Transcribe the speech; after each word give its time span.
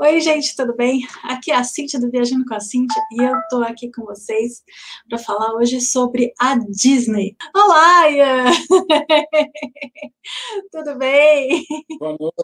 Oi, 0.00 0.20
gente, 0.20 0.54
tudo 0.54 0.76
bem? 0.76 1.04
Aqui 1.24 1.50
é 1.50 1.56
a 1.56 1.64
Cíntia 1.64 1.98
do 1.98 2.08
Viajando 2.08 2.44
com 2.44 2.54
a 2.54 2.60
Cíntia 2.60 3.02
e 3.10 3.20
eu 3.20 3.34
tô 3.50 3.64
aqui 3.64 3.90
com 3.90 4.04
vocês 4.04 4.62
para 5.08 5.18
falar 5.18 5.54
hoje 5.54 5.80
sobre 5.80 6.32
a 6.38 6.56
Disney. 6.56 7.36
Olá, 7.52 8.08
Ian! 8.08 8.44
tudo 10.70 10.96
bem? 10.98 11.66
Boa 11.98 12.16
noite, 12.16 12.36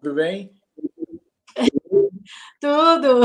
tudo 0.00 0.14
bem? 0.14 0.50
Tudo! 2.62 3.20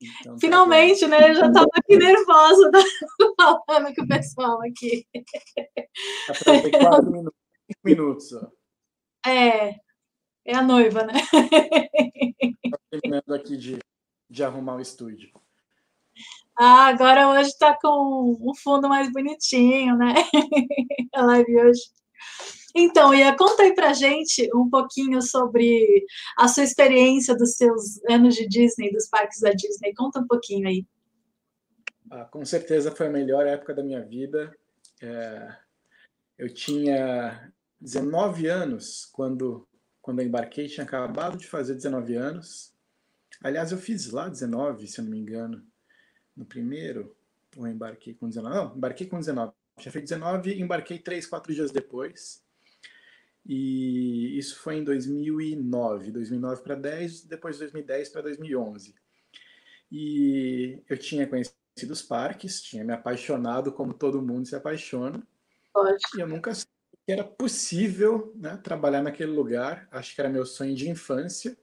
Então, 0.00 0.34
tá 0.34 0.38
Finalmente, 0.38 1.00
tá 1.00 1.08
né? 1.08 1.30
Eu 1.30 1.34
já 1.34 1.46
estava 1.48 1.68
aqui 1.74 1.96
nervosa 1.96 2.70
falando 3.66 3.92
com 3.92 4.02
o 4.02 4.08
pessoal 4.08 4.60
aqui. 4.62 5.04
Aproveitei 6.28 6.80
quatro 6.80 7.10
minutos, 7.10 7.40
cinco 7.66 7.80
minutos. 7.82 8.32
Ó. 8.34 8.48
É, 9.28 9.80
é 10.46 10.56
a 10.56 10.62
noiva, 10.62 11.02
né? 11.04 11.14
Estou 12.64 12.80
terminando 12.90 13.34
aqui 13.34 13.56
de, 13.56 13.78
de 14.30 14.44
arrumar 14.44 14.76
o 14.76 14.80
estúdio. 14.80 15.30
Ah, 16.58 16.86
agora 16.86 17.28
hoje 17.30 17.50
está 17.50 17.76
com 17.78 18.38
um 18.40 18.54
fundo 18.54 18.88
mais 18.88 19.12
bonitinho, 19.12 19.96
né? 19.96 20.14
A 21.14 21.22
live 21.22 21.60
hoje. 21.60 21.82
Então, 22.74 23.14
Ia, 23.14 23.36
conta 23.36 23.62
aí 23.62 23.74
pra 23.74 23.92
gente 23.92 24.48
um 24.54 24.68
pouquinho 24.70 25.20
sobre 25.20 26.04
a 26.38 26.46
sua 26.46 26.62
experiência 26.62 27.34
dos 27.36 27.56
seus 27.56 28.02
anos 28.08 28.34
de 28.34 28.46
Disney, 28.46 28.90
dos 28.90 29.08
parques 29.08 29.40
da 29.40 29.50
Disney. 29.50 29.94
Conta 29.94 30.20
um 30.20 30.26
pouquinho 30.26 30.68
aí. 30.68 30.86
Ah, 32.10 32.24
com 32.24 32.44
certeza 32.44 32.94
foi 32.94 33.06
a 33.06 33.10
melhor 33.10 33.46
época 33.46 33.74
da 33.74 33.82
minha 33.82 34.02
vida. 34.02 34.54
É, 35.02 35.56
eu 36.38 36.52
tinha 36.52 37.52
19 37.80 38.46
anos 38.46 39.06
quando 39.12 39.66
quando 40.06 40.20
eu 40.20 40.26
embarquei, 40.26 40.68
tinha 40.68 40.84
acabado 40.84 41.36
de 41.36 41.48
fazer 41.48 41.74
19 41.74 42.14
anos. 42.14 42.72
Aliás, 43.42 43.72
eu 43.72 43.78
fiz 43.78 44.12
lá 44.12 44.28
19, 44.28 44.86
se 44.86 45.00
eu 45.00 45.04
não 45.04 45.10
me 45.10 45.18
engano. 45.18 45.66
No 46.36 46.46
primeiro, 46.46 47.16
ou 47.56 47.66
embarquei 47.66 48.14
com 48.14 48.28
19? 48.28 48.54
Não, 48.54 48.76
embarquei 48.76 49.08
com 49.08 49.18
19. 49.18 49.52
Já 49.80 49.90
feito 49.90 50.04
19 50.04 50.52
e 50.52 50.62
embarquei 50.62 51.00
3, 51.00 51.26
4 51.26 51.52
dias 51.52 51.72
depois. 51.72 52.40
E 53.44 54.38
isso 54.38 54.60
foi 54.60 54.76
em 54.76 54.84
2009. 54.84 56.12
2009 56.12 56.62
para 56.62 56.76
10, 56.76 57.24
depois 57.24 57.56
de 57.56 57.62
2010 57.62 58.08
para 58.10 58.22
2011. 58.22 58.94
E 59.90 60.84
eu 60.88 60.96
tinha 60.96 61.26
conhecido 61.26 61.90
os 61.90 62.02
parques, 62.02 62.62
tinha 62.62 62.84
me 62.84 62.92
apaixonado 62.92 63.72
como 63.72 63.92
todo 63.92 64.22
mundo 64.22 64.46
se 64.46 64.54
apaixona. 64.54 65.20
Pode. 65.72 66.00
E 66.16 66.20
eu 66.20 66.28
nunca 66.28 66.52
que 67.06 67.12
era 67.12 67.22
possível 67.22 68.32
né, 68.34 68.58
trabalhar 68.60 69.00
naquele 69.00 69.30
lugar. 69.30 69.86
Acho 69.92 70.12
que 70.12 70.20
era 70.20 70.28
meu 70.28 70.44
sonho 70.44 70.74
de 70.74 70.90
infância. 70.90 71.56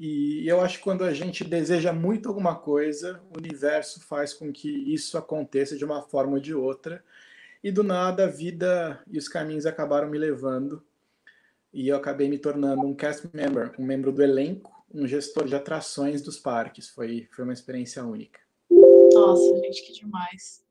E 0.00 0.46
eu 0.48 0.60
acho 0.60 0.78
que 0.78 0.84
quando 0.84 1.04
a 1.04 1.14
gente 1.14 1.44
deseja 1.44 1.92
muito 1.92 2.28
alguma 2.28 2.56
coisa, 2.56 3.22
o 3.32 3.38
universo 3.38 4.00
faz 4.00 4.34
com 4.34 4.52
que 4.52 4.68
isso 4.92 5.16
aconteça 5.16 5.76
de 5.76 5.84
uma 5.84 6.02
forma 6.02 6.34
ou 6.34 6.40
de 6.40 6.52
outra. 6.52 7.04
E 7.62 7.70
do 7.70 7.84
nada 7.84 8.24
a 8.24 8.28
vida 8.28 9.00
e 9.06 9.16
os 9.16 9.28
caminhos 9.28 9.64
acabaram 9.64 10.08
me 10.08 10.18
levando. 10.18 10.82
E 11.72 11.86
eu 11.86 11.96
acabei 11.96 12.28
me 12.28 12.38
tornando 12.38 12.82
um 12.82 12.94
cast 12.94 13.28
member, 13.32 13.74
um 13.78 13.84
membro 13.84 14.10
do 14.10 14.22
elenco, 14.24 14.72
um 14.92 15.06
gestor 15.06 15.46
de 15.46 15.54
atrações 15.54 16.20
dos 16.20 16.36
parques. 16.36 16.88
Foi, 16.88 17.28
foi 17.30 17.44
uma 17.44 17.52
experiência 17.52 18.04
única. 18.04 18.40
Nossa, 18.68 19.56
gente, 19.60 19.86
que 19.86 19.92
demais. 19.92 20.67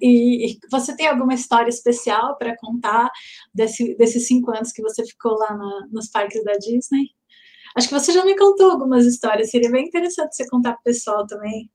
E, 0.00 0.58
você 0.70 0.96
tem 0.96 1.06
alguma 1.06 1.34
história 1.34 1.68
especial 1.68 2.36
para 2.36 2.56
contar 2.56 3.10
desse, 3.54 3.94
desses 3.96 4.26
cinco 4.26 4.50
anos 4.50 4.72
que 4.72 4.82
você 4.82 5.04
ficou 5.04 5.32
lá 5.38 5.56
na, 5.56 5.88
nos 5.90 6.08
parques 6.08 6.42
da 6.44 6.52
Disney? 6.52 7.10
Acho 7.76 7.88
que 7.88 7.94
você 7.94 8.12
já 8.12 8.24
me 8.24 8.36
contou 8.36 8.70
algumas 8.70 9.06
histórias, 9.06 9.50
seria 9.50 9.70
bem 9.70 9.86
interessante 9.86 10.34
você 10.34 10.48
contar 10.48 10.72
para 10.72 10.80
o 10.80 10.84
pessoal 10.84 11.26
também. 11.26 11.70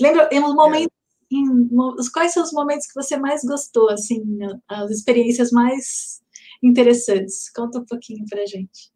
Lembra, 0.00 0.28
em 0.32 0.40
um 0.40 0.54
momento, 0.54 0.90
é. 1.32 1.36
em, 1.36 1.68
quais 2.12 2.32
são 2.32 2.42
os 2.42 2.52
momentos 2.52 2.86
que 2.86 2.94
você 2.94 3.16
mais 3.16 3.42
gostou, 3.44 3.90
assim, 3.90 4.22
as 4.68 4.90
experiências 4.90 5.50
mais 5.52 6.20
interessantes? 6.62 7.50
Conta 7.50 7.78
um 7.78 7.84
pouquinho 7.84 8.24
para 8.28 8.42
a 8.42 8.46
gente. 8.46 8.92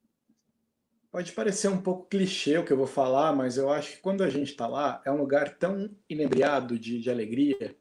Pode 1.16 1.32
parecer 1.32 1.68
um 1.68 1.80
pouco 1.80 2.08
clichê 2.08 2.58
o 2.58 2.64
que 2.64 2.72
eu 2.72 2.76
vou 2.76 2.86
falar, 2.86 3.34
mas 3.34 3.56
eu 3.56 3.70
acho 3.70 3.92
que 3.92 4.02
quando 4.02 4.22
a 4.22 4.28
gente 4.28 4.50
está 4.50 4.66
lá, 4.66 5.00
é 5.04 5.10
um 5.10 5.16
lugar 5.16 5.56
tão 5.56 5.88
inebriado 6.10 6.78
de, 6.78 7.00
de 7.00 7.08
alegria 7.08 7.74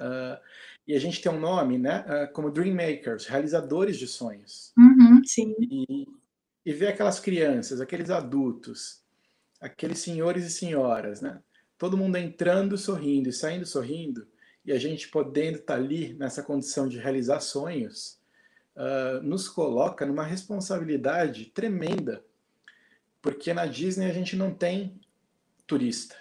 Uh, 0.00 0.40
e 0.88 0.94
a 0.94 0.98
gente 0.98 1.20
tem 1.20 1.30
um 1.30 1.38
nome, 1.38 1.78
né, 1.78 2.04
uh, 2.08 2.32
como 2.32 2.50
Dream 2.50 2.74
Makers, 2.74 3.26
realizadores 3.26 3.98
de 3.98 4.06
sonhos. 4.06 4.72
Uhum, 4.76 5.22
sim. 5.24 5.54
E, 5.60 6.08
e 6.64 6.72
ver 6.72 6.88
aquelas 6.88 7.20
crianças, 7.20 7.80
aqueles 7.80 8.10
adultos, 8.10 9.02
aqueles 9.60 9.98
senhores 9.98 10.44
e 10.46 10.50
senhoras, 10.50 11.20
né, 11.20 11.40
todo 11.76 11.96
mundo 11.96 12.16
entrando 12.16 12.78
sorrindo 12.78 13.28
e 13.28 13.32
saindo 13.32 13.66
sorrindo, 13.66 14.26
e 14.64 14.72
a 14.72 14.78
gente 14.78 15.08
podendo 15.08 15.58
estar 15.58 15.74
tá 15.74 15.80
ali 15.80 16.14
nessa 16.14 16.42
condição 16.42 16.88
de 16.88 16.98
realizar 16.98 17.40
sonhos, 17.40 18.18
uh, 18.76 19.22
nos 19.22 19.48
coloca 19.48 20.06
numa 20.06 20.24
responsabilidade 20.24 21.46
tremenda, 21.46 22.24
porque 23.20 23.52
na 23.52 23.66
Disney 23.66 24.10
a 24.10 24.14
gente 24.14 24.34
não 24.34 24.52
tem 24.52 24.98
turista, 25.66 26.16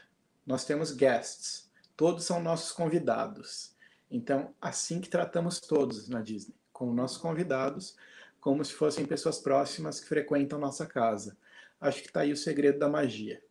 nós 0.45 0.65
temos 0.65 0.91
guests 0.91 1.68
todos 1.99 2.23
são 2.23 2.41
nossos 2.41 2.71
convidados. 2.71 3.75
Então, 4.09 4.55
assim 4.61 5.01
que 5.01 5.09
tratamos 5.09 5.59
todos 5.59 6.07
na 6.07 6.21
Disney, 6.21 6.55
como 6.71 6.93
nossos 6.93 7.17
convidados, 7.17 7.97
como 8.39 8.63
se 8.63 8.71
fossem 8.71 9.05
pessoas 9.05 9.37
próximas 9.39 9.99
que 9.99 10.07
frequentam 10.07 10.57
nossa 10.57 10.85
casa. 10.85 11.37
Acho 11.77 12.01
que 12.01 12.07
está 12.07 12.21
aí 12.21 12.31
o 12.31 12.37
segredo 12.37 12.79
da 12.79 12.87
magia. 12.87 13.43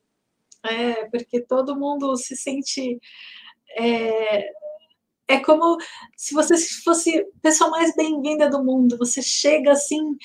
É, 0.65 1.05
porque 1.11 1.43
todo 1.43 1.77
mundo 1.77 2.17
se 2.17 2.35
sente. 2.39 2.99
É, 3.79 4.51
é 5.29 5.41
como 5.45 5.77
se 6.17 6.33
você 6.33 6.57
fosse 6.83 7.19
a 7.19 7.25
pessoa 7.43 7.69
mais 7.69 7.95
bem-vinda 7.95 8.49
do 8.49 8.65
mundo. 8.65 8.97
Você 8.97 9.21
chega 9.21 9.73
assim, 9.73 10.17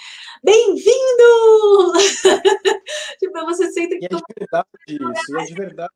bem-vindo! 0.42 1.94
tipo, 3.20 3.46
você 3.46 3.70
sente 3.74 4.00
que. 4.00 4.06
E 4.06 4.06
é 4.06 4.16
de 4.16 4.24
verdade 4.40 4.68
isso, 4.88 5.38
é 5.38 5.44
de 5.44 5.54
verdade 5.54 5.94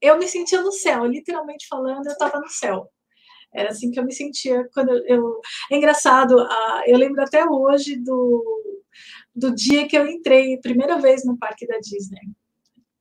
eu 0.00 0.18
me 0.18 0.26
sentia 0.26 0.60
no 0.62 0.72
céu, 0.72 1.04
literalmente 1.04 1.66
falando, 1.68 2.06
eu 2.06 2.12
estava 2.12 2.38
no 2.40 2.48
céu. 2.48 2.90
Era 3.52 3.70
assim 3.70 3.90
que 3.90 3.98
eu 3.98 4.04
me 4.04 4.12
sentia 4.12 4.68
quando 4.72 4.90
eu. 5.06 5.40
É 5.70 5.76
engraçado, 5.76 6.36
eu 6.86 6.96
lembro 6.96 7.22
até 7.22 7.44
hoje 7.44 7.96
do, 7.96 8.76
do 9.34 9.54
dia 9.54 9.88
que 9.88 9.96
eu 9.96 10.06
entrei 10.06 10.60
primeira 10.60 10.98
vez 11.00 11.24
no 11.24 11.36
parque 11.36 11.66
da 11.66 11.78
Disney. 11.78 12.20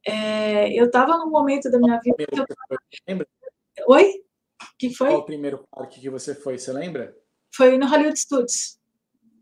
É, 0.06 0.74
eu 0.74 0.86
estava 0.86 1.18
num 1.18 1.30
momento 1.30 1.70
da 1.70 1.78
minha 1.78 2.00
vida. 2.00 2.16
Que 2.18 2.40
eu... 2.40 2.46
Lembra? 3.08 3.28
Oi? 3.88 4.24
que 4.78 4.94
foi? 4.94 5.10
Qual 5.10 5.20
o 5.20 5.26
primeiro 5.26 5.68
parque 5.70 6.00
que 6.00 6.10
você 6.10 6.34
foi? 6.34 6.58
Você 6.58 6.72
lembra? 6.72 7.16
Foi 7.54 7.78
no 7.78 7.88
Hollywood 7.88 8.20
Studios, 8.20 8.80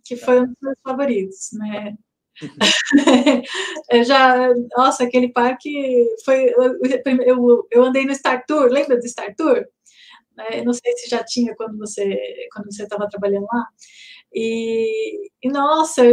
que 0.04 0.16
foi 0.16 0.42
um 0.42 0.48
dos 0.48 0.56
meus 0.62 0.78
favoritos, 0.84 1.50
né? 1.54 1.96
já, 4.06 4.54
nossa, 4.76 5.04
aquele 5.04 5.30
parque 5.30 6.06
foi. 6.24 6.54
Eu, 6.56 6.80
eu, 7.26 7.68
eu, 7.72 7.84
andei 7.84 8.06
no 8.06 8.14
Star 8.14 8.46
Tour, 8.46 8.70
lembra 8.70 8.98
do 8.98 9.08
Star 9.08 9.36
Tour? 9.36 9.66
É, 10.38 10.64
não 10.64 10.74
sei 10.74 10.96
se 10.98 11.10
já 11.10 11.24
tinha 11.24 11.56
quando 11.56 11.78
você 11.78 12.16
quando 12.54 12.72
você 12.72 12.84
estava 12.84 13.10
trabalhando 13.10 13.48
lá. 13.52 13.66
E, 14.34 15.30
e, 15.42 15.50
nossa, 15.50 16.04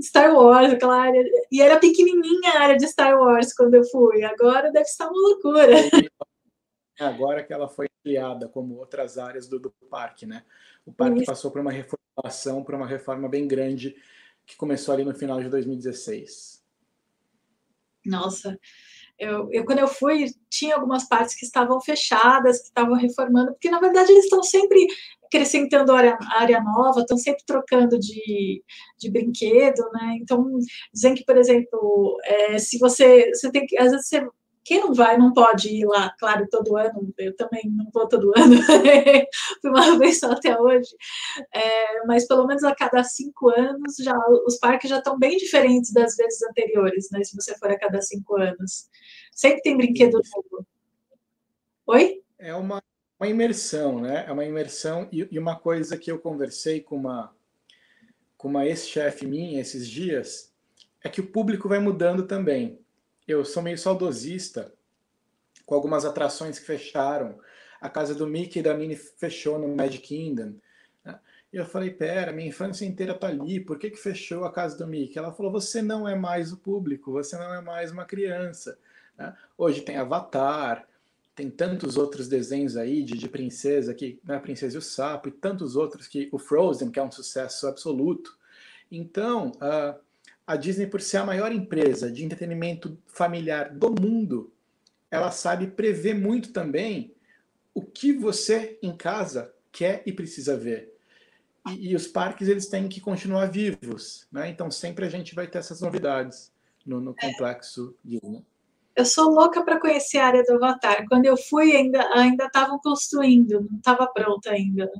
Star 0.00 0.34
Wars, 0.34 0.72
aquela 0.72 1.00
área. 1.00 1.22
E 1.50 1.60
era 1.60 1.78
pequenininha 1.78 2.52
a 2.54 2.60
área 2.60 2.76
de 2.76 2.86
Star 2.86 3.18
Wars 3.18 3.52
quando 3.52 3.74
eu 3.74 3.84
fui. 3.84 4.22
Agora 4.24 4.72
deve 4.72 4.86
estar 4.86 5.08
uma 5.08 5.20
loucura. 5.20 5.76
Agora 6.98 7.42
que 7.42 7.52
ela 7.52 7.68
foi 7.68 7.88
criada 8.02 8.48
como 8.48 8.76
outras 8.76 9.18
áreas 9.18 9.48
do, 9.48 9.58
do 9.58 9.70
parque, 9.90 10.24
né? 10.24 10.44
O 10.86 10.92
parque 10.92 11.18
Isso. 11.18 11.26
passou 11.26 11.50
por 11.50 11.60
uma 11.60 11.72
reformulação, 11.72 12.62
por 12.62 12.74
uma 12.74 12.86
reforma 12.86 13.28
bem 13.28 13.48
grande 13.48 13.96
que 14.46 14.56
começou 14.56 14.94
ali 14.94 15.04
no 15.04 15.14
final 15.14 15.40
de 15.40 15.48
2016? 15.48 16.62
Nossa, 18.04 18.58
eu, 19.18 19.48
eu, 19.52 19.64
quando 19.64 19.78
eu 19.78 19.88
fui, 19.88 20.26
tinha 20.50 20.74
algumas 20.74 21.08
partes 21.08 21.34
que 21.34 21.44
estavam 21.44 21.80
fechadas, 21.80 22.58
que 22.58 22.66
estavam 22.66 22.94
reformando, 22.94 23.52
porque 23.52 23.70
na 23.70 23.80
verdade 23.80 24.12
eles 24.12 24.24
estão 24.24 24.42
sempre 24.42 24.86
acrescentando 25.24 25.92
área, 25.92 26.18
área 26.32 26.60
nova, 26.60 27.00
estão 27.00 27.16
sempre 27.16 27.44
trocando 27.46 27.98
de, 27.98 28.62
de 28.98 29.10
brinquedo, 29.10 29.82
né? 29.92 30.18
Então, 30.20 30.58
dizem 30.92 31.14
que, 31.14 31.24
por 31.24 31.36
exemplo, 31.36 32.18
é, 32.24 32.58
se 32.58 32.78
você, 32.78 33.30
você 33.30 33.50
tem 33.50 33.66
que, 33.66 33.78
às 33.78 33.90
vezes 33.90 34.08
você 34.08 34.26
quem 34.64 34.80
não 34.80 34.94
vai, 34.94 35.18
não 35.18 35.32
pode 35.32 35.68
ir 35.68 35.84
lá, 35.84 36.14
claro, 36.18 36.48
todo 36.50 36.76
ano, 36.76 37.12
eu 37.18 37.36
também 37.36 37.62
não 37.70 37.90
vou 37.92 38.08
todo 38.08 38.32
ano, 38.36 38.56
fui 39.60 39.70
uma 39.70 39.98
vez 39.98 40.18
só 40.18 40.32
até 40.32 40.58
hoje, 40.58 40.88
é, 41.52 42.06
mas 42.06 42.26
pelo 42.26 42.46
menos 42.46 42.64
a 42.64 42.74
cada 42.74 43.04
cinco 43.04 43.50
anos, 43.50 43.96
já 43.96 44.16
os 44.46 44.58
parques 44.58 44.88
já 44.88 44.98
estão 44.98 45.18
bem 45.18 45.36
diferentes 45.36 45.92
das 45.92 46.16
vezes 46.16 46.42
anteriores, 46.42 47.08
né, 47.12 47.22
se 47.22 47.36
você 47.36 47.54
for 47.58 47.70
a 47.70 47.78
cada 47.78 48.00
cinco 48.00 48.36
anos. 48.36 48.88
Sempre 49.32 49.62
tem 49.62 49.76
brinquedo 49.76 50.20
novo. 50.34 50.66
Oi? 51.86 52.22
É 52.38 52.54
uma, 52.54 52.82
uma 53.18 53.28
imersão, 53.28 54.00
né? 54.00 54.24
É 54.26 54.32
uma 54.32 54.44
imersão, 54.44 55.08
e, 55.12 55.28
e 55.30 55.38
uma 55.38 55.58
coisa 55.58 55.98
que 55.98 56.10
eu 56.10 56.18
conversei 56.18 56.80
com 56.80 56.96
uma 56.96 57.34
com 58.44 58.48
uma 58.48 58.66
ex-chefe 58.66 59.26
minha 59.26 59.58
esses 59.58 59.88
dias 59.88 60.52
é 61.02 61.08
que 61.08 61.18
o 61.18 61.26
público 61.26 61.66
vai 61.66 61.78
mudando 61.78 62.26
também. 62.26 62.83
Eu 63.26 63.44
sou 63.44 63.62
meio 63.62 63.78
saudosista 63.78 64.72
com 65.64 65.74
algumas 65.74 66.04
atrações 66.04 66.58
que 66.58 66.66
fecharam. 66.66 67.38
A 67.80 67.88
casa 67.88 68.14
do 68.14 68.26
Mickey 68.26 68.60
e 68.60 68.62
da 68.62 68.74
Minnie 68.74 68.96
fechou 68.96 69.58
no 69.58 69.68
Magic 69.68 70.06
Kingdom. 70.06 70.54
Né? 71.04 71.18
E 71.52 71.56
eu 71.56 71.66
falei, 71.66 71.90
pera, 71.90 72.32
minha 72.32 72.48
infância 72.48 72.84
inteira 72.84 73.14
tá 73.14 73.28
ali, 73.28 73.60
por 73.60 73.78
que, 73.78 73.90
que 73.90 73.96
fechou 73.96 74.44
a 74.44 74.52
casa 74.52 74.76
do 74.76 74.86
Mickey? 74.86 75.18
Ela 75.18 75.32
falou, 75.32 75.52
você 75.52 75.82
não 75.82 76.08
é 76.08 76.14
mais 76.14 76.52
o 76.52 76.56
público, 76.56 77.12
você 77.12 77.36
não 77.36 77.54
é 77.54 77.60
mais 77.60 77.90
uma 77.90 78.04
criança. 78.04 78.78
Né? 79.16 79.34
Hoje 79.56 79.82
tem 79.82 79.96
Avatar, 79.96 80.86
tem 81.34 81.50
tantos 81.50 81.96
outros 81.96 82.28
desenhos 82.28 82.76
aí 82.76 83.02
de, 83.02 83.16
de 83.18 83.28
princesa, 83.28 83.92
que 83.92 84.20
né, 84.24 84.38
Princesa 84.38 84.76
e 84.76 84.78
o 84.78 84.82
Sapo, 84.82 85.28
e 85.28 85.32
tantos 85.32 85.76
outros 85.76 86.06
que 86.06 86.28
o 86.30 86.38
Frozen, 86.38 86.90
que 86.90 86.98
é 86.98 87.02
um 87.02 87.10
sucesso 87.10 87.66
absoluto. 87.66 88.38
Então, 88.90 89.50
uh, 89.56 89.98
a 90.46 90.56
Disney, 90.56 90.86
por 90.86 91.00
ser 91.00 91.18
a 91.18 91.26
maior 91.26 91.52
empresa 91.52 92.10
de 92.10 92.24
entretenimento 92.24 92.98
familiar 93.06 93.70
do 93.74 93.90
mundo, 93.90 94.52
ela 95.10 95.30
sabe 95.30 95.68
prever 95.68 96.14
muito 96.14 96.52
também 96.52 97.14
o 97.72 97.82
que 97.82 98.12
você 98.12 98.78
em 98.82 98.96
casa 98.96 99.52
quer 99.72 100.02
e 100.06 100.12
precisa 100.12 100.56
ver. 100.56 100.92
E, 101.68 101.90
e 101.90 101.96
os 101.96 102.06
parques 102.06 102.48
eles 102.48 102.66
têm 102.66 102.88
que 102.88 103.00
continuar 103.00 103.46
vivos, 103.46 104.26
né? 104.30 104.48
Então 104.48 104.70
sempre 104.70 105.06
a 105.06 105.08
gente 105.08 105.34
vai 105.34 105.46
ter 105.46 105.58
essas 105.58 105.80
novidades 105.80 106.52
no, 106.84 107.00
no 107.00 107.14
complexo 107.14 107.96
Disney 108.04 108.44
eu 108.96 109.04
sou 109.04 109.30
louca 109.30 109.64
para 109.64 109.80
conhecer 109.80 110.18
a 110.18 110.26
área 110.26 110.44
do 110.44 110.54
Avatar. 110.54 111.04
Quando 111.08 111.26
eu 111.26 111.36
fui, 111.36 111.74
ainda 111.74 112.08
ainda 112.14 112.46
estavam 112.46 112.78
construindo, 112.78 113.66
não 113.68 113.78
estava 113.78 114.06
pronta 114.06 114.50
ainda. 114.50 114.90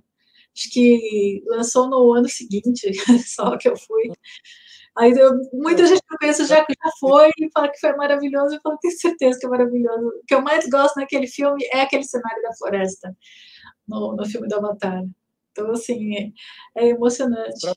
Acho 0.57 0.71
que 0.71 1.43
lançou 1.47 1.89
no 1.89 2.13
ano 2.13 2.29
seguinte, 2.29 2.91
só 3.27 3.57
que 3.57 3.69
eu 3.69 3.77
fui. 3.77 4.11
Aí 4.97 5.11
eu, 5.11 5.33
muita 5.53 5.87
gente 5.87 6.01
que 6.01 6.15
eu 6.15 6.19
conheço 6.19 6.47
já, 6.47 6.57
já 6.57 6.91
foi 7.01 7.29
e 7.39 7.51
fala 7.53 7.69
que 7.69 7.81
foi 7.81 7.95
maravilhoso. 7.97 8.55
Eu 8.55 8.61
falo, 8.63 8.79
tenho 8.81 8.97
certeza 8.97 9.39
que 9.39 9.47
é 9.47 9.49
maravilhoso. 9.49 10.09
O 10.09 10.23
que 10.27 10.35
eu 10.35 10.43
mais 10.43 10.69
gosto 10.69 10.97
naquele 10.97 11.27
filme 11.27 11.65
é 11.73 11.81
aquele 11.81 12.05
cenário 12.05 12.43
da 12.43 12.55
floresta, 12.55 13.17
no, 13.89 14.15
no 14.15 14.25
filme 14.27 14.47
do 14.49 14.57
Avatar. 14.57 15.03
Então, 15.51 15.71
assim, 15.73 16.33
é, 16.77 16.85
é 16.85 16.89
emocionante 16.91 17.75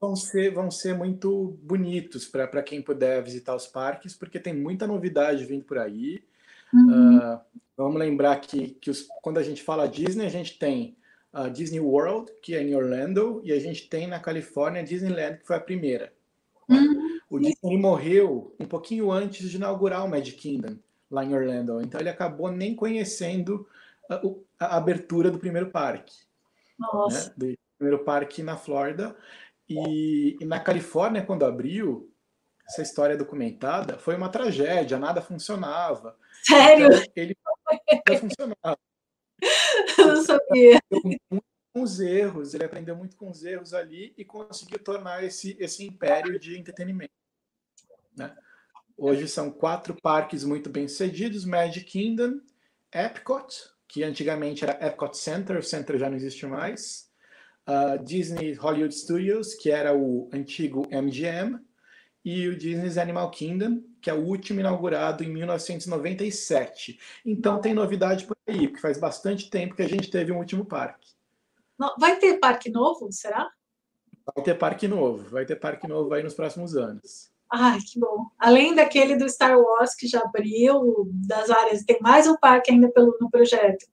vão 0.00 0.16
ser, 0.16 0.52
vão 0.52 0.70
ser 0.70 0.94
muito 0.94 1.58
bonitos 1.62 2.26
para 2.26 2.62
quem 2.62 2.80
puder 2.80 3.22
visitar 3.22 3.54
os 3.54 3.66
parques, 3.66 4.14
porque 4.14 4.40
tem 4.40 4.54
muita 4.54 4.86
novidade 4.86 5.44
vindo 5.44 5.64
por 5.64 5.78
aí. 5.78 6.24
Uhum. 6.72 7.18
Uh, 7.18 7.40
vamos 7.76 7.98
lembrar 7.98 8.40
que, 8.40 8.68
que 8.68 8.90
os, 8.90 9.06
quando 9.22 9.38
a 9.38 9.42
gente 9.42 9.62
fala 9.62 9.88
Disney, 9.88 10.26
a 10.26 10.30
gente 10.30 10.58
tem 10.58 10.96
a 11.32 11.48
Disney 11.48 11.80
World, 11.80 12.32
que 12.42 12.54
é 12.54 12.62
em 12.62 12.74
Orlando, 12.74 13.42
e 13.44 13.52
a 13.52 13.60
gente 13.60 13.88
tem 13.88 14.06
na 14.06 14.18
Califórnia 14.18 14.80
a 14.80 14.84
Disneyland, 14.84 15.38
que 15.38 15.46
foi 15.46 15.56
a 15.56 15.60
primeira. 15.60 16.12
Uhum. 16.68 17.18
O 17.28 17.38
Disney 17.38 17.78
morreu 17.78 18.54
um 18.58 18.66
pouquinho 18.66 19.10
antes 19.10 19.50
de 19.50 19.56
inaugurar 19.56 20.04
o 20.04 20.08
Magic 20.08 20.36
Kingdom, 20.36 20.76
lá 21.10 21.24
em 21.24 21.34
Orlando. 21.34 21.80
Então 21.80 22.00
ele 22.00 22.08
acabou 22.08 22.50
nem 22.50 22.74
conhecendo 22.74 23.66
a, 24.08 24.20
a 24.60 24.76
abertura 24.76 25.30
do 25.30 25.38
primeiro 25.38 25.70
parque. 25.70 26.14
Nossa. 26.78 27.34
Né? 27.36 27.52
Do 27.52 27.58
primeiro 27.78 28.04
parque 28.04 28.42
na 28.42 28.56
Flórida. 28.56 29.16
E, 29.68 30.36
e, 30.40 30.44
na 30.44 30.60
Califórnia, 30.60 31.24
quando 31.24 31.44
abriu, 31.44 32.08
essa 32.68 32.82
história 32.82 33.16
documentada, 33.16 33.98
foi 33.98 34.16
uma 34.16 34.28
tragédia, 34.28 34.98
nada 34.98 35.20
funcionava. 35.20 36.16
Sério? 36.44 36.86
Então, 36.86 37.02
ele 37.16 37.36
não 38.08 38.16
funcionava. 38.18 38.78
Eu 39.98 40.06
não 40.06 40.22
sabia. 40.22 40.80
Muito 41.30 41.44
com 41.76 41.82
os 41.82 42.00
erros, 42.00 42.54
ele 42.54 42.64
aprendeu 42.64 42.96
muito 42.96 43.18
com 43.18 43.28
os 43.28 43.44
erros 43.44 43.74
ali 43.74 44.14
e 44.16 44.24
conseguiu 44.24 44.78
tornar 44.78 45.22
esse, 45.22 45.54
esse 45.60 45.84
império 45.84 46.40
de 46.40 46.58
entretenimento. 46.58 47.12
Né? 48.16 48.34
Hoje 48.96 49.28
são 49.28 49.50
quatro 49.50 49.94
parques 50.00 50.42
muito 50.42 50.70
bem 50.70 50.88
sucedidos: 50.88 51.44
Magic 51.44 51.84
Kingdom, 51.84 52.40
Epcot, 52.90 53.54
que 53.86 54.02
antigamente 54.02 54.64
era 54.64 54.86
Epcot 54.86 55.14
Center, 55.18 55.58
o 55.58 55.62
Center 55.62 55.98
já 55.98 56.08
não 56.08 56.16
existe 56.16 56.46
mais, 56.46 57.10
uh, 57.68 58.02
Disney 58.02 58.54
Hollywood 58.54 58.94
Studios, 58.94 59.52
que 59.52 59.70
era 59.70 59.94
o 59.94 60.30
antigo 60.32 60.88
MGM, 60.90 61.60
e 62.24 62.48
o 62.48 62.56
Disney's 62.56 62.96
Animal 62.96 63.30
Kingdom, 63.30 63.82
que 64.00 64.08
é 64.08 64.14
o 64.14 64.24
último 64.24 64.60
inaugurado 64.60 65.22
em 65.22 65.28
1997. 65.28 66.98
Então 67.22 67.60
tem 67.60 67.74
novidade 67.74 68.24
por 68.24 68.34
aí, 68.46 68.66
porque 68.66 68.80
faz 68.80 68.98
bastante 68.98 69.50
tempo 69.50 69.76
que 69.76 69.82
a 69.82 69.88
gente 69.88 70.10
teve 70.10 70.32
um 70.32 70.38
último 70.38 70.64
parque. 70.64 71.15
Vai 71.98 72.16
ter 72.18 72.38
parque 72.38 72.70
novo, 72.70 73.10
será? 73.10 73.50
Vai 74.34 74.44
ter 74.44 74.54
parque 74.54 74.88
novo, 74.88 75.28
vai 75.30 75.44
ter 75.44 75.56
parque 75.56 75.86
novo 75.86 76.12
aí 76.12 76.22
nos 76.22 76.34
próximos 76.34 76.76
anos. 76.76 77.30
Ai, 77.52 77.78
que 77.78 78.00
bom. 78.00 78.26
Além 78.38 78.74
daquele 78.74 79.16
do 79.16 79.28
Star 79.28 79.56
Wars 79.56 79.94
que 79.94 80.08
já 80.08 80.20
abriu, 80.20 81.08
das 81.26 81.48
áreas, 81.48 81.84
tem 81.84 81.98
mais 82.00 82.26
um 82.26 82.36
parque 82.36 82.72
ainda 82.72 82.90
pelo, 82.90 83.16
no 83.20 83.30
projeto. 83.30 83.86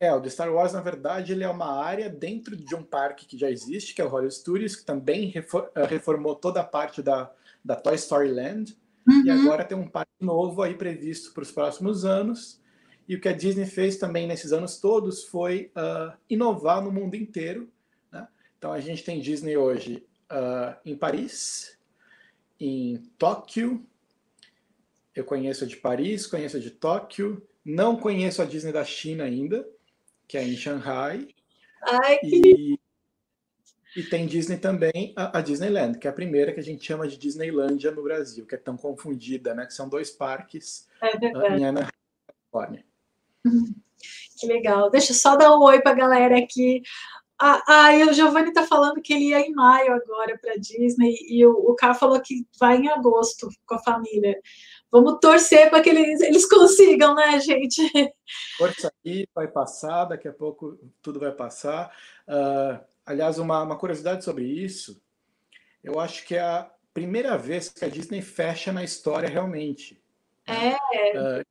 É, 0.00 0.12
o 0.14 0.20
do 0.20 0.30
Star 0.30 0.52
Wars, 0.52 0.72
na 0.72 0.80
verdade, 0.80 1.32
ele 1.32 1.42
é 1.42 1.48
uma 1.48 1.82
área 1.82 2.08
dentro 2.08 2.56
de 2.56 2.74
um 2.74 2.84
parque 2.84 3.26
que 3.26 3.36
já 3.36 3.50
existe, 3.50 3.94
que 3.94 4.00
é 4.00 4.04
o 4.04 4.08
Hollywood 4.08 4.34
Studios, 4.34 4.76
que 4.76 4.84
também 4.84 5.32
eh, 5.34 5.86
reformou 5.86 6.36
toda 6.36 6.60
a 6.60 6.64
parte 6.64 7.02
da, 7.02 7.32
da 7.64 7.74
Toy 7.74 7.96
Story 7.96 8.30
Land. 8.30 8.78
Uhum. 9.08 9.24
E 9.24 9.30
agora 9.30 9.64
tem 9.64 9.76
um 9.76 9.88
parque 9.88 10.12
novo 10.20 10.62
aí 10.62 10.74
previsto 10.74 11.32
para 11.32 11.42
os 11.42 11.50
próximos 11.50 12.04
anos. 12.04 12.60
E 13.08 13.16
o 13.16 13.20
que 13.20 13.28
a 13.28 13.32
Disney 13.32 13.66
fez 13.66 13.96
também 13.96 14.26
nesses 14.26 14.52
anos 14.52 14.78
todos 14.78 15.24
foi 15.24 15.72
uh, 15.76 16.16
inovar 16.28 16.82
no 16.82 16.92
mundo 16.92 17.16
inteiro. 17.16 17.70
Né? 18.12 18.28
Então 18.58 18.72
a 18.72 18.80
gente 18.80 19.02
tem 19.02 19.20
Disney 19.20 19.56
hoje 19.56 20.06
uh, 20.30 20.76
em 20.84 20.94
Paris, 20.94 21.78
em 22.60 23.02
Tóquio. 23.16 23.84
Eu 25.14 25.24
conheço 25.24 25.64
a 25.64 25.66
de 25.66 25.76
Paris, 25.76 26.26
conheço 26.26 26.58
a 26.58 26.60
de 26.60 26.70
Tóquio. 26.70 27.42
Não 27.64 27.96
conheço 27.96 28.42
a 28.42 28.44
Disney 28.44 28.72
da 28.72 28.84
China 28.84 29.24
ainda 29.24 29.66
que 30.28 30.36
é 30.36 30.44
em 30.44 30.54
Shanghai. 30.54 31.26
Ai, 31.82 32.20
e, 32.22 32.78
e 33.96 34.02
tem 34.02 34.26
Disney 34.26 34.58
também, 34.58 35.14
a, 35.16 35.38
a, 35.38 35.40
Disneyland, 35.40 35.98
que 35.98 36.06
é 36.06 36.10
a 36.10 36.12
primeira 36.12 36.52
que 36.52 36.60
a 36.60 36.62
gente 36.62 36.84
chama 36.84 37.08
de 37.08 37.16
Disneylândia 37.16 37.90
no 37.90 38.02
Brasil, 38.02 38.46
que 38.46 38.54
é 38.54 38.58
tão 38.58 38.76
confundida, 38.76 39.54
né? 39.54 39.64
Que 39.64 39.72
são 39.72 39.88
dois 39.88 40.10
parques 40.10 40.86
é 41.02 41.56
em 41.56 41.64
Anaheim, 41.64 41.90
Califórnia. 42.26 42.84
Que 44.38 44.46
legal. 44.46 44.90
Deixa 44.90 45.12
eu 45.12 45.16
só 45.16 45.36
dar 45.36 45.56
um 45.56 45.62
oi 45.62 45.80
para 45.80 45.92
a 45.92 45.94
galera 45.94 46.38
aqui. 46.38 46.82
Ah, 47.40 47.62
ah, 47.68 47.96
e 47.96 48.04
o 48.04 48.12
Giovanni 48.12 48.48
está 48.48 48.64
falando 48.64 49.00
que 49.00 49.12
ele 49.12 49.26
ia 49.26 49.40
em 49.40 49.52
maio 49.52 49.92
agora 49.92 50.36
para 50.38 50.56
Disney 50.56 51.16
e 51.28 51.46
o, 51.46 51.52
o 51.52 51.74
cara 51.76 51.94
falou 51.94 52.20
que 52.20 52.44
vai 52.58 52.78
em 52.78 52.88
agosto 52.88 53.48
com 53.64 53.76
a 53.76 53.78
família. 53.78 54.36
Vamos 54.90 55.18
torcer 55.20 55.70
para 55.70 55.80
que 55.80 55.90
eles, 55.90 56.20
eles 56.20 56.48
consigam, 56.48 57.14
né, 57.14 57.38
gente? 57.38 57.82
Força 58.56 58.92
aí, 59.06 59.28
vai 59.32 59.46
passar, 59.46 60.06
daqui 60.06 60.26
a 60.26 60.32
pouco 60.32 60.78
tudo 61.00 61.20
vai 61.20 61.30
passar. 61.30 61.94
Uh, 62.26 62.84
aliás, 63.06 63.38
uma, 63.38 63.62
uma 63.62 63.78
curiosidade 63.78 64.24
sobre 64.24 64.44
isso, 64.44 65.00
eu 65.84 66.00
acho 66.00 66.26
que 66.26 66.34
é 66.34 66.40
a 66.40 66.68
primeira 66.92 67.38
vez 67.38 67.68
que 67.68 67.84
a 67.84 67.88
Disney 67.88 68.20
fecha 68.20 68.72
na 68.72 68.82
história 68.82 69.28
realmente. 69.28 70.02
É, 70.44 70.72
uh, 70.72 71.44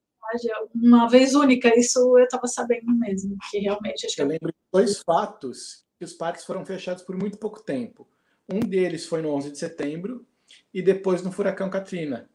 uma 0.75 1.07
vez 1.07 1.36
única, 1.36 1.77
isso 1.77 2.17
eu 2.17 2.24
estava 2.24 2.48
sabendo 2.48 2.93
mesmo, 2.96 3.38
que 3.50 3.60
realmente... 3.60 4.05
Acho 4.05 4.22
eu 4.22 4.25
que... 4.25 4.34
lembro 4.34 4.48
de 4.50 4.57
dois 4.72 5.00
fatos 5.00 5.86
que 5.98 6.05
os 6.05 6.13
parques 6.13 6.46
foram 6.46 6.65
fechados 6.65 7.03
por 7.03 7.15
muito 7.17 7.38
pouco 7.38 7.62
tempo. 7.62 8.07
Um 8.48 8.60
deles 8.60 9.05
foi 9.05 9.22
no 9.22 9.29
11 9.31 9.51
de 9.51 9.57
setembro 9.57 10.25
e 10.74 10.81
depois 10.81 11.22
no 11.22 11.31
furacão 11.31 11.69
Katrina 11.69 12.29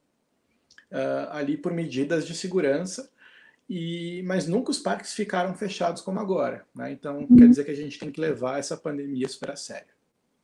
uh, 0.90 1.30
ali 1.30 1.56
por 1.56 1.72
medidas 1.72 2.26
de 2.26 2.34
segurança, 2.34 3.10
e, 3.68 4.22
mas 4.26 4.46
nunca 4.46 4.70
os 4.70 4.78
parques 4.78 5.14
ficaram 5.14 5.54
fechados 5.54 6.02
como 6.02 6.20
agora. 6.20 6.66
Né? 6.74 6.92
Então, 6.92 7.20
uhum. 7.20 7.36
quer 7.36 7.48
dizer 7.48 7.64
que 7.64 7.70
a 7.70 7.76
gente 7.76 7.98
tem 7.98 8.10
que 8.10 8.20
levar 8.20 8.58
essa 8.58 8.76
pandemia 8.76 9.28
super 9.28 9.52
a 9.52 9.56
sério. 9.56 9.91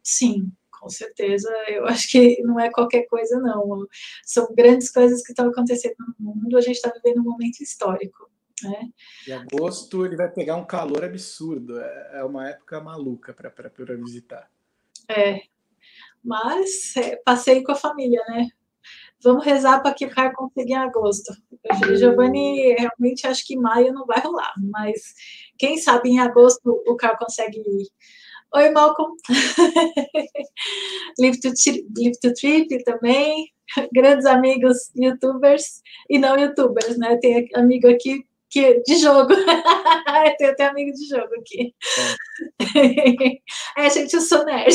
Sim, 0.08 0.50
com 0.70 0.88
certeza. 0.88 1.50
Eu 1.68 1.84
acho 1.86 2.10
que 2.10 2.42
não 2.42 2.58
é 2.58 2.70
qualquer 2.70 3.06
coisa, 3.08 3.38
não. 3.38 3.86
São 4.24 4.48
grandes 4.54 4.90
coisas 4.90 5.22
que 5.22 5.32
estão 5.32 5.50
acontecendo 5.50 5.96
no 6.18 6.34
mundo. 6.34 6.56
A 6.56 6.62
gente 6.62 6.76
está 6.76 6.90
vivendo 6.90 7.20
um 7.20 7.30
momento 7.30 7.60
histórico. 7.60 8.30
Né? 8.62 8.88
Em 9.28 9.32
agosto 9.32 10.06
ele 10.06 10.16
vai 10.16 10.30
pegar 10.30 10.56
um 10.56 10.64
calor 10.64 11.04
absurdo. 11.04 11.78
É, 11.78 12.20
é 12.20 12.24
uma 12.24 12.48
época 12.48 12.80
maluca 12.80 13.34
para 13.34 13.96
visitar. 13.96 14.50
É, 15.10 15.42
mas 16.24 16.96
é, 16.96 17.16
passei 17.16 17.62
com 17.62 17.72
a 17.72 17.76
família, 17.76 18.22
né? 18.28 18.48
Vamos 19.22 19.44
rezar 19.44 19.82
para 19.82 19.92
que 19.92 20.06
o 20.06 20.10
Caio 20.10 20.32
consiga 20.32 20.70
em 20.70 20.76
agosto. 20.76 21.34
Giovanni 21.96 22.74
realmente 22.78 23.26
acho 23.26 23.46
que 23.46 23.58
maio 23.58 23.92
não 23.92 24.06
vai 24.06 24.22
rolar, 24.22 24.54
mas 24.70 25.14
quem 25.58 25.76
sabe 25.76 26.10
em 26.10 26.20
agosto 26.20 26.82
o 26.86 26.96
Caio 26.96 27.18
consegue 27.18 27.58
ir. 27.58 27.88
Oi, 28.54 28.70
Malcolm. 28.70 29.14
Live, 31.20 31.38
to, 31.40 31.52
Live 31.96 32.18
to 32.22 32.32
Trip 32.32 32.82
também. 32.84 33.52
Grandes 33.92 34.24
amigos 34.24 34.90
youtubers 34.96 35.82
e 36.08 36.18
não 36.18 36.38
youtubers, 36.38 36.96
né? 36.96 37.18
Tem 37.18 37.46
amigo 37.54 37.88
aqui 37.88 38.24
que, 38.48 38.80
de 38.86 38.96
jogo. 38.96 39.34
Tenho 40.38 40.50
até 40.50 40.64
amigo 40.66 40.92
de 40.92 41.06
jogo 41.08 41.34
aqui. 41.40 41.74
É, 43.76 43.84
é 43.84 43.90
gente, 43.90 44.14
eu 44.14 44.22
sou 44.22 44.44
nerd. 44.46 44.74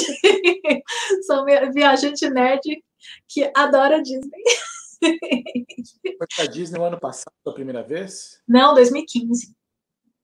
sou 1.26 1.44
viajante 1.74 2.30
nerd 2.30 2.84
que 3.28 3.52
adora 3.56 4.04
Disney. 4.04 4.44
Foi 5.02 6.28
para 6.36 6.46
Disney 6.46 6.78
no 6.78 6.86
ano 6.86 7.00
passado, 7.00 7.34
a 7.48 7.52
primeira 7.52 7.82
vez? 7.82 8.40
Não, 8.48 8.76
2015. 8.76 9.56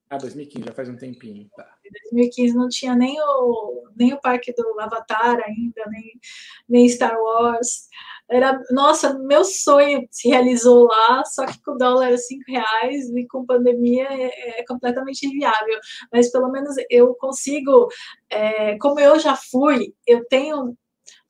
Ah, 0.09 0.17
2015, 0.17 0.65
já 0.65 0.73
faz 0.73 0.89
um 0.89 0.97
tempinho. 0.97 1.47
Tá. 1.55 1.67
Em 1.85 1.91
2015 2.09 2.55
não 2.55 2.67
tinha 2.67 2.95
nem 2.95 3.15
o, 3.21 3.83
nem 3.95 4.11
o 4.13 4.19
parque 4.19 4.51
do 4.53 4.79
Avatar 4.79 5.39
ainda, 5.45 5.83
nem, 5.87 6.19
nem 6.67 6.89
Star 6.89 7.15
Wars. 7.21 7.87
Era, 8.27 8.59
nossa, 8.71 9.17
meu 9.19 9.43
sonho 9.43 10.07
se 10.09 10.29
realizou 10.29 10.87
lá, 10.87 11.23
só 11.25 11.45
que 11.45 11.61
com 11.61 11.71
o 11.71 11.77
dólar 11.77 12.07
era 12.07 12.17
cinco 12.17 12.43
reais 12.47 13.09
e 13.09 13.27
com 13.27 13.45
pandemia 13.45 14.07
é, 14.09 14.59
é 14.59 14.65
completamente 14.65 15.27
inviável. 15.27 15.79
Mas 16.11 16.31
pelo 16.31 16.51
menos 16.51 16.75
eu 16.89 17.13
consigo, 17.15 17.87
é, 18.31 18.77
como 18.79 18.99
eu 18.99 19.19
já 19.19 19.35
fui, 19.35 19.93
eu 20.07 20.25
tenho 20.27 20.75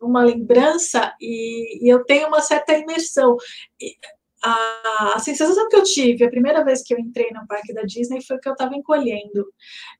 uma 0.02 0.24
lembrança 0.24 1.14
e, 1.20 1.86
e 1.86 1.90
eu 1.90 2.06
tenho 2.06 2.28
uma 2.28 2.42
certa 2.42 2.74
imersão. 2.78 3.36
E, 3.82 3.96
a, 4.44 5.14
a, 5.16 5.20
sensação 5.20 5.68
que 5.68 5.76
eu 5.76 5.84
tive 5.84 6.24
a 6.24 6.30
primeira 6.30 6.64
vez 6.64 6.82
que 6.84 6.94
eu 6.94 7.00
entrei 7.00 7.30
no 7.32 7.46
parque 7.48 7.74
da 7.74 7.84
Disney 7.84 8.24
foi 8.24 8.40
que 8.40 8.48
eu 8.48 8.54
estava 8.54 8.76
encolhendo. 8.76 9.46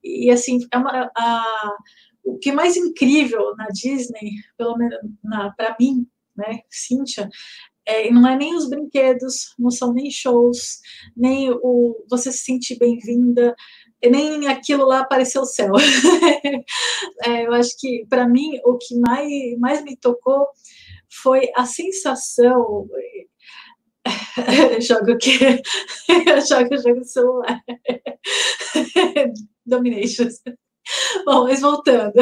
E 0.04 0.30
assim, 0.32 0.60
é 0.72 0.78
uma, 0.78 1.12
a, 1.16 1.74
o 2.24 2.38
que 2.38 2.52
mais 2.52 2.78
incrível 2.78 3.56
na 3.58 3.68
Disney, 3.68 4.32
pelo 4.58 4.78
menos 4.78 4.98
para 5.58 5.76
mim, 5.80 6.08
né, 6.36 6.62
Cíntia, 6.70 7.30
é, 7.86 8.12
não 8.12 8.28
é 8.28 8.38
nem 8.38 8.56
os 8.56 8.70
brinquedos, 8.70 9.54
não 9.58 9.72
são 9.72 9.94
nem 9.94 10.12
shows, 10.12 10.80
nem 11.18 11.50
o 11.52 12.06
você 12.10 12.32
se 12.32 12.40
sentir 12.40 12.78
bem-vinda, 12.78 13.56
nem 14.04 14.48
aquilo 14.48 14.86
lá 14.86 15.00
apareceu 15.00 15.42
o 15.42 15.46
céu. 15.46 15.74
é, 17.26 17.48
eu 17.48 17.54
acho 17.54 17.78
que, 17.80 18.06
para 18.08 18.28
mim, 18.28 18.60
o 18.64 18.78
que 18.78 18.96
mais, 18.96 19.60
mais 19.60 19.84
me 19.84 19.98
tocou 19.98 20.48
foi 21.10 21.50
a 21.56 21.66
sensação. 21.66 22.88
jogo 24.82 25.18
que 25.18 25.38
eu 26.28 26.42
jogo 26.48 26.78
jogo 26.78 27.04
celular. 27.04 27.62
Dominations. 29.66 30.42
Bom, 31.26 31.44
mas 31.44 31.62
voltando, 31.62 32.14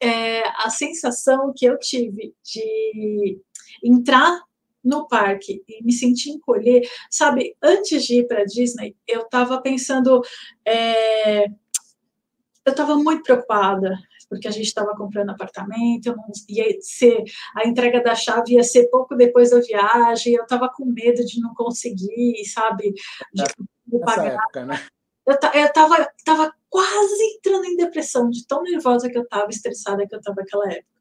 é, 0.00 0.42
a 0.64 0.70
sensação 0.70 1.52
que 1.56 1.64
eu 1.64 1.78
tive 1.78 2.32
de 2.44 3.40
entrar 3.82 4.40
no 4.84 5.08
parque 5.08 5.62
e 5.68 5.82
me 5.82 5.92
sentir 5.92 6.30
encolher, 6.30 6.82
sabe, 7.10 7.56
antes 7.62 8.04
de 8.04 8.20
ir 8.20 8.26
para 8.26 8.44
Disney, 8.44 8.96
eu 9.06 9.22
estava 9.22 9.60
pensando, 9.60 10.22
é, 10.66 11.46
eu 11.46 12.70
estava 12.70 12.96
muito 12.96 13.22
preocupada, 13.22 13.98
porque 14.32 14.48
a 14.48 14.50
gente 14.50 14.64
estava 14.64 14.96
comprando 14.96 15.28
apartamento, 15.28 16.16
não, 16.16 16.24
ia 16.48 16.64
ser, 16.80 17.22
a 17.54 17.68
entrega 17.68 18.02
da 18.02 18.14
chave 18.14 18.54
ia 18.54 18.62
ser 18.62 18.88
pouco 18.88 19.14
depois 19.14 19.50
da 19.50 19.60
viagem, 19.60 20.32
eu 20.32 20.44
estava 20.44 20.70
com 20.74 20.86
medo 20.86 21.22
de 21.22 21.38
não 21.38 21.52
conseguir, 21.52 22.42
sabe, 22.46 22.94
de, 23.34 23.44
de 23.86 23.98
pagar. 24.00 24.32
Época, 24.32 24.64
né? 24.64 24.82
Eu, 25.26 25.36
eu 25.60 25.72
tava, 25.74 26.08
tava 26.24 26.50
quase 26.70 27.22
entrando 27.36 27.66
em 27.66 27.76
depressão, 27.76 28.30
de 28.30 28.46
tão 28.46 28.62
nervosa 28.62 29.10
que 29.10 29.18
eu 29.18 29.22
estava, 29.22 29.50
estressada 29.50 30.06
que 30.06 30.14
eu 30.14 30.18
estava 30.18 30.40
naquela 30.40 30.64
época. 30.64 30.91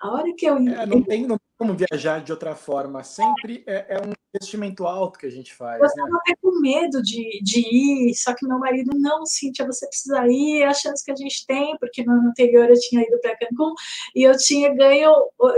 A 0.00 0.12
hora 0.12 0.32
que 0.36 0.46
eu. 0.46 0.56
É, 0.56 0.86
não, 0.86 1.02
tem, 1.02 1.26
não 1.26 1.36
tem 1.36 1.48
como 1.56 1.74
viajar 1.74 2.22
de 2.22 2.30
outra 2.30 2.54
forma. 2.54 3.02
Sempre 3.02 3.64
é, 3.66 3.96
é 3.96 3.98
um 3.98 4.12
investimento 4.34 4.86
alto 4.86 5.18
que 5.18 5.26
a 5.26 5.30
gente 5.30 5.52
faz. 5.52 5.80
Eu 5.80 5.86
estava 5.86 6.08
né? 6.08 6.18
até 6.20 6.34
com 6.40 6.60
medo 6.60 7.02
de, 7.02 7.40
de 7.42 7.60
ir, 7.60 8.14
só 8.14 8.32
que 8.34 8.46
meu 8.46 8.58
marido, 8.58 8.96
não, 8.96 9.26
Cíntia, 9.26 9.66
você 9.66 9.86
precisa 9.88 10.26
ir, 10.28 10.62
é 10.62 10.66
a 10.66 10.74
chance 10.74 11.04
que 11.04 11.10
a 11.10 11.16
gente 11.16 11.44
tem, 11.46 11.76
porque 11.78 12.04
no 12.04 12.12
ano 12.12 12.28
anterior 12.28 12.68
eu 12.68 12.78
tinha 12.78 13.02
ido 13.02 13.18
para 13.20 13.36
Cancún 13.36 13.74
e 14.14 14.22
eu 14.22 14.36
tinha 14.36 14.72
ganho, 14.72 15.12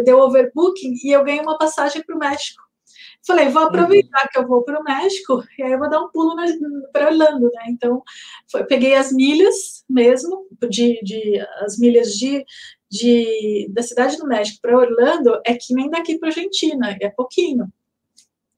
deu 0.04 0.18
overbooking 0.20 0.94
e 1.04 1.12
eu 1.12 1.22
ganhei 1.24 1.40
uma 1.40 1.58
passagem 1.58 2.02
para 2.02 2.16
o 2.16 2.18
México. 2.18 2.62
Falei, 3.26 3.50
vou 3.50 3.64
aproveitar 3.64 4.22
uhum. 4.22 4.28
que 4.32 4.38
eu 4.38 4.48
vou 4.48 4.62
para 4.62 4.80
o 4.80 4.82
México 4.84 5.44
e 5.58 5.62
aí 5.62 5.72
eu 5.72 5.78
vou 5.78 5.90
dar 5.90 6.00
um 6.00 6.08
pulo 6.08 6.34
para 6.92 7.08
Orlando, 7.08 7.50
né? 7.52 7.64
Então, 7.68 8.02
foi, 8.50 8.64
peguei 8.64 8.94
as 8.94 9.12
milhas 9.12 9.84
mesmo, 9.88 10.46
de, 10.70 10.98
de 11.02 11.38
as 11.60 11.78
milhas 11.78 12.12
de, 12.12 12.44
de, 12.90 13.68
da 13.70 13.82
cidade 13.82 14.16
do 14.16 14.26
México 14.26 14.58
para 14.60 14.76
Orlando 14.76 15.40
é 15.46 15.54
que 15.54 15.74
nem 15.74 15.88
daqui 15.88 16.18
para 16.18 16.28
Argentina, 16.28 16.96
é 17.00 17.08
pouquinho. 17.08 17.72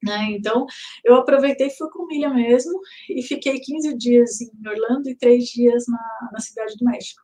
Né? 0.03 0.33
Então, 0.33 0.67
eu 1.05 1.15
aproveitei, 1.15 1.71
fui 1.71 1.89
com 1.91 2.07
milha 2.07 2.31
mesmo, 2.31 2.81
e 3.09 3.23
fiquei 3.23 3.61
15 3.61 3.97
dias 3.97 4.41
em 4.41 4.51
Orlando 4.67 5.09
e 5.09 5.15
três 5.15 5.45
dias 5.45 5.85
na, 5.87 6.31
na 6.33 6.41
cidade 6.41 6.77
do 6.77 6.85
México. 6.85 7.23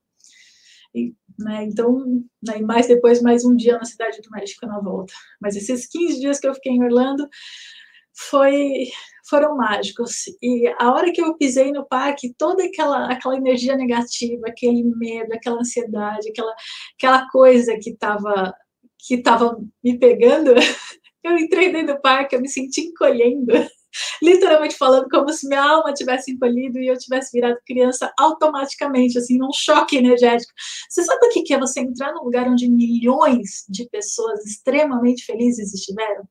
E, 0.94 1.14
né, 1.38 1.64
então, 1.64 2.22
né, 2.42 2.60
mais 2.60 2.86
depois, 2.86 3.20
mais 3.20 3.44
um 3.44 3.56
dia 3.56 3.76
na 3.78 3.84
cidade 3.84 4.20
do 4.22 4.30
México 4.30 4.66
na 4.66 4.80
volta. 4.80 5.12
Mas 5.40 5.56
esses 5.56 5.86
15 5.86 6.20
dias 6.20 6.38
que 6.38 6.46
eu 6.46 6.54
fiquei 6.54 6.72
em 6.72 6.82
Orlando 6.82 7.28
foi, 8.12 8.88
foram 9.28 9.56
mágicos. 9.56 10.24
E 10.42 10.68
a 10.78 10.92
hora 10.92 11.12
que 11.12 11.20
eu 11.20 11.36
pisei 11.36 11.72
no 11.72 11.86
parque, 11.86 12.34
toda 12.36 12.64
aquela, 12.64 13.10
aquela 13.10 13.36
energia 13.36 13.76
negativa, 13.76 14.48
aquele 14.48 14.82
medo, 14.84 15.32
aquela 15.32 15.60
ansiedade, 15.60 16.28
aquela, 16.30 16.54
aquela 16.96 17.28
coisa 17.30 17.78
que 17.80 17.90
estava 17.90 18.54
que 18.98 19.22
tava 19.22 19.56
me 19.82 19.96
pegando, 19.98 20.52
eu 21.22 21.38
entrei 21.38 21.72
dentro 21.72 21.94
do 21.94 22.00
parque, 22.00 22.34
eu 22.34 22.40
me 22.40 22.48
senti 22.48 22.82
encolhendo. 22.82 23.52
Literalmente 24.22 24.76
falando 24.76 25.08
como 25.08 25.32
se 25.32 25.48
minha 25.48 25.62
alma 25.62 25.94
tivesse 25.94 26.32
encolhido 26.32 26.78
e 26.78 26.88
eu 26.88 26.98
tivesse 26.98 27.30
virado 27.32 27.58
criança 27.66 28.12
automaticamente, 28.18 29.18
assim, 29.18 29.38
num 29.38 29.52
choque 29.52 29.96
energético. 29.96 30.52
Você 30.88 31.02
sabe 31.04 31.26
o 31.26 31.30
que 31.30 31.54
é 31.54 31.58
você 31.58 31.80
entrar 31.80 32.12
num 32.12 32.24
lugar 32.24 32.46
onde 32.48 32.70
milhões 32.70 33.64
de 33.68 33.88
pessoas 33.88 34.44
extremamente 34.44 35.24
felizes 35.24 35.72
estiveram? 35.72 36.28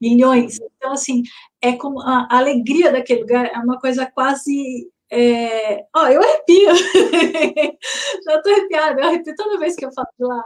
Milhões. 0.00 0.58
Então, 0.76 0.92
assim, 0.92 1.22
é 1.60 1.72
como 1.76 2.00
a, 2.00 2.28
alegria 2.30 2.92
daquele 2.92 3.20
lugar 3.20 3.46
é 3.46 3.58
uma 3.58 3.78
coisa 3.78 4.06
quase. 4.06 4.90
É... 5.10 5.84
Ó, 5.96 6.06
eu 6.08 6.20
arrepio. 6.22 6.74
Já 8.24 8.36
estou 8.36 8.52
arrepiada, 8.52 9.00
eu 9.00 9.06
arrepio 9.06 9.34
toda 9.36 9.58
vez 9.58 9.74
que 9.74 9.84
eu 9.84 9.92
falo 9.92 10.08
de 10.18 10.24
lá. 10.24 10.44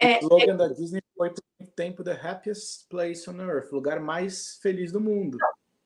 É, 0.00 0.18
o 0.18 0.20
slogan 0.20 0.54
é... 0.54 0.56
da 0.56 0.68
Disney 0.68 1.02
foi 1.16 1.30
por 1.30 1.42
muito 1.58 1.72
tempo 1.74 2.04
The 2.04 2.12
Happiest 2.12 2.88
Place 2.88 3.28
on 3.28 3.40
Earth, 3.40 3.72
o 3.72 3.76
lugar 3.76 4.00
mais 4.00 4.58
feliz 4.62 4.92
do 4.92 5.00
mundo. 5.00 5.38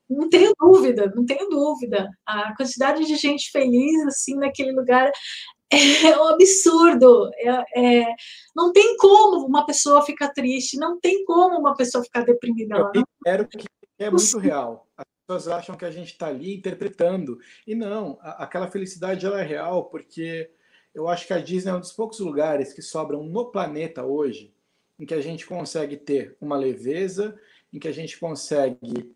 Não 0.09 0.27
tenho 0.27 0.53
dúvida, 0.59 1.11
não 1.15 1.23
tenho 1.23 1.47
dúvida. 1.49 2.09
A 2.25 2.55
quantidade 2.55 3.05
de 3.05 3.15
gente 3.15 3.51
feliz 3.51 4.07
assim 4.07 4.35
naquele 4.35 4.71
lugar 4.71 5.11
é 5.71 6.17
um 6.19 6.27
absurdo. 6.29 7.31
É, 7.35 8.01
é, 8.01 8.15
não 8.55 8.73
tem 8.73 8.97
como 8.97 9.45
uma 9.45 9.65
pessoa 9.65 10.01
ficar 10.01 10.29
triste, 10.29 10.77
não 10.77 10.99
tem 10.99 11.23
como 11.25 11.59
uma 11.59 11.75
pessoa 11.75 12.03
ficar 12.03 12.23
deprimida. 12.23 12.75
Eu 12.93 13.05
quero 13.23 13.47
que 13.47 13.65
é 13.99 14.09
muito 14.09 14.37
real. 14.37 14.87
As 14.97 15.05
pessoas 15.27 15.47
acham 15.47 15.77
que 15.77 15.85
a 15.85 15.91
gente 15.91 16.11
está 16.11 16.27
ali 16.27 16.55
interpretando. 16.55 17.39
E 17.67 17.75
não, 17.75 18.17
a, 18.21 18.43
aquela 18.43 18.67
felicidade 18.67 19.25
ela 19.25 19.41
é 19.41 19.45
real, 19.45 19.85
porque 19.85 20.49
eu 20.93 21.07
acho 21.07 21.27
que 21.27 21.33
a 21.33 21.39
Disney 21.39 21.71
é 21.71 21.75
um 21.75 21.79
dos 21.79 21.91
poucos 21.91 22.19
lugares 22.19 22.73
que 22.73 22.81
sobram 22.81 23.23
no 23.23 23.51
planeta 23.51 24.03
hoje 24.03 24.53
em 24.99 25.05
que 25.05 25.13
a 25.13 25.21
gente 25.21 25.45
consegue 25.45 25.95
ter 25.95 26.35
uma 26.41 26.57
leveza, 26.57 27.39
em 27.71 27.79
que 27.79 27.87
a 27.87 27.91
gente 27.91 28.19
consegue 28.19 29.15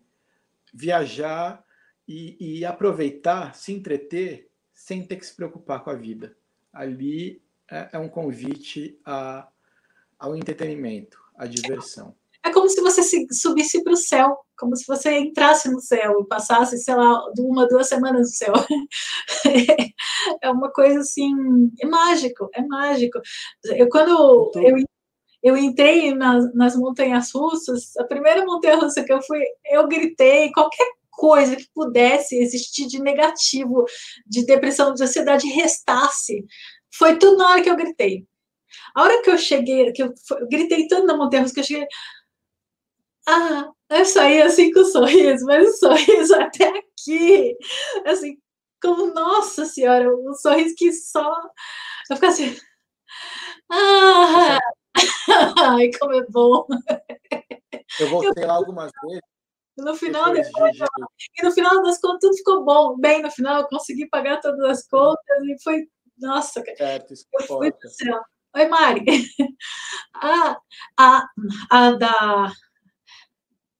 viajar 0.72 1.62
e, 2.08 2.58
e 2.58 2.64
aproveitar, 2.64 3.54
se 3.54 3.72
entreter, 3.72 4.48
sem 4.72 5.04
ter 5.04 5.16
que 5.16 5.26
se 5.26 5.36
preocupar 5.36 5.84
com 5.84 5.90
a 5.90 5.94
vida 5.94 6.34
ali 6.74 7.42
é, 7.70 7.90
é 7.92 7.98
um 7.98 8.08
convite 8.08 8.98
a, 9.04 9.48
ao 10.18 10.36
entretenimento, 10.36 11.18
à 11.36 11.46
diversão. 11.46 12.14
É 12.44 12.52
como 12.52 12.68
se 12.68 12.80
você 12.82 13.02
subisse 13.32 13.82
para 13.82 13.94
o 13.94 13.96
céu, 13.96 14.36
como 14.58 14.76
se 14.76 14.86
você 14.86 15.18
entrasse 15.18 15.70
no 15.70 15.80
céu 15.80 16.20
e 16.20 16.28
passasse, 16.28 16.76
sei 16.78 16.94
lá, 16.94 17.24
uma, 17.38 17.66
duas 17.66 17.88
semanas 17.88 18.20
no 18.20 18.26
céu. 18.26 18.52
é 20.42 20.50
uma 20.50 20.70
coisa 20.70 21.00
assim, 21.00 21.32
é 21.80 21.86
mágico, 21.86 22.50
é 22.52 22.60
mágico. 22.60 23.18
Eu, 23.64 23.88
quando 23.88 24.50
eu, 24.56 24.76
eu 25.42 25.56
entrei 25.56 26.14
nas, 26.14 26.54
nas 26.54 26.76
montanhas 26.76 27.30
russas, 27.34 27.96
a 27.96 28.04
primeira 28.04 28.44
montanha 28.44 28.76
russa 28.76 29.02
que 29.02 29.12
eu 29.12 29.22
fui, 29.22 29.42
eu 29.64 29.88
gritei, 29.88 30.52
qualquer 30.52 30.86
coisa 31.16 31.56
que 31.56 31.68
pudesse 31.74 32.36
existir 32.36 32.86
de 32.86 33.00
negativo, 33.00 33.84
de 34.26 34.44
depressão, 34.44 34.94
de 34.94 35.02
ansiedade, 35.02 35.48
restasse. 35.48 36.44
Foi 36.92 37.18
tudo 37.18 37.38
na 37.38 37.50
hora 37.50 37.62
que 37.62 37.70
eu 37.70 37.76
gritei. 37.76 38.26
A 38.94 39.02
hora 39.02 39.22
que 39.22 39.30
eu 39.30 39.38
cheguei, 39.38 39.92
que 39.92 40.02
eu, 40.02 40.12
eu 40.38 40.48
gritei 40.48 40.86
tanto 40.88 41.06
na 41.06 41.16
montanha 41.16 41.44
que 41.44 41.60
eu 41.60 41.64
cheguei. 41.64 41.86
Ah, 43.26 43.70
eu 43.90 44.04
saí 44.04 44.42
assim 44.42 44.72
com 44.72 44.80
um 44.80 44.84
sorriso, 44.84 45.46
mas 45.46 45.68
um 45.68 45.72
sorriso 45.72 46.34
até 46.36 46.68
aqui. 46.68 47.56
Assim, 48.04 48.36
como, 48.82 49.12
nossa 49.14 49.64
senhora, 49.64 50.14
um 50.14 50.34
sorriso 50.34 50.74
que 50.76 50.92
só. 50.92 51.34
Eu 52.10 52.16
fico 52.16 52.26
assim. 52.26 52.56
Ah! 53.70 54.58
Ai, 55.76 55.90
como 55.98 56.14
é 56.14 56.24
bom! 56.28 56.66
Eu 57.98 58.10
voltei 58.10 58.44
lá 58.44 58.54
algumas 58.54 58.90
vezes 59.04 59.33
No 59.76 59.94
final, 59.94 60.32
depois, 60.32 60.76
de... 60.76 60.84
e 61.38 61.44
no 61.44 61.50
final 61.52 61.82
das 61.82 62.00
contas, 62.00 62.20
tudo 62.20 62.36
ficou 62.36 62.64
bom, 62.64 62.96
bem 62.96 63.22
no 63.22 63.30
final, 63.30 63.60
eu 63.60 63.68
consegui 63.68 64.06
pagar 64.08 64.40
todas 64.40 64.64
as 64.64 64.86
contas 64.86 65.42
e 65.44 65.62
foi, 65.62 65.88
nossa, 66.18 66.62
certo, 66.76 67.12
isso 67.12 67.26
eu 67.32 67.46
fui 67.46 67.72
do 67.72 67.88
céu. 67.88 68.20
Oi, 68.56 68.68
Mari. 68.68 69.04
A, 70.14 70.56
a, 70.96 71.28
a 71.70 71.90
da 71.92 72.52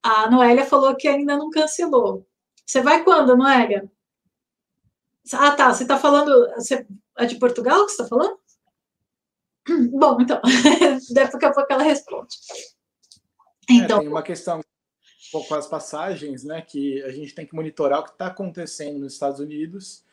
a 0.05 0.31
Noélia 0.31 0.67
falou 0.67 0.95
que 0.95 1.09
ainda 1.09 1.37
não 1.37 1.49
cancelou. 1.49 2.27
Você 2.67 2.83
vai 2.83 3.03
quando, 3.03 3.37
Noélia? 3.37 3.91
Ah, 5.33 5.53
tá. 5.53 5.73
Você 5.73 5.85
está 5.85 5.97
falando. 5.97 6.53
Você 6.57 6.87
é 7.17 7.25
de 7.25 7.39
Portugal 7.39 7.87
que 7.87 7.93
você 7.93 8.03
está 8.03 8.09
falando? 8.09 8.39
Bom, 9.99 10.21
então. 10.21 10.43
Daqui 11.15 11.47
a 11.47 11.53
pouco 11.53 11.73
ela 11.73 11.83
responde. 11.83 12.37
Então. 13.71 13.97
É, 13.97 14.01
tem 14.01 14.09
uma 14.09 14.23
questão 14.23 14.61
com 15.43 15.55
as 15.55 15.67
passagens, 15.67 16.45
né? 16.45 16.63
Que 16.63 17.03
a 17.03 17.11
gente 17.11 17.35
tem 17.35 17.47
que 17.47 17.55
monitorar 17.55 18.01
o 18.01 18.05
que 18.05 18.11
está 18.11 18.27
acontecendo 18.29 18.99
nos 18.99 19.15
Estados 19.15 19.41
Unidos 19.41 20.05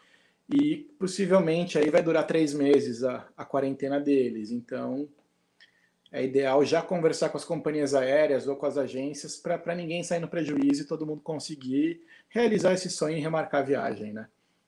e 0.50 0.78
possivelmente 0.98 1.78
aí 1.78 1.90
vai 1.90 2.02
durar 2.02 2.26
três 2.26 2.54
meses 2.54 3.04
a, 3.04 3.28
a 3.38 3.46
quarentena 3.46 4.00
deles. 4.00 4.52
Então 4.52 5.08
é 6.12 6.24
ideal 6.24 6.66
já 6.66 6.82
conversar 6.82 7.30
com 7.30 7.38
as 7.38 7.46
companhias 7.46 7.94
aéreas 7.94 8.48
ou 8.48 8.56
com 8.56 8.66
as 8.66 8.78
agências 8.78 9.38
para 9.38 9.76
ninguém 9.76 10.04
sair 10.04 10.20
no 10.20 10.28
prejuízo 10.28 10.84
e 10.84 10.88
todo 10.88 11.06
mundo 11.06 11.22
conseguir 11.22 12.02
realizar 12.28 12.74
esse 12.74 12.90
sonho 12.90 13.18
e 13.18 13.22
remarcar 13.22 13.62
a 13.62 13.66
viagem, 13.66 14.12
né? 14.12 14.28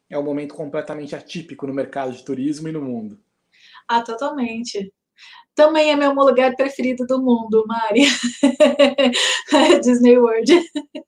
É 0.09 0.17
um 0.17 0.23
momento 0.23 0.53
completamente 0.53 1.15
atípico 1.15 1.65
no 1.65 1.73
mercado 1.73 2.13
de 2.13 2.23
turismo 2.23 2.67
e 2.69 2.71
no 2.71 2.81
mundo. 2.81 3.19
Ah, 3.87 4.01
totalmente. 4.01 4.93
Também 5.55 5.91
é 5.91 5.95
meu 5.95 6.13
lugar 6.13 6.55
preferido 6.55 7.05
do 7.05 7.21
mundo, 7.21 7.63
Mari. 7.67 8.03
Disney 9.81 10.17
World. 10.17 10.51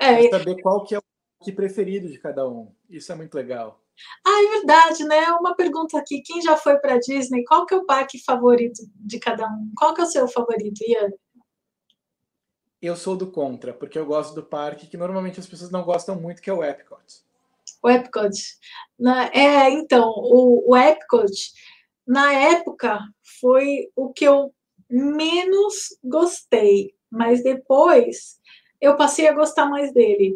É. 0.00 0.30
Saber 0.30 0.62
qual 0.62 0.84
que 0.84 0.94
é 0.94 0.98
o 0.98 1.52
preferido 1.52 2.08
de 2.08 2.18
cada 2.20 2.48
um. 2.48 2.72
Isso 2.88 3.10
é 3.10 3.16
muito 3.16 3.34
legal. 3.34 3.82
Ah, 4.24 4.44
é 4.44 4.58
verdade, 4.58 5.04
né? 5.04 5.30
Uma 5.32 5.56
pergunta 5.56 5.98
aqui. 5.98 6.22
Quem 6.22 6.40
já 6.40 6.56
foi 6.56 6.78
para 6.78 6.98
Disney? 6.98 7.44
Qual 7.44 7.66
que 7.66 7.74
é 7.74 7.76
o 7.76 7.84
parque 7.84 8.22
favorito 8.22 8.80
de 8.94 9.18
cada 9.18 9.46
um? 9.46 9.72
Qual 9.76 9.94
que 9.94 10.00
é 10.00 10.04
o 10.04 10.06
seu 10.06 10.28
favorito, 10.28 10.80
Ian? 10.86 11.10
Eu 12.80 12.94
sou 12.94 13.16
do 13.16 13.30
contra, 13.30 13.74
porque 13.74 13.98
eu 13.98 14.06
gosto 14.06 14.34
do 14.34 14.42
parque 14.42 14.86
que 14.86 14.96
normalmente 14.96 15.40
as 15.40 15.46
pessoas 15.46 15.70
não 15.70 15.82
gostam 15.82 16.14
muito, 16.14 16.40
que 16.40 16.48
é 16.48 16.52
o 16.52 16.62
Epcot. 16.62 17.24
O 17.82 17.90
Epcot. 17.90 18.36
É, 19.32 19.68
então, 19.70 20.08
o, 20.16 20.70
o 20.70 20.76
Epcot, 20.76 21.52
na 22.08 22.32
época, 22.32 23.00
foi 23.38 23.90
o 23.94 24.10
que 24.10 24.24
eu 24.24 24.50
menos 24.88 25.88
gostei, 26.02 26.94
mas 27.10 27.42
depois 27.42 28.38
eu 28.80 28.96
passei 28.96 29.28
a 29.28 29.34
gostar 29.34 29.66
mais 29.66 29.92
dele. 29.92 30.34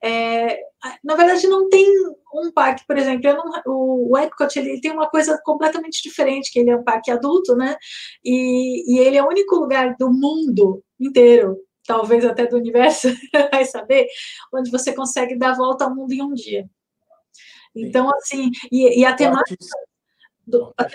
É, 0.00 0.60
na 1.02 1.16
verdade, 1.16 1.48
não 1.48 1.68
tem 1.68 1.84
um 2.32 2.52
parque, 2.52 2.86
por 2.86 2.96
exemplo, 2.96 3.32
não, 3.32 3.62
o, 3.66 4.12
o 4.12 4.18
Epcot 4.18 4.56
ele 4.56 4.80
tem 4.80 4.92
uma 4.92 5.10
coisa 5.10 5.40
completamente 5.44 6.00
diferente, 6.02 6.52
que 6.52 6.60
ele 6.60 6.70
é 6.70 6.76
um 6.76 6.84
parque 6.84 7.10
adulto, 7.10 7.56
né? 7.56 7.76
E, 8.24 8.94
e 8.94 9.00
ele 9.00 9.16
é 9.16 9.22
o 9.22 9.28
único 9.28 9.56
lugar 9.56 9.96
do 9.98 10.12
mundo 10.12 10.84
inteiro, 11.00 11.58
talvez 11.84 12.24
até 12.24 12.46
do 12.46 12.56
universo, 12.56 13.08
vai 13.50 13.64
saber, 13.64 14.06
onde 14.54 14.70
você 14.70 14.92
consegue 14.92 15.36
dar 15.36 15.56
volta 15.56 15.84
ao 15.84 15.94
mundo 15.94 16.12
em 16.12 16.22
um 16.22 16.32
dia. 16.32 16.64
Então, 17.74 18.08
assim, 18.14 18.50
e, 18.70 19.00
e 19.00 19.04
a 19.04 19.14
temática. 19.14 19.56
Do, 20.48 20.72
a, 20.78 20.86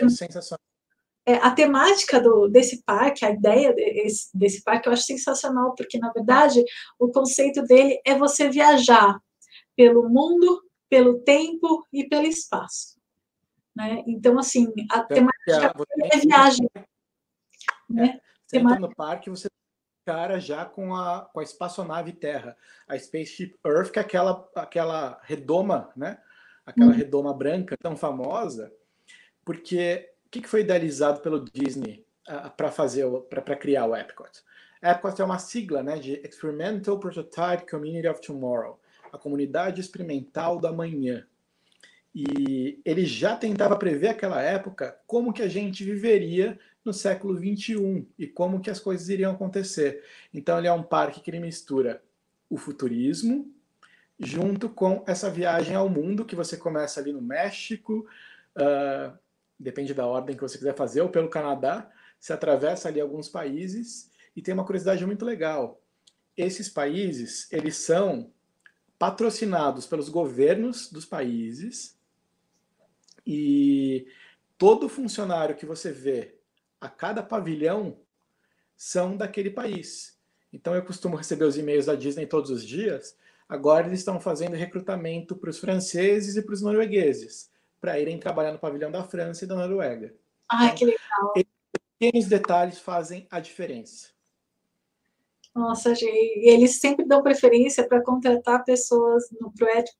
é, 1.25 1.35
a 1.35 1.51
temática 1.51 2.19
do, 2.19 2.47
desse 2.47 2.83
parque, 2.83 3.25
a 3.25 3.29
ideia 3.29 3.73
desse, 3.73 4.35
desse 4.35 4.63
parque, 4.63 4.87
eu 4.87 4.93
acho 4.93 5.03
sensacional, 5.03 5.73
porque, 5.75 5.97
na 5.97 6.11
verdade, 6.11 6.63
o 6.99 7.09
conceito 7.09 7.61
dele 7.63 8.01
é 8.05 8.17
você 8.17 8.49
viajar 8.49 9.19
pelo 9.75 10.09
mundo, 10.09 10.63
pelo 10.89 11.19
tempo 11.19 11.85
e 11.93 12.07
pelo 12.07 12.25
espaço. 12.25 12.99
Né? 13.75 14.03
Então, 14.07 14.37
assim, 14.37 14.65
a 14.91 14.99
então, 14.99 15.07
temática 15.07 15.73
é, 16.01 16.17
é 16.17 16.19
viagem. 16.19 16.69
É, 16.75 16.83
né? 17.89 18.19
Você 18.45 18.57
temática... 18.57 18.87
no 18.87 18.95
parque, 18.95 19.29
você 19.29 19.47
cara 20.05 20.39
já 20.39 20.65
com 20.65 20.93
a, 20.93 21.21
com 21.33 21.39
a 21.39 21.43
espaçonave 21.43 22.11
Terra, 22.11 22.57
a 22.87 22.97
Spaceship 22.97 23.55
Earth, 23.65 23.91
que 23.91 23.99
é 23.99 24.01
aquela, 24.01 24.49
aquela 24.55 25.19
redoma, 25.23 25.89
né? 25.95 26.19
Aquela 26.65 26.91
hum. 26.91 26.95
redoma 26.95 27.33
branca 27.33 27.77
tão 27.77 27.95
famosa, 27.95 28.71
porque 29.43 30.13
que, 30.33 30.41
que 30.41 30.49
foi 30.49 30.61
idealizado 30.61 31.21
pelo 31.21 31.45
Disney 31.45 32.03
uh, 32.27 32.49
para 32.57 32.71
fazer 32.71 33.05
para 33.29 33.55
criar 33.55 33.85
o 33.85 33.95
Epcot? 33.95 34.41
Epcot 34.81 35.21
é 35.21 35.23
uma 35.23 35.37
sigla 35.37 35.83
né, 35.83 35.97
de 35.99 36.13
Experimental 36.27 36.99
Prototype 36.99 37.69
Community 37.69 38.07
of 38.07 38.19
Tomorrow, 38.19 38.79
a 39.11 39.17
comunidade 39.17 39.79
experimental 39.79 40.59
da 40.59 40.73
manhã. 40.73 41.25
E 42.15 42.81
ele 42.83 43.05
já 43.05 43.35
tentava 43.35 43.77
prever 43.77 44.09
aquela 44.09 44.41
época 44.41 44.99
como 45.05 45.31
que 45.31 45.41
a 45.41 45.47
gente 45.47 45.83
viveria 45.83 46.59
no 46.83 46.93
século 46.93 47.35
21 47.35 48.05
e 48.17 48.27
como 48.27 48.59
que 48.59 48.69
as 48.69 48.79
coisas 48.79 49.09
iriam 49.09 49.31
acontecer. 49.31 50.03
Então 50.33 50.57
ele 50.57 50.67
é 50.67 50.73
um 50.73 50.83
parque 50.83 51.21
que 51.21 51.29
ele 51.29 51.39
mistura 51.39 52.03
o 52.49 52.57
futurismo 52.57 53.51
junto 54.19 54.67
com 54.69 55.03
essa 55.07 55.29
viagem 55.29 55.75
ao 55.75 55.89
mundo 55.89 56.25
que 56.25 56.35
você 56.35 56.57
começa 56.57 56.99
ali 56.99 57.11
no 57.11 57.21
México, 57.21 58.07
uh, 58.57 59.17
depende 59.59 59.93
da 59.93 60.05
ordem 60.05 60.35
que 60.35 60.41
você 60.41 60.57
quiser 60.57 60.75
fazer, 60.75 61.01
ou 61.01 61.09
pelo 61.09 61.29
Canadá, 61.29 61.89
se 62.19 62.31
atravessa 62.33 62.87
ali 62.87 62.99
alguns 62.99 63.29
países 63.29 64.11
e 64.35 64.41
tem 64.41 64.53
uma 64.53 64.65
curiosidade 64.65 65.05
muito 65.05 65.25
legal. 65.25 65.81
Esses 66.35 66.69
países, 66.69 67.51
eles 67.51 67.77
são 67.77 68.31
patrocinados 68.97 69.85
pelos 69.85 70.09
governos 70.09 70.91
dos 70.91 71.05
países 71.05 71.97
e 73.25 74.07
todo 74.57 74.89
funcionário 74.89 75.55
que 75.55 75.65
você 75.65 75.91
vê 75.91 76.35
a 76.79 76.89
cada 76.89 77.21
pavilhão 77.21 77.99
são 78.75 79.15
daquele 79.15 79.49
país. 79.49 80.17
Então 80.51 80.75
eu 80.75 80.83
costumo 80.83 81.15
receber 81.15 81.45
os 81.45 81.57
e-mails 81.57 81.85
da 81.85 81.95
Disney 81.95 82.25
todos 82.25 82.49
os 82.49 82.65
dias. 82.65 83.15
Agora 83.47 83.87
eles 83.87 83.99
estão 83.99 84.19
fazendo 84.19 84.55
recrutamento 84.55 85.35
para 85.35 85.49
os 85.49 85.59
franceses 85.59 86.35
e 86.35 86.41
para 86.41 86.53
os 86.53 86.61
noruegueses 86.61 87.52
para 87.83 87.99
irem 87.99 88.17
trabalhar 88.17 88.53
no 88.53 88.59
pavilhão 88.59 88.89
da 88.89 89.03
França 89.03 89.43
e 89.43 89.47
da 89.47 89.55
Noruega. 89.55 90.15
Ai, 90.49 90.67
então, 90.67 90.77
que 90.77 90.85
legal. 90.85 91.33
Pequenos 91.99 92.27
detalhes 92.29 92.79
fazem 92.79 93.27
a 93.29 93.41
diferença. 93.41 94.07
Nossa, 95.53 95.93
e 96.01 96.49
eles 96.49 96.79
sempre 96.79 97.05
dão 97.05 97.21
preferência 97.21 97.85
para 97.85 98.01
contratar 98.01 98.63
pessoas 98.63 99.25
no 99.39 99.51
projeto 99.51 99.91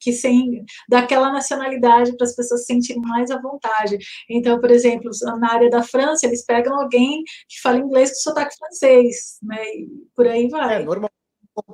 que 0.00 0.14
sem 0.14 0.64
daquela 0.88 1.30
nacionalidade 1.30 2.16
para 2.16 2.26
as 2.26 2.34
pessoas 2.34 2.62
se 2.62 2.68
sentirem 2.68 3.02
mais 3.02 3.30
à 3.30 3.38
vontade. 3.38 3.98
Então, 4.30 4.58
por 4.58 4.70
exemplo, 4.70 5.10
na 5.38 5.52
área 5.52 5.68
da 5.68 5.82
França, 5.82 6.26
eles 6.26 6.42
pegam 6.42 6.74
alguém 6.74 7.22
que 7.46 7.60
fala 7.60 7.76
inglês 7.76 8.12
com 8.12 8.30
sotaque 8.30 8.56
francês, 8.56 9.38
né? 9.42 9.62
E 9.74 9.88
por 10.14 10.26
aí 10.26 10.48
vai. 10.48 10.76
É, 10.76 10.84
normalmente 10.84 11.12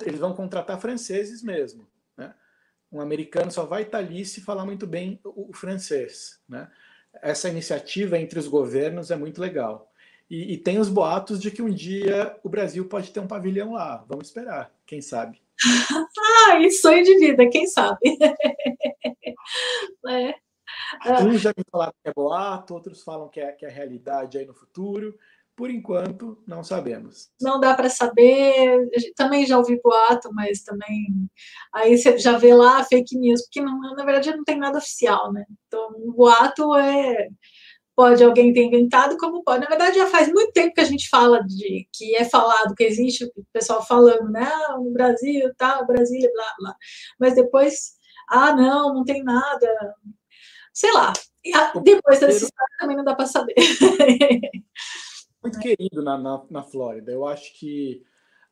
eles 0.04 0.18
vão 0.18 0.34
contratar 0.34 0.80
franceses 0.80 1.40
mesmo 1.40 1.86
um 2.92 3.00
americano 3.00 3.50
só 3.50 3.64
vai 3.64 3.82
estar 3.82 3.98
ali 3.98 4.24
se 4.24 4.40
falar 4.40 4.64
muito 4.64 4.86
bem 4.86 5.18
o, 5.24 5.52
francês. 5.54 6.40
Né? 6.48 6.68
Essa 7.22 7.48
iniciativa 7.48 8.18
entre 8.18 8.38
os 8.38 8.46
governos 8.46 9.10
é 9.10 9.16
muito 9.16 9.40
legal. 9.40 9.90
E, 10.30 10.54
e, 10.54 10.58
tem 10.58 10.78
os 10.78 10.88
boatos 10.88 11.40
de 11.40 11.50
que 11.50 11.60
um 11.60 11.70
dia 11.70 12.38
o 12.42 12.48
Brasil 12.48 12.88
pode 12.88 13.10
ter 13.10 13.20
um 13.20 13.26
pavilhão 13.26 13.72
lá. 13.72 14.04
Vamos 14.08 14.28
esperar, 14.28 14.72
quem 14.86 15.00
sabe. 15.00 15.42
Ai, 16.48 16.70
sonho 16.70 17.04
de 17.04 17.18
vida, 17.18 17.48
quem 17.50 17.66
sabe. 17.66 17.98
é. 20.08 20.34
Uns 21.22 21.40
já 21.40 21.52
me 21.56 21.64
falaram 21.70 21.92
que 22.02 22.08
é 22.08 22.12
boato, 22.14 22.74
outros 22.74 23.02
falam 23.02 23.28
que 23.28 23.40
é, 23.40 23.52
que 23.52 23.66
é 23.66 23.68
realidade 23.68 24.38
aí 24.38 24.46
no 24.46 24.54
futuro. 24.54 25.18
Por 25.62 25.70
enquanto, 25.70 26.42
não 26.44 26.64
sabemos. 26.64 27.28
Não 27.40 27.60
dá 27.60 27.72
para 27.72 27.88
saber. 27.88 28.84
Também 29.14 29.46
já 29.46 29.56
ouvi 29.56 29.80
boato, 29.80 30.28
mas 30.34 30.64
também. 30.64 31.30
Aí 31.72 31.96
você 31.96 32.18
já 32.18 32.36
vê 32.36 32.52
lá 32.52 32.82
fake 32.82 33.16
news, 33.16 33.42
porque 33.42 33.60
não, 33.60 33.78
na 33.78 34.04
verdade 34.04 34.34
não 34.34 34.42
tem 34.42 34.58
nada 34.58 34.78
oficial, 34.78 35.32
né? 35.32 35.44
Então, 35.68 35.92
o 35.98 36.12
boato 36.14 36.74
é. 36.74 37.28
Pode 37.94 38.24
alguém 38.24 38.52
ter 38.52 38.64
inventado, 38.64 39.16
como 39.16 39.44
pode. 39.44 39.60
Na 39.60 39.68
verdade, 39.68 39.98
já 39.98 40.08
faz 40.08 40.26
muito 40.32 40.50
tempo 40.50 40.74
que 40.74 40.80
a 40.80 40.84
gente 40.84 41.08
fala 41.08 41.40
de 41.44 41.86
que 41.92 42.16
é 42.16 42.24
falado, 42.24 42.74
que 42.74 42.82
existe 42.82 43.24
o 43.24 43.30
pessoal 43.52 43.86
falando, 43.86 44.32
né? 44.32 44.42
Ah, 44.42 44.76
no 44.78 44.90
Brasil, 44.90 45.48
tá, 45.56 45.80
Brasília, 45.84 46.28
blá, 46.34 46.54
blá. 46.58 46.76
Mas 47.20 47.36
depois, 47.36 47.92
ah, 48.28 48.52
não, 48.52 48.92
não 48.94 49.04
tem 49.04 49.22
nada. 49.22 49.94
Sei 50.74 50.92
lá. 50.92 51.12
Depois 51.84 52.18
dessa 52.18 52.46
história 52.46 52.76
também 52.80 52.96
não 52.96 53.04
dá 53.04 53.14
para 53.14 53.26
saber. 53.26 53.54
muito 55.42 55.58
querido 55.58 56.02
na, 56.02 56.16
na, 56.16 56.42
na, 56.50 56.62
Flórida. 56.62 57.10
Eu 57.10 57.26
acho 57.26 57.52
que 57.54 58.04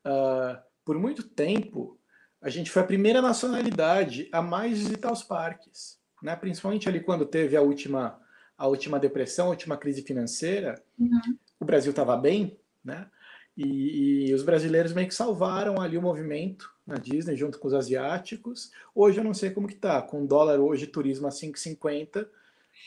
uh, 0.04 0.60
por 0.84 0.98
muito 0.98 1.22
tempo 1.22 1.98
a 2.40 2.48
gente 2.48 2.70
foi 2.70 2.82
a 2.82 2.86
primeira 2.86 3.22
nacionalidade 3.22 4.28
a 4.32 4.42
mais 4.42 4.78
visitar 4.78 5.12
os 5.12 5.22
parques, 5.22 5.98
né? 6.22 6.34
Principalmente 6.34 6.88
ali 6.88 7.00
quando 7.00 7.24
teve 7.24 7.56
a 7.56 7.62
última 7.62 8.18
a 8.56 8.66
última 8.66 8.98
depressão, 8.98 9.46
a 9.46 9.50
última 9.50 9.74
crise 9.74 10.02
financeira, 10.02 10.82
uhum. 10.98 11.36
o 11.58 11.64
Brasil 11.64 11.90
estava 11.90 12.14
bem, 12.14 12.58
né? 12.84 13.08
E, 13.56 14.28
e, 14.28 14.34
os 14.34 14.42
brasileiros 14.42 14.92
meio 14.92 15.08
que 15.08 15.14
salvaram 15.14 15.80
ali 15.80 15.96
o 15.96 16.02
movimento 16.02 16.70
na 16.86 16.96
Disney 16.96 17.36
junto 17.36 17.58
com 17.58 17.68
os 17.68 17.74
asiáticos. 17.74 18.70
Hoje 18.94 19.18
eu 19.18 19.24
não 19.24 19.32
sei 19.32 19.50
como 19.50 19.66
que 19.66 19.74
tá, 19.74 20.00
com 20.02 20.26
dólar 20.26 20.60
hoje 20.60 20.86
turismo 20.86 21.26
a 21.26 21.30
5,50, 21.30 22.26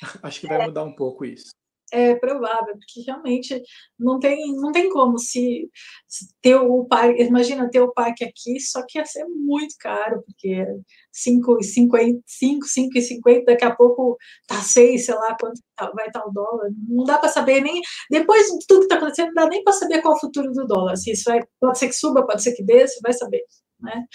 acho 0.22 0.40
que 0.40 0.48
vai 0.48 0.64
mudar 0.66 0.84
um 0.84 0.94
pouco 0.94 1.26
isso 1.26 1.54
é 1.92 2.16
provável, 2.16 2.76
porque 2.76 3.02
realmente 3.06 3.62
não 4.00 4.20
tem, 4.20 4.56
não 4.56 4.72
tem 4.72 4.90
como 4.90 5.18
se, 5.20 5.70
se 6.08 6.28
ter 6.42 6.56
o 6.56 6.86
parque, 6.86 7.24
imagina 7.24 7.70
ter 7.70 7.82
o 7.82 7.94
parque 7.94 8.24
aqui, 8.24 8.60
só 8.60 8.84
que 8.88 8.98
ia 8.98 9.06
ser 9.06 9.26
muito 9.26 9.76
caro, 9.80 10.24
porque 10.26 10.66
5,50, 11.14 12.22
5, 12.26 12.66
5,50, 12.66 13.46
daqui 13.46 13.66
a 13.66 13.76
pouco 13.76 14.18
tá 14.48 14.56
6, 14.56 15.06
sei 15.06 15.16
lá 15.16 15.38
quanto 15.40 15.62
tá, 15.76 15.92
vai 15.92 16.08
estar 16.08 16.22
tá 16.22 16.28
o 16.28 16.32
dólar. 16.32 16.70
Não 16.88 17.04
dá 17.04 17.18
para 17.18 17.30
saber 17.30 17.62
nem, 17.62 17.82
depois 18.10 18.48
de 18.48 18.66
tudo 18.68 18.80
que 18.80 18.86
está 18.86 18.96
acontecendo, 18.96 19.28
não 19.28 19.44
dá 19.44 19.48
nem 19.48 19.64
para 19.64 19.74
saber 19.74 20.02
qual 20.02 20.16
é 20.16 20.18
o 20.18 20.20
futuro 20.20 20.52
do 20.52 20.66
dólar. 20.66 20.96
Se 20.96 21.12
isso 21.12 21.26
vai, 21.26 21.42
pode 21.60 21.78
ser 21.78 21.88
que 21.88 21.94
suba, 21.94 22.26
pode 22.26 22.42
ser 22.42 22.54
que 22.54 22.64
desça, 22.64 23.00
vai 23.04 23.14
saber. 23.14 23.44
Né? 23.80 24.06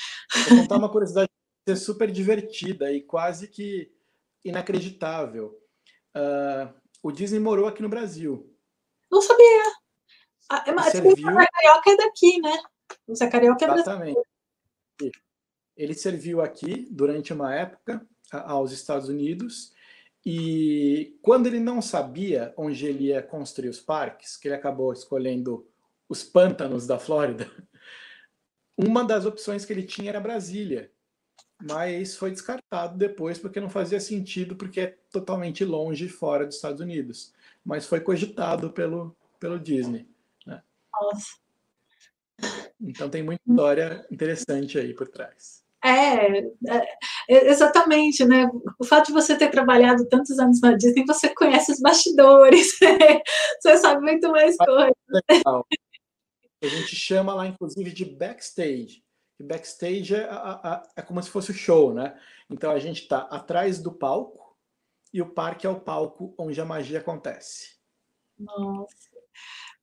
Vou 0.68 0.78
uma 0.78 0.90
curiosidade 0.90 1.28
super 1.76 2.10
divertida 2.10 2.90
e 2.92 3.02
quase 3.02 3.48
que 3.48 3.90
inacreditável. 4.44 5.54
Uh, 6.16 6.72
o 7.02 7.12
Disney 7.12 7.40
morou 7.40 7.66
aqui 7.66 7.82
no 7.82 7.88
Brasil. 7.88 8.52
Não 9.10 9.22
sabia. 9.22 9.62
Ah, 10.50 10.64
é, 10.66 10.72
mas 10.72 10.92
serviu... 10.92 11.12
o 11.12 11.34
Carioca 11.34 11.90
é 11.90 11.96
daqui, 11.96 12.40
né? 12.40 12.58
O 13.06 13.14
Zé 13.14 13.28
Carioca 13.28 13.64
é 13.64 13.68
Exatamente. 13.68 14.14
Brasileiro. 14.98 15.20
Ele 15.76 15.94
serviu 15.94 16.40
aqui 16.40 16.88
durante 16.90 17.32
uma 17.32 17.54
época 17.54 18.06
aos 18.32 18.72
Estados 18.72 19.08
Unidos 19.08 19.72
e 20.26 21.16
quando 21.22 21.46
ele 21.46 21.60
não 21.60 21.80
sabia 21.80 22.52
onde 22.56 22.84
ele 22.84 23.04
ia 23.04 23.22
construir 23.22 23.68
os 23.68 23.80
parques, 23.80 24.36
que 24.36 24.48
ele 24.48 24.56
acabou 24.56 24.92
escolhendo 24.92 25.66
os 26.08 26.24
pântanos 26.24 26.86
da 26.86 26.98
Flórida, 26.98 27.48
uma 28.76 29.04
das 29.04 29.24
opções 29.24 29.64
que 29.64 29.72
ele 29.72 29.84
tinha 29.84 30.10
era 30.10 30.20
Brasília 30.20 30.90
mas 31.60 32.16
foi 32.16 32.30
descartado 32.30 32.96
depois 32.96 33.38
porque 33.38 33.60
não 33.60 33.68
fazia 33.68 33.98
sentido, 33.98 34.54
porque 34.54 34.80
é 34.80 34.96
totalmente 35.10 35.64
longe 35.64 36.08
fora 36.08 36.46
dos 36.46 36.56
Estados 36.56 36.80
Unidos. 36.80 37.32
Mas 37.64 37.86
foi 37.86 38.00
cogitado 38.00 38.70
pelo, 38.70 39.16
pelo 39.40 39.58
Disney. 39.58 40.08
Né? 40.46 40.62
Nossa. 40.92 41.36
Então 42.80 43.10
tem 43.10 43.22
muita 43.22 43.42
história 43.48 44.06
interessante 44.10 44.78
aí 44.78 44.94
por 44.94 45.08
trás. 45.08 45.64
É, 45.84 46.40
é, 47.28 47.50
exatamente, 47.50 48.24
né? 48.24 48.48
O 48.78 48.84
fato 48.84 49.08
de 49.08 49.12
você 49.12 49.36
ter 49.36 49.48
trabalhado 49.48 50.08
tantos 50.08 50.38
anos 50.38 50.60
na 50.60 50.72
Disney, 50.72 51.04
você 51.06 51.32
conhece 51.34 51.72
os 51.72 51.80
bastidores, 51.80 52.78
você 53.60 53.76
sabe 53.78 54.00
muito 54.02 54.28
mais 54.30 54.56
coisas. 54.56 54.92
A 56.60 56.66
gente 56.66 56.96
chama 56.96 57.34
lá, 57.34 57.46
inclusive, 57.46 57.92
de 57.92 58.04
backstage 58.04 59.02
backstage 59.44 60.14
é, 60.14 60.28
é 60.96 61.02
como 61.02 61.22
se 61.22 61.30
fosse 61.30 61.50
o 61.50 61.54
show, 61.54 61.94
né? 61.94 62.18
Então 62.50 62.70
a 62.70 62.78
gente 62.78 63.02
está 63.02 63.20
atrás 63.20 63.80
do 63.80 63.92
palco 63.92 64.56
e 65.12 65.22
o 65.22 65.30
parque 65.30 65.66
é 65.66 65.70
o 65.70 65.80
palco 65.80 66.34
onde 66.38 66.60
a 66.60 66.64
magia 66.64 66.98
acontece. 66.98 67.76
Nossa. 68.38 69.08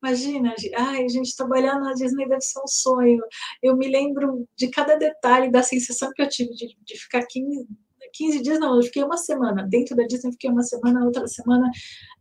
Imagina, 0.04 0.54
ai, 0.78 1.10
gente, 1.10 1.36
trabalhar 1.36 1.80
na 1.80 1.94
Disney 1.94 2.28
deve 2.28 2.42
ser 2.42 2.60
um 2.60 2.68
sonho. 2.68 3.24
Eu 3.62 3.76
me 3.76 3.88
lembro 3.88 4.48
de 4.56 4.68
cada 4.68 4.96
detalhe 4.96 5.50
da 5.50 5.64
sensação 5.64 6.12
que 6.14 6.22
eu 6.22 6.30
tive 6.30 6.54
de, 6.54 6.78
de 6.84 6.98
ficar 6.98 7.26
15, 7.26 7.68
15 8.14 8.42
dias, 8.42 8.60
não, 8.60 8.76
eu 8.76 8.84
fiquei 8.84 9.04
uma 9.04 9.18
semana. 9.18 9.68
Dentro 9.68 9.96
da 9.96 10.04
Disney, 10.04 10.32
fiquei 10.34 10.50
uma 10.50 10.62
semana, 10.62 11.04
outra 11.04 11.28
semana. 11.28 11.70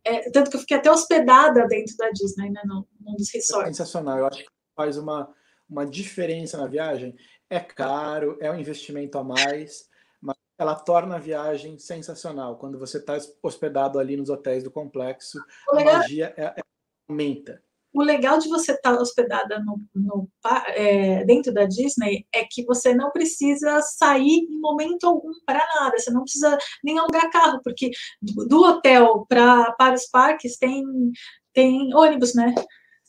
É, 0.03 0.31
tanto 0.31 0.51
que 0.51 0.57
eu 0.57 0.61
fiquei 0.61 0.77
até 0.77 0.91
hospedada 0.91 1.67
dentro 1.67 1.95
da 1.97 2.11
Disney, 2.11 2.51
né, 2.51 2.63
num, 2.65 2.85
num 3.01 3.17
dos 3.17 3.31
resorts. 3.33 3.69
É 3.69 3.73
sensacional, 3.73 4.19
eu 4.19 4.27
acho 4.27 4.39
que 4.39 4.51
faz 4.75 4.97
uma 4.97 5.33
uma 5.69 5.87
diferença 5.87 6.57
na 6.57 6.67
viagem. 6.67 7.17
É 7.49 7.61
caro, 7.61 8.39
é 8.41 8.51
um 8.51 8.59
investimento 8.59 9.19
a 9.19 9.25
mais, 9.25 9.89
mas 10.21 10.37
ela 10.59 10.75
torna 10.75 11.17
a 11.17 11.21
viagem 11.21 11.79
sensacional. 11.79 12.57
Quando 12.57 12.79
você 12.79 12.99
está 12.99 13.17
hospedado 13.43 13.99
ali 13.99 14.17
nos 14.17 14.31
hotéis 14.31 14.65
do 14.65 14.71
complexo, 14.71 15.39
a 15.71 15.85
magia 15.85 16.35
é, 16.37 16.45
é, 16.45 16.63
aumenta. 17.09 17.63
O 17.93 18.03
legal 18.03 18.39
de 18.41 18.49
você 18.49 18.73
estar 18.73 18.97
tá 18.97 19.01
hospedada 19.01 19.61
no, 19.61 19.81
no 19.95 20.29
é, 20.71 21.25
dentro 21.25 21.55
da 21.55 21.65
Disney 21.65 22.27
é 22.35 22.45
que 22.45 22.65
você 22.65 22.93
não 22.93 23.13
precisa 23.13 23.81
sair 23.83 24.49
em 24.51 24.61
momento 24.61 25.07
algum 25.07 25.31
para 25.47 25.65
nada, 25.77 25.97
você 25.97 26.11
não 26.11 26.23
precisa 26.23 26.59
nem 26.83 26.99
alugar 26.99 27.31
carro, 27.31 27.61
porque 27.63 27.93
do 28.21 28.65
hotel 28.65 29.25
pra, 29.29 29.71
para 29.79 29.95
os 29.95 30.07
parques 30.07 30.57
tem, 30.59 30.85
tem 31.53 31.95
ônibus, 31.95 32.35
né? 32.35 32.53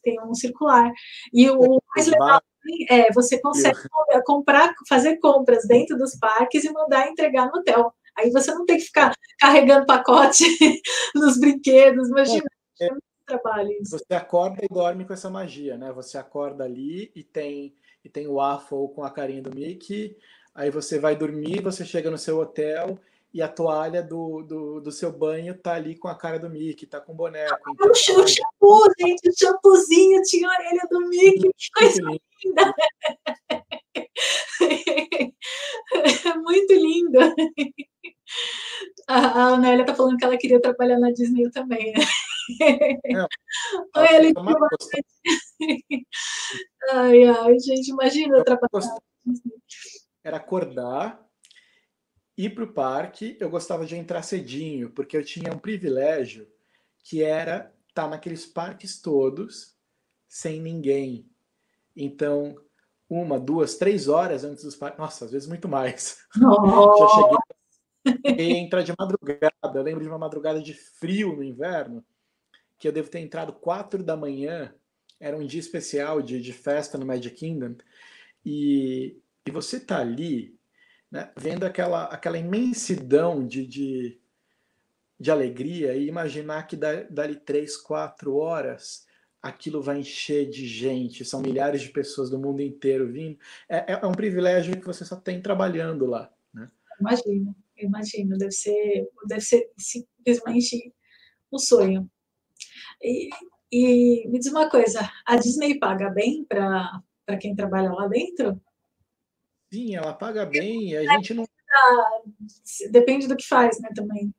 Tem 0.05 0.21
um 0.21 0.33
circular. 0.33 0.89
E 1.33 1.49
o 1.49 1.81
mais 1.93 2.07
legal 2.07 2.41
é, 2.89 3.11
você 3.11 3.39
consegue 3.39 3.77
comprar, 4.25 4.73
fazer 4.87 5.17
compras 5.17 5.67
dentro 5.67 5.97
dos 5.97 6.15
parques 6.17 6.63
e 6.63 6.71
mandar 6.71 7.09
entregar 7.09 7.47
no 7.47 7.59
hotel. 7.59 7.93
Aí 8.17 8.31
você 8.31 8.53
não 8.53 8.65
tem 8.65 8.77
que 8.77 8.85
ficar 8.85 9.13
carregando 9.39 9.85
pacote 9.85 10.45
nos 11.13 11.37
brinquedos, 11.37 12.07
imagina. 12.07 12.45
É, 12.79 12.85
é 12.85 12.89
trabalho 13.25 13.71
isso. 13.81 13.97
Você 13.97 14.13
acorda 14.13 14.63
e 14.63 14.73
dorme 14.73 15.05
com 15.05 15.13
essa 15.13 15.29
magia, 15.29 15.77
né? 15.77 15.91
Você 15.91 16.17
acorda 16.17 16.63
ali 16.63 17.11
e 17.15 17.23
tem 17.23 17.75
e 18.03 18.09
tem 18.09 18.27
o 18.27 18.35
waffle 18.35 18.87
com 18.93 19.03
a 19.03 19.09
carinha 19.09 19.41
do 19.41 19.53
Mickey. 19.53 20.15
Aí 20.53 20.69
você 20.69 20.99
vai 20.99 21.15
dormir, 21.15 21.61
você 21.61 21.83
chega 21.83 22.11
no 22.11 22.17
seu 22.19 22.37
hotel 22.39 22.99
e 23.35 23.41
a 23.41 23.49
toalha 23.49 24.01
do, 24.01 24.43
do, 24.43 24.79
do, 24.79 24.91
seu 24.93 25.11
banho 25.11 25.57
tá 25.57 25.73
ali 25.73 25.97
com 25.97 26.07
a 26.07 26.15
cara 26.15 26.39
do 26.39 26.49
Mickey, 26.49 26.87
tá 26.87 27.01
com 27.01 27.11
o 27.11 27.15
boneco. 27.15 27.69
Então, 27.69 27.91
o 27.91 27.93
shampoo, 27.93 28.89
gente, 28.97 29.27
o 29.29 29.33
shampoozinho 29.37 30.21
tinha 30.21 30.47
a 30.47 30.53
orelha 30.53 30.87
do 30.89 31.01
Mickey, 31.09 31.51
que 31.57 31.69
coisa 31.77 32.01
linda! 32.01 32.73
É 36.23 36.33
muito 36.39 36.73
lindo. 36.73 37.19
A, 39.05 39.47
Anélia 39.49 39.85
tá 39.85 39.93
falando 39.93 40.15
que 40.15 40.23
ela 40.23 40.37
queria 40.37 40.61
trabalhar 40.61 40.97
na 40.97 41.11
Disney 41.11 41.51
também, 41.51 41.91
né? 41.91 42.05
É, 42.61 42.99
Oi, 43.99 44.33
ai, 46.89 47.23
ai, 47.25 47.59
gente, 47.59 47.89
imagina 47.89 48.37
eu 48.37 48.45
trabalhar. 48.45 48.97
Era 50.23 50.37
acordar, 50.37 51.24
ir 52.37 52.53
para 52.53 52.63
o 52.63 52.73
parque, 52.73 53.37
eu 53.39 53.49
gostava 53.49 53.85
de 53.85 53.95
entrar 53.95 54.21
cedinho, 54.21 54.89
porque 54.89 55.15
eu 55.15 55.23
tinha 55.23 55.53
um 55.53 55.59
privilégio 55.59 56.47
que 57.03 57.23
era 57.23 57.73
estar 57.87 58.03
tá 58.03 58.07
naqueles 58.07 58.45
parques 58.45 59.01
todos 59.01 59.75
sem 60.27 60.61
ninguém. 60.61 61.29
Então, 61.95 62.55
uma, 63.09 63.39
duas, 63.39 63.77
três 63.77 64.07
horas 64.07 64.43
antes 64.43 64.63
dos 64.63 64.75
parques, 64.75 64.99
nossa, 64.99 65.25
às 65.25 65.31
vezes 65.31 65.47
muito 65.47 65.67
mais. 65.67 66.17
Oh. 66.37 66.97
Já 68.05 68.17
cheguei, 68.27 68.55
a 68.55 68.59
entrar 68.59 68.81
de 68.81 68.93
madrugada. 68.97 69.51
Eu 69.73 69.83
lembro 69.83 70.03
de 70.03 70.09
uma 70.09 70.17
madrugada 70.17 70.61
de 70.61 70.73
frio 70.73 71.35
no 71.35 71.43
inverno, 71.43 72.03
que 72.77 72.87
eu 72.87 72.91
devo 72.91 73.09
ter 73.09 73.19
entrado 73.19 73.53
quatro 73.53 74.03
da 74.03 74.17
manhã. 74.17 74.73
Era 75.19 75.37
um 75.37 75.45
dia 75.45 75.59
especial 75.59 76.21
de, 76.21 76.41
de 76.41 76.51
festa 76.51 76.97
no 76.97 77.05
Magic 77.05 77.35
Kingdom. 77.35 77.75
E, 78.45 79.17
e 79.47 79.51
você 79.51 79.79
tá 79.79 79.99
ali 79.99 80.55
né, 81.11 81.31
vendo 81.37 81.65
aquela, 81.65 82.05
aquela 82.05 82.37
imensidão 82.37 83.45
de, 83.45 83.65
de, 83.65 84.19
de 85.19 85.31
alegria 85.31 85.95
e 85.95 86.07
imaginar 86.07 86.67
que 86.67 86.75
dali 86.75 87.35
três, 87.35 87.77
quatro 87.77 88.35
horas 88.35 89.05
aquilo 89.45 89.79
vai 89.79 89.99
encher 89.99 90.49
de 90.49 90.65
gente, 90.65 91.23
são 91.23 91.39
milhares 91.39 91.81
de 91.81 91.89
pessoas 91.89 92.31
do 92.31 92.39
mundo 92.39 92.63
inteiro 92.63 93.11
vindo. 93.11 93.37
É, 93.69 93.93
é, 93.93 93.99
é 94.01 94.05
um 94.07 94.11
privilégio 94.11 94.79
que 94.79 94.85
você 94.85 95.05
só 95.05 95.15
tem 95.15 95.39
trabalhando 95.39 96.07
lá. 96.07 96.33
Né? 96.51 96.67
Imagino, 96.99 97.55
imagino, 97.77 98.37
deve 98.39 98.51
ser, 98.51 99.07
deve 99.27 99.41
ser 99.41 99.71
simplesmente 99.77 100.91
um 101.51 101.59
sonho. 101.59 102.09
E, 102.99 103.29
e 103.71 104.27
me 104.29 104.39
diz 104.39 104.47
uma 104.47 104.67
coisa, 104.67 105.07
a 105.27 105.35
Disney 105.35 105.77
paga 105.77 106.09
bem 106.09 106.43
para 106.43 107.37
quem 107.39 107.55
trabalha 107.55 107.93
lá 107.93 108.07
dentro? 108.07 108.59
Sim, 109.75 109.93
ela 109.93 110.13
paga 110.13 110.45
bem 110.45 110.91
e 110.91 110.97
a 110.97 111.03
gente 111.15 111.33
não. 111.33 111.45
Depende 112.91 113.27
do 113.27 113.35
que 113.35 113.45
faz, 113.45 113.77
né, 113.81 113.89
também. 113.93 114.33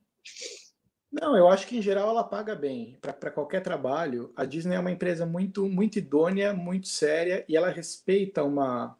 Não, 1.12 1.36
eu 1.36 1.46
acho 1.46 1.66
que 1.66 1.76
em 1.76 1.82
geral 1.82 2.08
ela 2.08 2.24
paga 2.24 2.54
bem. 2.54 2.98
Para 3.02 3.30
qualquer 3.30 3.62
trabalho, 3.62 4.32
a 4.34 4.46
Disney 4.46 4.76
é 4.76 4.80
uma 4.80 4.90
empresa 4.90 5.26
muito, 5.26 5.68
muito 5.68 5.98
idônea, 5.98 6.54
muito 6.54 6.88
séria 6.88 7.44
e 7.46 7.54
ela 7.54 7.68
respeita 7.68 8.42
uma, 8.42 8.96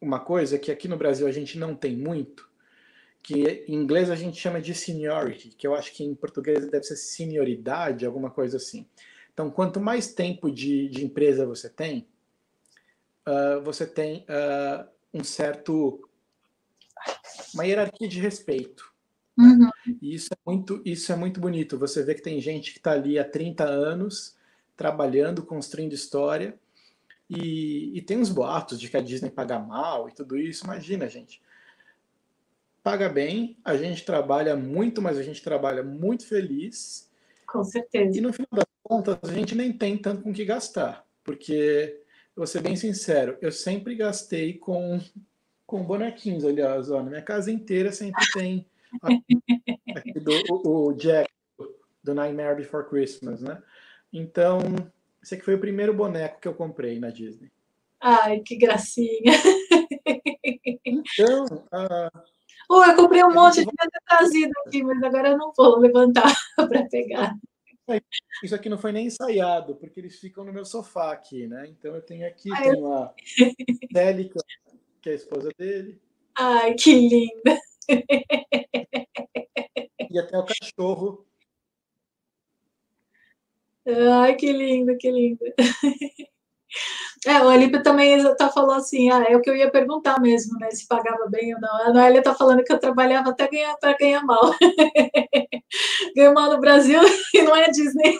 uma 0.00 0.18
coisa 0.18 0.58
que 0.58 0.72
aqui 0.72 0.88
no 0.88 0.96
Brasil 0.96 1.26
a 1.26 1.32
gente 1.32 1.58
não 1.58 1.74
tem 1.74 1.94
muito, 1.94 2.48
que 3.22 3.64
em 3.68 3.74
inglês 3.74 4.10
a 4.10 4.16
gente 4.16 4.40
chama 4.40 4.62
de 4.62 4.74
seniority, 4.74 5.50
que 5.50 5.66
eu 5.66 5.74
acho 5.74 5.92
que 5.92 6.02
em 6.02 6.14
português 6.14 6.70
deve 6.70 6.84
ser 6.84 6.96
senioridade, 6.96 8.06
alguma 8.06 8.30
coisa 8.30 8.56
assim. 8.56 8.86
Então, 9.34 9.50
quanto 9.50 9.78
mais 9.78 10.14
tempo 10.14 10.50
de, 10.50 10.88
de 10.88 11.04
empresa 11.04 11.46
você 11.46 11.68
tem, 11.68 12.08
uh, 13.26 13.62
você 13.62 13.86
tem 13.86 14.24
uh, 14.28 14.88
um 15.12 15.24
certo 15.24 16.08
uma 17.54 17.64
hierarquia 17.64 18.08
de 18.08 18.20
respeito. 18.20 18.90
Uhum. 19.38 19.70
E 20.02 20.14
isso 20.14 20.28
é 20.32 20.36
muito 20.46 20.82
isso 20.84 21.12
é 21.12 21.16
muito 21.16 21.40
bonito. 21.40 21.78
Você 21.78 22.02
vê 22.02 22.14
que 22.14 22.22
tem 22.22 22.40
gente 22.40 22.72
que 22.72 22.78
está 22.78 22.92
ali 22.92 23.18
há 23.18 23.24
30 23.24 23.64
anos 23.64 24.36
trabalhando, 24.76 25.44
construindo 25.44 25.92
história. 25.92 26.58
E, 27.28 27.96
e 27.96 28.02
tem 28.02 28.18
uns 28.18 28.28
boatos 28.28 28.80
de 28.80 28.88
que 28.88 28.96
a 28.96 29.00
Disney 29.00 29.30
paga 29.30 29.58
mal 29.58 30.08
e 30.08 30.12
tudo 30.12 30.36
isso. 30.36 30.64
Imagina, 30.64 31.08
gente. 31.08 31.40
Paga 32.82 33.08
bem, 33.08 33.58
a 33.64 33.76
gente 33.76 34.04
trabalha 34.04 34.56
muito, 34.56 35.00
mas 35.02 35.18
a 35.18 35.22
gente 35.22 35.42
trabalha 35.42 35.82
muito 35.82 36.26
feliz. 36.26 37.08
Com 37.46 37.62
certeza. 37.62 38.16
E 38.16 38.20
no 38.20 38.32
final 38.32 38.48
das 38.52 38.64
contas, 38.82 39.18
a 39.22 39.32
gente 39.32 39.54
nem 39.54 39.72
tem 39.72 39.98
tanto 39.98 40.22
com 40.22 40.32
que 40.32 40.44
gastar. 40.44 41.06
Porque, 41.22 41.99
vou 42.40 42.46
ser 42.46 42.62
bem 42.62 42.74
sincero, 42.74 43.36
eu 43.42 43.52
sempre 43.52 43.94
gastei 43.94 44.54
com, 44.54 44.98
com 45.66 45.84
bonequinhos, 45.84 46.42
aliás. 46.42 46.90
Ó, 46.90 47.02
na 47.02 47.10
minha 47.10 47.20
casa 47.20 47.52
inteira 47.52 47.92
sempre 47.92 48.24
tem 48.32 48.66
do, 50.22 50.32
o, 50.48 50.86
o 50.86 50.92
Jack, 50.94 51.30
do 52.02 52.14
Nightmare 52.14 52.56
Before 52.56 52.88
Christmas, 52.88 53.42
né? 53.42 53.62
Então, 54.10 54.58
esse 55.22 55.34
aqui 55.34 55.44
foi 55.44 55.56
o 55.56 55.60
primeiro 55.60 55.92
boneco 55.92 56.40
que 56.40 56.48
eu 56.48 56.54
comprei 56.54 56.98
na 56.98 57.10
Disney. 57.10 57.52
Ai, 58.00 58.40
que 58.40 58.56
gracinha. 58.56 59.34
Então. 60.82 61.44
Uh... 61.44 62.20
Oh, 62.70 62.82
eu 62.82 62.96
comprei 62.96 63.22
um 63.22 63.34
monte, 63.34 63.60
de 63.60 63.66
ter 63.66 64.00
trazido 64.08 64.52
aqui, 64.66 64.82
mas 64.82 65.02
agora 65.02 65.28
eu 65.28 65.36
não 65.36 65.52
vou 65.54 65.78
levantar 65.78 66.34
para 66.56 66.88
pegar. 66.88 67.36
Isso 68.44 68.54
aqui 68.54 68.68
não 68.68 68.78
foi 68.78 68.92
nem 68.92 69.06
ensaiado, 69.06 69.74
porque 69.76 70.00
eles 70.00 70.18
ficam 70.18 70.44
no 70.44 70.52
meu 70.52 70.64
sofá 70.64 71.12
aqui, 71.12 71.46
né? 71.46 71.66
Então 71.68 71.94
eu 71.94 72.02
tenho 72.02 72.26
aqui, 72.26 72.50
Ai, 72.52 72.70
tenho 72.70 72.92
a 72.92 73.14
Célica, 73.92 74.40
que 75.02 75.10
é 75.10 75.12
a 75.12 75.16
esposa 75.16 75.50
dele. 75.58 76.00
Ai, 76.36 76.74
que 76.74 76.94
linda! 76.94 77.58
E 80.10 80.18
até 80.18 80.38
o 80.38 80.44
cachorro, 80.44 81.26
Ai, 83.86 84.36
que 84.36 84.52
lindo, 84.52 84.96
que 84.98 85.10
lindo. 85.10 85.44
É, 87.26 87.38
o 87.42 87.48
Alípio 87.50 87.82
também 87.82 88.22
tá 88.36 88.48
falando 88.48 88.78
assim, 88.78 89.10
ah, 89.10 89.22
é 89.28 89.36
o 89.36 89.42
que 89.42 89.50
eu 89.50 89.56
ia 89.56 89.70
perguntar 89.70 90.18
mesmo, 90.20 90.58
né? 90.58 90.70
Se 90.70 90.86
pagava 90.86 91.28
bem 91.28 91.54
ou 91.54 91.60
não. 91.60 91.82
A 91.82 91.92
Noélia 91.92 92.22
tá 92.22 92.34
falando 92.34 92.64
que 92.64 92.72
eu 92.72 92.78
trabalhava 92.78 93.30
até 93.30 93.46
ganhar 93.46 93.76
para 93.76 93.96
ganhar 93.96 94.24
mal. 94.24 94.54
Ganho 96.16 96.32
mal 96.32 96.50
no 96.50 96.60
Brasil 96.60 96.98
e 97.34 97.42
não 97.42 97.54
é 97.54 97.70
Disney. 97.70 98.18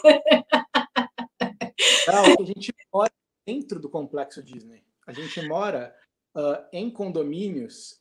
Não, 2.07 2.23
a 2.39 2.45
gente 2.45 2.73
mora 2.93 3.11
dentro 3.45 3.79
do 3.79 3.89
complexo 3.89 4.43
Disney. 4.43 4.83
A 5.07 5.11
gente 5.11 5.47
mora 5.47 5.95
uh, 6.35 6.63
em 6.71 6.89
condomínios 6.89 7.99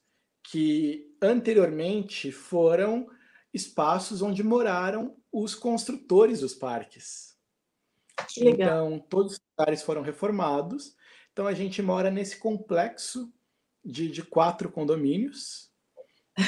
que 0.50 1.16
anteriormente 1.22 2.30
foram 2.30 3.08
espaços 3.52 4.20
onde 4.20 4.42
moraram 4.42 5.16
os 5.32 5.54
construtores 5.54 6.40
dos 6.40 6.54
parques. 6.54 7.29
Então, 8.38 8.98
todos 8.98 9.34
os 9.34 9.40
lugares 9.58 9.82
foram 9.82 10.02
reformados. 10.02 10.96
Então, 11.32 11.46
a 11.46 11.54
gente 11.54 11.80
mora 11.82 12.10
nesse 12.10 12.38
complexo 12.38 13.32
de, 13.84 14.10
de 14.10 14.22
quatro 14.22 14.70
condomínios. 14.70 15.70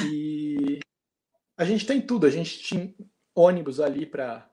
E 0.06 0.80
a 1.56 1.64
gente 1.64 1.86
tem 1.86 2.00
tudo. 2.00 2.26
A 2.26 2.30
gente 2.30 2.58
tinha 2.58 2.94
ônibus 3.34 3.80
ali 3.80 4.06
para 4.06 4.48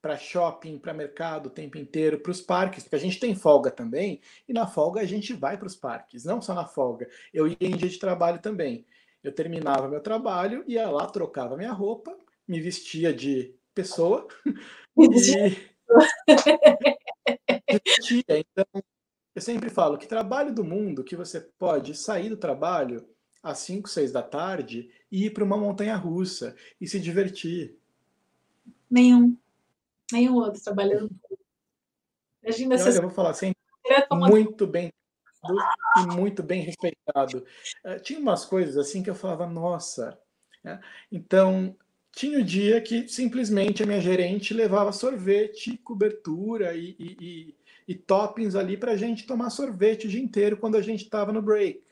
para 0.00 0.16
shopping, 0.16 0.78
para 0.78 0.94
mercado 0.94 1.46
o 1.46 1.50
tempo 1.50 1.76
inteiro, 1.76 2.18
para 2.20 2.32
os 2.32 2.40
parques, 2.40 2.84
porque 2.84 2.96
a 2.96 3.00
gente 3.00 3.20
tem 3.20 3.34
folga 3.34 3.70
também, 3.70 4.20
e 4.48 4.52
na 4.52 4.66
folga 4.66 5.00
a 5.00 5.04
gente 5.04 5.34
vai 5.34 5.58
para 5.58 5.66
os 5.66 5.76
parques, 5.76 6.24
não 6.24 6.40
só 6.40 6.54
na 6.54 6.66
folga. 6.66 7.06
Eu 7.34 7.46
ia 7.46 7.56
em 7.60 7.76
dia 7.76 7.88
de 7.88 7.98
trabalho 7.98 8.40
também. 8.40 8.86
Eu 9.22 9.30
terminava 9.30 9.88
meu 9.88 10.00
trabalho, 10.00 10.64
ia 10.66 10.88
lá, 10.88 11.06
trocava 11.06 11.56
minha 11.56 11.72
roupa, 11.72 12.16
me 12.48 12.60
vestia 12.60 13.12
de 13.12 13.54
pessoa 13.74 14.26
e 14.96 15.69
então, 18.18 18.66
eu 19.34 19.42
sempre 19.42 19.70
falo 19.70 19.98
que 19.98 20.06
trabalho 20.06 20.54
do 20.54 20.64
mundo 20.64 21.04
que 21.04 21.16
você 21.16 21.40
pode 21.40 21.94
sair 21.94 22.28
do 22.28 22.36
trabalho 22.36 23.08
às 23.42 23.58
5, 23.58 23.88
6 23.88 24.12
da 24.12 24.22
tarde 24.22 24.90
e 25.10 25.26
ir 25.26 25.30
para 25.30 25.44
uma 25.44 25.56
montanha 25.56 25.96
russa 25.96 26.54
e 26.80 26.86
se 26.86 27.00
divertir. 27.00 27.76
Nenhum. 28.90 29.36
Nenhum 30.12 30.34
outro 30.36 30.62
trabalhando. 30.62 31.10
Imagina 32.42 32.78
se. 32.78 32.88
Olha, 32.88 32.96
eu 32.96 33.02
vou 33.02 33.10
falar 33.10 33.30
assim, 33.30 33.52
muito 34.28 34.66
bem 34.66 34.92
e 35.96 36.06
muito 36.14 36.42
bem 36.42 36.62
respeitado. 36.62 37.44
Eh, 37.84 37.98
tinha 38.00 38.18
umas 38.18 38.44
coisas 38.44 38.76
assim 38.76 39.02
que 39.02 39.10
eu 39.10 39.14
falava, 39.14 39.46
nossa. 39.46 40.18
Né? 40.62 40.80
Então, 41.10 41.76
tinha 42.12 42.38
o 42.38 42.44
dia 42.44 42.80
que 42.80 43.08
simplesmente 43.08 43.82
a 43.82 43.86
minha 43.86 44.00
gerente 44.00 44.52
levava 44.52 44.92
sorvete, 44.92 45.78
cobertura 45.78 46.74
e, 46.74 46.96
e, 46.98 47.16
e, 47.20 47.56
e 47.88 47.94
toppings 47.94 48.54
ali 48.54 48.76
para 48.76 48.92
a 48.92 48.96
gente 48.96 49.26
tomar 49.26 49.50
sorvete 49.50 50.06
o 50.06 50.10
dia 50.10 50.22
inteiro 50.22 50.56
quando 50.56 50.76
a 50.76 50.82
gente 50.82 51.04
estava 51.04 51.32
no 51.32 51.42
break. 51.42 51.82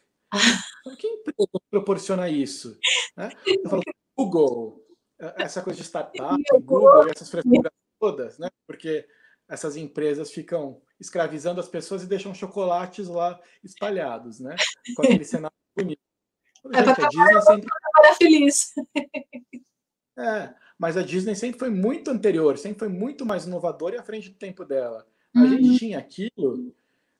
que 0.99 1.07
empresa 1.07 1.49
proporciona 1.71 2.29
isso? 2.29 2.79
Né? 3.17 3.31
Eu 3.47 3.71
falo, 3.71 3.83
Google, 4.17 4.85
essa 5.19 5.63
coisa 5.63 5.79
de 5.79 5.87
startup, 5.87 6.43
Google, 6.61 7.09
essas 7.09 7.31
frescuras 7.31 7.73
todas, 7.99 8.39
né? 8.39 8.49
Porque 8.67 9.07
essas 9.49 9.77
empresas 9.77 10.31
ficam 10.31 10.81
escravizando 11.01 11.61
as 11.61 11.69
pessoas 11.69 12.03
e 12.03 12.07
deixam 12.07 12.35
chocolates 12.35 13.09
lá 13.09 13.41
espalhados, 13.63 14.41
né? 14.41 14.55
Com 14.95 15.03
aquele 15.03 15.25
cenário 15.25 15.57
bonito. 15.77 16.01
É 16.73 16.85
gente, 16.85 17.01
a 17.01 17.09
Disney 17.09 17.43
sempre... 17.43 17.69
feliz. 18.19 18.75
É, 20.19 20.53
mas 20.77 20.97
a 20.97 21.03
Disney 21.03 21.37
sempre 21.37 21.61
foi 21.61 21.71
muito 21.71 22.11
anterior, 22.11 22.59
sempre 22.59 22.81
foi 22.81 22.89
muito 22.89 23.25
mais 23.25 23.47
inovadora 23.47 23.95
e 23.95 23.99
à 23.99 24.03
frente 24.03 24.31
do 24.31 24.35
tempo 24.35 24.65
dela. 24.65 25.07
A 25.35 25.41
uhum. 25.41 25.49
gente 25.49 25.79
tinha 25.79 25.99
aquilo, 25.99 26.75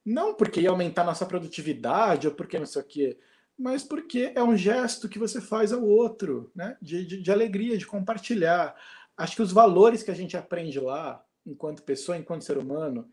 não 0.05 0.35
porque 0.35 0.61
ia 0.61 0.71
aumentar 0.71 1.05
nossa 1.05 1.25
produtividade 1.25 2.27
ou 2.27 2.35
porque 2.35 2.59
não 2.59 2.67
sei 2.67 2.83
o 2.83 2.85
quê, 2.85 3.19
mas 3.57 3.85
porque 3.85 4.33
é 4.35 4.43
um 4.43 4.57
gesto 4.57 5.09
que 5.09 5.19
você 5.19 5.41
faz 5.41 5.73
ao 5.73 5.85
outro, 5.85 6.51
né? 6.55 6.77
De, 6.83 7.05
de, 7.05 7.23
de 7.23 7.31
alegria, 7.31 7.79
de 7.79 7.87
compartilhar. 7.87 8.75
Acho 9.17 9.37
que 9.37 9.43
os 9.43 9.53
valores 9.53 10.03
que 10.03 10.11
a 10.11 10.15
gente 10.15 10.37
aprende 10.37 10.81
lá, 10.81 11.25
enquanto 11.47 11.83
pessoa, 11.85 12.19
enquanto 12.19 12.45
ser 12.45 12.59
humano, 12.59 13.09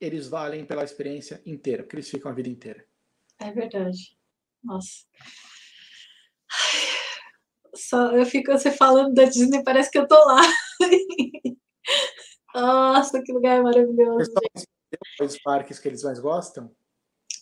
eles 0.00 0.26
valem 0.26 0.64
pela 0.64 0.84
experiência 0.84 1.40
inteira, 1.46 1.82
porque 1.82 1.96
eles 1.96 2.10
ficam 2.10 2.30
a 2.30 2.34
vida 2.34 2.48
inteira. 2.48 2.84
É 3.38 3.52
verdade. 3.52 4.16
Nossa 4.62 5.04
só 7.76 8.12
eu 8.12 8.24
fico 8.26 8.52
você 8.52 8.70
falando 8.70 9.14
da 9.14 9.24
Disney, 9.24 9.62
parece 9.62 9.90
que 9.90 9.98
eu 9.98 10.06
tô 10.06 10.16
lá. 10.16 10.40
Nossa, 12.54 13.22
que 13.22 13.32
lugar 13.32 13.62
maravilhoso. 13.62 14.30
Os 15.20 15.38
parques 15.42 15.78
que 15.78 15.88
eles 15.88 16.02
mais 16.02 16.20
gostam? 16.20 16.70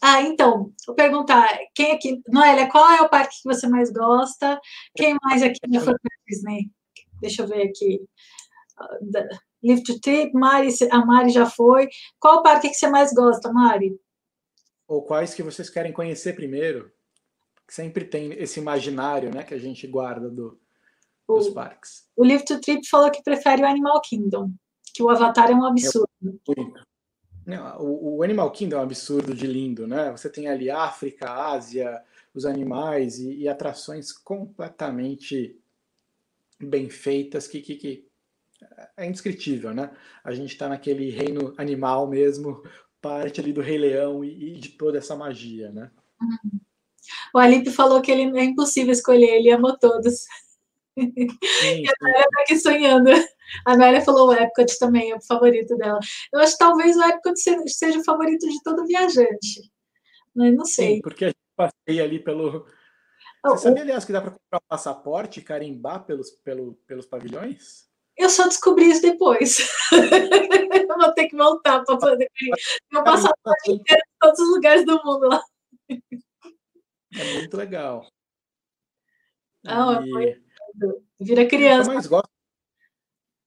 Ah, 0.01 0.23
então, 0.23 0.73
vou 0.85 0.97
perguntar, 0.97 1.47
quem 1.75 1.93
aqui, 1.93 2.21
Noélia, 2.27 2.69
qual 2.69 2.91
é 2.91 3.03
o 3.03 3.09
parque 3.09 3.37
que 3.41 3.49
você 3.49 3.69
mais 3.69 3.93
gosta? 3.93 4.61
Quem 4.97 5.17
mais 5.23 5.43
aqui 5.43 5.61
já 5.73 5.81
foi 5.81 5.95
para 5.95 6.11
Disney? 6.27 6.71
Deixa 7.21 7.43
eu 7.43 7.47
ver 7.47 7.69
aqui. 7.69 8.01
Live 9.63 9.85
to 9.85 10.01
Trip, 10.01 10.33
Mari, 10.35 10.71
a 10.91 11.07
Mari 11.07 11.31
já 11.31 11.47
foi. 11.47 11.89
Qual 12.19 12.39
o 12.39 12.43
parque 12.43 12.69
que 12.69 12.75
você 12.75 12.89
mais 12.89 13.13
gosta, 13.13 13.53
Mari? 13.53 13.97
Ou 14.89 15.03
quais 15.03 15.35
que 15.35 15.43
vocês 15.43 15.71
querem 15.71 15.93
conhecer 15.93 16.35
primeiro? 16.35 16.91
Sempre 17.73 18.05
tem 18.05 18.35
esse 18.35 18.61
imaginário 18.61 19.35
né, 19.35 19.43
que 19.43 19.55
a 19.55 19.59
gente 19.59 19.87
guarda 19.87 20.29
do, 20.29 20.61
o, 21.27 21.37
dos 21.37 21.49
parques. 21.49 22.07
O 22.15 22.23
Live 22.23 22.45
to 22.45 22.61
Trip 22.61 22.87
falou 22.87 23.11
que 23.11 23.23
prefere 23.23 23.63
o 23.63 23.67
Animal 23.67 23.99
Kingdom, 24.03 24.53
que 24.93 25.03
o 25.03 25.09
Avatar 25.09 25.51
é 25.51 25.55
um 25.55 25.65
absurdo. 25.65 26.07
Não, 27.47 27.81
o, 27.81 28.19
o, 28.19 28.23
Animal 28.23 28.51
Kingdom 28.51 28.77
é 28.77 28.81
um 28.81 28.83
absurdo 28.83 29.35
de 29.35 29.47
lindo, 29.47 29.87
né? 29.87 30.11
Você 30.11 30.29
tem 30.29 30.49
ali 30.49 30.71
África, 30.71 31.33
Ásia, 31.33 32.03
os 32.35 32.45
animais 32.45 33.19
e, 33.19 33.39
e 33.39 33.49
atrações 33.49 34.13
completamente 34.13 35.59
bem 36.61 36.91
feitas 36.91 37.49
que, 37.49 37.63
que, 37.63 37.77
que 37.77 38.07
é 38.99 39.07
indescritível, 39.07 39.73
né? 39.73 39.97
A 40.23 40.35
gente 40.35 40.53
está 40.53 40.69
naquele 40.69 41.09
reino 41.09 41.55
animal 41.57 42.07
mesmo, 42.07 42.63
parte 43.01 43.41
ali 43.41 43.51
do 43.51 43.63
Rei 43.63 43.79
Leão 43.79 44.23
e, 44.23 44.57
e 44.57 44.61
de 44.61 44.69
toda 44.69 44.99
essa 44.99 45.17
magia, 45.17 45.73
né? 45.73 45.91
Uhum. 46.21 46.61
O 47.35 47.39
Alipe 47.39 47.71
falou 47.71 48.01
que 48.01 48.11
ele 48.11 48.39
é 48.39 48.45
impossível 48.45 48.93
escolher, 48.93 49.37
ele 49.37 49.51
amou 49.51 49.77
todos. 49.79 50.25
Sim, 50.99 51.13
sim. 51.17 51.83
E 51.83 51.89
a 51.89 51.93
Nélia 52.01 52.29
tá 52.31 52.43
aqui 52.43 52.57
sonhando. 52.59 53.11
A 53.67 53.77
Nélia 53.77 54.03
falou 54.03 54.29
o 54.29 54.33
Epcot 54.33 54.79
também, 54.79 55.11
é 55.11 55.17
o 55.17 55.23
favorito 55.23 55.77
dela. 55.77 55.99
Eu 56.33 56.41
acho 56.41 56.53
que 56.53 56.59
talvez 56.59 56.97
o 56.97 57.03
Epcot 57.03 57.35
seja 57.67 57.99
o 57.99 58.05
favorito 58.05 58.49
de 58.49 58.63
todo 58.63 58.87
viajante. 58.87 59.71
Mas 60.35 60.55
não 60.55 60.65
sei. 60.65 60.97
Sim, 60.97 61.03
porque 61.03 61.27
a 61.27 61.29
gente 61.29 61.39
passeia 61.57 62.05
ali 62.05 62.19
pelo. 62.19 62.67
Você 63.45 63.65
sabia, 63.65 63.83
aliás, 63.83 64.05
que 64.05 64.13
dá 64.13 64.21
para 64.21 64.31
comprar 64.31 64.59
um 64.59 64.69
passaporte 64.69 65.41
e 65.41 65.43
carimbar 65.43 66.05
pelos, 66.05 66.31
pelo, 66.31 66.75
pelos 66.87 67.07
pavilhões? 67.07 67.91
Eu 68.17 68.31
só 68.31 68.47
descobri 68.47 68.91
isso 68.91 69.03
depois. 69.03 69.59
eu 69.91 70.97
vou 70.97 71.13
ter 71.13 71.29
que 71.29 71.37
voltar 71.37 71.83
para 71.85 71.97
poder. 71.97 72.31
Meu 72.93 73.03
passaporte 73.03 73.73
inteiro 73.73 74.01
em 74.01 74.19
todos 74.21 74.39
os 74.39 74.49
lugares 74.51 74.87
do 74.87 75.03
mundo 75.05 75.29
lá. 75.29 75.43
É 77.15 77.35
muito 77.35 77.57
legal. 77.57 78.07
Ah, 79.67 80.01
e... 80.05 80.41
Vira 81.21 81.47
criança. 81.47 81.91
Eu 81.91 81.95
mais 81.95 82.07
gosto. 82.07 82.31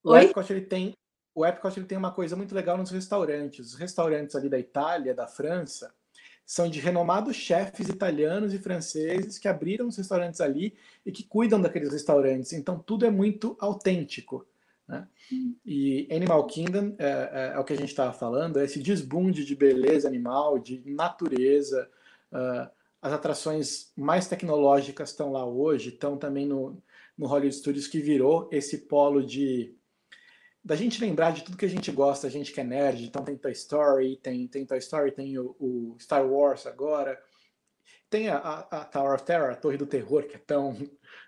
O 0.04 0.16
Epcot 0.16 0.52
ele 0.52 0.62
tem 0.62 0.94
o 1.34 1.46
Epcot 1.46 1.78
ele 1.78 1.86
tem 1.86 1.98
uma 1.98 2.14
coisa 2.14 2.36
muito 2.36 2.56
legal 2.56 2.78
nos 2.78 2.92
restaurantes. 2.92 3.74
Os 3.74 3.76
restaurantes 3.76 4.36
ali 4.36 4.48
da 4.48 4.58
Itália, 4.58 5.14
da 5.14 5.28
França, 5.28 5.94
são 6.46 6.70
de 6.70 6.80
renomados 6.80 7.36
chefes 7.36 7.90
italianos 7.90 8.54
e 8.54 8.60
franceses 8.60 9.38
que 9.38 9.48
abriram 9.48 9.88
os 9.88 9.98
restaurantes 9.98 10.40
ali 10.40 10.78
e 11.06 11.12
que 11.12 11.24
cuidam 11.24 11.60
daqueles 11.60 11.92
restaurantes. 11.92 12.54
Então 12.54 12.80
tudo 12.80 13.06
é 13.06 13.10
muito 13.10 13.58
autêntico. 13.60 14.48
Né? 14.88 15.08
E 15.66 16.08
Animal 16.12 16.46
Kingdom 16.46 16.96
é, 17.00 17.52
é, 17.54 17.56
é 17.56 17.60
o 17.60 17.64
que 17.64 17.74
a 17.74 17.78
gente 17.78 17.90
estava 17.90 18.14
falando, 18.14 18.60
é 18.60 18.66
esse 18.66 18.80
desbunde 18.80 19.44
de 19.44 19.56
beleza 19.56 20.08
animal, 20.08 20.60
de 20.60 20.82
natureza. 20.86 21.90
Uh, 22.32 22.70
as 23.06 23.14
atrações 23.14 23.92
mais 23.96 24.28
tecnológicas 24.28 25.12
estão 25.12 25.32
lá 25.32 25.46
hoje, 25.46 25.90
estão 25.90 26.18
também 26.18 26.48
no, 26.48 26.82
no 27.16 27.28
Hollywood 27.28 27.56
Studios, 27.56 27.88
que 27.88 28.00
virou 28.00 28.50
esse 28.52 28.88
polo 28.88 29.24
de 29.24 29.78
da 30.64 30.76
gente 30.76 31.00
lembrar 31.00 31.32
de 31.32 31.44
tudo 31.44 31.56
que 31.56 31.66
a 31.66 31.70
gente 31.70 31.92
gosta, 31.92 32.26
a 32.26 32.30
gente 32.32 32.52
que 32.52 32.60
é 32.60 32.64
nerd, 32.64 33.06
então 33.06 33.24
tem 33.24 33.38
Toy 33.38 33.52
Story, 33.52 34.18
tem, 34.18 34.48
tem 34.48 34.66
Toy 34.66 34.80
Story, 34.80 35.12
tem 35.12 35.38
o, 35.38 35.56
o 35.60 35.96
Star 36.00 36.26
Wars 36.28 36.66
agora, 36.66 37.22
tem 38.10 38.28
a, 38.28 38.38
a, 38.38 38.60
a, 38.62 38.86
Tower 38.86 39.14
of 39.14 39.24
Terror, 39.24 39.52
a 39.52 39.56
Torre 39.56 39.78
do 39.78 39.86
Terror, 39.86 40.24
que 40.24 40.38
é 40.38 40.40
tão. 40.40 40.74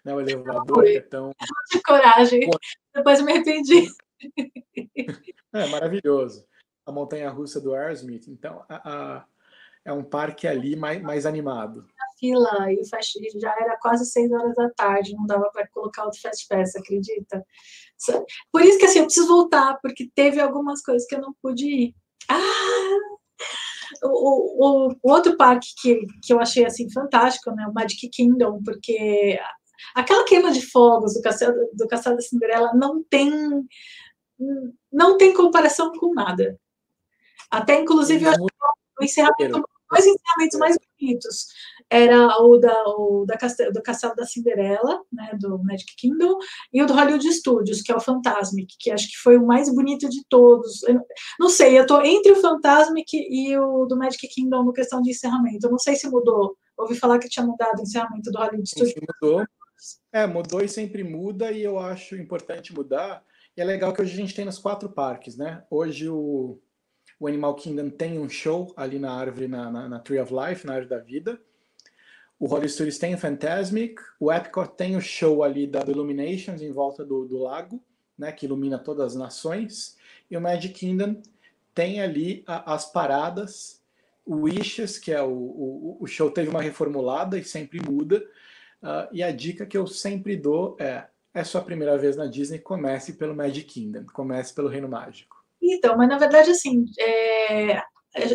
Né, 0.04 0.16
o 0.16 0.20
elevador, 0.20 0.84
que 0.84 0.98
é 0.98 1.02
tão. 1.02 1.32
De 1.72 1.80
coragem. 1.84 2.50
Depois 2.92 3.20
eu 3.20 3.26
me 3.26 3.34
arrependi. 3.34 3.88
É 5.54 5.66
maravilhoso. 5.68 6.46
A 6.86 6.92
montanha 6.92 7.30
russa 7.30 7.60
do 7.60 7.74
Aerosmith. 7.74 8.28
Então, 8.28 8.63
a, 8.70 9.26
é 9.88 9.93
um 9.93 10.04
parque 10.04 10.45
ali 10.45 10.76
mais, 10.76 11.02
mais 11.02 11.26
animado. 11.26 11.88
A 11.97 12.19
fila 12.19 12.67
e 12.69 13.39
já 13.39 13.56
era 13.58 13.78
quase 13.78 14.06
seis 14.06 14.30
horas 14.30 14.54
da 14.54 14.69
tarde, 14.71 15.15
não 15.15 15.26
dava 15.26 15.50
para 15.52 15.65
colocar 15.69 16.06
o 16.06 16.13
Fast 16.13 16.45
Pass, 16.50 16.76
acredita? 16.76 17.41
Por 18.52 18.62
isso 18.62 18.78
que 18.78 18.86
assim, 18.86 19.00
eu 19.00 19.06
preciso 19.06 19.28
voltar, 19.30 19.80
porque 19.82 20.12
teve 20.13 20.41
algumas 20.41 20.82
coisas 20.82 21.08
que 21.08 21.15
eu 21.15 21.21
não 21.21 21.34
pude 21.41 21.65
ir. 21.65 21.95
Ah! 22.30 22.38
O, 24.04 24.10
o, 24.10 24.95
o, 25.02 25.12
outro 25.12 25.38
parque 25.38 25.69
que, 25.82 26.06
que 26.21 26.34
eu 26.34 26.41
achei 26.41 26.65
assim 26.65 26.91
fantástico, 26.91 27.52
né, 27.52 27.65
o 27.67 27.73
Magic 27.73 28.10
Kingdom, 28.10 28.62
porque 28.62 29.39
aquela 29.95 30.26
queima 30.26 30.52
de 30.52 30.69
fogos 30.69 31.13
do 31.13 31.21
Castelo, 31.21 31.69
do 31.73 31.88
Castelo 31.88 32.17
da 32.17 32.21
Cinderela 32.21 32.73
não 32.73 33.02
tem 33.02 33.32
não 34.91 35.17
tem 35.17 35.34
comparação 35.34 35.93
com 35.93 36.13
nada. 36.13 36.60
Até 37.50 37.80
inclusive 37.80 38.26
eu 38.26 38.30
acho 38.30 38.39
que 38.39 39.02
o 39.02 39.04
encerramento 39.06 39.63
dois 39.89 40.06
encerramentos 40.06 40.60
mais 40.60 40.78
bonitos 40.78 41.47
era 41.89 42.28
o, 42.41 42.58
da, 42.58 42.84
o 42.88 43.26
da 43.26 43.38
Castelo, 43.38 43.71
do 43.71 43.82
Castelo 43.82 44.15
da 44.15 44.26
Cinderela, 44.26 45.02
né, 45.12 45.32
do 45.39 45.58
Magic 45.63 45.95
Kingdom, 45.95 46.38
e 46.73 46.82
o 46.82 46.86
do 46.86 46.93
Hollywood 46.93 47.32
Studios, 47.32 47.82
que 47.82 47.91
é 47.91 47.95
o 47.95 48.02
Fantasmic, 48.02 48.76
que 48.78 48.91
acho 48.91 49.08
que 49.08 49.17
foi 49.17 49.38
o 49.38 49.45
mais 49.45 49.73
bonito 49.73 50.10
de 50.10 50.23
todos. 50.28 50.84
Eu, 50.84 51.00
não 51.39 51.50
sei, 51.50 51.78
eu 51.78 51.84
estou 51.84 52.04
entre 52.04 52.32
o 52.32 52.41
Fantasmic 52.41 53.08
e 53.13 53.58
o 53.58 53.86
do 53.86 53.97
Magic 53.97 54.28
Kingdom 54.28 54.63
no 54.63 54.73
questão 54.73 55.02
de 55.02 55.12
encerramento. 55.12 55.67
Eu 55.67 55.71
não 55.71 55.80
sei 55.80 55.95
se 55.95 56.10
mudou. 56.10 56.58
Ouvi 56.78 56.95
falar 56.95 57.19
que 57.19 57.30
tinha 57.30 57.45
mudado 57.45 57.80
o 57.80 57.84
encerramento 57.84 58.32
do 58.32 58.38
Hollywood 58.38 58.69
Studios. 58.69 58.95
Mudou. 59.21 59.45
É, 60.12 60.28
mudou 60.28 60.62
e 60.62 60.67
sempre 60.67 61.04
muda, 61.04 61.52
e 61.52 61.63
eu 61.63 61.80
acho 61.80 62.15
importante 62.15 62.73
mudar. 62.73 63.23
E 63.56 63.62
é 63.62 63.63
legal 63.63 63.93
que 63.93 64.02
hoje 64.02 64.13
a 64.13 64.17
gente 64.17 64.36
tem 64.36 64.45
nos 64.45 64.60
quatro 64.60 64.89
parques, 64.89 65.38
né? 65.38 65.63
Hoje 65.69 66.10
o 66.10 66.60
o 67.20 67.28
Animal 67.28 67.56
Kingdom 67.56 67.90
tem 67.90 68.20
um 68.20 68.30
show 68.30 68.74
ali 68.76 69.00
na 69.00 69.12
árvore, 69.12 69.48
na, 69.48 69.72
na, 69.72 69.90
na 69.90 70.00
Tree 70.00 70.20
of 70.20 70.34
Life, 70.34 70.66
na 70.66 70.74
árvore 70.74 70.90
da 70.90 71.00
vida. 71.00 71.40
O 72.40 72.46
Hollywood 72.46 72.72
Studios 72.72 73.00
tem 73.00 73.16
o 73.16 73.18
Fantasmic. 73.18 73.96
O 74.20 74.32
Epcot 74.32 74.76
tem 74.76 74.96
o 74.96 75.02
show 75.02 75.44
ali 75.44 75.66
da 75.66 75.82
Illuminations 75.82 76.62
em 76.62 76.72
volta 76.72 77.04
do, 77.04 77.26
do 77.26 77.40
lago, 77.40 77.84
né, 78.18 78.32
que 78.32 78.46
ilumina 78.46 78.78
todas 78.78 79.14
as 79.14 79.16
nações. 79.16 79.98
E 80.30 80.38
o 80.38 80.42
Magic 80.42 80.74
Kingdom 80.74 81.20
tem 81.74 82.02
ali 82.02 82.44
a, 82.46 82.74
as 82.74 82.92
paradas. 82.92 83.82
O 84.24 84.44
Wishes, 84.44 85.00
que 85.00 85.12
é 85.12 85.22
o, 85.22 85.32
o, 85.32 85.98
o, 86.00 86.06
show, 86.06 86.30
teve 86.30 86.50
uma 86.50 86.62
reformulada 86.62 87.40
e 87.40 87.44
sempre 87.44 87.80
muda. 87.80 88.24
Uh, 88.84 89.08
e 89.12 89.24
a 89.24 89.32
dica 89.32 89.66
que 89.66 89.78
eu 89.78 89.88
sempre 89.88 90.36
dou 90.36 90.76
é: 90.80 91.06
é 91.34 91.44
sua 91.44 91.62
primeira 91.62 91.98
vez 91.98 92.16
na 92.16 92.28
Disney, 92.28 92.60
comece 92.60 93.14
pelo 93.14 93.36
Magic 93.36 93.66
Kingdom, 93.66 94.06
comece 94.14 94.54
pelo 94.54 94.68
Reino 94.68 94.88
Mágico. 94.88 95.37
Então, 95.62 95.98
mas 95.98 96.08
na 96.08 96.17
verdade, 96.17 96.52
assim, 96.52 96.86
é, 97.00 97.82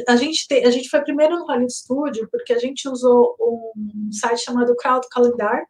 a, 0.08 0.16
gente 0.16 0.46
te, 0.46 0.64
a 0.64 0.70
gente 0.70 0.88
foi 0.88 1.00
primeiro 1.02 1.38
no 1.38 1.46
Hollywood 1.46 1.72
Studio 1.72 2.28
porque 2.30 2.52
a 2.52 2.58
gente 2.58 2.88
usou 2.88 3.36
um 3.40 4.10
site 4.12 4.44
chamado 4.44 4.76
Crowd 4.76 5.06
Calendar, 5.10 5.64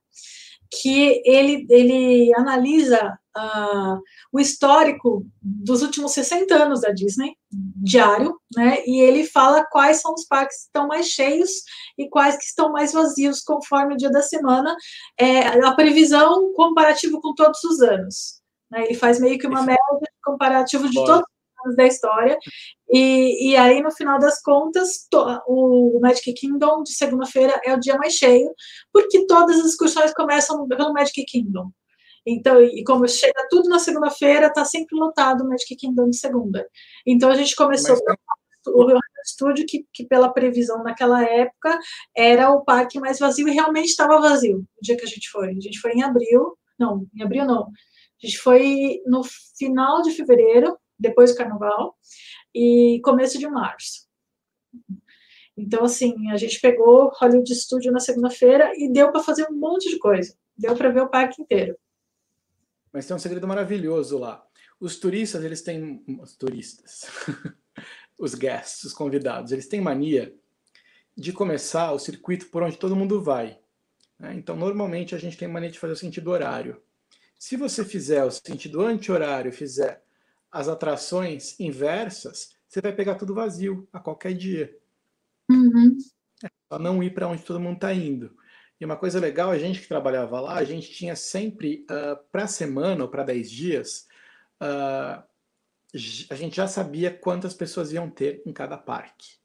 que 0.81 1.23
ele, 1.27 1.67
ele 1.69 2.35
analisa 2.35 3.19
uh, 3.37 4.01
o 4.33 4.41
histórico 4.41 5.27
dos 5.43 5.83
últimos 5.83 6.13
60 6.13 6.55
anos 6.55 6.81
da 6.81 6.91
Disney, 6.91 7.37
diário, 7.51 8.39
né? 8.57 8.83
E 8.87 9.01
ele 9.01 9.27
fala 9.27 9.67
quais 9.71 10.01
são 10.01 10.15
os 10.15 10.25
parques 10.25 10.57
que 10.57 10.65
estão 10.65 10.87
mais 10.87 11.09
cheios 11.09 11.51
e 11.99 12.09
quais 12.09 12.39
que 12.39 12.45
estão 12.45 12.73
mais 12.73 12.93
vazios 12.93 13.41
conforme 13.41 13.95
o 13.95 13.97
dia 13.99 14.11
da 14.11 14.23
semana, 14.23 14.75
é, 15.19 15.41
a 15.63 15.75
previsão 15.75 16.53
comparativo 16.55 17.21
com 17.21 17.35
todos 17.35 17.63
os 17.65 17.83
anos. 17.83 18.41
Né? 18.71 18.85
Ele 18.85 18.95
faz 18.95 19.21
meio 19.21 19.39
que 19.39 19.47
uma 19.47 19.63
média 19.63 19.79
comparativo 20.25 20.89
de 20.89 21.05
todos 21.05 21.32
anos 21.65 21.77
da 21.77 21.87
história. 21.87 22.39
E, 22.91 23.51
e 23.51 23.57
aí, 23.57 23.83
no 23.83 23.91
final 23.91 24.19
das 24.19 24.41
contas, 24.43 25.07
to, 25.11 25.19
o 25.47 25.99
Magic 26.01 26.33
Kingdom 26.35 26.83
de 26.83 26.93
segunda-feira 26.93 27.61
é 27.65 27.75
o 27.75 27.81
dia 27.81 27.97
mais 27.97 28.15
cheio, 28.15 28.53
porque 28.93 29.27
todas 29.27 29.59
as 29.61 29.67
excursões 29.67 30.13
começam 30.13 30.67
pelo 30.69 30.93
Magic 30.93 31.25
Kingdom. 31.25 31.71
Então, 32.27 32.63
e 32.63 32.85
como 32.85 33.09
chega 33.09 33.47
tudo 33.51 33.69
na 33.69 33.79
segunda-feira, 33.79 34.47
está 34.47 34.65
sempre 34.65 34.97
lotado 34.97 35.43
o 35.43 35.49
Magic 35.49 35.75
Kingdom 35.77 36.11
de 36.11 36.17
segunda. 36.17 36.67
Então, 37.07 37.31
a 37.31 37.35
gente 37.35 37.57
começou 37.57 37.97
Mas, 38.07 38.17
o 38.67 38.99
estúdio 39.25 39.67
que, 39.67 39.87
que, 39.93 40.05
pela 40.05 40.33
previsão 40.33 40.83
naquela 40.83 41.23
época, 41.25 41.79
era 42.17 42.51
o 42.51 42.65
parque 42.65 43.01
mais 43.01 43.19
vazio 43.19 43.49
e 43.49 43.53
realmente 43.53 43.89
estava 43.89 44.21
vazio 44.21 44.59
o 44.59 44.83
dia 44.83 44.97
que 44.97 45.05
a 45.05 45.09
gente 45.09 45.29
foi. 45.31 45.51
A 45.51 45.61
gente 45.61 45.81
foi 45.81 45.93
em 45.93 46.03
abril, 46.03 46.57
não, 46.79 47.07
em 47.15 47.23
abril 47.23 47.45
não. 47.45 47.63
A 48.23 48.27
gente 48.27 48.39
foi 48.39 49.01
no 49.07 49.23
final 49.59 50.03
de 50.03 50.13
fevereiro, 50.13 50.77
depois 51.03 51.33
do 51.33 51.37
carnaval, 51.37 51.99
e 52.55 53.01
começo 53.05 53.39
de 53.39 53.49
março. 53.49 54.07
Então, 55.57 55.85
assim, 55.85 56.31
a 56.31 56.37
gente 56.37 56.61
pegou 56.61 57.11
Hollywood 57.15 57.55
Studio 57.55 57.93
na 57.93 58.01
segunda-feira 58.01 58.73
e 58.77 58.91
deu 58.91 59.13
para 59.13 59.23
fazer 59.23 59.47
um 59.51 59.55
monte 59.55 59.91
de 59.91 59.99
coisa. 59.99 60.35
Deu 60.57 60.75
para 60.75 60.91
ver 60.91 61.03
o 61.03 61.09
parque 61.09 61.43
inteiro. 61.43 61.77
Mas 62.93 63.07
tem 63.07 63.17
um 63.17 63.19
segredo 63.19 63.47
maravilhoso 63.47 64.19
lá. 64.19 64.45
Os 64.81 64.99
turistas, 64.99 65.45
eles 65.45 65.63
têm. 65.63 66.03
Os 66.21 66.37
turistas. 66.37 67.07
os 68.19 68.35
guests, 68.35 68.85
os 68.85 68.93
convidados, 68.93 69.53
eles 69.53 69.67
têm 69.67 69.81
mania 69.81 70.35
de 71.17 71.33
começar 71.33 71.93
o 71.93 71.99
circuito 71.99 72.47
por 72.47 72.63
onde 72.63 72.79
todo 72.79 72.97
mundo 72.97 73.21
vai. 73.21 73.59
Né? 74.19 74.35
Então, 74.35 74.57
normalmente, 74.57 75.15
a 75.15 75.19
gente 75.19 75.37
tem 75.37 75.49
mania 75.49 75.71
de 75.71 75.79
fazer 75.79 75.93
o 75.93 75.97
sentido 75.97 76.31
horário. 76.31 76.81
Se 77.39 77.57
você 77.57 77.85
fizer 77.85 78.25
o 78.25 78.31
sentido 78.31 78.81
anti-horário, 78.81 79.53
fizer 79.53 80.03
as 80.53 80.69
atrações 80.69 81.59
inversas, 81.59 82.55
você 82.69 82.81
vai 82.81 82.93
pegar 82.93 83.15
tudo 83.15 83.35
vazio 83.35 83.89
a 83.91 83.99
qualquer 83.99 84.35
dia. 84.35 84.77
Uhum. 85.51 85.97
É 86.45 86.51
só 86.71 86.79
não 86.79 87.03
ir 87.03 87.15
para 87.15 87.27
onde 87.27 87.43
todo 87.43 87.59
mundo 87.59 87.77
está 87.77 87.93
indo. 87.93 88.37
E 88.79 88.85
uma 88.85 88.97
coisa 88.97 89.19
legal, 89.19 89.51
a 89.51 89.59
gente 89.59 89.81
que 89.81 89.89
trabalhava 89.89 90.41
lá, 90.41 90.57
a 90.57 90.65
gente 90.65 90.91
tinha 90.91 91.17
sempre, 91.17 91.87
uh, 91.91 92.13
ah, 92.13 92.17
para 92.31 92.47
semana 92.47 93.05
ou 93.05 93.09
para 93.09 93.23
10 93.23 93.51
dias, 93.51 94.09
uh, 94.61 95.23
a 96.31 96.35
gente 96.35 96.57
já 96.57 96.67
sabia 96.67 97.11
quantas 97.11 97.55
pessoas 97.55 97.93
iam 97.93 98.11
ter 98.11 98.43
em 98.45 98.53
cada 98.53 98.77
parque. 98.77 99.37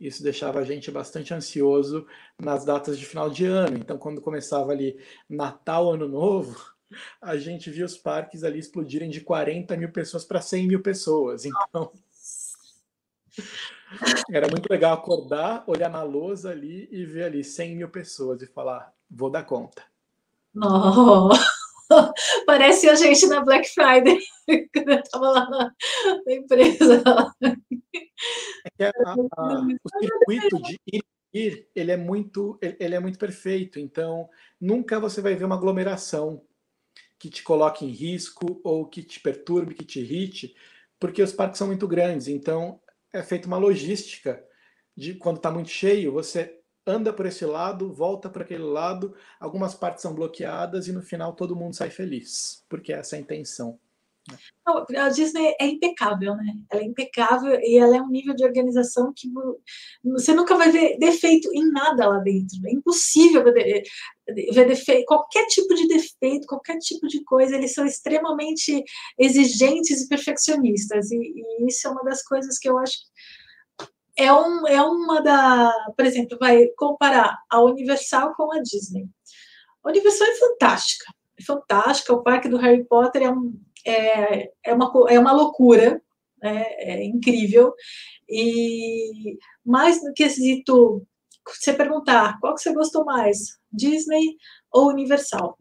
Isso 0.00 0.22
deixava 0.22 0.58
a 0.58 0.64
gente 0.64 0.90
bastante 0.90 1.32
ansioso 1.32 2.06
nas 2.40 2.64
datas 2.64 2.98
de 2.98 3.06
final 3.06 3.30
de 3.30 3.44
ano. 3.44 3.76
Então, 3.76 3.98
quando 3.98 4.20
começava 4.20 4.72
ali 4.72 4.98
Natal, 5.28 5.92
Ano 5.92 6.08
Novo, 6.08 6.71
a 7.20 7.36
gente 7.36 7.70
viu 7.70 7.86
os 7.86 7.96
parques 7.96 8.44
ali 8.44 8.58
explodirem 8.58 9.10
de 9.10 9.20
40 9.20 9.76
mil 9.76 9.90
pessoas 9.90 10.24
para 10.24 10.40
100 10.40 10.68
mil 10.68 10.82
pessoas. 10.82 11.44
Então, 11.44 11.92
era 14.30 14.48
muito 14.48 14.66
legal 14.70 14.94
acordar, 14.94 15.64
olhar 15.66 15.88
na 15.88 16.02
lousa 16.02 16.50
ali 16.50 16.88
e 16.90 17.04
ver 17.04 17.24
ali 17.24 17.44
100 17.44 17.76
mil 17.76 17.88
pessoas 17.88 18.42
e 18.42 18.46
falar: 18.46 18.92
vou 19.10 19.30
dar 19.30 19.44
conta. 19.44 19.82
Oh, 20.56 21.30
parece 22.46 22.88
a 22.88 22.94
gente 22.94 23.26
na 23.26 23.42
Black 23.42 23.68
Friday, 23.68 24.18
quando 24.74 24.88
eu 24.90 25.00
estava 25.00 25.30
lá 25.30 25.50
na, 25.50 25.72
na 26.26 26.32
empresa. 26.32 27.02
É 28.78 28.86
a, 28.86 29.14
a, 29.36 29.60
o 29.60 29.98
circuito 30.00 30.62
de 30.62 30.80
ir 30.92 31.02
ir, 31.32 31.66
ele 31.74 31.90
é 31.90 31.96
muito, 31.96 32.58
ele 32.60 32.94
é 32.94 33.00
muito 33.00 33.18
perfeito. 33.18 33.80
Então, 33.80 34.28
nunca 34.60 35.00
você 35.00 35.20
vai 35.20 35.34
ver 35.34 35.44
uma 35.44 35.54
aglomeração 35.54 36.42
que 37.22 37.30
te 37.30 37.44
coloque 37.44 37.84
em 37.84 37.90
risco 37.90 38.60
ou 38.64 38.84
que 38.84 39.00
te 39.00 39.20
perturbe, 39.20 39.76
que 39.76 39.84
te 39.84 40.00
irrite, 40.00 40.56
porque 40.98 41.22
os 41.22 41.32
parques 41.32 41.56
são 41.56 41.68
muito 41.68 41.86
grandes. 41.86 42.26
Então, 42.26 42.80
é 43.12 43.22
feita 43.22 43.46
uma 43.46 43.58
logística 43.58 44.44
de 44.96 45.14
quando 45.14 45.36
está 45.36 45.48
muito 45.48 45.70
cheio, 45.70 46.10
você 46.10 46.58
anda 46.84 47.12
por 47.12 47.24
esse 47.24 47.44
lado, 47.44 47.92
volta 47.92 48.28
para 48.28 48.42
aquele 48.42 48.64
lado, 48.64 49.14
algumas 49.38 49.72
partes 49.72 50.02
são 50.02 50.16
bloqueadas 50.16 50.88
e 50.88 50.92
no 50.92 51.00
final 51.00 51.32
todo 51.32 51.54
mundo 51.54 51.76
sai 51.76 51.90
feliz, 51.90 52.64
porque 52.68 52.92
essa 52.92 53.14
é 53.14 53.20
a 53.20 53.22
intenção. 53.22 53.78
A 54.96 55.08
Disney 55.08 55.54
é 55.60 55.66
impecável, 55.66 56.36
né? 56.36 56.54
Ela 56.70 56.82
é 56.82 56.84
impecável 56.84 57.58
e 57.60 57.76
ela 57.76 57.96
é 57.96 58.00
um 58.00 58.08
nível 58.08 58.34
de 58.34 58.44
organização 58.44 59.12
que 59.14 59.28
você 60.04 60.32
nunca 60.32 60.56
vai 60.56 60.70
ver 60.70 60.96
defeito 60.98 61.50
em 61.52 61.70
nada 61.70 62.08
lá 62.08 62.18
dentro. 62.18 62.58
É 62.66 62.72
impossível 62.72 63.42
ver, 63.42 63.82
defeito, 64.26 65.04
qualquer 65.06 65.46
tipo 65.46 65.74
de 65.74 65.88
defeito, 65.88 66.46
qualquer 66.46 66.78
tipo 66.78 67.08
de 67.08 67.22
coisa. 67.24 67.56
Eles 67.56 67.74
são 67.74 67.84
extremamente 67.84 68.84
exigentes 69.18 70.02
e 70.02 70.08
perfeccionistas. 70.08 71.10
E, 71.10 71.16
e 71.16 71.66
isso 71.66 71.88
é 71.88 71.90
uma 71.90 72.04
das 72.04 72.22
coisas 72.22 72.58
que 72.58 72.68
eu 72.68 72.78
acho 72.78 72.98
é, 74.16 74.32
um, 74.32 74.66
é 74.66 74.80
uma 74.82 75.22
da. 75.22 75.72
Por 75.96 76.04
exemplo, 76.04 76.38
vai 76.38 76.66
comparar 76.76 77.38
a 77.50 77.60
Universal 77.60 78.34
com 78.34 78.52
a 78.52 78.60
Disney. 78.60 79.06
A 79.82 79.88
Universal 79.88 80.28
é 80.28 80.34
fantástica. 80.36 81.06
É 81.38 81.42
fantástica. 81.42 82.12
O 82.12 82.22
parque 82.22 82.48
do 82.48 82.58
Harry 82.58 82.84
Potter 82.84 83.22
é 83.22 83.30
um 83.30 83.52
é, 83.86 84.50
é, 84.64 84.74
uma, 84.74 84.92
é 85.08 85.18
uma 85.18 85.32
loucura, 85.32 86.00
né? 86.42 86.64
é 86.78 87.04
incrível. 87.04 87.74
E 88.28 89.38
mais 89.64 90.02
no 90.02 90.12
quesito, 90.12 91.06
você 91.46 91.72
perguntar 91.72 92.38
qual 92.40 92.54
que 92.54 92.60
você 92.60 92.72
gostou 92.72 93.04
mais, 93.04 93.58
Disney 93.72 94.36
ou 94.70 94.88
Universal? 94.88 95.58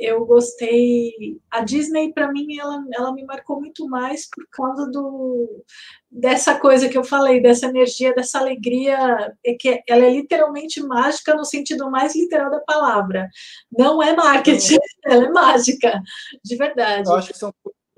Eu 0.00 0.24
gostei. 0.24 1.38
A 1.50 1.60
Disney, 1.60 2.12
para 2.12 2.32
mim, 2.32 2.58
ela, 2.58 2.82
ela 2.94 3.12
me 3.12 3.22
marcou 3.24 3.60
muito 3.60 3.86
mais 3.86 4.26
por 4.28 4.46
causa 4.50 4.90
do, 4.90 5.62
dessa 6.10 6.58
coisa 6.58 6.88
que 6.88 6.96
eu 6.96 7.04
falei, 7.04 7.42
dessa 7.42 7.66
energia, 7.66 8.14
dessa 8.14 8.38
alegria, 8.38 8.96
é 9.44 9.54
que 9.54 9.82
ela 9.86 10.06
é 10.06 10.10
literalmente 10.10 10.82
mágica 10.82 11.34
no 11.34 11.44
sentido 11.44 11.90
mais 11.90 12.16
literal 12.16 12.50
da 12.50 12.60
palavra. 12.60 13.28
Não 13.70 14.02
é 14.02 14.16
marketing, 14.16 14.78
ela 15.04 15.26
é 15.26 15.30
mágica, 15.30 16.00
de 16.42 16.56
verdade. 16.56 17.08
Eu 17.08 17.16
acho 17.16 17.32
que 17.32 17.38
são 17.38 17.52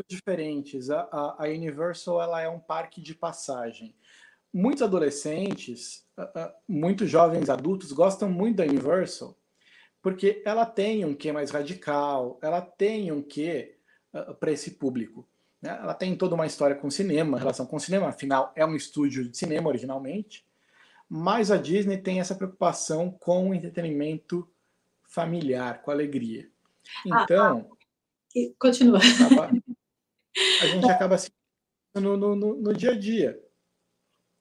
diferentes. 0.09 0.91
A, 0.91 1.03
a, 1.13 1.45
a 1.45 1.49
Universal 1.49 2.21
ela 2.21 2.43
é 2.43 2.49
um 2.49 2.59
parque 2.59 3.01
de 3.01 3.15
passagem. 3.15 3.95
Muitos 4.53 4.83
adolescentes, 4.83 6.05
muitos 6.69 7.09
jovens 7.09 7.49
adultos 7.49 7.93
gostam 7.93 8.29
muito 8.29 8.57
da 8.57 8.65
Universal 8.65 9.39
porque 10.03 10.43
ela 10.45 10.67
tem 10.67 11.05
um 11.05 11.15
quê 11.15 11.31
mais 11.31 11.51
radical, 11.51 12.39
ela 12.43 12.61
tem 12.61 13.13
um 13.13 13.23
quê 13.23 13.79
uh, 14.13 14.19
ah, 14.19 14.35
para 14.35 14.51
esse 14.51 14.73
público. 14.73 15.27
Né? 15.61 15.79
Ela 15.81 15.95
tem 15.95 16.17
toda 16.17 16.35
uma 16.35 16.45
história 16.45 16.75
com 16.75 16.91
cinema, 16.91 17.39
relação 17.39 17.65
com 17.65 17.79
cinema, 17.79 18.09
afinal 18.09 18.53
é 18.57 18.67
um 18.67 18.75
estúdio 18.75 19.29
de 19.29 19.37
cinema 19.39 19.69
originalmente, 19.69 20.45
mas 21.09 21.51
a 21.51 21.57
Disney 21.57 21.99
tem 21.99 22.19
essa 22.19 22.35
preocupação 22.35 23.11
com 23.11 23.51
o 23.51 23.55
entretenimento 23.55 24.51
familiar, 25.09 25.81
com 25.83 25.91
alegria. 25.91 26.51
Então. 27.07 27.71
Ah, 27.71 27.77
ah, 28.37 28.55
continua. 28.59 28.99
Acaba, 28.99 29.51
a 30.63 30.67
gente 30.67 30.91
acaba 30.91 31.19
se 31.19 31.31
no, 31.95 32.17
no, 32.17 32.35
no 32.35 32.75
dia 32.75 32.93
a 32.93 32.99
dia. 32.99 33.41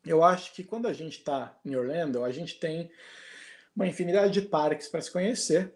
Eu 0.04 0.24
acho 0.24 0.54
que 0.54 0.64
quando 0.64 0.88
a 0.88 0.94
gente 0.94 1.20
está 1.20 1.60
em 1.64 1.76
Orlando, 1.76 2.24
a 2.24 2.32
gente 2.32 2.60
tem 2.60 2.90
uma 3.76 3.88
infinidade 3.88 4.34
de 4.34 4.42
parques 4.42 4.88
para 4.88 5.02
se 5.02 5.12
conhecer. 5.12 5.74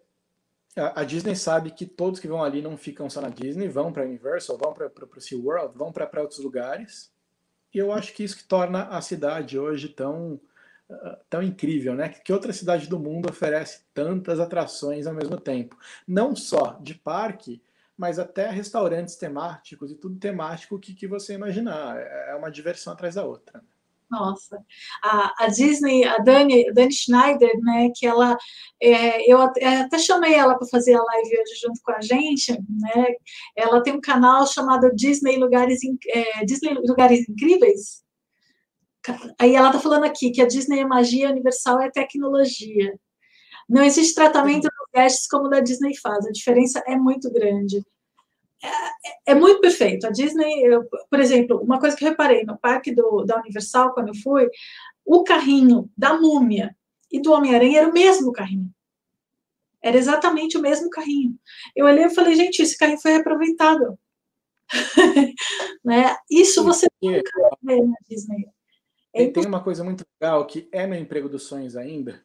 A 0.75 1.05
Disney 1.05 1.35
sabe 1.35 1.71
que 1.71 1.85
todos 1.85 2.19
que 2.19 2.27
vão 2.27 2.43
ali 2.43 2.61
não 2.61 2.75
ficam 2.75 3.09
só 3.09 3.21
na 3.21 3.29
Disney, 3.29 3.69
vão 3.69 3.93
para 3.93 4.03
Universal, 4.03 4.57
vão 4.57 4.73
para 4.73 4.91
o 5.17 5.21
SeaWorld, 5.21 5.77
vão 5.77 5.91
para 5.91 6.21
outros 6.21 6.39
lugares. 6.39 7.13
E 7.73 7.77
eu 7.77 7.93
acho 7.93 8.13
que 8.13 8.23
isso 8.23 8.37
que 8.37 8.43
torna 8.43 8.83
a 8.89 9.01
cidade 9.01 9.57
hoje 9.57 9.87
tão, 9.87 10.39
uh, 10.89 11.17
tão 11.29 11.41
incrível, 11.41 11.95
né? 11.95 12.09
Que 12.09 12.33
outra 12.33 12.51
cidade 12.51 12.87
do 12.87 12.99
mundo 12.99 13.29
oferece 13.29 13.85
tantas 13.93 14.39
atrações 14.39 15.07
ao 15.07 15.13
mesmo 15.13 15.39
tempo. 15.39 15.77
Não 16.05 16.35
só 16.35 16.77
de 16.81 16.95
parque, 16.95 17.61
mas 17.97 18.19
até 18.19 18.49
restaurantes 18.49 19.15
temáticos 19.15 19.91
e 19.91 19.95
tudo 19.95 20.19
temático 20.19 20.79
que, 20.79 20.93
que 20.93 21.07
você 21.07 21.33
imaginar. 21.33 21.97
É 21.97 22.35
uma 22.35 22.51
diversão 22.51 22.91
atrás 22.91 23.15
da 23.15 23.23
outra. 23.23 23.63
Nossa, 24.09 24.63
a, 25.03 25.45
a 25.45 25.47
Disney, 25.47 26.03
a 26.03 26.17
Dani, 26.19 26.71
Dani 26.73 26.91
Schneider, 26.91 27.51
né, 27.61 27.89
que 27.95 28.05
ela, 28.05 28.37
é, 28.81 29.31
eu 29.31 29.41
até 29.41 29.97
chamei 29.97 30.35
ela 30.35 30.55
para 30.55 30.67
fazer 30.67 30.93
a 30.93 31.01
live 31.01 31.39
hoje 31.39 31.59
junto 31.61 31.81
com 31.83 31.91
a 31.91 32.01
gente, 32.01 32.51
né, 32.51 33.07
ela 33.55 33.81
tem 33.81 33.93
um 33.93 34.01
canal 34.01 34.45
chamado 34.45 34.93
Disney 34.95 35.37
Lugares, 35.37 35.79
é, 36.09 36.45
Disney 36.45 36.75
Lugares 36.75 37.27
Incríveis, 37.27 38.03
aí 39.39 39.55
ela 39.55 39.69
está 39.69 39.79
falando 39.79 40.03
aqui 40.05 40.31
que 40.31 40.41
a 40.41 40.47
Disney 40.47 40.79
é 40.81 40.85
magia, 40.85 41.31
universal 41.31 41.81
é 41.81 41.89
tecnologia, 41.89 42.93
não 43.67 43.83
existe 43.83 44.13
tratamento 44.13 44.65
nos 44.65 44.91
testes 44.91 45.27
como 45.27 45.49
da 45.49 45.61
Disney 45.61 45.97
faz, 45.97 46.27
a 46.27 46.31
diferença 46.31 46.83
é 46.85 46.95
muito 46.95 47.31
grande 47.33 47.83
é, 48.63 49.31
é, 49.31 49.35
muito 49.35 49.61
perfeito. 49.61 50.07
A 50.07 50.09
Disney, 50.09 50.63
eu, 50.63 50.87
por 51.09 51.19
exemplo, 51.19 51.61
uma 51.61 51.79
coisa 51.79 51.95
que 51.95 52.03
eu 52.03 52.09
reparei 52.09 52.43
no 52.43 52.57
parque 52.57 52.93
do, 52.93 53.23
da 53.23 53.39
Universal, 53.39 53.93
quando 53.93 54.09
eu 54.09 54.15
fui, 54.15 54.49
o 55.05 55.23
carrinho 55.23 55.89
da 55.97 56.13
múmia 56.13 56.75
e 57.11 57.21
do 57.21 57.31
Homem-Aranha 57.31 57.79
era 57.79 57.89
o 57.89 57.93
mesmo 57.93 58.31
carrinho. 58.31 58.69
Era 59.81 59.97
exatamente 59.97 60.57
o 60.57 60.61
mesmo 60.61 60.89
carrinho. 60.89 61.37
Eu 61.75 61.85
olhei 61.85 62.05
e 62.05 62.09
falei, 62.09 62.35
gente, 62.35 62.61
esse 62.61 62.77
carrinho 62.77 62.99
foi 62.99 63.11
reaproveitado. 63.11 63.99
né? 65.85 66.15
Isso 66.29 66.63
você 66.63 66.87
nunca 67.01 67.31
vê 67.61 67.81
na 67.81 67.95
Disney. 68.09 68.47
É 69.13 69.27
tem 69.29 69.45
uma 69.45 69.63
coisa 69.63 69.83
muito 69.83 70.03
legal 70.19 70.45
que 70.45 70.67
é 70.71 70.87
meu 70.87 70.99
emprego 70.99 71.29
dos 71.29 71.43
sonhos 71.43 71.77
ainda, 71.77 72.24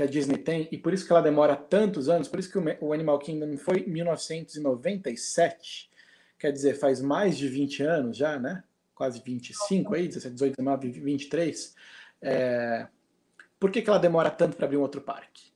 que 0.00 0.04
a 0.04 0.06
Disney 0.06 0.38
tem, 0.38 0.66
e 0.72 0.78
por 0.78 0.94
isso 0.94 1.06
que 1.06 1.12
ela 1.12 1.20
demora 1.20 1.54
tantos 1.54 2.08
anos, 2.08 2.26
por 2.26 2.40
isso 2.40 2.50
que 2.50 2.58
o 2.80 2.94
Animal 2.94 3.18
Kingdom 3.18 3.58
foi 3.58 3.80
em 3.80 3.90
1997, 3.90 5.90
quer 6.38 6.50
dizer, 6.50 6.74
faz 6.74 7.02
mais 7.02 7.36
de 7.36 7.46
20 7.46 7.82
anos 7.82 8.16
já, 8.16 8.38
né? 8.38 8.64
Quase 8.94 9.22
25 9.22 9.94
aí, 9.94 10.08
17, 10.08 10.34
18, 10.34 10.56
19, 10.56 10.90
23. 10.90 11.74
É... 12.22 12.86
Por 13.58 13.70
que, 13.70 13.82
que 13.82 13.90
ela 13.90 13.98
demora 13.98 14.30
tanto 14.30 14.56
para 14.56 14.64
abrir 14.64 14.78
um 14.78 14.82
outro 14.82 15.02
parque? 15.02 15.52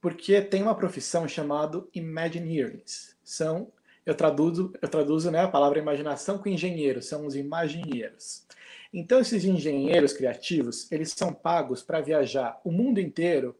Porque 0.00 0.40
tem 0.40 0.62
uma 0.62 0.76
profissão 0.76 1.26
chamada 1.26 1.84
Imagineers. 1.92 3.16
São, 3.24 3.72
eu 4.06 4.14
traduzo, 4.14 4.72
eu 4.80 4.88
traduzo 4.88 5.32
né, 5.32 5.40
a 5.40 5.48
palavra 5.48 5.80
imaginação 5.80 6.38
com 6.38 6.48
engenheiro, 6.48 7.02
são 7.02 7.26
os 7.26 7.34
imagineiros. 7.34 8.46
Então, 8.92 9.20
esses 9.20 9.44
engenheiros 9.44 10.12
criativos, 10.12 10.90
eles 10.90 11.10
são 11.10 11.32
pagos 11.32 11.82
para 11.82 12.00
viajar 12.00 12.60
o 12.64 12.72
mundo 12.72 13.00
inteiro 13.00 13.56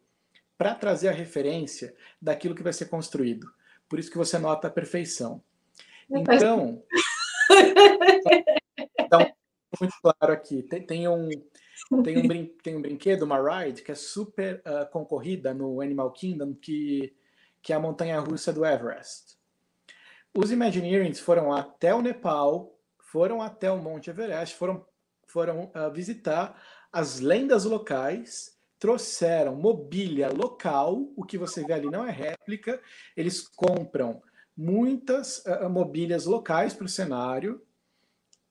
para 0.57 0.75
trazer 0.75 1.09
a 1.09 1.13
referência 1.13 1.95
daquilo 2.21 2.55
que 2.55 2.63
vai 2.63 2.73
ser 2.73 2.85
construído. 2.85 3.51
Por 3.87 3.99
isso 3.99 4.11
que 4.11 4.17
você 4.17 4.37
nota 4.37 4.67
a 4.67 4.71
perfeição. 4.71 5.41
Então, 6.09 6.83
então 8.99 9.31
muito 9.79 9.93
claro 10.01 10.33
aqui, 10.33 10.63
tem, 10.63 10.81
tem 10.81 11.07
um, 11.07 11.29
tem 12.03 12.17
um, 12.17 12.27
brin 12.27 12.45
tem 12.63 12.75
um 12.75 12.81
brinquedo, 12.81 13.23
uma 13.23 13.39
ride, 13.39 13.83
que 13.83 13.91
é 13.91 13.95
super 13.95 14.61
uh, 14.65 14.89
concorrida 14.91 15.53
no 15.53 15.79
Animal 15.79 16.11
Kingdom, 16.11 16.55
que, 16.55 17.15
que 17.61 17.71
é 17.71 17.75
a 17.75 17.79
montanha-russa 17.79 18.51
do 18.51 18.65
Everest. 18.65 19.37
Os 20.35 20.51
Imagineers 20.51 21.19
foram 21.19 21.53
até 21.53 21.93
o 21.93 22.01
Nepal, 22.01 22.75
foram 22.99 23.41
até 23.41 23.71
o 23.71 23.77
Monte 23.77 24.09
Everest, 24.09 24.55
foram 24.55 24.85
foram 25.31 25.71
uh, 25.75 25.91
visitar 25.91 26.61
as 26.91 27.19
lendas 27.19 27.65
locais, 27.65 28.57
trouxeram 28.79 29.55
mobília 29.55 30.29
local, 30.29 31.11
o 31.15 31.23
que 31.23 31.37
você 31.37 31.63
vê 31.63 31.73
ali 31.73 31.89
não 31.89 32.05
é 32.05 32.11
réplica, 32.11 32.81
eles 33.15 33.47
compram 33.47 34.21
muitas 34.55 35.43
uh, 35.45 35.69
mobílias 35.69 36.25
locais 36.25 36.73
para 36.73 36.85
o 36.85 36.89
cenário 36.89 37.61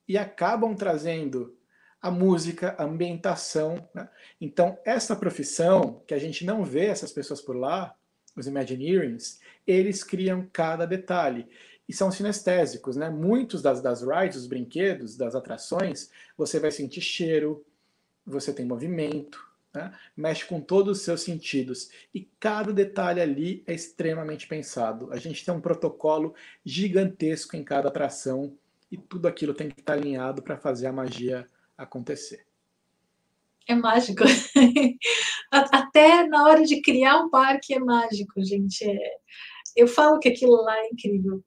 e 0.06 0.16
acabam 0.16 0.74
trazendo 0.74 1.56
a 2.00 2.10
música, 2.10 2.74
a 2.78 2.84
ambientação. 2.84 3.88
Né? 3.92 4.08
Então, 4.40 4.78
essa 4.84 5.16
profissão, 5.16 6.02
que 6.06 6.14
a 6.14 6.18
gente 6.18 6.44
não 6.44 6.64
vê 6.64 6.86
essas 6.86 7.12
pessoas 7.12 7.40
por 7.40 7.56
lá, 7.56 7.94
os 8.36 8.46
Imagineerings, 8.46 9.40
eles 9.66 10.04
criam 10.04 10.48
cada 10.52 10.86
detalhe 10.86 11.48
e 11.88 11.92
são 11.92 12.10
sinestésicos, 12.12 12.96
né? 12.96 13.08
Muitos 13.08 13.62
das, 13.62 13.80
das 13.80 14.02
rides, 14.02 14.36
dos 14.36 14.46
brinquedos, 14.46 15.16
das 15.16 15.34
atrações, 15.34 16.10
você 16.36 16.60
vai 16.60 16.70
sentir 16.70 17.00
cheiro, 17.00 17.64
você 18.26 18.52
tem 18.52 18.66
movimento, 18.66 19.42
né? 19.72 19.92
mexe 20.14 20.44
com 20.44 20.60
todos 20.60 20.98
os 20.98 21.04
seus 21.04 21.22
sentidos. 21.22 21.90
E 22.14 22.28
cada 22.38 22.72
detalhe 22.72 23.20
ali 23.20 23.62
é 23.66 23.72
extremamente 23.72 24.46
pensado. 24.46 25.10
A 25.12 25.16
gente 25.16 25.44
tem 25.44 25.54
um 25.54 25.60
protocolo 25.60 26.34
gigantesco 26.64 27.56
em 27.56 27.64
cada 27.64 27.88
atração 27.88 28.56
e 28.90 28.98
tudo 28.98 29.26
aquilo 29.26 29.54
tem 29.54 29.70
que 29.70 29.80
estar 29.80 29.94
alinhado 29.94 30.42
para 30.42 30.58
fazer 30.58 30.86
a 30.86 30.92
magia 30.92 31.46
acontecer. 31.76 32.46
É 33.66 33.74
mágico. 33.74 34.24
Até 35.50 36.26
na 36.26 36.44
hora 36.44 36.64
de 36.64 36.80
criar 36.80 37.18
um 37.18 37.30
parque 37.30 37.74
é 37.74 37.78
mágico, 37.78 38.42
gente. 38.42 38.84
É... 38.84 39.16
Eu 39.76 39.86
falo 39.86 40.18
que 40.18 40.28
aquilo 40.28 40.62
lá 40.62 40.76
é 40.78 40.88
incrível. 40.88 41.42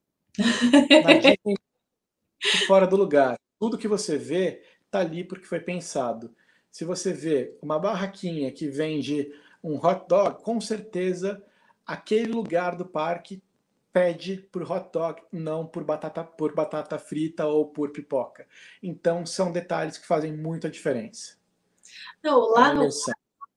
Fora 2.67 2.87
do 2.87 2.95
lugar. 2.95 3.39
Tudo 3.59 3.77
que 3.77 3.87
você 3.87 4.17
vê 4.17 4.63
está 4.85 4.99
ali 4.99 5.23
porque 5.23 5.45
foi 5.45 5.59
pensado. 5.59 6.33
Se 6.71 6.85
você 6.85 7.13
vê 7.13 7.57
uma 7.61 7.77
barraquinha 7.77 8.51
que 8.51 8.67
vende 8.67 9.31
um 9.63 9.75
hot 9.75 10.07
dog, 10.07 10.41
com 10.43 10.59
certeza 10.59 11.43
aquele 11.85 12.31
lugar 12.31 12.75
do 12.75 12.85
parque 12.85 13.41
pede 13.91 14.37
por 14.51 14.69
hot 14.69 14.89
dog, 14.91 15.21
não 15.31 15.67
por 15.67 15.83
batata, 15.83 16.23
por 16.23 16.55
batata 16.55 16.97
frita 16.97 17.45
ou 17.45 17.67
por 17.67 17.91
pipoca. 17.91 18.47
Então, 18.81 19.25
são 19.25 19.51
detalhes 19.51 19.97
que 19.97 20.07
fazem 20.07 20.35
muita 20.35 20.69
diferença. 20.69 21.35
Não, 22.23 22.51
lá 22.51 22.73
no, 22.73 22.87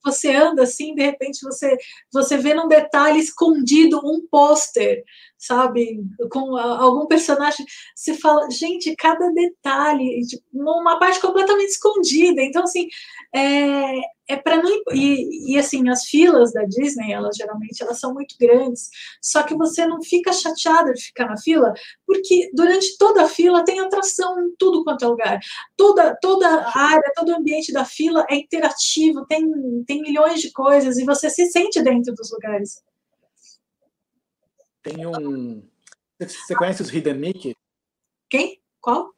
você 0.04 0.34
anda 0.34 0.64
assim, 0.64 0.94
de 0.94 1.02
repente 1.02 1.42
você 1.42 1.76
você 2.12 2.36
vê 2.36 2.52
num 2.52 2.68
detalhe 2.68 3.18
escondido 3.18 3.98
um 4.04 4.26
pôster, 4.26 5.02
sabe, 5.46 6.00
com 6.30 6.56
algum 6.56 7.06
personagem, 7.06 7.64
você 7.94 8.14
fala, 8.14 8.50
gente, 8.50 8.94
cada 8.96 9.30
detalhe, 9.30 10.20
tipo, 10.26 10.44
uma 10.52 10.98
parte 10.98 11.20
completamente 11.20 11.70
escondida. 11.70 12.42
Então 12.42 12.62
assim, 12.64 12.88
é, 13.34 14.00
é 14.28 14.36
para 14.36 14.56
não 14.62 14.70
e, 14.92 15.54
e, 15.54 15.58
assim 15.58 15.88
as 15.88 16.04
filas 16.04 16.52
da 16.52 16.64
Disney 16.64 17.12
elas 17.12 17.36
geralmente 17.36 17.82
elas 17.82 18.00
são 18.00 18.14
muito 18.14 18.36
grandes. 18.40 18.88
Só 19.22 19.42
que 19.42 19.54
você 19.54 19.86
não 19.86 20.02
fica 20.02 20.32
chateada 20.32 20.92
de 20.92 21.02
ficar 21.02 21.26
na 21.26 21.36
fila 21.38 21.72
porque 22.06 22.50
durante 22.54 22.96
toda 22.98 23.24
a 23.24 23.28
fila 23.28 23.64
tem 23.64 23.80
atração 23.80 24.40
em 24.40 24.54
tudo 24.58 24.84
quanto 24.84 25.04
é 25.04 25.08
lugar. 25.08 25.40
Toda 25.76 26.16
toda 26.20 26.46
a 26.48 26.78
área 26.78 27.12
todo 27.14 27.30
o 27.30 27.36
ambiente 27.36 27.72
da 27.72 27.84
fila 27.84 28.24
é 28.30 28.36
interativo 28.36 29.26
tem 29.26 29.44
tem 29.86 30.00
milhões 30.00 30.40
de 30.40 30.50
coisas 30.52 30.98
e 30.98 31.04
você 31.04 31.28
se 31.30 31.46
sente 31.46 31.82
dentro 31.82 32.14
dos 32.14 32.30
lugares 32.32 32.82
tem 34.84 35.04
um 35.04 35.68
você 36.20 36.54
conhece 36.54 36.80
os 36.82 36.94
Hidden 36.94 37.18
Mickey 37.18 37.56
quem 38.30 38.62
qual 38.80 39.12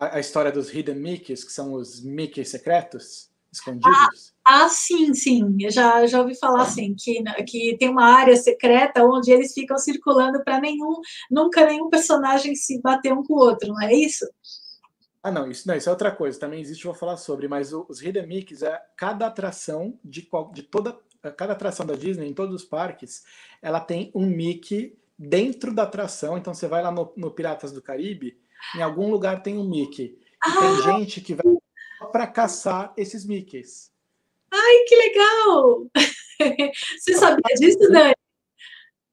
a, 0.00 0.16
a 0.16 0.20
história 0.20 0.50
dos 0.50 0.72
Hidden 0.72 0.96
Mickeys 0.96 1.44
que 1.44 1.52
são 1.52 1.74
os 1.74 2.02
Mickey 2.02 2.44
secretos 2.46 3.30
escondidos? 3.52 4.34
Ah, 4.44 4.64
ah, 4.64 4.68
sim, 4.68 5.14
sim. 5.14 5.56
Eu 5.60 5.70
já, 5.70 6.06
já 6.06 6.20
ouvi 6.20 6.34
falar 6.34 6.62
assim, 6.62 6.94
que, 6.98 7.22
que 7.46 7.76
tem 7.78 7.88
uma 7.90 8.06
área 8.06 8.34
secreta 8.34 9.04
onde 9.04 9.30
eles 9.30 9.52
ficam 9.52 9.76
circulando 9.76 10.42
para 10.42 10.58
nenhum, 10.58 11.00
nunca 11.30 11.66
nenhum 11.66 11.90
personagem 11.90 12.54
se 12.54 12.80
bater 12.80 13.12
um 13.12 13.22
com 13.22 13.34
o 13.34 13.38
outro, 13.38 13.68
não 13.68 13.82
é 13.82 13.92
isso? 13.92 14.26
Ah, 15.22 15.30
não, 15.30 15.48
isso, 15.48 15.68
não, 15.68 15.76
isso 15.76 15.88
é 15.88 15.92
outra 15.92 16.10
coisa. 16.10 16.40
Também 16.40 16.60
existe, 16.60 16.84
vou 16.84 16.94
falar 16.94 17.16
sobre, 17.16 17.46
mas 17.46 17.72
os 17.72 18.02
Hidden 18.02 18.26
Mickeys 18.26 18.62
é 18.62 18.80
cada 18.96 19.26
atração 19.26 19.98
de, 20.02 20.28
de 20.52 20.62
toda. 20.64 20.98
Cada 21.36 21.52
atração 21.52 21.86
da 21.86 21.94
Disney, 21.94 22.28
em 22.28 22.34
todos 22.34 22.54
os 22.54 22.64
parques, 22.68 23.22
ela 23.60 23.80
tem 23.80 24.10
um 24.14 24.26
Mickey 24.26 24.98
dentro 25.18 25.74
da 25.74 25.84
atração. 25.84 26.36
Então 26.36 26.52
você 26.52 26.66
vai 26.66 26.82
lá 26.82 26.90
no, 26.90 27.12
no 27.16 27.30
Piratas 27.30 27.72
do 27.72 27.82
Caribe, 27.82 28.38
em 28.76 28.82
algum 28.82 29.10
lugar 29.10 29.42
tem 29.42 29.56
um 29.56 29.68
Mickey. 29.68 30.18
E 30.18 30.18
ah! 30.40 30.60
tem 30.60 30.82
gente 30.82 31.20
que 31.20 31.34
vai 31.34 31.44
para 32.10 32.26
caçar 32.26 32.92
esses 32.96 33.24
Mickeys. 33.24 33.90
Ai, 34.52 34.84
que 34.86 34.96
legal! 34.96 35.86
Você 36.98 37.14
sabia 37.14 37.54
disso, 37.56 37.78
Dani? 37.90 38.12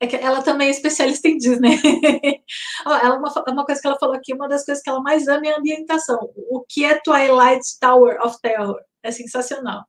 É 0.01 0.07
que 0.07 0.15
ela 0.15 0.41
também 0.41 0.69
é 0.69 0.71
especialista 0.71 1.27
em 1.27 1.37
Disney. 1.37 1.77
ela, 2.85 3.17
uma, 3.17 3.31
uma 3.49 3.65
coisa 3.65 3.81
que 3.81 3.87
ela 3.87 3.99
falou 3.99 4.15
aqui, 4.15 4.33
uma 4.33 4.47
das 4.47 4.65
coisas 4.65 4.81
que 4.81 4.89
ela 4.89 5.01
mais 5.01 5.27
ama 5.27 5.45
é 5.45 5.51
a 5.51 5.57
ambientação. 5.57 6.17
O 6.49 6.63
que 6.67 6.85
é 6.85 6.99
Twilight 7.01 7.77
Tower 7.79 8.17
of 8.25 8.37
Terror? 8.41 8.79
É 9.03 9.11
sensacional. 9.11 9.83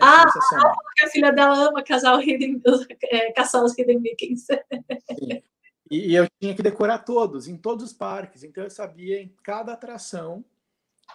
É 0.00 0.04
ah, 0.04 0.28
sensacional. 0.28 0.74
a 1.02 1.06
filha 1.08 1.32
dela 1.32 1.68
ama 1.68 1.82
casar 1.82 2.16
o 2.16 2.20
Hidden, 2.20 2.60
é, 3.10 3.32
caçar 3.32 3.62
os 3.64 3.76
Hidden 3.78 4.00
Mickeys. 4.00 4.46
E, 5.90 6.10
e 6.10 6.14
eu 6.14 6.26
tinha 6.40 6.54
que 6.54 6.62
decorar 6.62 6.98
todos, 6.98 7.46
em 7.46 7.56
todos 7.56 7.84
os 7.84 7.92
parques. 7.92 8.42
Então 8.42 8.64
eu 8.64 8.70
sabia 8.70 9.20
em 9.20 9.34
cada 9.42 9.72
atração 9.72 10.44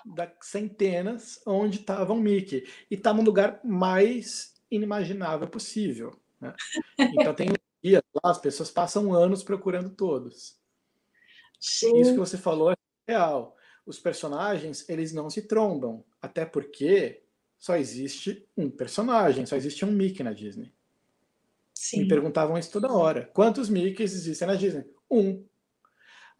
da 0.06 0.32
centenas 0.42 1.42
onde 1.46 1.80
estava 1.80 2.14
um 2.14 2.22
Mickey. 2.22 2.66
E 2.90 2.96
está 2.96 3.14
no 3.14 3.22
lugar 3.22 3.60
mais 3.64 4.54
inimaginável 4.72 5.48
possível. 5.48 6.18
Né? 6.40 6.54
Então 6.98 7.34
tem 7.34 7.50
dias 7.84 8.04
lá, 8.24 8.32
as 8.32 8.40
pessoas 8.40 8.72
passam 8.72 9.14
anos 9.14 9.44
procurando 9.44 9.90
todos. 9.90 10.58
Sim. 11.60 12.00
Isso 12.00 12.14
que 12.14 12.20
você 12.20 12.38
falou 12.38 12.72
é 12.72 12.76
real. 13.08 13.56
Os 13.86 14.00
personagens, 14.00 14.88
eles 14.88 15.12
não 15.12 15.30
se 15.30 15.42
trombam. 15.42 16.06
Até 16.22 16.46
porque 16.46 17.24
só 17.60 17.76
existe 17.76 18.48
um 18.58 18.72
personagem, 18.72 19.46
só 19.46 19.58
existe 19.58 19.84
um 19.84 19.92
Mickey 19.92 20.24
na 20.24 20.32
Disney. 20.32 20.72
Sim. 21.74 22.00
Me 22.00 22.08
perguntavam 22.08 22.58
isso 22.58 22.72
toda 22.72 22.92
hora. 22.92 23.30
Quantos 23.34 23.70
Mickeys 23.70 24.14
existem 24.14 24.48
na 24.48 24.56
Disney? 24.56 24.86
Um. 25.12 25.46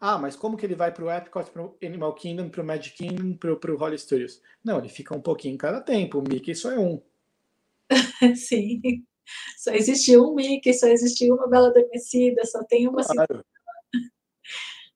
Ah, 0.00 0.18
mas 0.18 0.34
como 0.34 0.56
que 0.56 0.64
ele 0.64 0.74
vai 0.74 0.92
para 0.92 1.04
o 1.04 1.10
Epcot, 1.10 1.50
para 1.50 1.62
o 1.62 1.76
Animal 1.82 2.14
Kingdom, 2.14 2.48
para 2.48 2.62
o 2.62 2.64
Magic 2.64 2.96
Kingdom, 2.96 3.34
para 3.34 3.72
o 3.72 3.76
Holly 3.76 3.98
Studios? 3.98 4.40
Não, 4.64 4.78
ele 4.78 4.88
fica 4.88 5.14
um 5.14 5.20
pouquinho 5.20 5.54
em 5.54 5.58
cada 5.58 5.80
tempo. 5.80 6.18
O 6.18 6.22
Mickey 6.22 6.54
só 6.54 6.72
é 6.72 6.78
um. 6.78 7.02
Sim. 8.34 8.80
Só 9.58 9.72
existe 9.72 10.16
um 10.16 10.34
Mickey, 10.34 10.72
só 10.72 10.88
existe 10.88 11.30
uma 11.30 11.48
Bela 11.48 11.68
Adormecida, 11.68 12.44
só 12.46 12.64
tem 12.64 12.88
uma 12.88 13.04
claro. 13.04 13.44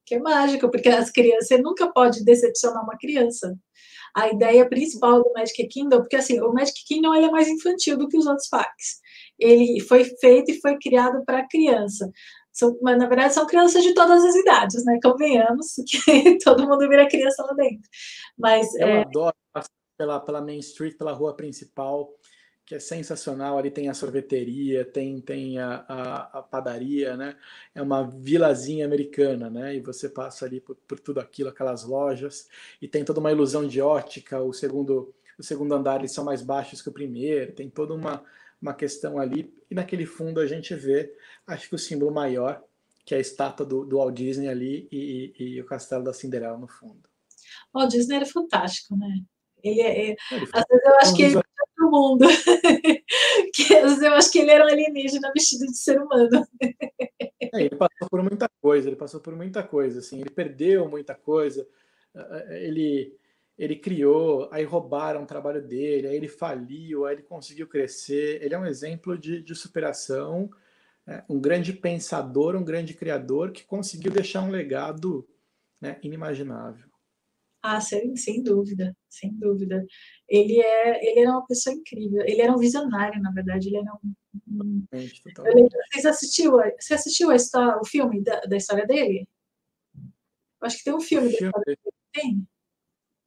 Que 0.07 0.17
é 0.17 0.19
mágico, 0.19 0.71
porque 0.71 0.91
as 0.91 1.11
crianças, 1.11 1.49
você 1.49 1.57
nunca 1.57 1.91
pode 1.91 2.23
decepcionar 2.23 2.83
uma 2.83 2.99
criança. 2.99 3.59
A 4.15 4.29
ideia 4.29 4.69
principal 4.69 5.23
do 5.23 5.33
Magic 5.33 5.67
Kingdom, 5.67 5.99
porque 5.99 6.17
assim, 6.17 6.41
o 6.41 6.53
Magic 6.53 6.85
Kingdom 6.87 7.15
ele 7.15 7.27
é 7.27 7.31
mais 7.31 7.49
infantil 7.49 7.97
do 7.97 8.09
que 8.09 8.17
os 8.17 8.27
outros 8.27 8.49
parques. 8.49 9.01
Ele 9.39 9.81
foi 9.81 10.05
feito 10.05 10.51
e 10.53 10.61
foi 10.61 10.79
criado 10.79 11.25
para 11.25 11.49
criança. 11.49 12.11
São, 12.53 12.79
mas, 12.81 12.97
na 12.97 13.09
verdade, 13.09 13.35
são 13.35 13.47
crianças 13.47 13.83
de 13.83 13.93
todas 13.95 14.25
as 14.25 14.35
idades, 14.37 14.85
né? 14.85 15.01
Convenhamos 15.03 15.75
que 15.89 16.39
todo 16.39 16.69
mundo 16.69 16.89
vira 16.89 17.09
criança 17.09 17.43
lá 17.43 17.53
dentro. 17.55 17.89
Mas, 18.39 18.73
Eu 18.77 18.87
é... 18.87 19.01
adoro 19.01 19.35
pela, 19.97 20.21
pela 20.21 20.41
Main 20.41 20.59
Street, 20.59 20.97
pela 20.97 21.13
rua 21.13 21.35
principal, 21.35 22.13
que 22.65 22.75
é 22.75 22.79
sensacional. 22.79 23.59
Ali 23.59 23.71
tem 23.71 23.89
a 23.89 23.95
sorveteria, 23.95 24.85
tem, 24.85 25.21
tem 25.21 25.59
a, 25.59 25.85
a, 25.89 26.39
a, 26.39 26.43
padaria, 26.43 27.17
né? 27.17 27.37
É 27.75 27.83
uma 27.83 28.09
vilazinha 28.09 28.85
americana, 28.87 29.51
né? 29.51 29.75
E 29.77 29.81
você 29.81 30.09
passa 30.09 30.45
ali 30.47 30.61
por, 30.61 30.77
por 30.77 30.99
tudo 31.01 31.21
aquilo, 31.21 31.51
aquelas 31.51 31.85
lojas, 31.85 32.49
e 32.81 32.89
tem 32.89 33.05
toda 33.05 33.21
uma 33.21 33.33
ilusão 33.33 33.67
de 33.67 33.81
ótica. 33.81 34.41
O 34.41 34.53
segundo, 34.53 35.15
o 35.39 35.43
segundo 35.43 35.75
andar 35.75 36.01
eles 36.01 36.13
são 36.13 36.25
mais 36.25 36.43
baixos 36.43 36.83
que 36.83 36.89
o 36.89 36.93
primeiro, 36.93 37.53
tem 37.53 37.69
toda 37.71 37.95
uma 37.95 38.25
uma 38.65 38.73
questão 38.73 39.19
ali, 39.19 39.55
e 39.71 39.75
naquele 39.75 40.07
fundo 40.07 40.41
a 40.41 40.47
gente 40.47 40.75
vê, 40.75 41.15
acho 41.47 41.69
que 41.69 41.75
o 41.75 41.79
símbolo 41.79 42.11
maior, 42.11 42.65
que 43.05 43.15
é 43.15 43.19
a 43.19 43.21
estátua 43.21 43.67
do, 43.67 43.85
do 43.85 43.99
Walt 43.99 44.15
Disney 44.15 44.49
ali 44.49 44.89
e, 44.91 45.35
e, 45.39 45.45
e, 45.45 45.61
o 45.61 45.67
castelo 45.67 46.03
da 46.03 46.15
Cinderela 46.15 46.57
no 46.57 46.67
fundo. 46.67 47.07
O 47.75 47.79
Walt 47.79 47.91
Disney 47.91 48.17
era 48.17 48.27
fantástico, 48.27 48.97
né? 48.97 49.21
Ele, 49.63 49.83
é, 49.83 50.13
é 50.13 50.17
às 50.33 50.65
vezes 50.67 50.85
eu 50.85 50.97
acho 50.97 51.15
que 51.15 51.23
ele 51.23 51.43
mundo. 51.95 52.27
que, 53.55 53.73
eu 53.73 54.15
acho 54.15 54.31
que 54.31 54.39
ele 54.41 54.51
era 54.51 54.65
um 54.65 54.69
alienígena 54.69 55.33
vestido 55.35 55.67
de 55.67 55.77
ser 55.77 56.01
humano. 56.01 56.47
É, 56.61 57.61
ele 57.61 57.77
passou 57.77 58.09
por 58.11 58.23
muita 58.23 58.49
coisa, 58.61 58.89
ele 58.89 58.97
passou 58.97 59.21
por 59.21 59.35
muita 59.37 59.63
coisa, 59.63 60.01
assim, 60.01 60.21
ele 60.21 60.31
perdeu 60.31 60.89
muita 60.89 61.15
coisa, 61.15 61.67
ele 62.51 63.17
ele 63.57 63.77
criou, 63.77 64.49
aí 64.51 64.65
roubaram 64.65 65.23
o 65.23 65.27
trabalho 65.27 65.63
dele, 65.63 66.09
aí 66.09 66.17
ele 66.17 66.29
faliu, 66.29 67.07
aí 67.07 67.15
ele 67.15 67.23
conseguiu 67.23 67.69
crescer. 67.69 68.43
Ele 68.43 68.55
é 68.55 68.59
um 68.59 68.67
exemplo 68.67 69.17
de, 69.17 69.41
de 69.41 69.55
superação, 69.55 70.51
né? 71.07 71.25
um 71.29 71.41
grande 71.41 71.73
pensador, 71.73 72.57
um 72.57 72.65
grande 72.65 72.95
criador 72.95 73.53
que 73.53 73.65
conseguiu 73.65 74.11
deixar 74.11 74.43
um 74.43 74.51
legado 74.51 75.27
né, 75.81 75.99
inimaginável. 76.03 76.94
Ah, 77.67 77.81
sem, 77.81 78.15
sem 78.15 78.43
dúvida, 78.43 78.95
sem 79.09 79.33
dúvida. 79.33 79.87
Ele, 80.29 80.61
é, 80.61 81.03
ele 81.03 81.21
era 81.21 81.31
uma 81.31 81.47
pessoa 81.47 81.75
incrível. 81.75 82.23
Ele 82.27 82.43
era 82.43 82.53
um 82.53 82.59
visionário, 82.59 83.23
na 83.23 83.31
verdade. 83.31 83.69
Ele 83.69 83.79
era 83.79 83.91
um. 83.91 84.15
um... 84.47 84.87
Vocês 85.91 86.05
assistiu, 86.05 86.59
você 86.79 86.93
assistiu 86.93 87.31
a 87.31 87.37
história, 87.37 87.81
o 87.81 87.87
filme 87.87 88.23
da, 88.23 88.41
da 88.41 88.59
história 88.59 88.87
dele? 88.87 89.27
Acho 90.61 90.77
que 90.77 90.85
tem 90.85 90.95
um 90.95 91.01
filme. 91.01 91.31
filme. 91.31 91.53
Tem? 92.13 92.47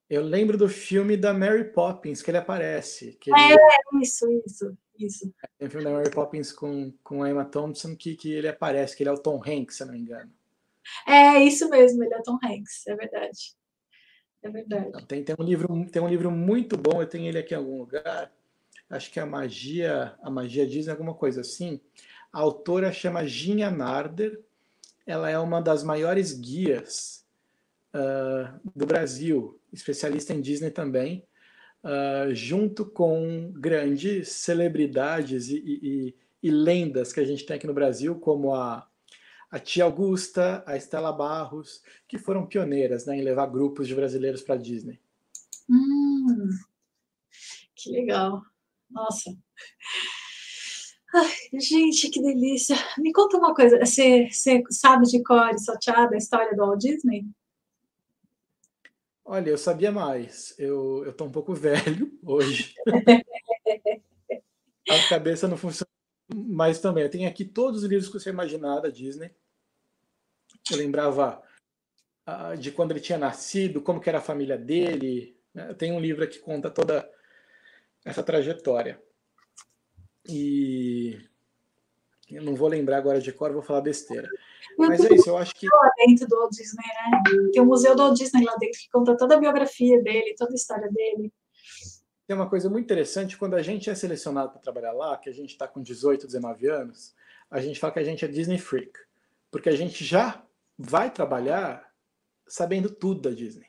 Eu 0.07 0.21
lembro 0.21 0.55
do 0.55 0.69
filme 0.69 1.17
da 1.17 1.33
Mary 1.33 1.73
Poppins, 1.73 2.21
que 2.21 2.29
ele 2.29 2.37
aparece. 2.37 3.13
Que 3.13 3.31
ele... 3.31 3.53
É, 3.53 3.99
isso, 3.99 4.29
isso, 4.45 4.77
isso. 4.99 5.33
Tem 5.57 5.67
um 5.67 5.71
filme 5.71 5.83
da 5.83 5.93
Mary 5.93 6.11
Poppins 6.11 6.51
com, 6.51 6.93
com 7.03 7.23
a 7.23 7.29
Emma 7.31 7.43
Thompson 7.43 7.95
que, 7.95 8.15
que 8.15 8.33
ele 8.33 8.47
aparece, 8.47 8.95
que 8.95 9.01
ele 9.01 9.09
é 9.09 9.13
o 9.13 9.17
Tom 9.17 9.41
Hanks, 9.43 9.77
se 9.77 9.81
eu 9.81 9.87
não 9.87 9.95
me 9.95 9.99
engano. 9.99 10.31
É, 11.07 11.43
isso 11.43 11.67
mesmo, 11.71 12.03
ele 12.03 12.13
é 12.13 12.19
o 12.19 12.23
Tom 12.23 12.37
Hanks, 12.43 12.85
é 12.85 12.95
verdade. 12.95 13.57
É 14.47 14.49
verdade. 14.49 15.05
Tem, 15.05 15.23
tem, 15.23 15.35
um 15.37 15.43
livro, 15.43 15.85
tem 15.91 16.01
um 16.01 16.07
livro 16.07 16.31
muito 16.31 16.77
bom, 16.77 17.01
eu 17.01 17.07
tenho 17.07 17.25
ele 17.25 17.37
aqui 17.37 17.53
em 17.53 17.57
algum 17.57 17.79
lugar. 17.79 18.31
Acho 18.89 19.11
que 19.11 19.19
é 19.19 19.23
a 19.23 19.25
magia, 19.25 20.15
a 20.21 20.29
magia 20.29 20.65
Disney, 20.65 20.91
alguma 20.91 21.13
coisa 21.13 21.41
assim. 21.41 21.81
A 22.31 22.39
autora 22.39 22.91
chama 22.93 23.25
Ginha 23.25 23.69
Narder. 23.69 24.39
Ela 25.05 25.29
é 25.29 25.37
uma 25.37 25.61
das 25.61 25.83
maiores 25.83 26.31
guias 26.31 27.25
uh, 27.93 28.59
do 28.73 28.85
Brasil 28.85 29.59
especialista 29.73 30.33
em 30.33 30.39
Disney 30.39 30.71
também, 30.71 31.25
uh, 31.83 32.33
junto 32.33 32.85
com 32.85 33.51
grandes 33.53 34.29
celebridades 34.29 35.49
e, 35.49 35.57
e, 35.57 36.15
e, 36.41 36.49
lendas 36.49 37.11
que 37.11 37.19
a 37.19 37.25
gente 37.25 37.45
tem 37.45 37.57
aqui 37.57 37.67
no 37.67 37.73
Brasil, 37.73 38.15
como 38.15 38.55
a, 38.55 38.87
a 39.49 39.59
Tia 39.59 39.85
Augusta, 39.85 40.63
a 40.65 40.75
Estela 40.75 41.11
Barros, 41.11 41.81
que 42.07 42.17
foram 42.17 42.45
pioneiras 42.45 43.05
né, 43.05 43.17
em 43.17 43.23
levar 43.23 43.47
grupos 43.47 43.87
de 43.87 43.95
brasileiros 43.95 44.41
para 44.41 44.57
Disney. 44.57 44.99
Hum, 45.69 46.49
que 47.75 47.91
legal. 47.91 48.41
Nossa. 48.89 49.35
Ai, 51.13 51.59
gente, 51.59 52.09
que 52.09 52.21
delícia. 52.21 52.75
Me 52.97 53.13
conta 53.13 53.37
uma 53.37 53.53
coisa, 53.53 53.79
você, 53.79 54.29
você 54.29 54.63
sabe 54.69 55.05
de 55.05 55.23
cor 55.23 55.49
e 55.49 55.59
salteada 55.59 56.15
a 56.15 56.17
história 56.17 56.55
do 56.55 56.65
Walt 56.65 56.79
Disney? 56.79 57.25
Olha, 59.23 59.49
eu 59.49 59.57
sabia 59.57 59.91
mais. 59.91 60.53
Eu, 60.57 61.03
eu 61.05 61.13
tô 61.13 61.25
um 61.25 61.31
pouco 61.31 61.53
velho 61.55 62.17
hoje. 62.23 62.75
a 64.89 65.09
cabeça 65.09 65.47
não 65.47 65.57
funciona 65.57 65.96
mais 66.33 66.79
também. 66.79 67.03
Eu 67.03 67.09
tenho 67.09 67.27
aqui 67.27 67.45
todos 67.45 67.83
os 67.83 67.89
livros 67.89 68.07
que 68.09 68.19
você 68.19 68.29
imaginar 68.29 68.79
da 68.79 68.89
Disney. 68.89 69.31
Eu 70.69 70.77
lembrava 70.77 71.41
uh, 72.27 72.57
de 72.57 72.71
quando 72.71 72.91
ele 72.91 72.99
tinha 72.99 73.17
nascido, 73.17 73.81
como 73.81 73.99
que 73.99 74.09
era 74.09 74.17
a 74.17 74.21
família 74.21 74.57
dele. 74.57 75.37
Né? 75.53 75.73
Tenho 75.73 75.95
um 75.95 75.99
livro 75.99 76.27
que 76.27 76.39
conta 76.39 76.69
toda 76.69 77.09
essa 78.05 78.23
trajetória. 78.23 79.01
E 80.27 81.17
eu 82.29 82.43
não 82.43 82.55
vou 82.55 82.67
lembrar 82.67 82.97
agora 82.97 83.21
de 83.21 83.31
cor, 83.31 83.53
vou 83.53 83.61
falar 83.61 83.81
besteira. 83.81 84.27
Mas 84.77 85.03
é 85.03 85.13
isso, 85.13 85.29
eu 85.29 85.37
acho 85.37 85.55
que. 85.55 85.65
Lá 85.65 85.91
dentro 86.05 86.27
do 86.27 86.35
Walt 86.35 86.51
Disney, 86.51 86.85
né? 86.85 87.49
Tem 87.53 87.61
o 87.61 87.65
Museu 87.65 87.95
do 87.95 88.03
Walt 88.03 88.17
Disney 88.17 88.43
lá 88.43 88.55
dentro 88.57 88.79
que 88.79 88.89
conta 88.89 89.15
toda 89.15 89.35
a 89.35 89.39
biografia 89.39 90.01
dele, 90.03 90.35
toda 90.37 90.51
a 90.51 90.55
história 90.55 90.89
dele. 90.91 91.33
Tem 92.27 92.35
uma 92.35 92.49
coisa 92.49 92.69
muito 92.69 92.83
interessante, 92.83 93.37
quando 93.37 93.53
a 93.53 93.61
gente 93.61 93.89
é 93.89 93.95
selecionado 93.95 94.51
para 94.51 94.59
trabalhar 94.59 94.91
lá, 94.91 95.17
que 95.17 95.29
a 95.29 95.33
gente 95.33 95.51
está 95.51 95.65
com 95.65 95.81
18, 95.81 96.27
19 96.27 96.67
anos, 96.67 97.15
a 97.49 97.61
gente 97.61 97.79
fala 97.79 97.93
que 97.93 97.99
a 97.99 98.03
gente 98.03 98.25
é 98.25 98.27
Disney 98.27 98.57
Freak. 98.57 98.91
Porque 99.49 99.69
a 99.69 99.75
gente 99.75 100.03
já 100.03 100.43
vai 100.77 101.09
trabalhar 101.09 101.89
sabendo 102.45 102.89
tudo 102.89 103.21
da 103.21 103.29
Disney. 103.29 103.67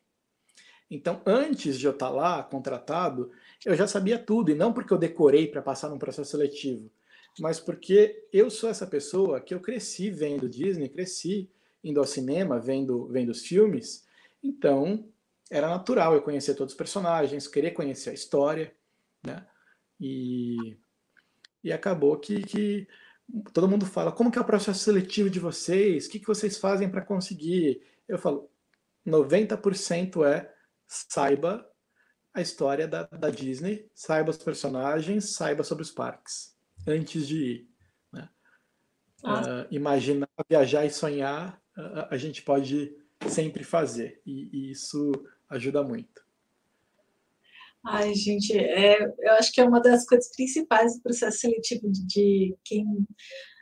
Então, 0.90 1.22
antes 1.24 1.78
de 1.78 1.86
eu 1.86 1.92
estar 1.92 2.08
tá 2.08 2.12
lá, 2.12 2.42
contratado, 2.42 3.30
eu 3.64 3.76
já 3.76 3.86
sabia 3.86 4.18
tudo, 4.18 4.50
e 4.50 4.54
não 4.54 4.72
porque 4.72 4.92
eu 4.92 4.98
decorei 4.98 5.46
para 5.46 5.62
passar 5.62 5.88
num 5.88 5.98
processo 5.98 6.30
seletivo, 6.30 6.90
mas 7.38 7.60
porque 7.60 8.26
eu 8.32 8.50
sou 8.50 8.68
essa 8.68 8.86
pessoa 8.86 9.40
que 9.40 9.54
eu 9.54 9.60
cresci 9.60 10.10
vendo 10.10 10.48
Disney, 10.48 10.88
cresci 10.88 11.48
indo 11.84 12.00
ao 12.00 12.06
cinema, 12.06 12.58
vendo, 12.58 13.06
vendo 13.06 13.28
os 13.28 13.42
filmes, 13.42 14.06
então 14.42 15.08
era 15.50 15.68
natural 15.68 16.14
eu 16.14 16.22
conhecer 16.22 16.54
todos 16.54 16.72
os 16.72 16.78
personagens, 16.78 17.48
querer 17.48 17.70
conhecer 17.72 18.10
a 18.10 18.14
história, 18.14 18.74
né? 19.24 19.46
E, 20.00 20.76
e 21.64 21.72
acabou 21.72 22.18
que, 22.18 22.42
que 22.42 22.88
todo 23.52 23.68
mundo 23.68 23.84
fala, 23.84 24.12
como 24.12 24.30
que 24.30 24.38
é 24.38 24.40
o 24.40 24.46
processo 24.46 24.80
seletivo 24.80 25.28
de 25.28 25.40
vocês? 25.40 26.06
O 26.06 26.10
que, 26.10 26.20
que 26.20 26.26
vocês 26.26 26.58
fazem 26.58 26.88
para 26.88 27.02
conseguir? 27.02 27.82
Eu 28.06 28.18
falo, 28.18 28.50
90% 29.06 30.24
é 30.24 30.52
saiba 30.86 31.68
a 32.32 32.40
história 32.40 32.86
da, 32.86 33.04
da 33.04 33.30
Disney, 33.30 33.90
saiba 33.94 34.30
os 34.30 34.38
personagens, 34.38 35.34
saiba 35.34 35.64
sobre 35.64 35.82
os 35.82 35.90
parques, 35.90 36.56
antes 36.86 37.26
de 37.26 37.36
ir. 37.36 37.68
Né? 38.12 38.28
Uh, 39.24 39.66
imaginar, 39.70 40.28
viajar 40.48 40.84
e 40.84 40.90
sonhar, 40.90 41.60
uh, 41.76 42.06
a 42.10 42.16
gente 42.16 42.42
pode 42.42 42.96
sempre 43.28 43.64
fazer, 43.64 44.22
e, 44.24 44.48
e 44.52 44.70
isso 44.70 45.12
ajuda 45.48 45.82
muito. 45.82 46.26
Ai, 47.84 48.14
gente, 48.14 48.56
é, 48.58 49.02
eu 49.02 49.32
acho 49.34 49.52
que 49.52 49.60
é 49.60 49.64
uma 49.64 49.80
das 49.80 50.04
coisas 50.04 50.34
principais 50.34 50.96
do 50.96 51.02
processo 51.02 51.38
seletivo 51.38 51.90
de, 51.90 52.06
de 52.06 52.56
quem 52.64 52.84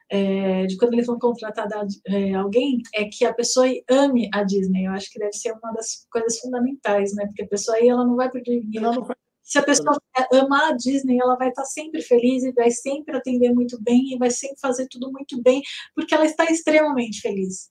é, 0.08 0.66
de 0.66 0.76
quando 0.76 0.92
eles 0.94 1.06
vão 1.06 1.18
contratar 1.18 1.66
é, 2.06 2.34
alguém 2.34 2.80
é 2.94 3.06
que 3.06 3.24
a 3.24 3.34
pessoa 3.34 3.66
ame 3.90 4.28
a 4.32 4.42
Disney. 4.42 4.86
Eu 4.86 4.92
acho 4.92 5.10
que 5.10 5.18
deve 5.18 5.32
ser 5.32 5.52
uma 5.52 5.72
das 5.72 6.06
coisas 6.10 6.38
fundamentais, 6.38 7.14
né? 7.14 7.26
Porque 7.26 7.42
a 7.42 7.48
pessoa 7.48 7.76
aí 7.76 7.88
ela 7.88 8.04
não 8.04 8.16
vai 8.16 8.30
perder 8.30 8.60
dinheiro. 8.60 9.06
Se 9.42 9.58
a 9.58 9.62
pessoa 9.62 10.00
amar 10.32 10.72
a 10.72 10.76
Disney, 10.76 11.18
ela 11.20 11.36
vai 11.36 11.48
estar 11.48 11.64
sempre 11.64 12.02
feliz 12.02 12.42
e 12.42 12.52
vai 12.52 12.70
sempre 12.70 13.16
atender 13.16 13.52
muito 13.52 13.80
bem 13.80 14.12
e 14.12 14.18
vai 14.18 14.30
sempre 14.30 14.58
fazer 14.60 14.88
tudo 14.88 15.10
muito 15.12 15.40
bem, 15.40 15.62
porque 15.94 16.14
ela 16.14 16.24
está 16.24 16.44
extremamente 16.46 17.20
feliz. 17.20 17.70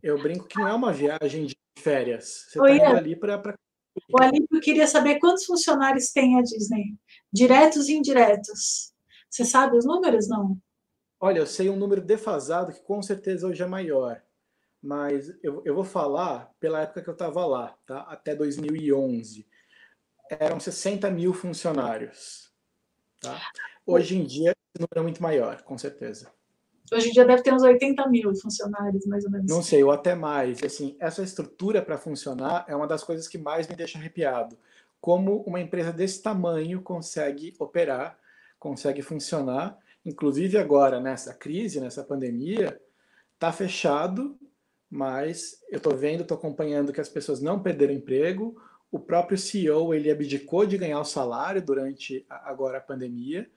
Eu 0.00 0.20
brinco 0.20 0.46
que 0.46 0.58
não 0.58 0.68
é 0.68 0.74
uma 0.74 0.92
viagem 0.92 1.46
de 1.46 1.56
férias. 1.78 2.46
Você 2.48 2.58
está 2.72 2.96
ali 2.96 3.16
para. 3.16 3.54
O 4.10 4.22
Alípio 4.22 4.60
queria 4.60 4.86
saber 4.86 5.18
quantos 5.18 5.44
funcionários 5.44 6.12
tem 6.12 6.38
a 6.38 6.42
Disney, 6.42 6.94
diretos 7.32 7.88
e 7.88 7.94
indiretos. 7.94 8.92
Você 9.28 9.44
sabe 9.44 9.76
os 9.76 9.84
números, 9.84 10.28
não? 10.28 10.56
Olha, 11.20 11.38
eu 11.38 11.46
sei 11.46 11.68
um 11.68 11.76
número 11.76 12.00
defasado 12.00 12.72
que 12.72 12.80
com 12.80 13.02
certeza 13.02 13.46
hoje 13.46 13.62
é 13.62 13.66
maior, 13.66 14.22
mas 14.80 15.28
eu, 15.42 15.62
eu 15.64 15.74
vou 15.74 15.84
falar 15.84 16.54
pela 16.60 16.82
época 16.82 17.02
que 17.02 17.08
eu 17.08 17.14
estava 17.14 17.44
lá, 17.44 17.76
tá? 17.84 18.02
até 18.02 18.34
2011. 18.34 19.46
Eram 20.30 20.60
60 20.60 21.10
mil 21.10 21.34
funcionários. 21.34 22.52
Tá? 23.20 23.40
Hoje 23.84 24.16
em 24.16 24.24
dia, 24.24 24.50
esse 24.52 24.80
número 24.80 25.00
é 25.00 25.02
muito 25.02 25.22
maior, 25.22 25.62
com 25.62 25.76
certeza. 25.76 26.30
Hoje 26.92 27.08
em 27.08 27.12
dia 27.12 27.24
deve 27.24 27.42
ter 27.42 27.52
uns 27.52 27.62
80 27.62 28.08
mil 28.08 28.34
funcionários, 28.34 29.06
mais 29.06 29.24
ou 29.24 29.30
menos. 29.30 29.50
Não 29.50 29.62
sei, 29.62 29.82
ou 29.84 29.90
até 29.90 30.14
mais. 30.14 30.62
Assim, 30.62 30.96
essa 30.98 31.22
estrutura 31.22 31.82
para 31.82 31.98
funcionar 31.98 32.64
é 32.68 32.74
uma 32.74 32.86
das 32.86 33.04
coisas 33.04 33.28
que 33.28 33.38
mais 33.38 33.68
me 33.68 33.76
deixa 33.76 33.98
arrepiado. 33.98 34.56
Como 35.00 35.42
uma 35.42 35.60
empresa 35.60 35.92
desse 35.92 36.22
tamanho 36.22 36.82
consegue 36.82 37.54
operar, 37.58 38.18
consegue 38.58 39.02
funcionar 39.02 39.78
inclusive 40.08 40.56
agora 40.56 41.00
nessa 41.00 41.34
crise, 41.34 41.80
nessa 41.80 42.02
pandemia, 42.02 42.80
está 43.34 43.52
fechado, 43.52 44.38
mas 44.90 45.62
eu 45.70 45.76
estou 45.76 45.94
vendo, 45.94 46.22
estou 46.22 46.36
acompanhando 46.36 46.92
que 46.92 47.00
as 47.00 47.08
pessoas 47.08 47.40
não 47.40 47.62
perderam 47.62 47.92
emprego. 47.92 48.60
O 48.90 48.98
próprio 48.98 49.36
CEO 49.36 49.92
ele 49.92 50.10
abdicou 50.10 50.64
de 50.64 50.78
ganhar 50.78 50.98
o 50.98 51.04
salário 51.04 51.60
durante 51.60 52.24
agora 52.28 52.78
a 52.78 52.80
pandemia, 52.80 53.48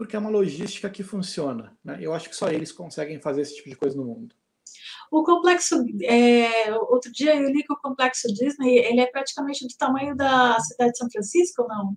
porque 0.00 0.16
é 0.16 0.18
uma 0.18 0.30
logística 0.30 0.88
que 0.88 1.02
funciona. 1.02 1.76
Né? 1.84 1.98
Eu 2.00 2.14
acho 2.14 2.30
que 2.30 2.34
só 2.34 2.48
eles 2.48 2.72
conseguem 2.72 3.20
fazer 3.20 3.42
esse 3.42 3.56
tipo 3.56 3.68
de 3.68 3.76
coisa 3.76 3.94
no 3.94 4.06
mundo. 4.06 4.34
O 5.10 5.22
complexo, 5.22 5.76
é, 6.02 6.74
outro 6.74 7.12
dia 7.12 7.36
eu 7.36 7.50
li 7.50 7.62
que 7.62 7.70
o 7.70 7.76
complexo 7.76 8.26
Disney 8.28 8.78
ele 8.78 9.02
é 9.02 9.06
praticamente 9.06 9.66
do 9.66 9.76
tamanho 9.76 10.16
da 10.16 10.58
cidade 10.58 10.92
de 10.92 10.96
São 10.96 11.10
Francisco, 11.10 11.66
não? 11.68 11.94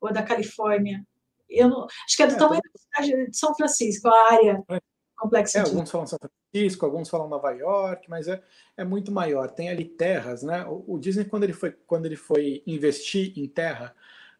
Ou 0.00 0.12
da 0.12 0.24
Califórnia? 0.24 1.06
Eu 1.48 1.68
não, 1.68 1.84
acho 1.84 2.16
que 2.16 2.24
é 2.24 2.26
do 2.26 2.34
é, 2.34 2.38
tamanho 2.38 2.60
da 2.60 2.80
cidade 2.80 3.30
de 3.30 3.36
São 3.38 3.54
Francisco, 3.54 4.08
a 4.08 4.32
área 4.32 4.64
é, 4.68 4.80
complexa. 5.16 5.58
É, 5.60 5.62
alguns 5.62 5.88
falam 5.92 6.08
São 6.08 6.18
Francisco, 6.18 6.84
alguns 6.84 7.08
falam 7.08 7.28
Nova 7.28 7.52
York, 7.52 8.10
mas 8.10 8.26
é, 8.26 8.42
é 8.76 8.82
muito 8.82 9.12
maior. 9.12 9.48
Tem 9.52 9.68
ali 9.68 9.84
terras, 9.84 10.42
né? 10.42 10.66
O, 10.66 10.94
o 10.94 10.98
Disney, 10.98 11.24
quando 11.24 11.44
ele 11.44 11.52
foi, 11.52 11.70
quando 11.70 12.06
ele 12.06 12.16
foi 12.16 12.64
investir 12.66 13.32
em 13.38 13.46
terra 13.46 13.94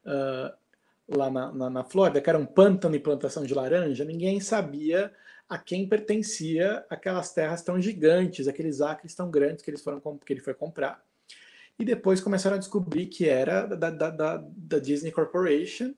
uh, 0.05 0.64
lá 1.09 1.31
na, 1.31 1.53
na, 1.53 1.71
na 1.71 1.85
Flórida, 1.85 2.21
que 2.21 2.29
era 2.29 2.39
um 2.39 2.47
pântano 2.47 2.95
e 2.95 3.01
plantação 3.01 3.45
de 3.45 3.55
laranja, 3.55 4.05
ninguém 4.05 4.41
sabia 4.41 5.13
a 5.49 5.59
quem 5.59 5.89
pertencia 5.89 6.85
aquelas 6.89 7.33
terras 7.33 7.63
tão 7.63 7.81
gigantes, 7.81 8.49
aqueles 8.49 8.81
acres 8.81 9.15
tão 9.15 9.31
grandes 9.31 9.63
que, 9.63 9.71
eles 9.71 9.83
foram, 9.83 10.01
que 10.19 10.33
ele 10.33 10.41
foi 10.41 10.55
comprar. 10.55 11.05
E 11.79 11.85
depois 11.85 12.21
começaram 12.21 12.57
a 12.57 12.59
descobrir 12.59 13.07
que 13.07 13.29
era 13.29 13.67
da, 13.67 13.91
da, 13.91 14.11
da, 14.11 14.37
da 14.39 14.79
Disney 14.79 15.13
Corporation, 15.13 15.95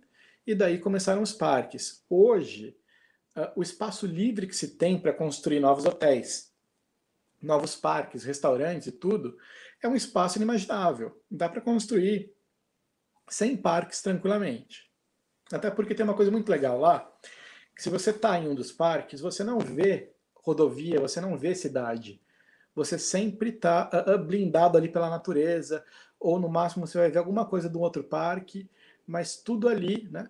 e 0.46 0.54
daí 0.54 0.78
começaram 0.78 1.22
os 1.22 1.32
parques. 1.32 2.04
Hoje, 2.08 2.76
uh, 3.36 3.50
o 3.56 3.62
espaço 3.62 4.06
livre 4.06 4.46
que 4.46 4.56
se 4.56 4.76
tem 4.76 4.98
para 4.98 5.12
construir 5.12 5.60
novos 5.60 5.84
hotéis, 5.84 6.52
novos 7.42 7.76
parques, 7.76 8.24
restaurantes 8.24 8.86
e 8.86 8.92
tudo, 8.92 9.36
é 9.82 9.88
um 9.88 9.94
espaço 9.94 10.38
inimaginável. 10.38 11.20
Dá 11.30 11.48
para 11.48 11.60
construir 11.60 12.32
100 13.28 13.56
parques 13.58 14.00
tranquilamente. 14.00 14.85
Até 15.52 15.70
porque 15.70 15.94
tem 15.94 16.04
uma 16.04 16.14
coisa 16.14 16.30
muito 16.30 16.48
legal 16.50 16.78
lá, 16.78 17.10
que 17.74 17.82
se 17.82 17.90
você 17.90 18.10
está 18.10 18.38
em 18.38 18.48
um 18.48 18.54
dos 18.54 18.72
parques, 18.72 19.20
você 19.20 19.44
não 19.44 19.58
vê 19.58 20.12
rodovia, 20.34 21.00
você 21.00 21.20
não 21.20 21.36
vê 21.36 21.54
cidade. 21.54 22.20
Você 22.74 22.98
sempre 22.98 23.50
está 23.50 23.88
uh, 23.92 24.10
ah, 24.10 24.18
blindado 24.18 24.76
ali 24.76 24.88
pela 24.88 25.10
natureza, 25.10 25.84
ou 26.18 26.38
no 26.38 26.48
máximo 26.48 26.86
você 26.86 26.98
vai 26.98 27.10
ver 27.10 27.18
alguma 27.18 27.46
coisa 27.46 27.68
de 27.68 27.76
um 27.76 27.80
outro 27.80 28.04
parque, 28.04 28.68
mas 29.06 29.36
tudo 29.36 29.68
ali, 29.68 30.08
né? 30.10 30.28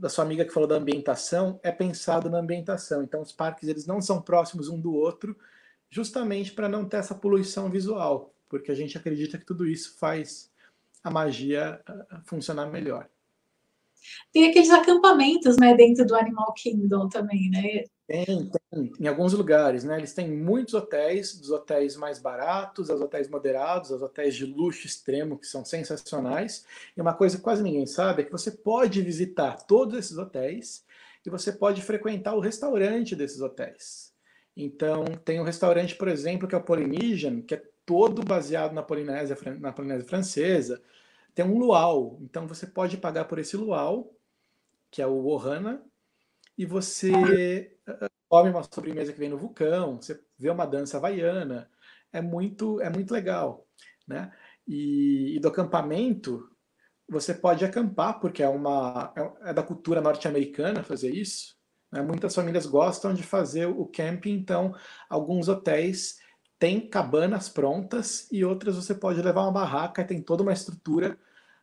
da 0.00 0.08
sua 0.08 0.24
amiga 0.24 0.46
que 0.46 0.52
falou 0.52 0.66
da 0.66 0.76
ambientação, 0.76 1.60
é 1.62 1.70
pensado 1.70 2.30
na 2.30 2.38
ambientação. 2.38 3.02
Então, 3.02 3.20
os 3.20 3.32
parques 3.32 3.68
eles 3.68 3.86
não 3.86 4.00
são 4.00 4.22
próximos 4.22 4.68
um 4.68 4.80
do 4.80 4.94
outro, 4.94 5.36
justamente 5.90 6.52
para 6.52 6.68
não 6.68 6.86
ter 6.86 6.96
essa 6.96 7.14
poluição 7.14 7.68
visual, 7.68 8.32
porque 8.48 8.72
a 8.72 8.74
gente 8.74 8.96
acredita 8.96 9.36
que 9.36 9.44
tudo 9.44 9.66
isso 9.66 9.98
faz 9.98 10.50
a 11.04 11.10
magia 11.10 11.82
ah, 11.86 12.22
funcionar 12.24 12.66
melhor. 12.66 13.08
Tem 14.32 14.48
aqueles 14.48 14.70
acampamentos, 14.70 15.56
né, 15.56 15.74
dentro 15.74 16.06
do 16.06 16.14
Animal 16.14 16.52
Kingdom 16.54 17.08
também, 17.08 17.50
né? 17.50 17.84
Tem, 18.06 18.50
tem, 18.50 18.92
em 18.98 19.06
alguns 19.06 19.32
lugares, 19.32 19.84
né? 19.84 19.96
Eles 19.98 20.12
têm 20.12 20.28
muitos 20.28 20.74
hotéis, 20.74 21.38
dos 21.38 21.50
hotéis 21.50 21.96
mais 21.96 22.18
baratos, 22.18 22.90
aos 22.90 23.00
hotéis 23.00 23.28
moderados, 23.28 23.92
aos 23.92 24.02
hotéis 24.02 24.34
de 24.34 24.44
luxo 24.44 24.86
extremo, 24.86 25.38
que 25.38 25.46
são 25.46 25.64
sensacionais. 25.64 26.64
E 26.96 27.00
uma 27.00 27.14
coisa 27.14 27.36
que 27.36 27.42
quase 27.42 27.62
ninguém 27.62 27.86
sabe 27.86 28.22
é 28.22 28.24
que 28.24 28.32
você 28.32 28.50
pode 28.50 29.00
visitar 29.00 29.64
todos 29.66 29.96
esses 29.98 30.18
hotéis 30.18 30.84
e 31.24 31.30
você 31.30 31.52
pode 31.52 31.82
frequentar 31.82 32.34
o 32.34 32.40
restaurante 32.40 33.14
desses 33.14 33.40
hotéis. 33.40 34.12
Então, 34.56 35.04
tem 35.24 35.40
um 35.40 35.44
restaurante, 35.44 35.94
por 35.94 36.08
exemplo, 36.08 36.48
que 36.48 36.54
é 36.54 36.58
o 36.58 36.64
Polynesian, 36.64 37.40
que 37.42 37.54
é 37.54 37.62
todo 37.86 38.22
baseado 38.22 38.72
na 38.72 38.82
Polinésia, 38.82 39.36
na 39.58 39.72
Polinésia 39.72 40.08
Francesa. 40.08 40.82
Tem 41.34 41.44
um 41.44 41.58
luau, 41.58 42.18
então 42.22 42.46
você 42.46 42.66
pode 42.66 42.96
pagar 42.96 43.24
por 43.26 43.38
esse 43.38 43.56
luau, 43.56 44.14
que 44.90 45.00
é 45.00 45.06
o 45.06 45.26
Ohana, 45.26 45.82
e 46.58 46.66
você 46.66 47.76
come 48.28 48.50
uma 48.50 48.62
sobremesa 48.62 49.12
que 49.12 49.18
vem 49.18 49.28
no 49.28 49.38
vulcão, 49.38 49.96
você 50.00 50.22
vê 50.38 50.50
uma 50.50 50.66
dança 50.66 50.96
havaiana, 50.96 51.68
é 52.12 52.20
muito, 52.20 52.80
é 52.80 52.88
muito 52.88 53.12
legal, 53.12 53.66
né? 54.06 54.32
E, 54.66 55.36
e 55.36 55.40
do 55.40 55.48
acampamento, 55.48 56.48
você 57.08 57.34
pode 57.34 57.64
acampar, 57.64 58.20
porque 58.20 58.42
é, 58.42 58.48
uma, 58.48 59.12
é, 59.16 59.50
é 59.50 59.52
da 59.52 59.64
cultura 59.64 60.00
norte-americana 60.00 60.84
fazer 60.84 61.10
isso. 61.10 61.56
Né? 61.90 62.00
Muitas 62.02 62.34
famílias 62.34 62.66
gostam 62.66 63.12
de 63.12 63.22
fazer 63.24 63.66
o 63.66 63.86
camping, 63.86 64.32
então 64.32 64.74
alguns 65.08 65.48
hotéis 65.48 66.20
têm 66.60 66.78
cabanas 66.78 67.48
prontas 67.48 68.28
e 68.30 68.44
outras 68.44 68.76
você 68.76 68.94
pode 68.94 69.20
levar 69.22 69.44
uma 69.44 69.50
barraca 69.50 70.02
e 70.02 70.04
tem 70.04 70.20
toda 70.20 70.42
uma 70.42 70.52
estrutura 70.52 71.18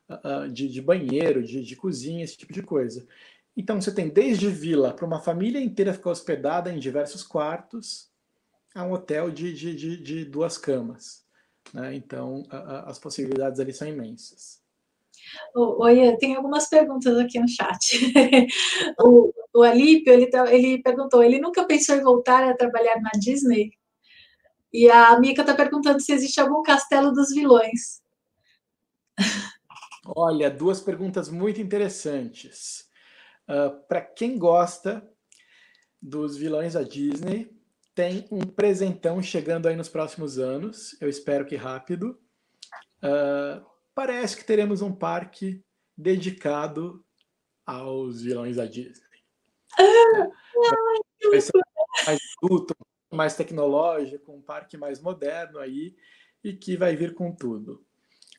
uh, 0.10 0.50
de, 0.50 0.68
de, 0.68 0.82
banheiro, 0.82 1.44
de, 1.44 1.64
de 1.64 1.76
cozinha, 1.76 2.24
esse 2.24 2.36
tipo 2.36 2.52
de 2.52 2.64
coisa. 2.64 3.08
Então 3.56 3.80
você 3.80 3.94
tem 3.94 4.10
desde 4.10 4.50
vila 4.50 4.92
para 4.92 5.06
uma 5.06 5.22
família 5.22 5.62
inteira 5.62 5.94
ficar 5.94 6.10
hospedada 6.10 6.74
em 6.74 6.80
diversos 6.80 7.22
quartos, 7.22 8.10
a 8.74 8.84
um 8.84 8.92
hotel 8.92 9.30
de, 9.30 9.54
de, 9.54 9.76
de, 9.76 9.98
de 10.02 10.26
duas 10.26 10.58
camas. 10.58 11.24
Né? 11.72 11.94
Então 11.94 12.44
a, 12.50 12.58
a, 12.58 12.90
as 12.90 12.98
possibilidades 12.98 13.60
ali 13.60 13.74
são 13.74 13.88
imensas. 13.88 14.60
Oi, 15.56 16.18
tem 16.18 16.36
algumas 16.36 16.68
perguntas 16.70 17.16
aqui 17.18 17.40
no 17.40 17.48
chat. 17.48 18.14
o, 19.00 19.32
o 19.54 19.62
Alípio, 19.62 20.12
ele, 20.12 20.28
tá, 20.28 20.52
ele 20.52 20.82
perguntou, 20.82 21.24
ele 21.24 21.40
nunca 21.40 21.66
pensou 21.66 21.96
em 21.96 22.02
voltar 22.02 22.44
a 22.44 22.56
trabalhar 22.56 23.00
na 23.00 23.12
Disney? 23.20 23.77
E 24.74 24.90
a 24.90 25.20
Mica 25.20 25.42
está 25.42 25.56
perguntando 25.56 26.00
se 26.02 26.12
existe 26.12 26.40
algum 26.40 26.62
castelo 26.62 27.12
dos 27.12 27.30
vilões. 27.30 28.02
Olha, 30.06 30.50
duas 30.50 30.80
perguntas 30.80 31.30
muito 31.30 31.62
interessantes. 31.62 32.82
Uh, 33.48 33.54
ah, 33.54 33.70
Para 33.88 34.02
quem 34.02 34.38
gosta 34.38 35.08
dos 36.02 36.38
vilões 36.38 36.74
da 36.74 36.84
Disney, 36.84 37.52
tem 37.96 38.28
um 38.32 38.42
presentão 38.42 39.22
chegando 39.22 39.68
aí 39.68 39.76
nos 39.76 39.90
próximos 39.90 40.38
anos. 40.38 40.96
Eu 41.02 41.10
espero 41.10 41.46
que 41.46 41.56
rápido. 41.56 42.20
Uh, 43.04 43.66
parece 43.96 44.38
que 44.38 44.46
teremos 44.46 44.82
um 44.82 44.94
parque 44.94 45.64
dedicado 45.98 47.04
aos 47.66 48.22
vilões 48.22 48.56
da 48.58 48.66
Disney. 48.66 49.08
Ah, 49.80 50.30
vai 51.30 51.42
ser 51.42 51.52
mais 52.06 52.20
adulto, 52.42 52.76
mais 53.12 53.36
tecnológico, 53.36 54.32
um 54.32 54.42
parque 54.42 54.78
mais 54.78 55.02
moderno 55.02 55.60
aí 55.60 55.96
e 56.44 56.54
que 56.54 56.76
vai 56.76 56.96
vir 56.96 57.14
com 57.14 57.32
tudo. 57.32 57.84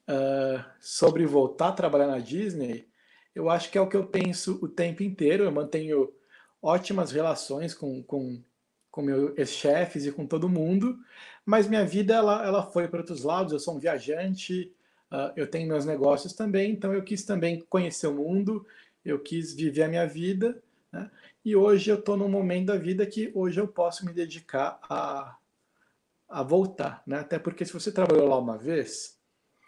Uh, 0.09 0.65
sobre 0.81 1.27
voltar 1.27 1.69
a 1.69 1.73
trabalhar 1.73 2.07
na 2.07 2.19
Disney, 2.19 2.89
eu 3.35 3.51
acho 3.51 3.71
que 3.71 3.79
é 3.79 3.81
o 3.81 3.89
que 3.89 3.97
eu 3.97 4.07
penso 4.07 4.59
o 4.63 4.69
tempo 4.69 5.03
inteiro. 5.03 5.45
Eu 5.45 5.53
mantenho 5.53 6.13
ótimas 6.63 7.13
relações 7.13 7.75
com, 7.75 8.03
com, 8.03 8.43
com 8.91 9.03
meus 9.03 9.51
chefes 9.51 10.07
e 10.07 10.13
com 10.13 10.27
todo 10.27 10.49
mundo, 10.49 10.99
mas 11.45 11.69
minha 11.69 11.85
vida 11.85 12.15
ela, 12.15 12.45
ela 12.45 12.63
foi 12.63 12.89
para 12.89 13.01
outros 13.01 13.23
lados. 13.23 13.53
Eu 13.53 13.59
sou 13.61 13.77
um 13.77 13.79
viajante, 13.79 14.73
uh, 15.13 15.33
eu 15.37 15.47
tenho 15.47 15.69
meus 15.69 15.85
negócios 15.85 16.33
também, 16.33 16.73
então 16.73 16.93
eu 16.93 17.03
quis 17.03 17.25
também 17.25 17.61
conhecer 17.69 18.07
o 18.07 18.15
mundo, 18.15 18.67
eu 19.05 19.19
quis 19.19 19.55
viver 19.55 19.85
a 19.85 19.89
minha 19.89 20.07
vida. 20.07 20.61
Né? 20.93 21.11
E 21.45 21.57
hoje 21.57 21.91
eu 21.91 21.99
estou 21.99 22.17
num 22.17 22.29
momento 22.29 22.67
da 22.67 22.77
vida 22.77 23.07
que 23.07 23.31
hoje 23.35 23.61
eu 23.61 23.69
posso 23.69 24.05
me 24.05 24.13
dedicar 24.13 24.79
a, 24.83 25.37
a 26.29 26.43
voltar. 26.43 27.03
Né? 27.07 27.19
Até 27.19 27.39
porque 27.39 27.65
se 27.65 27.73
você 27.73 27.91
trabalhou 27.91 28.29
lá 28.29 28.39
uma 28.39 28.59
vez, 28.59 29.19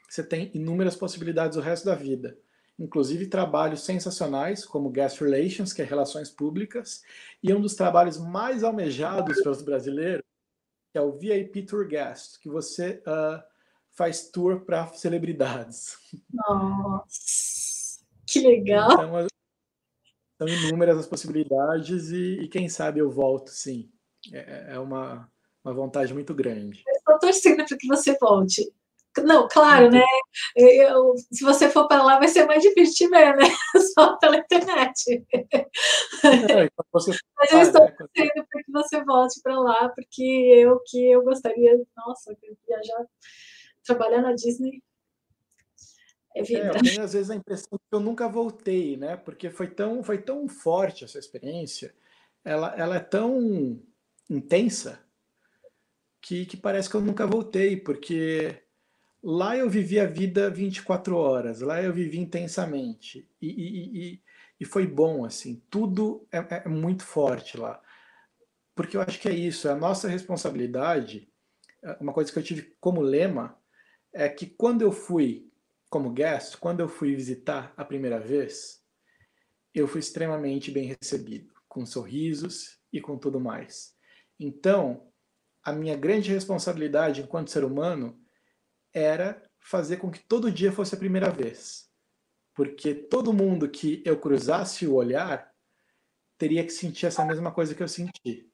você 0.09 0.23
tem 0.23 0.51
inúmeras 0.55 0.97
possibilidades 0.97 1.57
o 1.57 1.61
resto 1.61 1.87
da 1.87 1.95
vida 1.95 2.37
inclusive 2.81 3.27
trabalhos 3.27 3.83
sensacionais, 3.83 4.65
como 4.65 4.91
Guest 4.91 5.21
Relations, 5.21 5.73
que 5.73 5.83
é 5.83 5.85
Relações 5.85 6.31
Públicas, 6.31 7.03
e 7.43 7.53
um 7.53 7.61
dos 7.61 7.75
trabalhos 7.75 8.17
mais 8.17 8.65
almejados 8.65 9.43
pelos 9.43 9.61
brasileiros, 9.61 10.25
que 10.91 10.99
é 10.99 11.03
o 11.03 11.13
VIP 11.13 11.67
Tour 11.67 11.87
Guest, 11.87 12.41
que 12.41 12.49
você 12.49 13.03
uh, 13.07 13.41
faz 13.93 14.31
tour 14.31 14.65
para 14.65 14.87
celebridades. 14.95 15.99
Nossa, 16.33 18.03
que 18.27 18.41
legal! 18.41 18.93
Então, 18.93 19.27
são 20.41 20.49
inúmeras 20.49 20.97
as 20.97 21.07
possibilidades 21.07 22.11
e, 22.11 22.41
e 22.41 22.49
quem 22.49 22.67
sabe 22.67 22.99
eu 22.99 23.11
volto, 23.11 23.51
sim. 23.51 23.91
É, 24.33 24.75
é 24.75 24.79
uma, 24.79 25.31
uma 25.63 25.75
vontade 25.75 26.15
muito 26.15 26.35
grande. 26.35 26.83
estou 26.97 27.19
torcendo 27.19 27.65
para 27.67 27.77
que 27.77 27.87
você 27.87 28.17
volte. 28.19 28.73
Não, 29.19 29.49
claro, 29.49 29.91
né? 29.91 30.05
Eu, 30.57 31.15
se 31.33 31.45
você 31.45 31.69
for 31.69 31.89
para 31.89 32.03
lá, 32.03 32.19
vai 32.19 32.29
ser 32.29 32.47
mais 32.47 32.63
difícil 32.63 33.09
de 33.09 33.15
ver, 33.15 33.37
né? 33.37 33.45
Só 33.95 34.17
pela 34.17 34.37
internet. 34.37 35.27
É, 35.35 36.71
você... 36.93 37.11
Mas 37.37 37.53
eu 37.53 37.61
estou 37.61 37.85
né? 37.85 37.97
torcendo 37.99 38.47
para 38.49 38.63
que 38.63 38.73
você 38.73 39.05
volte 39.05 39.41
para 39.43 39.59
lá, 39.59 39.89
porque 39.91 40.23
eu 40.23 40.81
que 40.87 41.11
eu 41.11 41.23
gostaria, 41.23 41.77
nossa, 41.97 42.35
viajar, 42.67 43.05
trabalhar 43.85 44.23
na 44.23 44.33
Disney. 44.33 44.81
É. 46.35 46.41
É, 46.41 46.69
eu 46.69 46.83
tenho 46.83 47.03
às 47.03 47.13
vezes 47.13 47.31
a 47.31 47.35
impressão 47.35 47.79
que 47.79 47.95
eu 47.95 48.01
nunca 48.01 48.29
voltei, 48.29 48.97
né? 48.97 49.17
Porque 49.17 49.51
foi 49.51 49.69
tão, 49.69 50.03
foi 50.03 50.19
tão 50.19 50.49
forte 50.49 51.05
essa 51.05 51.19
experiência, 51.19 51.95
ela, 52.45 52.75
ela 52.77 52.97
é 52.97 53.01
tão 53.01 53.83
intensa 54.29 55.01
que, 56.21 56.47
que 56.47 56.57
parece 56.57 56.89
que 56.89 56.95
eu 56.95 57.01
nunca 57.01 57.27
voltei, 57.27 57.77
porque 57.77 58.63
Lá 59.23 59.57
eu 59.57 59.69
vivi 59.69 60.01
a 60.01 60.07
vida 60.07 60.49
24 60.49 61.15
horas, 61.17 61.61
lá 61.61 61.83
eu 61.83 61.93
vivi 61.93 62.19
intensamente. 62.19 63.29
E, 63.41 63.49
e, 63.49 64.13
e, 64.13 64.23
e 64.61 64.65
foi 64.65 64.87
bom, 64.87 65.25
assim. 65.27 65.63
Tudo 65.69 66.27
é, 66.33 66.39
é, 66.39 66.69
muito 66.69 67.05
forte 67.05 67.59
lá. 67.59 67.81
Porque 68.75 68.97
eu 68.97 69.03
acho 69.03 69.21
que 69.21 69.29
é 69.29 69.33
isso, 69.33 69.69
é 69.69 69.73
a 69.73 69.77
nossa 69.77 70.09
responsabilidade. 70.09 71.31
É, 71.83 71.99
uma 72.01 72.15
coisa 72.15 72.33
que 72.33 72.39
eu 72.39 72.43
tive 72.43 72.75
como 72.81 73.03
lema 73.03 73.59
é 74.13 74.29
que 74.29 74.47
quando 74.47 74.83
eu 74.83 74.91
fui 74.91 75.50
como 75.91 76.13
guest, 76.13 76.57
quando 76.57 76.81
eu 76.81 76.89
fui 76.89 77.15
visitar 77.15 77.75
a 77.77 77.85
primeira 77.85 78.21
vez, 78.21 78.81
eu 79.75 79.89
fui 79.89 79.99
extremamente 79.99 80.71
bem 80.71 80.85
recebido, 80.85 81.53
com 81.69 81.85
sorrisos 81.85 82.79
e 82.93 83.01
com 83.01 83.19
tudo 83.19 83.41
mais. 83.41 83.95
Então, 84.39 85.13
a 85.63 85.73
minha 85.73 85.97
grande 85.97 86.33
responsabilidade 86.33 87.21
enquanto 87.21 87.51
ser 87.51 87.65
humano 87.65 88.19
era 88.95 89.43
fazer 89.59 89.97
com 89.97 90.11
que 90.11 90.21
todo 90.21 90.51
dia 90.51 90.73
fosse 90.73 90.95
a 90.95 90.99
primeira 90.99 91.29
vez. 91.29 91.91
Porque 92.55 92.95
todo 92.95 93.33
mundo 93.33 93.69
que 93.69 94.03
eu 94.07 94.19
cruzasse 94.19 94.87
o 94.87 94.95
olhar 94.95 95.53
teria 96.39 96.65
que 96.65 96.71
sentir 96.71 97.07
essa 97.07 97.25
mesma 97.25 97.53
coisa 97.53 97.75
que 97.75 97.83
eu 97.83 97.89
senti. 97.89 98.49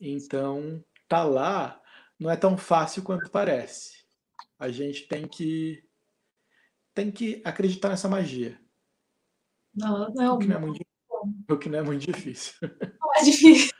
Então, 0.00 0.82
tá 1.08 1.24
lá 1.24 1.80
não 2.18 2.30
é 2.30 2.36
tão 2.36 2.56
fácil 2.56 3.02
quanto 3.02 3.30
parece. 3.30 3.99
A 4.60 4.70
gente 4.70 5.08
tem 5.08 5.26
que 5.26 5.82
tem 6.94 7.10
que 7.10 7.40
acreditar 7.44 7.88
nessa 7.88 8.08
magia. 8.08 8.60
Não, 9.74 10.12
não, 10.12 10.34
o 10.34 10.38
que 10.38 10.46
não 10.46 10.56
é 10.56 10.58
muito, 10.58 10.86
o 11.50 11.58
que 11.58 11.68
não 11.68 11.78
é 11.78 11.82
muito 11.82 12.12
difícil. 12.12 12.54
É 13.20 13.24
difícil. 13.24 13.70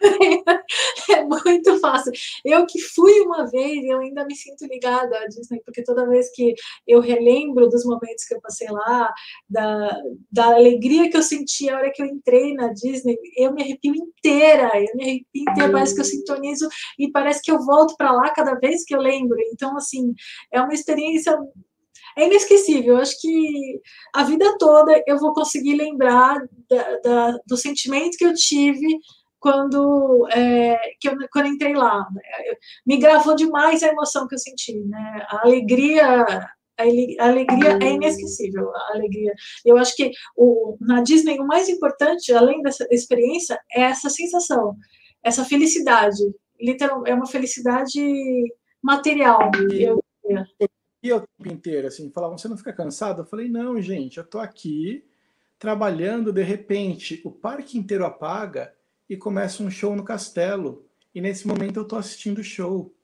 é 1.11 1.25
muito 1.25 1.79
fácil. 1.81 2.13
Eu 2.45 2.67
que 2.67 2.81
fui 2.81 3.21
uma 3.21 3.49
vez, 3.51 3.85
eu 3.85 3.99
ainda 4.01 4.25
me 4.25 4.35
sinto 4.35 4.67
ligada 4.67 5.17
à 5.19 5.27
Disney, 5.27 5.61
porque 5.65 5.83
toda 5.83 6.09
vez 6.09 6.31
que 6.35 6.55
eu 6.87 7.01
relembro 7.01 7.69
dos 7.69 7.85
momentos 7.85 8.25
que 8.25 8.35
eu 8.35 8.41
passei 8.41 8.69
lá, 8.71 9.13
da, 9.49 9.99
da 10.31 10.47
alegria 10.55 11.11
que 11.11 11.17
eu 11.17 11.23
senti 11.23 11.69
a 11.69 11.77
hora 11.77 11.93
que 11.93 12.03
eu 12.03 12.07
entrei 12.07 12.55
na 12.55 12.69
Disney, 12.73 13.17
eu 13.37 13.53
me 13.53 13.63
arrepio 13.63 13.95
inteira, 13.95 14.71
eu 14.75 14.97
me 14.97 15.05
arrepio 15.05 15.43
inteira, 15.49 15.73
parece 15.73 15.95
que 15.95 16.01
eu 16.01 16.05
sintonizo 16.05 16.69
e 16.99 17.11
parece 17.11 17.41
que 17.43 17.51
eu 17.51 17.59
volto 17.65 17.97
para 17.97 18.13
lá 18.13 18.31
cada 18.31 18.55
vez 18.55 18.85
que 18.85 18.95
eu 18.95 19.01
lembro. 19.01 19.37
Então, 19.53 19.77
assim, 19.77 20.15
é 20.53 20.61
uma 20.61 20.75
experiência 20.75 21.37
é 22.17 22.27
inesquecível. 22.27 22.95
Eu 22.95 23.01
acho 23.01 23.21
que 23.21 23.81
a 24.15 24.25
vida 24.25 24.57
toda 24.59 25.03
eu 25.07 25.19
vou 25.19 25.33
conseguir 25.33 25.77
lembrar 25.77 26.39
da, 26.69 26.99
da, 26.99 27.39
do 27.47 27.57
sentimento 27.57 28.17
que 28.17 28.25
eu 28.25 28.35
tive 28.35 28.99
quando, 29.41 30.29
é, 30.31 30.79
que 31.01 31.09
eu, 31.09 31.17
quando 31.33 31.47
eu 31.47 31.53
entrei 31.53 31.75
lá. 31.75 32.07
Me 32.87 32.99
gravou 32.99 33.35
demais 33.35 33.83
a 33.83 33.89
emoção 33.89 34.29
que 34.29 34.35
eu 34.35 34.39
senti, 34.39 34.79
né? 34.81 35.27
A 35.29 35.47
alegria, 35.47 36.25
a 36.79 37.27
alegria 37.27 37.79
é 37.83 37.93
inesquecível, 37.95 38.71
a 38.75 38.95
alegria. 38.95 39.33
Eu 39.65 39.79
acho 39.79 39.97
que 39.97 40.13
o, 40.37 40.77
na 40.81 41.03
Disney 41.03 41.39
o 41.41 41.47
mais 41.47 41.69
importante, 41.69 42.33
além 42.33 42.63
dessa 42.63 42.87
experiência, 42.91 43.59
é 43.73 43.83
essa 43.83 44.11
sensação, 44.11 44.77
essa 45.23 45.45
felicidade. 45.45 46.23
Literal, 46.61 47.07
é 47.07 47.15
uma 47.15 47.27
felicidade 47.27 48.01
material. 48.83 49.51
Eu, 49.73 50.03
e 51.03 51.11
o 51.13 51.21
tempo 51.21 51.55
inteiro, 51.55 51.87
assim, 51.87 52.11
falavam, 52.13 52.37
você 52.37 52.47
não 52.47 52.59
fica 52.59 52.75
cansado? 52.75 53.23
Eu 53.23 53.27
falei, 53.27 53.49
não, 53.49 53.81
gente, 53.81 54.19
eu 54.19 54.25
tô 54.25 54.39
aqui 54.39 55.03
trabalhando, 55.59 56.31
de 56.31 56.43
repente, 56.43 57.23
o 57.25 57.31
parque 57.31 57.79
inteiro 57.79 58.05
apaga 58.05 58.75
e 59.11 59.17
começa 59.17 59.61
um 59.61 59.69
show 59.69 59.97
no 59.97 60.05
castelo. 60.05 60.89
E 61.13 61.21
nesse 61.21 61.45
momento 61.45 61.79
eu 61.79 61.83
estou 61.83 61.99
assistindo 61.99 62.39
o 62.39 62.45
show. 62.45 62.95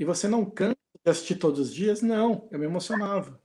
E 0.00 0.04
você 0.04 0.26
não 0.26 0.44
cansa 0.44 0.76
de 1.04 1.10
assistir 1.10 1.36
todos 1.36 1.60
os 1.60 1.72
dias? 1.72 2.02
Não, 2.02 2.48
eu 2.50 2.58
me 2.58 2.66
emocionava. 2.66 3.40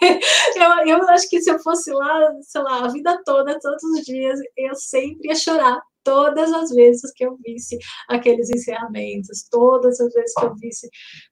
eu, 0.04 0.86
eu 0.86 1.08
acho 1.08 1.26
que 1.30 1.40
se 1.40 1.50
eu 1.50 1.58
fosse 1.60 1.90
lá, 1.90 2.34
sei 2.42 2.60
lá, 2.60 2.84
a 2.84 2.88
vida 2.88 3.18
toda, 3.24 3.58
todos 3.58 3.82
os 3.82 4.04
dias, 4.04 4.38
eu 4.54 4.74
sempre 4.74 5.28
ia 5.28 5.34
chorar. 5.34 5.80
Todas 6.04 6.52
as 6.52 6.70
vezes 6.70 7.12
que 7.14 7.24
eu 7.24 7.36
visse 7.44 7.78
aqueles 8.08 8.50
encerramentos, 8.50 9.46
todas 9.50 10.00
as 10.00 10.12
vezes 10.12 10.34
que 10.34 10.44
eu 10.44 10.54
visse 10.56 10.88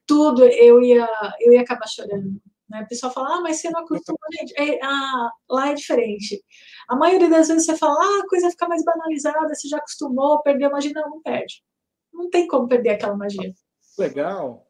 tudo, 0.07 0.45
eu 0.45 0.81
ia, 0.81 1.07
eu 1.41 1.53
ia 1.53 1.61
acabar 1.61 1.89
chorando. 1.89 2.41
Né? 2.69 2.83
O 2.83 2.89
pessoal 2.89 3.13
fala, 3.13 3.37
ah, 3.37 3.41
mas 3.41 3.57
você 3.61 3.71
não 3.71 3.81
acostuma, 3.81 4.19
gente. 4.39 4.53
É, 4.61 4.79
ah, 4.83 5.31
lá 5.49 5.71
é 5.71 5.75
diferente. 5.75 6.43
A 6.89 6.97
maioria 6.97 7.31
das 7.31 7.49
vezes 7.49 7.65
você 7.65 7.77
fala, 7.77 7.95
ah, 7.95 8.23
a 8.23 8.29
coisa 8.29 8.51
fica 8.51 8.69
mais 8.69 8.85
banalizada, 8.85 9.55
você 9.55 9.69
já 9.69 9.79
acostumou, 9.79 10.43
perdeu 10.43 10.69
a 10.69 10.73
magia. 10.73 10.93
Não, 10.95 11.09
não 11.09 11.23
perde. 11.23 11.63
Não 12.13 12.29
tem 12.29 12.47
como 12.47 12.69
perder 12.69 12.91
aquela 12.91 13.17
magia. 13.17 13.53
Legal, 13.99 14.69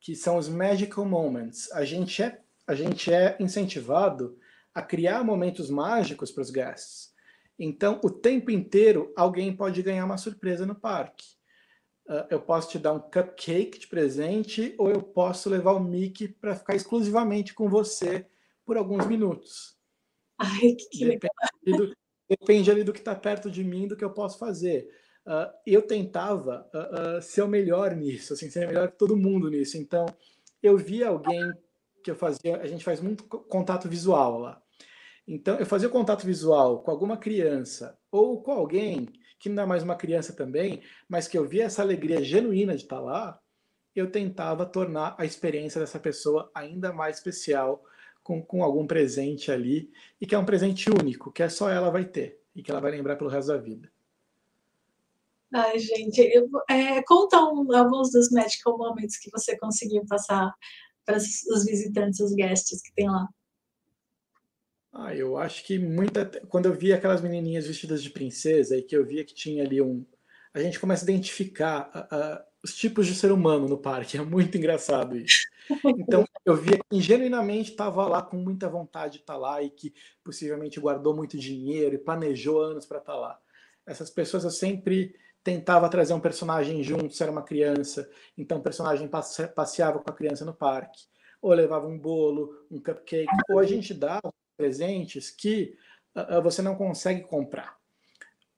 que 0.00 0.14
são 0.14 0.36
os 0.36 0.48
magical 0.48 1.04
moments. 1.04 1.70
A 1.72 1.84
gente 1.84 2.22
é, 2.22 2.40
a 2.66 2.74
gente 2.74 3.12
é 3.12 3.36
incentivado 3.40 4.38
a 4.74 4.82
criar 4.82 5.24
momentos 5.24 5.70
mágicos 5.70 6.30
para 6.30 6.42
os 6.42 6.50
guests. 6.50 7.12
Então, 7.58 8.00
o 8.04 8.10
tempo 8.10 8.50
inteiro, 8.50 9.12
alguém 9.16 9.56
pode 9.56 9.82
ganhar 9.82 10.04
uma 10.04 10.16
surpresa 10.16 10.64
no 10.64 10.76
parque. 10.76 11.37
Uh, 12.08 12.24
eu 12.30 12.40
posso 12.40 12.70
te 12.70 12.78
dar 12.78 12.94
um 12.94 13.00
cupcake 13.00 13.78
de 13.78 13.86
presente 13.86 14.74
ou 14.78 14.90
eu 14.90 15.02
posso 15.02 15.50
levar 15.50 15.72
o 15.72 15.80
Mickey 15.80 16.26
para 16.26 16.56
ficar 16.56 16.74
exclusivamente 16.74 17.52
com 17.52 17.68
você 17.68 18.24
por 18.64 18.78
alguns 18.78 19.06
minutos. 19.06 19.76
Ai, 20.38 20.74
que 20.90 21.04
depende, 21.04 21.32
do, 21.66 21.94
depende 22.26 22.70
ali 22.70 22.82
do 22.82 22.94
que 22.94 23.00
está 23.00 23.14
perto 23.14 23.50
de 23.50 23.62
mim, 23.62 23.86
do 23.86 23.94
que 23.94 24.04
eu 24.04 24.10
posso 24.10 24.38
fazer. 24.38 24.88
Uh, 25.26 25.52
eu 25.66 25.82
tentava 25.82 26.66
uh, 26.74 27.20
ser 27.20 27.42
o 27.42 27.48
melhor 27.48 27.94
nisso, 27.94 28.32
assim, 28.32 28.48
ser 28.48 28.66
melhor 28.66 28.90
que 28.90 28.96
todo 28.96 29.14
mundo 29.14 29.50
nisso. 29.50 29.76
Então, 29.76 30.06
eu 30.62 30.78
via 30.78 31.08
alguém 31.08 31.52
que 32.02 32.10
eu 32.10 32.16
fazia, 32.16 32.56
a 32.56 32.66
gente 32.66 32.84
faz 32.84 33.00
muito 33.02 33.24
contato 33.24 33.86
visual 33.86 34.38
lá. 34.38 34.62
Então, 35.26 35.58
eu 35.58 35.66
fazia 35.66 35.90
contato 35.90 36.24
visual 36.24 36.82
com 36.82 36.90
alguma 36.90 37.18
criança 37.18 37.98
ou 38.10 38.42
com 38.42 38.52
alguém 38.52 39.06
que 39.38 39.48
não 39.48 39.62
é 39.62 39.66
mais 39.66 39.82
uma 39.82 39.96
criança 39.96 40.32
também, 40.32 40.82
mas 41.08 41.28
que 41.28 41.38
eu 41.38 41.46
via 41.46 41.64
essa 41.64 41.82
alegria 41.82 42.22
genuína 42.22 42.76
de 42.76 42.82
estar 42.82 43.00
lá, 43.00 43.40
eu 43.94 44.10
tentava 44.10 44.66
tornar 44.66 45.14
a 45.18 45.24
experiência 45.24 45.80
dessa 45.80 45.98
pessoa 45.98 46.50
ainda 46.54 46.92
mais 46.92 47.16
especial 47.16 47.84
com, 48.22 48.42
com 48.42 48.62
algum 48.62 48.86
presente 48.86 49.50
ali, 49.50 49.90
e 50.20 50.26
que 50.26 50.34
é 50.34 50.38
um 50.38 50.44
presente 50.44 50.90
único, 50.90 51.32
que 51.32 51.42
é 51.42 51.48
só 51.48 51.70
ela 51.70 51.90
vai 51.90 52.04
ter, 52.04 52.40
e 52.54 52.62
que 52.62 52.70
ela 52.70 52.80
vai 52.80 52.90
lembrar 52.90 53.16
pelo 53.16 53.30
resto 53.30 53.48
da 53.48 53.56
vida. 53.56 53.90
Ai, 55.52 55.78
gente, 55.78 56.20
eu, 56.20 56.46
é, 56.68 57.02
conta 57.04 57.42
um, 57.42 57.74
alguns 57.74 58.12
dos 58.12 58.30
magical 58.30 58.76
moments 58.76 59.18
que 59.18 59.30
você 59.30 59.56
conseguiu 59.56 60.04
passar 60.06 60.52
para 61.06 61.16
os 61.16 61.64
visitantes, 61.64 62.20
os 62.20 62.34
guests 62.34 62.82
que 62.82 62.92
tem 62.92 63.08
lá. 63.08 63.26
Ah, 64.92 65.14
eu 65.14 65.36
acho 65.36 65.64
que 65.64 65.78
muita. 65.78 66.24
Quando 66.48 66.66
eu 66.66 66.74
via 66.74 66.96
aquelas 66.96 67.20
menininhas 67.20 67.66
vestidas 67.66 68.02
de 68.02 68.10
princesa 68.10 68.76
e 68.76 68.82
que 68.82 68.96
eu 68.96 69.04
via 69.04 69.24
que 69.24 69.34
tinha 69.34 69.62
ali 69.62 69.80
um. 69.80 70.04
A 70.52 70.60
gente 70.60 70.80
começa 70.80 71.04
a 71.04 71.08
identificar 71.10 71.90
a, 71.92 72.16
a, 72.16 72.44
os 72.64 72.74
tipos 72.74 73.06
de 73.06 73.14
ser 73.14 73.30
humano 73.30 73.68
no 73.68 73.78
parque. 73.78 74.16
É 74.18 74.22
muito 74.22 74.56
engraçado 74.56 75.16
isso. 75.16 75.46
Então, 75.84 76.24
eu 76.44 76.56
via 76.56 76.78
que 76.90 77.00
genuinamente 77.00 77.70
estava 77.70 78.06
lá 78.08 78.22
com 78.22 78.36
muita 78.38 78.68
vontade 78.68 79.14
de 79.14 79.20
estar 79.20 79.34
tá 79.34 79.38
lá 79.38 79.62
e 79.62 79.70
que 79.70 79.92
possivelmente 80.24 80.80
guardou 80.80 81.14
muito 81.14 81.38
dinheiro 81.38 81.94
e 81.94 81.98
planejou 81.98 82.60
anos 82.60 82.86
para 82.86 82.98
estar 82.98 83.12
tá 83.12 83.18
lá. 83.18 83.38
Essas 83.86 84.10
pessoas 84.10 84.44
eu 84.44 84.50
sempre 84.50 85.14
tentava 85.44 85.88
trazer 85.88 86.14
um 86.14 86.20
personagem 86.20 86.82
junto, 86.82 87.14
se 87.14 87.22
era 87.22 87.32
uma 87.32 87.42
criança, 87.42 88.10
então 88.36 88.58
o 88.58 88.62
personagem 88.62 89.08
passeava 89.54 89.98
com 89.98 90.10
a 90.10 90.14
criança 90.14 90.44
no 90.44 90.52
parque, 90.52 91.04
ou 91.40 91.52
levava 91.52 91.86
um 91.86 91.98
bolo, 91.98 92.66
um 92.70 92.78
cupcake, 92.78 93.28
ou 93.48 93.58
a 93.58 93.64
gente 93.64 93.94
dava 93.94 94.32
presentes 94.58 95.30
que 95.30 95.78
uh, 96.14 96.42
você 96.42 96.60
não 96.60 96.74
consegue 96.74 97.22
comprar. 97.22 97.78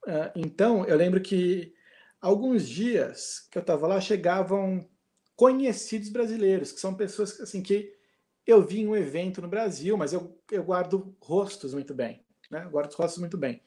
Uh, 0.06 0.32
então, 0.34 0.84
eu 0.86 0.96
lembro 0.96 1.20
que 1.20 1.74
alguns 2.20 2.66
dias 2.66 3.46
que 3.50 3.58
eu 3.58 3.60
estava 3.60 3.86
lá 3.86 4.00
chegavam 4.00 4.88
conhecidos 5.36 6.08
brasileiros, 6.08 6.72
que 6.72 6.80
são 6.80 6.94
pessoas 6.94 7.38
assim 7.40 7.62
que 7.62 7.94
eu 8.46 8.62
vi 8.66 8.80
em 8.80 8.88
um 8.88 8.96
evento 8.96 9.40
no 9.40 9.48
Brasil, 9.48 9.96
mas 9.96 10.12
eu, 10.12 10.38
eu 10.50 10.64
guardo 10.64 11.14
rostos 11.20 11.74
muito 11.74 11.94
bem, 11.94 12.24
né? 12.50 12.64
Eu 12.64 12.70
guardo 12.70 12.92
rostos 12.94 13.20
muito 13.20 13.36
bem. 13.36 13.62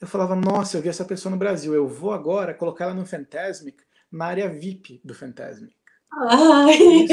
Eu 0.00 0.06
falava, 0.06 0.36
nossa, 0.36 0.76
eu 0.76 0.82
vi 0.82 0.88
essa 0.88 1.04
pessoa 1.04 1.30
no 1.30 1.38
Brasil, 1.38 1.74
eu 1.74 1.88
vou 1.88 2.12
agora 2.12 2.54
colocar 2.54 2.84
ela 2.84 2.94
no 2.94 3.06
Fantasmic, 3.06 3.82
na 4.10 4.26
área 4.26 4.48
VIP 4.48 5.00
do 5.04 5.14
Fantasmic. 5.14 5.74
Ai. 6.28 7.06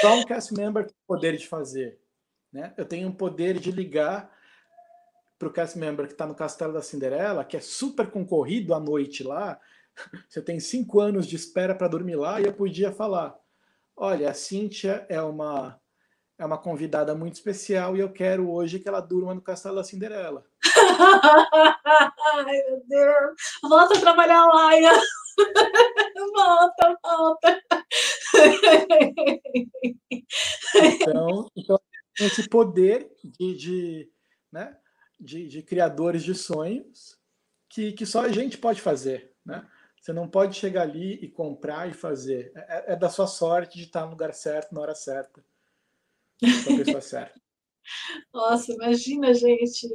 Só 0.00 0.14
um 0.14 0.24
cast 0.24 0.52
member 0.54 0.86
tem 0.86 0.94
o 0.94 1.06
poder 1.06 1.36
de 1.36 1.46
fazer. 1.46 1.98
Né? 2.52 2.72
Eu 2.76 2.84
tenho 2.84 3.08
o 3.08 3.14
poder 3.14 3.58
de 3.58 3.70
ligar 3.70 4.30
para 5.38 5.48
o 5.48 5.52
cast 5.52 5.78
member 5.78 6.06
que 6.06 6.12
está 6.12 6.26
no 6.26 6.34
Castelo 6.34 6.72
da 6.72 6.82
Cinderela, 6.82 7.44
que 7.44 7.56
é 7.56 7.60
super 7.60 8.10
concorrido 8.10 8.74
à 8.74 8.80
noite 8.80 9.22
lá. 9.22 9.60
Você 10.28 10.40
tem 10.40 10.58
cinco 10.60 11.00
anos 11.00 11.26
de 11.26 11.36
espera 11.36 11.74
para 11.74 11.88
dormir 11.88 12.16
lá 12.16 12.40
e 12.40 12.44
eu 12.44 12.52
podia 12.52 12.92
falar: 12.92 13.36
olha, 13.94 14.30
a 14.30 14.34
Cíntia 14.34 15.06
é 15.08 15.20
uma 15.20 15.80
é 16.38 16.44
uma 16.44 16.58
convidada 16.58 17.14
muito 17.14 17.34
especial 17.34 17.96
e 17.96 18.00
eu 18.00 18.12
quero 18.12 18.50
hoje 18.50 18.78
que 18.78 18.86
ela 18.86 19.00
durma 19.00 19.34
no 19.34 19.40
Castelo 19.40 19.76
da 19.76 19.84
Cinderela. 19.84 20.44
Ai, 22.34 22.44
meu 22.44 22.82
Deus. 22.86 23.40
Volta 23.62 23.96
a 23.96 24.00
trabalhar 24.00 24.44
lá, 24.44 24.70
volta, 26.34 26.98
volta. 27.02 27.62
Então, 30.74 31.50
então, 31.56 31.80
esse 32.20 32.48
poder 32.48 33.10
de, 33.24 33.56
de, 33.56 34.10
né, 34.52 34.76
de, 35.18 35.48
de, 35.48 35.62
criadores 35.62 36.22
de 36.22 36.34
sonhos 36.34 37.18
que, 37.68 37.92
que 37.92 38.04
só 38.04 38.22
a 38.22 38.28
gente 38.32 38.58
pode 38.58 38.80
fazer. 38.80 39.32
Né? 39.44 39.66
Você 40.00 40.12
não 40.12 40.28
pode 40.28 40.56
chegar 40.56 40.82
ali 40.82 41.14
e 41.14 41.28
comprar 41.28 41.88
e 41.88 41.94
fazer. 41.94 42.52
É, 42.54 42.92
é 42.92 42.96
da 42.96 43.08
sua 43.08 43.26
sorte 43.26 43.78
de 43.78 43.84
estar 43.84 44.04
no 44.04 44.10
lugar 44.10 44.32
certo, 44.34 44.74
na 44.74 44.80
hora 44.80 44.94
certa. 44.94 45.44
Com 46.40 46.74
a 46.74 46.76
pessoa 46.84 47.00
certa. 47.00 47.40
Nossa, 48.32 48.72
imagina, 48.72 49.32
gente. 49.34 49.88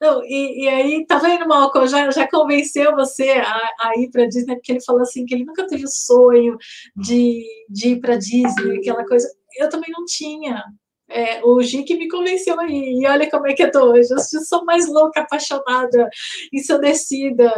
Não, 0.00 0.22
e, 0.24 0.64
e 0.64 0.68
aí, 0.68 1.06
tá 1.06 1.18
vendo, 1.18 1.46
Malcolm? 1.46 1.86
Já, 1.86 2.10
já 2.10 2.28
convenceu 2.28 2.94
você 2.94 3.30
a, 3.32 3.70
a 3.80 3.92
ir 3.98 4.10
para 4.10 4.26
Disney, 4.26 4.56
porque 4.56 4.72
ele 4.72 4.84
falou 4.84 5.02
assim 5.02 5.24
que 5.26 5.34
ele 5.34 5.44
nunca 5.44 5.66
teve 5.66 5.84
o 5.84 5.88
sonho 5.88 6.56
de, 6.96 7.44
de 7.68 7.88
ir 7.90 8.00
para 8.00 8.16
Disney, 8.16 8.78
aquela 8.78 9.06
coisa. 9.06 9.28
Eu 9.58 9.68
também 9.68 9.90
não 9.90 10.04
tinha. 10.04 10.62
É, 11.10 11.44
o 11.44 11.60
Gi 11.62 11.84
me 11.96 12.08
convenceu 12.08 12.58
aí, 12.58 13.00
e 13.00 13.06
olha 13.06 13.30
como 13.30 13.46
é 13.46 13.54
que 13.54 13.62
eu 13.62 13.70
tô 13.70 13.92
hoje. 13.92 14.08
Eu 14.12 14.18
sou 14.18 14.64
mais 14.64 14.88
louca, 14.88 15.20
apaixonada, 15.20 16.08
ensandecida, 16.52 17.52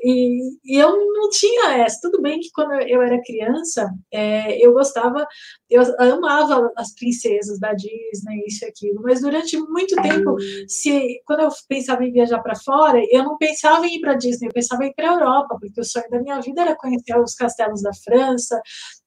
e, 0.00 0.40
e 0.64 0.76
eu 0.78 0.90
não 1.14 1.30
tinha 1.30 1.78
essa. 1.78 2.00
Tudo 2.02 2.20
bem 2.20 2.38
que 2.40 2.50
quando 2.52 2.72
eu 2.82 3.00
era 3.02 3.22
criança, 3.22 3.90
é, 4.12 4.64
eu 4.64 4.72
gostava, 4.72 5.26
eu 5.70 5.82
amava 5.98 6.70
as 6.76 6.94
princesas 6.94 7.58
da 7.58 7.72
Disney, 7.72 8.44
isso 8.46 8.64
e 8.64 8.68
aquilo, 8.68 9.02
mas 9.02 9.20
durante 9.20 9.56
muito 9.56 9.94
tempo, 10.02 10.36
se 10.68 11.20
quando 11.24 11.40
eu 11.40 11.48
pensava 11.68 12.04
em 12.04 12.12
viajar 12.12 12.40
para 12.42 12.56
fora, 12.56 13.00
eu 13.10 13.24
não 13.24 13.38
pensava 13.38 13.86
em 13.86 13.96
ir 13.96 14.00
para 14.00 14.14
Disney, 14.14 14.48
eu 14.48 14.52
pensava 14.52 14.84
em 14.84 14.88
ir 14.88 14.94
para 14.94 15.12
Europa, 15.12 15.56
porque 15.60 15.80
o 15.80 15.84
sonho 15.84 16.08
da 16.10 16.20
minha 16.20 16.40
vida 16.40 16.62
era 16.62 16.76
conhecer 16.76 17.18
os 17.18 17.34
castelos 17.34 17.82
da 17.82 17.92
França, 18.04 18.60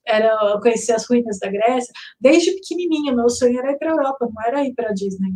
era 0.05 0.59
conhecer 0.61 0.93
as 0.93 1.07
ruínas 1.07 1.39
da 1.39 1.49
Grécia. 1.49 1.91
Desde 2.19 2.51
pequenininha, 2.53 3.15
meu 3.15 3.29
sonho 3.29 3.59
era 3.59 3.71
ir 3.71 3.77
para 3.77 3.91
a 3.91 3.95
Europa, 3.95 4.29
não 4.33 4.43
era 4.45 4.65
ir 4.65 4.73
para 4.73 4.89
a 4.89 4.93
Disney. 4.93 5.31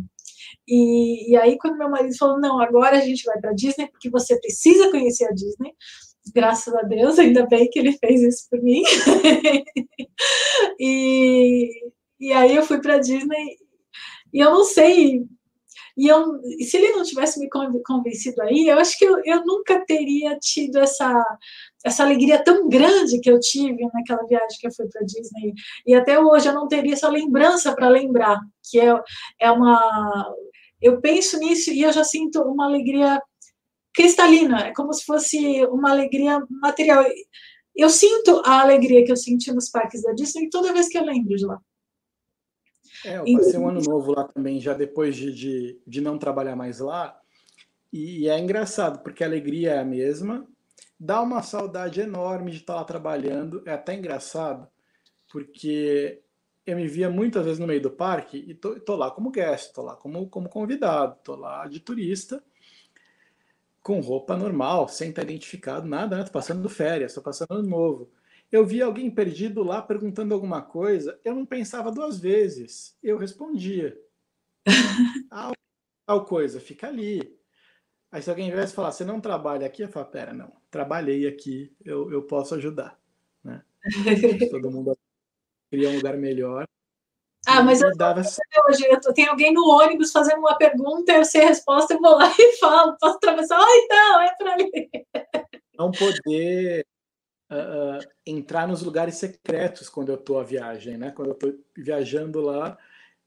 E, 0.68 1.32
e, 1.32 1.36
aí, 1.36 1.56
quando 1.58 1.78
meu 1.78 1.90
marido 1.90 2.16
falou, 2.16 2.40
não, 2.40 2.60
agora 2.60 2.96
a 2.98 3.00
gente 3.00 3.24
vai 3.24 3.38
para 3.40 3.50
a 3.50 3.54
Disney, 3.54 3.88
porque 3.88 4.10
você 4.10 4.38
precisa 4.40 4.90
conhecer 4.90 5.26
a 5.26 5.32
Disney, 5.32 5.72
graças 6.34 6.74
a 6.74 6.82
Deus, 6.82 7.18
ainda 7.18 7.46
bem 7.46 7.68
que 7.70 7.78
ele 7.78 7.96
fez 7.98 8.22
isso 8.22 8.48
por 8.50 8.60
mim. 8.62 8.82
e, 10.80 11.70
e 12.18 12.32
aí 12.32 12.56
eu 12.56 12.64
fui 12.64 12.80
para 12.80 12.96
a 12.96 13.00
Disney, 13.00 13.56
e 14.32 14.40
eu 14.40 14.50
não 14.50 14.64
sei, 14.64 15.24
e 15.96 16.08
eu, 16.08 16.40
se 16.60 16.76
ele 16.76 16.92
não 16.92 17.02
tivesse 17.02 17.40
me 17.40 17.48
convencido 17.82 18.42
aí, 18.42 18.68
eu 18.68 18.78
acho 18.78 18.98
que 18.98 19.04
eu, 19.04 19.18
eu 19.24 19.44
nunca 19.46 19.82
teria 19.86 20.36
tido 20.38 20.78
essa 20.78 21.10
essa 21.86 22.02
alegria 22.02 22.42
tão 22.42 22.68
grande 22.68 23.20
que 23.20 23.30
eu 23.30 23.38
tive 23.38 23.86
naquela 23.94 24.26
viagem 24.26 24.58
que 24.58 24.66
eu 24.66 24.72
fui 24.72 24.88
para 24.88 25.06
Disney. 25.06 25.54
E 25.86 25.94
até 25.94 26.18
hoje 26.18 26.48
eu 26.48 26.52
não 26.52 26.66
teria 26.66 26.94
essa 26.94 27.08
lembrança 27.08 27.72
para 27.74 27.88
lembrar, 27.88 28.40
que 28.68 28.80
é, 28.80 28.92
é 29.40 29.50
uma. 29.52 30.34
Eu 30.82 31.00
penso 31.00 31.38
nisso 31.38 31.70
e 31.70 31.82
eu 31.82 31.92
já 31.92 32.02
sinto 32.02 32.42
uma 32.42 32.66
alegria 32.66 33.22
cristalina, 33.94 34.66
é 34.66 34.74
como 34.74 34.92
se 34.92 35.04
fosse 35.04 35.64
uma 35.66 35.92
alegria 35.92 36.44
material. 36.50 37.04
Eu 37.74 37.88
sinto 37.88 38.42
a 38.44 38.60
alegria 38.62 39.04
que 39.04 39.12
eu 39.12 39.16
senti 39.16 39.52
nos 39.52 39.70
parques 39.70 40.02
da 40.02 40.12
Disney 40.12 40.50
toda 40.50 40.72
vez 40.72 40.88
que 40.88 40.98
eu 40.98 41.04
lembro 41.04 41.36
de 41.36 41.46
lá. 41.46 41.60
É, 43.04 43.18
eu 43.18 43.24
passei 43.36 43.60
um 43.60 43.68
ano 43.68 43.80
novo 43.80 44.12
lá 44.12 44.24
também, 44.24 44.58
já 44.58 44.74
depois 44.74 45.14
de, 45.14 45.32
de, 45.32 45.80
de 45.86 46.00
não 46.00 46.18
trabalhar 46.18 46.56
mais 46.56 46.80
lá. 46.80 47.16
E 47.92 48.28
é 48.28 48.38
engraçado, 48.38 49.02
porque 49.02 49.22
a 49.22 49.26
alegria 49.26 49.74
é 49.74 49.78
a 49.78 49.84
mesma, 49.84 50.46
dá 50.98 51.20
uma 51.20 51.42
saudade 51.42 52.00
enorme 52.00 52.50
de 52.50 52.58
estar 52.58 52.76
lá 52.76 52.84
trabalhando. 52.84 53.62
É 53.66 53.72
até 53.72 53.94
engraçado, 53.94 54.68
porque 55.30 56.22
eu 56.66 56.76
me 56.76 56.88
via 56.88 57.08
muitas 57.10 57.44
vezes 57.44 57.58
no 57.60 57.66
meio 57.66 57.80
do 57.80 57.90
parque 57.90 58.38
e 58.38 58.54
tô, 58.54 58.78
tô 58.80 58.96
lá 58.96 59.10
como 59.10 59.30
guest, 59.30 59.72
tô 59.72 59.82
lá 59.82 59.96
como, 59.96 60.28
como 60.28 60.48
convidado, 60.48 61.18
tô 61.22 61.36
lá 61.36 61.66
de 61.68 61.80
turista, 61.80 62.42
com 63.82 64.00
roupa 64.00 64.36
normal, 64.36 64.88
sem 64.88 65.10
estar 65.10 65.22
identificado, 65.22 65.86
nada, 65.86 66.16
né? 66.16 66.24
Tô 66.24 66.32
passando 66.32 66.68
férias, 66.68 67.14
tô 67.14 67.22
passando 67.22 67.52
ano 67.52 67.68
novo. 67.68 68.10
Eu 68.50 68.66
vi 68.66 68.82
alguém 68.82 69.10
perdido 69.10 69.62
lá 69.62 69.80
perguntando 69.80 70.34
alguma 70.34 70.60
coisa, 70.62 71.20
eu 71.24 71.34
não 71.34 71.46
pensava 71.46 71.92
duas 71.92 72.18
vezes, 72.18 72.96
eu 73.02 73.16
respondia. 73.16 73.96
tal, 75.30 75.52
tal 76.06 76.24
coisa, 76.24 76.60
fica 76.60 76.88
ali. 76.88 77.38
Aí 78.10 78.22
se 78.22 78.30
alguém 78.30 78.50
viesse 78.50 78.74
falar, 78.74 78.92
você 78.92 79.04
não 79.04 79.20
trabalha 79.20 79.66
aqui, 79.66 79.82
eu 79.82 79.88
falo, 79.88 80.06
pera, 80.06 80.32
não, 80.32 80.52
trabalhei 80.70 81.26
aqui, 81.26 81.74
eu, 81.84 82.10
eu 82.12 82.22
posso 82.22 82.54
ajudar. 82.54 82.98
Né? 83.42 83.62
Todo 84.50 84.70
mundo 84.70 84.96
queria 85.70 85.90
um 85.90 85.96
lugar 85.96 86.16
melhor. 86.16 86.66
Ah, 87.46 87.62
mas 87.62 87.80
eu, 87.80 87.96
dava... 87.96 88.22
eu 88.22 89.14
tem 89.14 89.28
alguém 89.28 89.54
no 89.54 89.68
ônibus 89.68 90.10
fazendo 90.10 90.40
uma 90.40 90.58
pergunta, 90.58 91.12
eu 91.12 91.24
sei 91.24 91.44
a 91.44 91.48
resposta, 91.48 91.94
eu 91.94 92.00
vou 92.00 92.16
lá 92.16 92.34
e 92.36 92.52
falo, 92.58 92.96
posso 92.98 93.16
atravessar? 93.16 93.60
Ah, 93.60 93.78
então, 93.84 94.20
é 94.20 94.34
para 94.36 94.52
ali. 94.54 94.90
Não 95.78 95.92
poder 95.92 96.84
uh, 97.50 97.98
uh, 97.98 98.08
entrar 98.26 98.66
nos 98.66 98.82
lugares 98.82 99.14
secretos 99.14 99.88
quando 99.88 100.08
eu 100.08 100.16
estou 100.16 100.40
a 100.40 100.42
viagem, 100.42 100.98
né? 100.98 101.12
Quando 101.12 101.28
eu 101.28 101.34
estou 101.34 101.54
viajando 101.76 102.40
lá, 102.40 102.76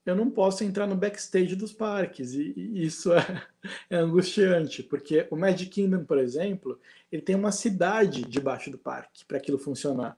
eu 0.06 0.16
não 0.16 0.30
posso 0.30 0.64
entrar 0.64 0.88
no 0.88 0.96
backstage 0.96 1.56
dos 1.56 1.72
parques 1.72 2.34
e, 2.34 2.54
e 2.56 2.86
isso 2.86 3.14
é, 3.14 3.20
é, 3.90 3.98
angustiante, 3.98 4.82
porque 4.82 5.28
o 5.30 5.36
Magic 5.36 5.70
Kingdom, 5.70 6.04
por 6.04 6.18
exemplo, 6.18 6.80
ele 7.12 7.22
tem 7.22 7.36
uma 7.36 7.52
cidade 7.52 8.24
debaixo 8.24 8.72
do 8.72 8.78
parque 8.78 9.26
para 9.26 9.38
aquilo 9.38 9.58
funcionar. 9.58 10.18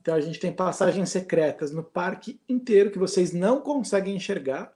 Então 0.00 0.14
a 0.14 0.20
gente 0.20 0.40
tem 0.40 0.52
passagens 0.52 1.10
secretas 1.10 1.72
no 1.72 1.82
parque 1.82 2.40
inteiro 2.48 2.90
que 2.90 2.98
vocês 2.98 3.32
não 3.32 3.60
conseguem 3.60 4.16
enxergar. 4.16 4.72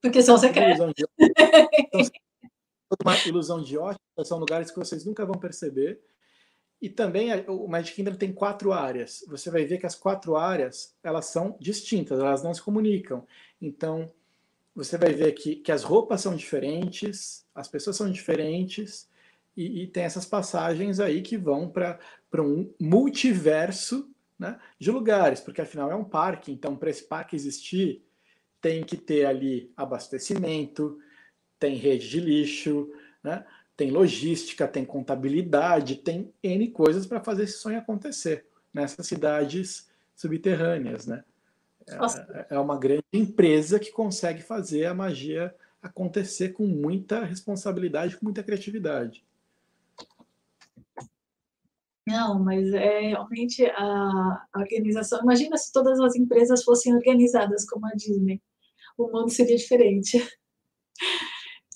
Porque 0.00 0.22
são 0.22 0.38
secretas. 0.38 0.94
Uma 3.02 3.16
ilusão 3.26 3.62
de 3.62 3.78
ótica, 3.78 4.24
são 4.24 4.38
lugares 4.38 4.70
que 4.70 4.78
vocês 4.78 5.04
nunca 5.04 5.24
vão 5.24 5.38
perceber. 5.38 6.00
E 6.82 6.90
também 6.90 7.30
o 7.46 7.68
Magic 7.68 7.94
Kingdom 7.94 8.16
tem 8.16 8.32
quatro 8.32 8.72
áreas. 8.72 9.24
Você 9.28 9.50
vai 9.50 9.64
ver 9.64 9.78
que 9.78 9.86
as 9.86 9.94
quatro 9.94 10.36
áreas 10.36 10.96
elas 11.00 11.26
são 11.26 11.56
distintas, 11.60 12.18
elas 12.18 12.42
não 12.42 12.52
se 12.52 12.60
comunicam. 12.60 13.24
Então 13.60 14.12
você 14.74 14.98
vai 14.98 15.12
ver 15.12 15.32
que, 15.32 15.56
que 15.56 15.70
as 15.70 15.84
roupas 15.84 16.20
são 16.22 16.34
diferentes, 16.34 17.46
as 17.54 17.68
pessoas 17.68 17.96
são 17.96 18.10
diferentes, 18.10 19.08
e, 19.56 19.82
e 19.82 19.86
tem 19.86 20.02
essas 20.02 20.24
passagens 20.24 20.98
aí 20.98 21.22
que 21.22 21.36
vão 21.36 21.68
para 21.68 21.98
um 22.42 22.72
multiverso 22.80 24.10
né, 24.38 24.58
de 24.78 24.90
lugares, 24.90 25.40
porque 25.40 25.60
afinal 25.60 25.90
é 25.90 25.94
um 25.94 26.04
parque, 26.04 26.50
então 26.50 26.74
para 26.74 26.90
esse 26.90 27.04
parque 27.04 27.36
existir, 27.36 28.02
tem 28.60 28.82
que 28.82 28.96
ter 28.96 29.26
ali 29.26 29.70
abastecimento, 29.76 30.98
tem 31.58 31.76
rede 31.76 32.08
de 32.08 32.18
lixo, 32.18 32.90
né, 33.22 33.44
tem 33.76 33.90
logística, 33.90 34.68
tem 34.68 34.84
contabilidade, 34.84 35.96
tem 35.96 36.32
N 36.42 36.70
coisas 36.70 37.06
para 37.06 37.20
fazer 37.20 37.44
esse 37.44 37.58
sonho 37.58 37.78
acontecer 37.78 38.46
nessas 38.72 39.06
cidades 39.06 39.90
subterrâneas. 40.14 41.06
Né? 41.06 41.24
É, 41.86 42.54
é 42.54 42.58
uma 42.58 42.78
grande 42.78 43.04
empresa 43.12 43.78
que 43.78 43.90
consegue 43.90 44.42
fazer 44.42 44.86
a 44.86 44.94
magia 44.94 45.54
acontecer 45.82 46.50
com 46.50 46.64
muita 46.64 47.24
responsabilidade, 47.24 48.16
com 48.16 48.26
muita 48.26 48.42
criatividade. 48.42 49.24
Não, 52.06 52.38
mas 52.38 52.72
é 52.72 53.00
realmente 53.00 53.64
a 53.64 54.46
organização. 54.56 55.22
Imagina 55.22 55.56
se 55.56 55.72
todas 55.72 56.00
as 56.00 56.16
empresas 56.16 56.64
fossem 56.64 56.94
organizadas 56.94 57.64
como 57.68 57.86
a 57.86 57.90
Disney. 57.90 58.40
O 58.98 59.06
mundo 59.06 59.30
seria 59.30 59.56
diferente. 59.56 60.18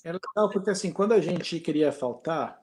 É 0.03 0.11
legal 0.11 0.49
porque 0.51 0.69
assim, 0.69 0.91
quando 0.91 1.13
a 1.13 1.19
gente 1.19 1.59
queria 1.59 1.91
faltar, 1.91 2.61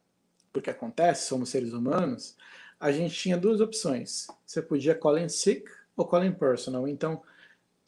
porque 0.52 0.70
acontece, 0.70 1.26
somos 1.26 1.50
seres 1.50 1.72
humanos, 1.72 2.36
a 2.78 2.92
gente 2.92 3.14
tinha 3.14 3.36
duas 3.36 3.60
opções. 3.60 4.26
Você 4.46 4.62
podia 4.62 4.94
call 4.94 5.18
in 5.18 5.28
sick 5.28 5.64
ou 5.96 6.06
call 6.06 6.24
in 6.24 6.32
personal. 6.32 6.86
Então, 6.88 7.22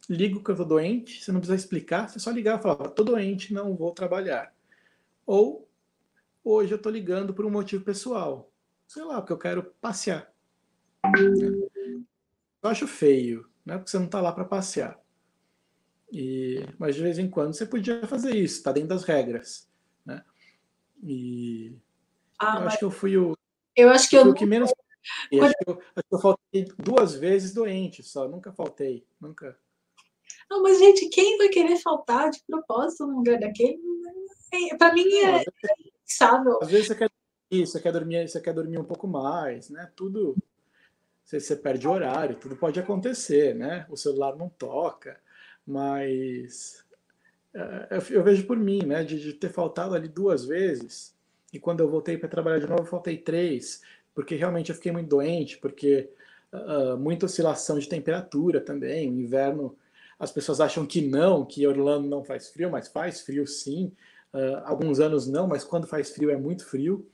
ligo 0.09 0.43
que 0.43 0.51
eu 0.51 0.55
estou 0.55 0.67
doente, 0.67 1.23
você 1.23 1.33
não 1.33 1.41
precisa 1.41 1.57
explicar, 1.57 2.09
você 2.09 2.19
só 2.19 2.31
ligar 2.31 2.59
e 2.59 2.63
falar, 2.63 2.87
estou 2.87 3.05
doente, 3.05 3.55
não 3.55 3.75
vou 3.75 3.93
trabalhar. 3.93 4.53
Ou, 5.25 5.69
hoje 6.45 6.73
eu 6.73 6.77
estou 6.77 6.93
ligando 6.93 7.35
por 7.35 7.45
um 7.47 7.51
motivo 7.51 7.85
pessoal 7.85 8.51
sei 8.87 9.05
lá, 9.05 9.21
porque 9.21 9.33
eu 9.33 9.39
quero 9.39 9.63
passear. 9.81 10.33
Eu 12.63 12.71
acho 12.71 12.87
feio, 12.87 13.49
né? 13.65 13.77
Porque 13.77 13.91
você 13.91 13.99
não 13.99 14.07
está 14.07 14.21
lá 14.21 14.33
para 14.33 14.45
passear. 14.45 14.99
E, 16.13 16.65
mas 16.79 16.95
de 16.95 17.03
vez 17.03 17.19
em 17.19 17.29
quando 17.29 17.55
você 17.55 17.67
podia 17.67 18.07
fazer 18.07 18.35
isso, 18.35 18.59
está 18.59 18.73
dentro 18.73 18.91
das 18.91 19.05
regras, 19.05 19.69
né? 20.05 20.25
E 21.03 21.77
ah, 22.39 22.61
eu 22.61 22.67
acho 22.67 22.79
que 22.79 22.85
eu 22.85 22.91
fui 22.91 23.17
o. 23.17 23.37
Eu 23.75 23.91
acho 23.91 24.09
que 24.09 24.17
eu. 24.17 24.27
eu 24.27 24.35
que 24.35 24.47
menos. 24.47 24.71
Quando... 25.31 25.45
Acho, 25.45 25.55
que 25.59 25.71
eu, 25.71 25.75
acho 25.75 26.09
que 26.09 26.15
eu 26.15 26.19
faltei 26.19 26.65
duas 26.79 27.15
vezes 27.15 27.55
doente 27.55 28.03
só, 28.03 28.29
nunca 28.29 28.53
faltei, 28.53 29.07
nunca. 29.21 29.59
Não, 30.51 30.63
mas 30.63 30.79
gente, 30.79 31.09
quem 31.09 31.39
vai 31.39 31.49
querer 31.49 31.77
faltar 31.79 32.31
de 32.31 32.43
propósito 32.47 33.07
num 33.07 33.17
lugar 33.17 33.39
daquele? 33.39 33.79
Para 34.79 34.93
mim 34.93 35.07
é, 35.13 35.39
é 35.39 35.45
impensável. 35.99 36.59
Às 36.63 36.71
vezes 36.71 36.87
você 36.87 36.95
quer 36.95 37.11
isso, 37.51 37.73
você 37.73 37.81
quer 37.81 37.93
dormir, 37.93 38.29
você 38.29 38.41
quer 38.41 38.53
dormir 38.53 38.79
um 38.79 38.85
pouco 38.85 39.07
mais, 39.07 39.71
né? 39.71 39.91
Tudo 39.95 40.37
você, 41.25 41.41
você 41.41 41.57
perde 41.57 41.89
horário, 41.89 42.37
tudo 42.37 42.57
pode 42.57 42.79
acontecer, 42.79 43.55
né? 43.55 43.87
O 43.91 43.97
celular 43.97 44.37
não 44.37 44.49
toca, 44.49 45.21
mas 45.67 46.85
é, 47.55 47.99
eu, 48.11 48.23
vejo 48.23 48.47
por 48.47 48.57
mim, 48.57 48.85
né? 48.85 49.03
De, 49.03 49.21
de, 49.21 49.33
ter 49.33 49.51
faltado 49.51 49.95
ali 49.95 50.09
duas 50.09 50.45
vezes 50.45 51.15
e 51.53 51.59
quando 51.59 51.81
eu 51.81 51.89
voltei 51.89 52.17
para 52.19 52.29
trabalhar 52.29 52.59
de 52.59 52.67
novo, 52.67 52.83
eu 52.83 52.87
faltei 52.87 53.17
três, 53.17 53.83
porque 54.15 54.35
realmente 54.35 54.71
eu 54.71 54.77
fiquei 54.77 54.93
muito 54.93 55.09
doente, 55.09 55.59
porque 55.59 56.11
uh, 56.53 56.97
muita 56.99 57.27
oscilação 57.27 57.79
de 57.79 57.89
temperatura 57.89 58.61
também, 58.61 59.11
o 59.11 59.21
inverno 59.21 59.77
as 60.19 60.33
pessoas 60.33 60.61
acham 60.61 60.87
que 60.87 61.03
não, 61.03 61.45
que 61.45 61.67
Orlando 61.67 62.09
não 62.09 62.25
faz 62.25 62.49
frio, 62.49 62.71
mas 62.71 62.89
faz 62.89 63.21
frio 63.21 63.47
sim. 63.47 63.93
Uh, 64.33 64.63
alguns 64.65 64.99
anos 64.99 65.27
não, 65.27 65.47
mas 65.47 65.63
quando 65.63 65.87
faz 65.87 66.11
frio 66.11 66.31
é 66.31 66.37
muito 66.37 66.65
frio. 66.65 67.07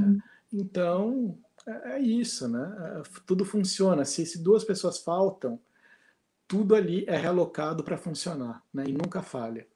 Hum. 0.00 0.18
Então, 0.52 1.38
é, 1.66 1.96
é 1.96 2.00
isso, 2.00 2.48
né? 2.48 2.74
É, 2.96 3.20
tudo 3.26 3.44
funciona. 3.44 4.04
Se, 4.04 4.24
se 4.24 4.38
duas 4.38 4.64
pessoas 4.64 4.98
faltam, 4.98 5.60
tudo 6.48 6.74
ali 6.74 7.04
é 7.06 7.16
relocado 7.16 7.84
para 7.84 7.98
funcionar, 7.98 8.62
né? 8.72 8.84
E 8.88 8.92
nunca 8.92 9.22
falha. 9.22 9.68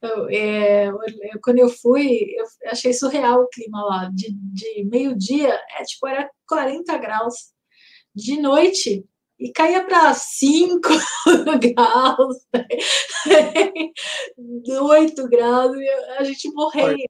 Eu, 0.00 0.28
é, 0.30 0.86
eu, 0.86 1.40
quando 1.42 1.58
eu 1.58 1.68
fui, 1.68 2.34
eu 2.36 2.44
achei 2.66 2.92
surreal 2.92 3.42
o 3.42 3.48
clima 3.48 3.84
lá. 3.84 4.10
De, 4.14 4.32
de 4.32 4.84
meio-dia, 4.84 5.52
é, 5.78 5.82
tipo, 5.82 6.06
era 6.06 6.30
40 6.46 6.96
graus. 6.98 7.52
De 8.14 8.40
noite, 8.40 9.04
e 9.38 9.52
caía 9.52 9.84
para 9.84 10.14
5 10.14 10.88
graus, 11.74 12.36
né? 12.54 12.66
8 14.80 15.28
graus, 15.28 15.76
e 15.76 15.88
a 16.18 16.24
gente 16.24 16.48
morria. 16.52 17.08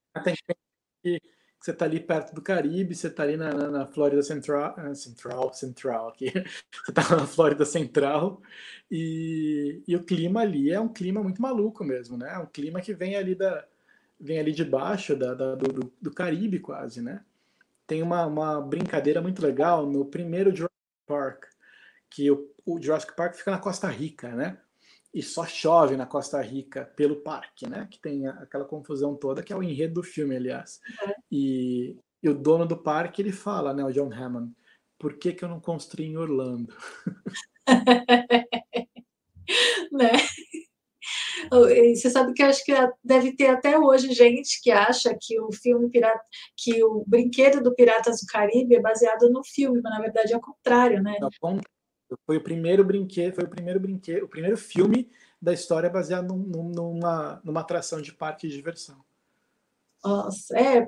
Que 1.02 1.20
você 1.60 1.72
está 1.72 1.84
ali 1.84 2.00
perto 2.00 2.34
do 2.34 2.42
Caribe, 2.42 2.94
você 2.94 3.08
está 3.08 3.22
ali 3.24 3.36
na, 3.36 3.52
na, 3.52 3.70
na, 3.70 3.86
Flórida 3.86 4.22
Central, 4.22 4.74
ah, 4.76 4.94
Central, 4.94 5.52
Central 5.52 6.08
aqui, 6.08 6.30
você 6.70 6.90
está 6.90 7.16
na 7.16 7.26
Flórida 7.26 7.64
Central, 7.64 8.40
e, 8.90 9.82
e, 9.86 9.96
o 9.96 10.04
clima 10.04 10.40
ali 10.40 10.70
é 10.70 10.80
um 10.80 10.88
clima 10.88 11.22
muito 11.22 11.42
maluco 11.42 11.84
mesmo, 11.84 12.16
né? 12.16 12.32
É 12.34 12.38
um 12.38 12.46
clima 12.46 12.80
que 12.80 12.94
vem 12.94 13.16
ali 13.16 13.34
da 13.34 13.66
vem 14.20 14.38
ali 14.40 14.52
de 14.52 14.64
baixo 14.64 15.14
da, 15.16 15.34
da 15.34 15.54
do, 15.54 15.92
do, 16.00 16.12
Caribe 16.12 16.58
quase, 16.58 17.00
né? 17.00 17.24
Tem 17.86 18.02
uma, 18.02 18.26
uma 18.26 18.60
brincadeira 18.60 19.20
muito 19.22 19.42
legal 19.42 19.86
no 19.86 20.04
primeiro 20.04 20.54
Jurassic 20.54 20.74
Park, 21.06 21.44
que 22.10 22.30
o, 22.30 22.52
o 22.66 22.80
Jurassic 22.82 23.14
Park 23.16 23.34
fica 23.34 23.50
na 23.50 23.58
Costa 23.58 23.88
Rica, 23.88 24.34
né? 24.34 24.58
E 25.12 25.22
só 25.22 25.46
chove 25.46 25.96
na 25.96 26.06
Costa 26.06 26.40
Rica 26.40 26.84
pelo 26.96 27.16
parque, 27.16 27.68
né? 27.68 27.88
Que 27.90 28.00
tem 28.00 28.26
aquela 28.26 28.64
confusão 28.64 29.16
toda, 29.16 29.42
que 29.42 29.52
é 29.52 29.56
o 29.56 29.62
enredo 29.62 29.94
do 29.94 30.02
filme, 30.02 30.36
aliás. 30.36 30.80
Uhum. 31.02 31.12
E, 31.30 31.96
e, 32.22 32.28
o 32.28 32.34
dono 32.34 32.66
do 32.66 32.76
parque, 32.76 33.22
ele 33.22 33.32
fala, 33.32 33.72
né, 33.72 33.84
o 33.84 33.92
John 33.92 34.12
Hammond, 34.12 34.52
por 34.98 35.14
que, 35.14 35.32
que 35.32 35.44
eu 35.44 35.48
não 35.48 35.60
construí 35.60 36.06
em 36.06 36.16
Orlando? 36.16 36.74
né? 39.92 40.12
Você 41.94 42.10
sabe 42.10 42.34
que 42.34 42.42
eu 42.42 42.46
acho 42.46 42.64
que 42.64 42.72
deve 43.02 43.34
ter 43.34 43.46
até 43.46 43.78
hoje 43.78 44.12
gente 44.12 44.60
que 44.60 44.70
acha 44.70 45.16
que 45.18 45.40
o 45.40 45.50
filme 45.52 45.88
pirata, 45.88 46.20
que 46.56 46.82
o 46.84 47.04
brinquedo 47.06 47.62
do 47.62 47.74
Piratas 47.74 48.20
do 48.20 48.26
Caribe 48.26 48.74
é 48.74 48.80
baseado 48.80 49.30
no 49.30 49.42
filme, 49.44 49.80
mas 49.82 49.92
na 49.92 50.00
verdade 50.00 50.32
é 50.32 50.36
o 50.36 50.40
contrário, 50.40 51.02
né? 51.02 51.16
Não, 51.20 51.30
foi 52.26 52.36
o 52.36 52.42
primeiro 52.42 52.84
brinquedo, 52.84 53.34
foi 53.34 53.44
o 53.44 53.50
primeiro 53.50 53.80
brinquedo, 53.80 54.24
o 54.24 54.28
primeiro 54.28 54.56
filme 54.56 55.10
da 55.40 55.52
história 55.52 55.90
baseado 55.90 56.34
num, 56.34 56.68
numa, 56.70 57.40
numa 57.44 57.60
atração 57.60 58.00
de 58.00 58.12
parque 58.12 58.48
de 58.48 58.56
diversão. 58.56 58.96
Nossa, 60.04 60.56
é. 60.56 60.86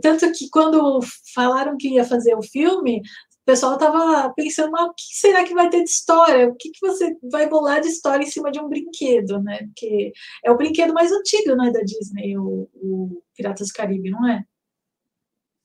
Tanto 0.00 0.30
que 0.32 0.48
quando 0.48 1.00
falaram 1.34 1.76
que 1.76 1.88
ia 1.88 2.04
fazer 2.04 2.34
o 2.36 2.42
filme, 2.42 3.02
pessoal 3.44 3.74
estava 3.74 4.32
pensando, 4.34 4.70
mas 4.70 4.88
o 4.88 4.94
que 4.94 5.04
será 5.12 5.44
que 5.44 5.54
vai 5.54 5.68
ter 5.68 5.84
de 5.84 5.90
história? 5.90 6.48
O 6.48 6.54
que, 6.54 6.70
que 6.70 6.80
você 6.80 7.16
vai 7.30 7.48
bolar 7.48 7.80
de 7.80 7.88
história 7.88 8.24
em 8.24 8.30
cima 8.30 8.50
de 8.50 8.58
um 8.58 8.68
brinquedo, 8.68 9.40
né? 9.42 9.58
Porque 9.64 10.12
é 10.44 10.50
o 10.50 10.56
brinquedo 10.56 10.94
mais 10.94 11.12
antigo, 11.12 11.54
né, 11.54 11.70
da 11.70 11.80
Disney, 11.80 12.36
o, 12.38 12.68
o 12.74 13.22
Piratas 13.36 13.68
do 13.68 13.74
Caribe, 13.74 14.10
não 14.10 14.26
é? 14.28 14.44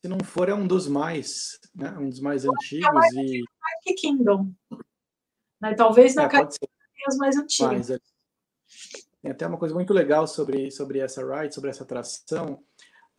Se 0.02 0.10
não 0.10 0.20
for, 0.24 0.50
é 0.50 0.54
um 0.54 0.68
dos 0.68 0.88
mais, 0.88 1.60
né? 1.76 1.92
Um 1.98 2.10
dos 2.10 2.20
mais 2.20 2.46
antigos 2.46 2.88
é 2.88 2.92
mais 2.92 3.14
e... 3.14 3.44
que 3.84 3.94
Kingdom. 3.94 4.52
Né? 5.62 5.74
Talvez 5.74 6.16
na 6.16 6.24
é, 6.24 6.48
os 7.08 7.18
mais 7.18 7.38
antigos. 7.38 7.72
Mas, 7.72 7.90
é. 7.90 8.00
Tem 9.22 9.32
até 9.32 9.46
uma 9.46 9.58
coisa 9.58 9.74
muito 9.74 9.94
legal 9.94 10.28
sobre, 10.28 10.72
sobre 10.72 11.00
essa 11.00 11.22
ride, 11.24 11.54
sobre 11.54 11.70
essa 11.70 11.84
atração. 11.84 12.64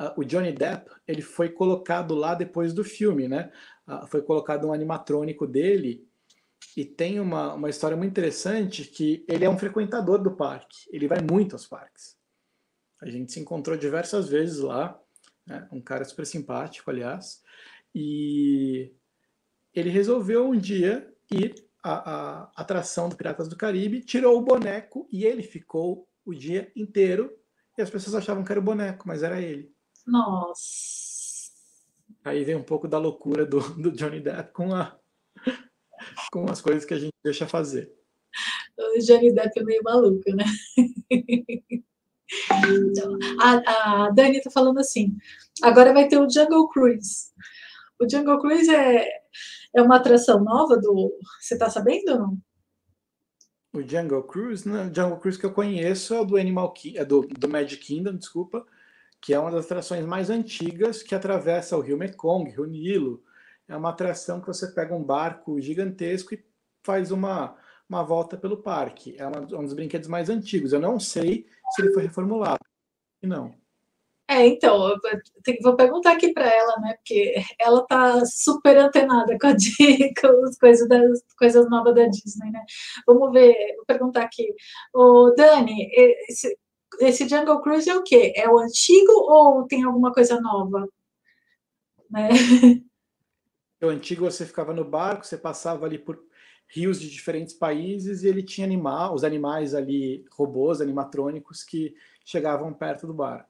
Uh, 0.01 0.21
o 0.21 0.25
Johnny 0.25 0.53
Depp 0.53 0.91
ele 1.07 1.21
foi 1.21 1.51
colocado 1.51 2.15
lá 2.15 2.35
depois 2.35 2.73
do 2.73 2.83
filme, 2.83 3.29
né? 3.29 3.53
Uh, 3.87 4.07
foi 4.07 4.23
colocado 4.23 4.67
um 4.67 4.73
animatrônico 4.73 5.47
dele 5.47 6.09
e 6.77 6.85
tem 6.85 7.21
uma, 7.21 7.55
uma 7.55 7.69
história 7.69 7.97
muito 7.97 8.11
interessante 8.11 8.85
que 8.85 9.25
ele 9.29 9.45
é 9.45 9.51
um 9.51 9.59
frequentador 9.59 10.23
do 10.23 10.35
parque. 10.35 10.89
Ele 10.91 11.07
vai 11.07 11.19
muito 11.21 11.55
aos 11.55 11.67
parques. 11.67 12.17
A 13.03 13.09
gente 13.09 13.33
se 13.33 13.41
encontrou 13.41 13.77
diversas 13.77 14.29
vezes 14.29 14.59
lá, 14.59 14.99
né? 15.47 15.69
um 15.73 15.81
cara 15.81 16.05
super 16.05 16.27
simpático, 16.27 16.91
aliás, 16.91 17.43
e 17.95 18.93
ele 19.75 19.91
resolveu 19.91 20.49
um 20.49 20.57
dia 20.57 21.13
ir 21.31 21.55
à, 21.83 22.43
à 22.45 22.51
atração 22.57 23.09
do 23.09 23.17
Piratas 23.17 23.49
do 23.49 23.57
Caribe, 23.57 24.03
tirou 24.03 24.39
o 24.39 24.43
boneco 24.43 25.09
e 25.11 25.25
ele 25.25 25.43
ficou 25.43 26.09
o 26.25 26.35
dia 26.35 26.71
inteiro 26.77 27.37
e 27.77 27.83
as 27.83 27.91
pessoas 27.91 28.15
achavam 28.15 28.45
que 28.45 28.53
era 28.53 28.61
o 28.61 28.65
boneco, 28.65 29.07
mas 29.07 29.23
era 29.23 29.41
ele. 29.41 29.73
Nossa. 30.07 31.01
Aí 32.25 32.45
vem 32.45 32.57
um 32.57 32.63
pouco 32.63 32.87
da 32.87 32.99
loucura 32.99 33.47
do, 33.47 33.61
do 33.81 33.91
Johnny 33.93 34.21
Depp 34.21 34.53
com, 34.53 34.75
a, 34.75 34.99
com 36.31 36.51
as 36.51 36.61
coisas 36.61 36.85
que 36.85 36.95
a 36.95 36.99
gente 36.99 37.15
deixa 37.25 37.47
fazer. 37.47 37.93
O 38.79 38.99
Johnny 38.99 39.33
Depp 39.33 39.59
é 39.59 39.65
meio 39.65 39.83
maluco, 39.83 40.31
né? 40.35 40.45
Então, 42.63 43.19
a, 43.41 44.05
a 44.05 44.11
Dani 44.11 44.41
tá 44.41 44.51
falando 44.51 44.79
assim: 44.79 45.17
agora 45.63 45.93
vai 45.93 46.07
ter 46.07 46.19
o 46.19 46.31
Jungle 46.31 46.69
Cruise. 46.69 47.33
O 48.01 48.09
Jungle 48.09 48.41
Cruise 48.41 48.73
é, 48.73 49.09
é 49.75 49.83
uma 49.83 49.97
atração 49.97 50.43
nova 50.43 50.77
do. 50.77 51.13
Você 51.41 51.57
tá 51.57 51.71
sabendo 51.71 52.13
ou 52.13 52.19
não? 52.19 52.39
O 53.73 53.83
Jungle 53.83 54.25
Cruise, 54.25 54.69
né? 54.69 54.87
O 54.87 54.95
Jungle 54.95 55.19
Cruise 55.19 55.39
que 55.39 55.47
eu 55.47 55.53
conheço 55.53 56.13
é 56.13 56.21
o 56.21 56.25
do 56.25 56.37
Animal 56.37 56.75
é 56.95 57.05
do, 57.05 57.21
do 57.21 57.49
Magic 57.49 57.85
Kingdom, 57.85 58.17
desculpa, 58.17 58.67
que 59.21 59.33
é 59.33 59.39
uma 59.39 59.51
das 59.51 59.67
atrações 59.67 60.05
mais 60.05 60.29
antigas 60.29 61.03
que 61.03 61.15
atravessa 61.15 61.77
o 61.77 61.81
Rio 61.81 61.97
Mekong, 61.97 62.51
Rio 62.51 62.67
Nilo. 62.67 63.23
É 63.69 63.77
uma 63.77 63.91
atração 63.91 64.41
que 64.41 64.49
você 64.49 64.67
pega 64.67 64.95
um 64.95 65.05
barco 65.05 65.61
gigantesco 65.61 66.35
e 66.35 66.45
faz 66.83 67.13
uma, 67.13 67.57
uma 67.89 68.03
volta 68.03 68.37
pelo 68.37 68.57
parque. 68.57 69.15
É 69.17 69.27
uma, 69.27 69.41
um 69.41 69.63
dos 69.63 69.75
brinquedos 69.75 70.09
mais 70.09 70.29
antigos. 70.29 70.73
Eu 70.73 70.81
não 70.81 70.99
sei 70.99 71.47
se 71.71 71.83
ele 71.83 71.93
foi 71.93 72.03
reformulado. 72.03 72.65
Não. 73.23 73.60
É, 74.31 74.47
então, 74.47 74.95
vou 75.61 75.75
perguntar 75.75 76.13
aqui 76.13 76.33
para 76.33 76.47
ela, 76.47 76.79
né? 76.79 76.95
Porque 76.95 77.35
ela 77.59 77.85
tá 77.85 78.25
super 78.25 78.79
antenada 78.79 79.37
com, 79.37 79.49
a, 79.49 79.57
com 80.21 80.45
as 80.47 80.57
coisas, 80.57 80.89
das, 80.89 81.21
coisas 81.37 81.69
novas 81.69 81.97
da 81.97 82.07
Disney, 82.07 82.49
né? 82.53 82.65
Vamos 83.05 83.33
ver, 83.33 83.75
vou 83.75 83.85
perguntar 83.85 84.23
aqui. 84.23 84.55
Ô, 84.95 85.35
Dani, 85.37 85.91
esse, 86.29 86.57
esse 87.01 87.29
Jungle 87.29 87.61
Cruise 87.61 87.91
é 87.91 87.97
o 87.97 88.05
quê? 88.05 88.33
É 88.37 88.49
o 88.49 88.61
antigo 88.61 89.11
ou 89.11 89.67
tem 89.67 89.83
alguma 89.83 90.13
coisa 90.13 90.41
nova? 90.41 90.89
Né? 92.09 92.29
O 93.83 93.87
antigo 93.87 94.31
você 94.31 94.45
ficava 94.45 94.75
no 94.75 94.85
barco, 94.85 95.25
você 95.25 95.39
passava 95.39 95.87
ali 95.87 95.99
por 95.99 96.23
rios 96.69 97.01
de 97.01 97.09
diferentes 97.09 97.55
países 97.55 98.23
e 98.23 98.29
ele 98.29 98.43
tinha 98.43 98.67
animal, 98.67 99.15
os 99.15 99.25
animais 99.25 99.75
ali, 99.75 100.23
robôs, 100.31 100.83
animatrônicos 100.83 101.65
que 101.65 101.95
chegavam 102.23 102.75
perto 102.75 103.07
do 103.07 103.15
barco. 103.15 103.50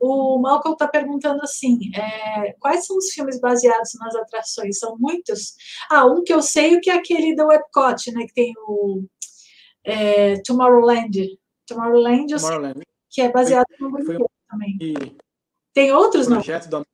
O 0.00 0.38
Malcolm 0.38 0.74
está 0.74 0.88
perguntando 0.88 1.42
assim: 1.42 1.78
é, 1.94 2.52
quais 2.54 2.86
são 2.86 2.96
os 2.96 3.10
filmes 3.10 3.40
baseados 3.40 3.94
nas 3.98 4.14
atrações? 4.16 4.78
São 4.78 4.96
muitos? 4.98 5.54
Ah, 5.90 6.06
um 6.06 6.22
que 6.22 6.32
eu 6.32 6.42
sei 6.42 6.76
o 6.76 6.80
que 6.80 6.90
é 6.90 6.94
aquele 6.94 7.34
do 7.34 7.50
Epcot, 7.52 8.12
né? 8.12 8.26
Que 8.26 8.34
tem 8.34 8.54
o 8.66 9.04
é, 9.84 10.40
Tomorrowland. 10.42 11.38
Tomorrowland, 11.66 12.34
Tomorrowland. 12.34 12.82
que 13.08 13.20
é 13.20 13.30
baseado 13.30 13.66
foi, 13.78 13.86
no 13.86 13.92
brinquedo 13.92 14.30
também. 14.48 14.76
E, 14.80 14.94
tem 15.72 15.92
outros, 15.92 16.26
projeto 16.26 16.70
não? 16.70 16.80
Da, 16.80 16.86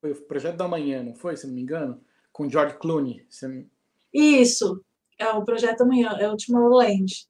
foi 0.00 0.12
o 0.12 0.22
Projeto 0.22 0.56
da 0.56 0.66
Manhã, 0.66 1.02
não 1.02 1.14
foi, 1.14 1.36
se 1.36 1.46
não 1.46 1.54
me 1.54 1.60
engano? 1.60 2.02
Com 2.32 2.48
George 2.48 2.78
Clooney. 2.78 3.26
Isso, 4.12 4.82
é 5.18 5.28
o 5.28 5.44
Projeto 5.44 5.80
da 5.80 5.84
Manhã, 5.84 6.16
é 6.18 6.28
o 6.30 6.36
Tomorrowland. 6.36 7.28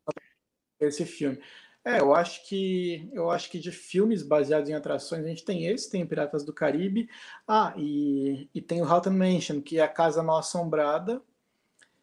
Esse 0.78 1.04
filme. 1.04 1.40
É, 1.85 2.01
eu 2.01 2.14
acho 2.14 2.47
que 2.47 3.09
eu 3.12 3.31
acho 3.31 3.51
que 3.51 3.59
de 3.59 3.72
filmes 3.72 4.22
baseados 4.22 4.68
em 4.68 4.74
atrações 4.74 5.24
a 5.24 5.28
gente 5.28 5.45
tem 5.45 5.66
esse, 5.66 5.91
tem 5.91 6.07
Piratas 6.07 6.45
do 6.45 6.53
Caribe, 6.53 7.09
ah 7.49 7.72
e, 7.76 8.51
e 8.55 8.61
tem 8.61 8.83
o 8.83 8.85
Haunted 8.85 9.16
Mansion, 9.16 9.62
que 9.62 9.78
é 9.78 9.83
a 9.83 9.89
Casa 9.89 10.22
Mal 10.22 10.39
Assombrada, 10.39 11.22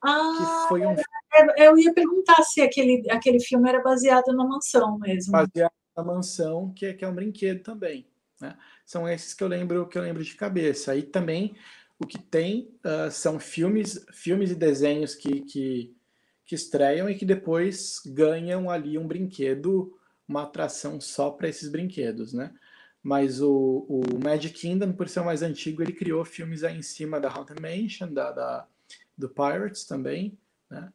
ah, 0.02 0.34
que 0.38 0.70
foi 0.70 0.86
um 0.86 0.96
é, 1.38 1.68
eu 1.68 1.78
ia 1.78 1.94
perguntar 1.94 2.42
se 2.44 2.62
aquele, 2.62 3.04
aquele 3.12 3.40
filme 3.40 3.70
era 3.70 3.82
baseado 3.82 4.34
na 4.34 4.46
mansão 4.46 4.98
mesmo. 4.98 5.32
Baseado 5.32 5.74
na 5.96 6.04
mansão, 6.04 6.74
que 6.74 6.86
é, 6.86 6.94
que 6.94 7.04
é 7.04 7.08
um 7.08 7.14
brinquedo 7.14 7.62
também. 7.62 8.08
Né? 8.40 8.58
São 8.86 9.08
esses 9.08 9.34
que 9.34 9.44
eu 9.44 9.48
lembro 9.48 9.88
que 9.88 9.98
eu 9.98 10.02
lembro 10.02 10.24
de 10.24 10.36
cabeça. 10.36 10.92
Aí 10.92 11.04
também 11.04 11.56
o 12.00 12.06
que 12.06 12.20
tem 12.20 12.72
uh, 12.86 13.12
são 13.12 13.40
filmes, 13.40 14.06
filmes 14.12 14.52
e 14.52 14.56
desenhos 14.56 15.16
que, 15.16 15.42
que, 15.42 15.97
que 16.48 16.56
estreiam 16.56 17.10
e 17.10 17.16
que 17.16 17.26
depois 17.26 18.02
ganham 18.06 18.70
ali 18.70 18.98
um 18.98 19.06
brinquedo, 19.06 19.94
uma 20.26 20.44
atração 20.44 21.00
só 21.02 21.30
para 21.30 21.50
esses 21.50 21.70
brinquedos, 21.70 22.34
né? 22.34 22.54
Mas 23.04 23.42
o, 23.42 23.86
o 23.88 24.02
Magic 24.24 24.54
Kingdom, 24.54 24.94
por 24.94 25.08
ser 25.10 25.20
o 25.20 25.26
mais 25.26 25.44
antigo, 25.44 25.84
ele 25.84 25.94
criou 25.94 26.24
filmes 26.26 26.64
aí 26.64 26.78
em 26.78 26.82
cima 26.82 27.20
da 27.20 27.30
Haunted 27.30 27.62
Mansion, 27.62 28.12
da, 28.14 28.32
da 28.32 28.68
do 29.18 29.30
Pirates 29.30 29.84
também, 29.86 30.38
né? 30.70 30.90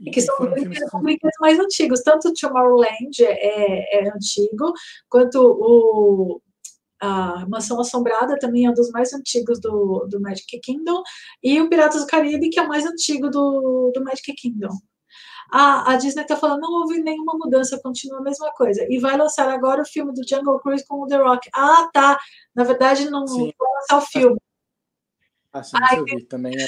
E 0.00 0.10
que 0.10 0.20
são 0.20 0.38
brinquedos, 0.38 0.90
são 0.90 1.02
brinquedos 1.02 1.36
mais 1.40 1.58
antigos. 1.58 2.00
Tanto 2.00 2.28
o 2.28 2.34
Tomorrowland 2.34 3.24
é, 3.24 3.98
é, 3.98 4.08
antigo, 4.08 4.72
quanto 5.08 5.38
o 5.38 6.40
a 7.00 7.44
Mansão 7.48 7.80
Assombrada 7.80 8.38
também 8.38 8.64
é 8.64 8.70
um 8.70 8.74
dos 8.74 8.92
mais 8.92 9.12
antigos 9.12 9.60
do, 9.60 10.06
do 10.08 10.20
Magic 10.20 10.60
Kingdom, 10.60 11.02
e 11.42 11.60
o 11.60 11.68
Piratas 11.68 12.02
do 12.02 12.06
Caribe, 12.06 12.48
que 12.48 12.60
é 12.60 12.62
o 12.62 12.68
mais 12.68 12.86
antigo 12.86 13.28
do, 13.28 13.90
do 13.92 14.04
Magic 14.04 14.32
Kingdom. 14.34 14.78
A, 15.52 15.92
a 15.92 15.96
Disney 15.96 16.22
está 16.22 16.34
falando, 16.34 16.62
não 16.62 16.72
houve 16.80 17.02
nenhuma 17.02 17.34
mudança, 17.34 17.78
continua 17.82 18.20
a 18.20 18.22
mesma 18.22 18.50
coisa. 18.52 18.86
E 18.88 18.98
vai 18.98 19.16
lançar 19.18 19.50
agora 19.50 19.82
o 19.82 19.86
filme 19.86 20.12
do 20.14 20.26
Jungle 20.26 20.58
Cruise 20.60 20.86
com 20.86 21.02
o 21.02 21.06
The 21.06 21.16
Rock. 21.16 21.50
Ah, 21.54 21.90
tá. 21.92 22.18
Na 22.54 22.64
verdade, 22.64 23.10
não 23.10 23.26
sim. 23.26 23.52
vai 23.58 23.72
lançar 23.74 23.98
o 23.98 24.06
filme. 24.06 24.40
Ah, 25.52 25.62
sim, 25.62 25.76
Ai, 25.78 25.98
eu 25.98 26.04
vi. 26.04 26.24
Também 26.24 26.54
é 26.56 26.66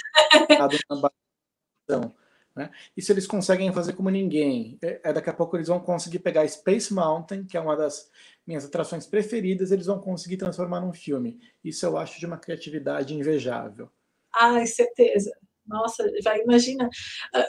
né? 2.55 2.70
Isso 2.97 3.11
eles 3.11 3.26
conseguem 3.26 3.72
fazer 3.72 3.95
como 3.95 4.11
ninguém. 4.11 4.78
É, 4.82 5.01
é, 5.03 5.12
daqui 5.12 5.28
a 5.28 5.35
pouco 5.35 5.57
eles 5.57 5.68
vão 5.68 5.80
conseguir 5.80 6.20
pegar 6.20 6.47
Space 6.47 6.93
Mountain, 6.93 7.45
que 7.45 7.57
é 7.57 7.61
uma 7.61 7.76
das 7.76 8.11
minhas 8.47 8.64
atrações 8.64 9.07
preferidas, 9.07 9.72
eles 9.72 9.87
vão 9.87 9.99
conseguir 9.99 10.37
transformar 10.37 10.80
num 10.80 10.92
filme. 10.92 11.41
Isso 11.64 11.84
eu 11.84 11.96
acho 11.96 12.21
de 12.21 12.26
uma 12.26 12.38
criatividade 12.38 13.14
invejável. 13.14 13.91
Ai, 14.34 14.67
certeza. 14.67 15.33
Nossa, 15.67 16.04
já 16.21 16.37
imagina. 16.38 16.88
Ah, 17.33 17.46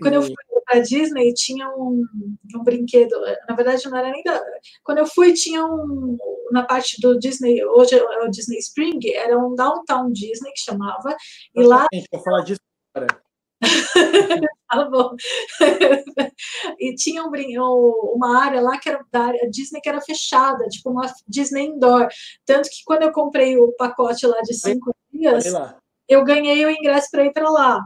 quando 0.00 0.14
eu 0.14 0.22
fui 0.22 0.34
para 0.68 0.80
Disney, 0.80 1.32
tinha 1.32 1.68
um, 1.70 2.04
um 2.54 2.62
brinquedo. 2.62 3.14
Na 3.48 3.56
verdade, 3.56 3.88
não 3.88 3.96
era 3.96 4.10
nem 4.10 4.22
da. 4.22 4.40
Quando 4.84 4.98
eu 4.98 5.06
fui, 5.06 5.32
tinha 5.32 5.64
um. 5.64 6.18
Na 6.52 6.64
parte 6.64 7.00
do 7.00 7.18
Disney, 7.18 7.62
hoje 7.64 7.94
é 7.94 8.24
o 8.24 8.28
Disney 8.28 8.58
Spring, 8.58 9.00
era 9.14 9.38
um 9.38 9.54
Downtown 9.54 10.12
Disney 10.12 10.50
que 10.52 10.60
chamava. 10.60 11.16
E 11.54 11.62
lá. 11.62 11.86
A 11.92 11.96
gente 11.96 12.08
vai 12.12 12.22
falar 12.22 12.42
disso 12.42 12.60
agora. 12.94 13.22
tá 14.70 14.84
bom. 14.84 15.16
e 16.78 16.94
tinha 16.94 17.24
um, 17.24 17.30
uma 18.14 18.38
área 18.38 18.60
lá 18.60 18.78
que 18.78 18.88
era 18.88 19.04
da 19.10 19.24
área 19.24 19.50
Disney 19.50 19.80
que 19.80 19.88
era 19.88 20.00
fechada, 20.00 20.68
tipo 20.68 20.90
uma 20.90 21.12
Disney 21.26 21.66
indoor. 21.66 22.08
Tanto 22.46 22.68
que 22.68 22.82
quando 22.84 23.02
eu 23.02 23.12
comprei 23.12 23.56
o 23.56 23.72
pacote 23.72 24.26
lá 24.26 24.40
de 24.42 24.54
cinco 24.54 24.94
dias, 25.12 25.46
eu 26.08 26.24
ganhei 26.24 26.64
o 26.64 26.70
ingresso 26.70 27.08
para 27.10 27.24
ir 27.24 27.32
para 27.32 27.50
lá. 27.50 27.84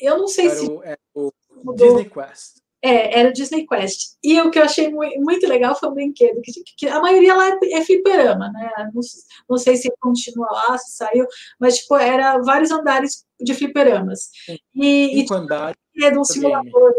Eu 0.00 0.18
não 0.18 0.26
sei 0.26 0.46
era 0.46 0.54
se. 0.54 0.66
O, 0.66 0.82
é, 0.82 0.96
o 1.14 1.30
Disney 1.74 2.08
Quest. 2.08 2.60
É, 2.82 3.20
era 3.20 3.28
o 3.28 3.32
Disney 3.32 3.66
Quest. 3.66 4.16
E 4.22 4.40
o 4.40 4.50
que 4.50 4.58
eu 4.58 4.64
achei 4.64 4.90
muito 4.90 5.46
legal 5.46 5.78
foi 5.78 5.90
um 5.90 5.94
brinquedo, 5.94 6.40
que, 6.42 6.52
que 6.76 6.88
a 6.88 7.00
maioria 7.00 7.34
lá 7.34 7.48
é, 7.48 7.72
é 7.74 7.84
fliperama, 7.84 8.50
né? 8.50 8.70
Não, 8.94 9.02
não, 9.48 9.58
sei 9.58 9.76
se 9.76 9.92
continua 10.00 10.50
lá, 10.50 10.78
se 10.78 10.96
saiu, 10.96 11.26
mas 11.58 11.78
tipo, 11.78 11.96
era 11.96 12.38
vários 12.38 12.70
andares 12.70 13.26
de 13.38 13.54
fliperamas. 13.54 14.30
E, 14.74 15.20
Cinco 15.20 15.34
e 15.34 15.36
andares. 15.36 15.76
É 16.02 16.18
um 16.18 16.24
simulador. 16.24 16.94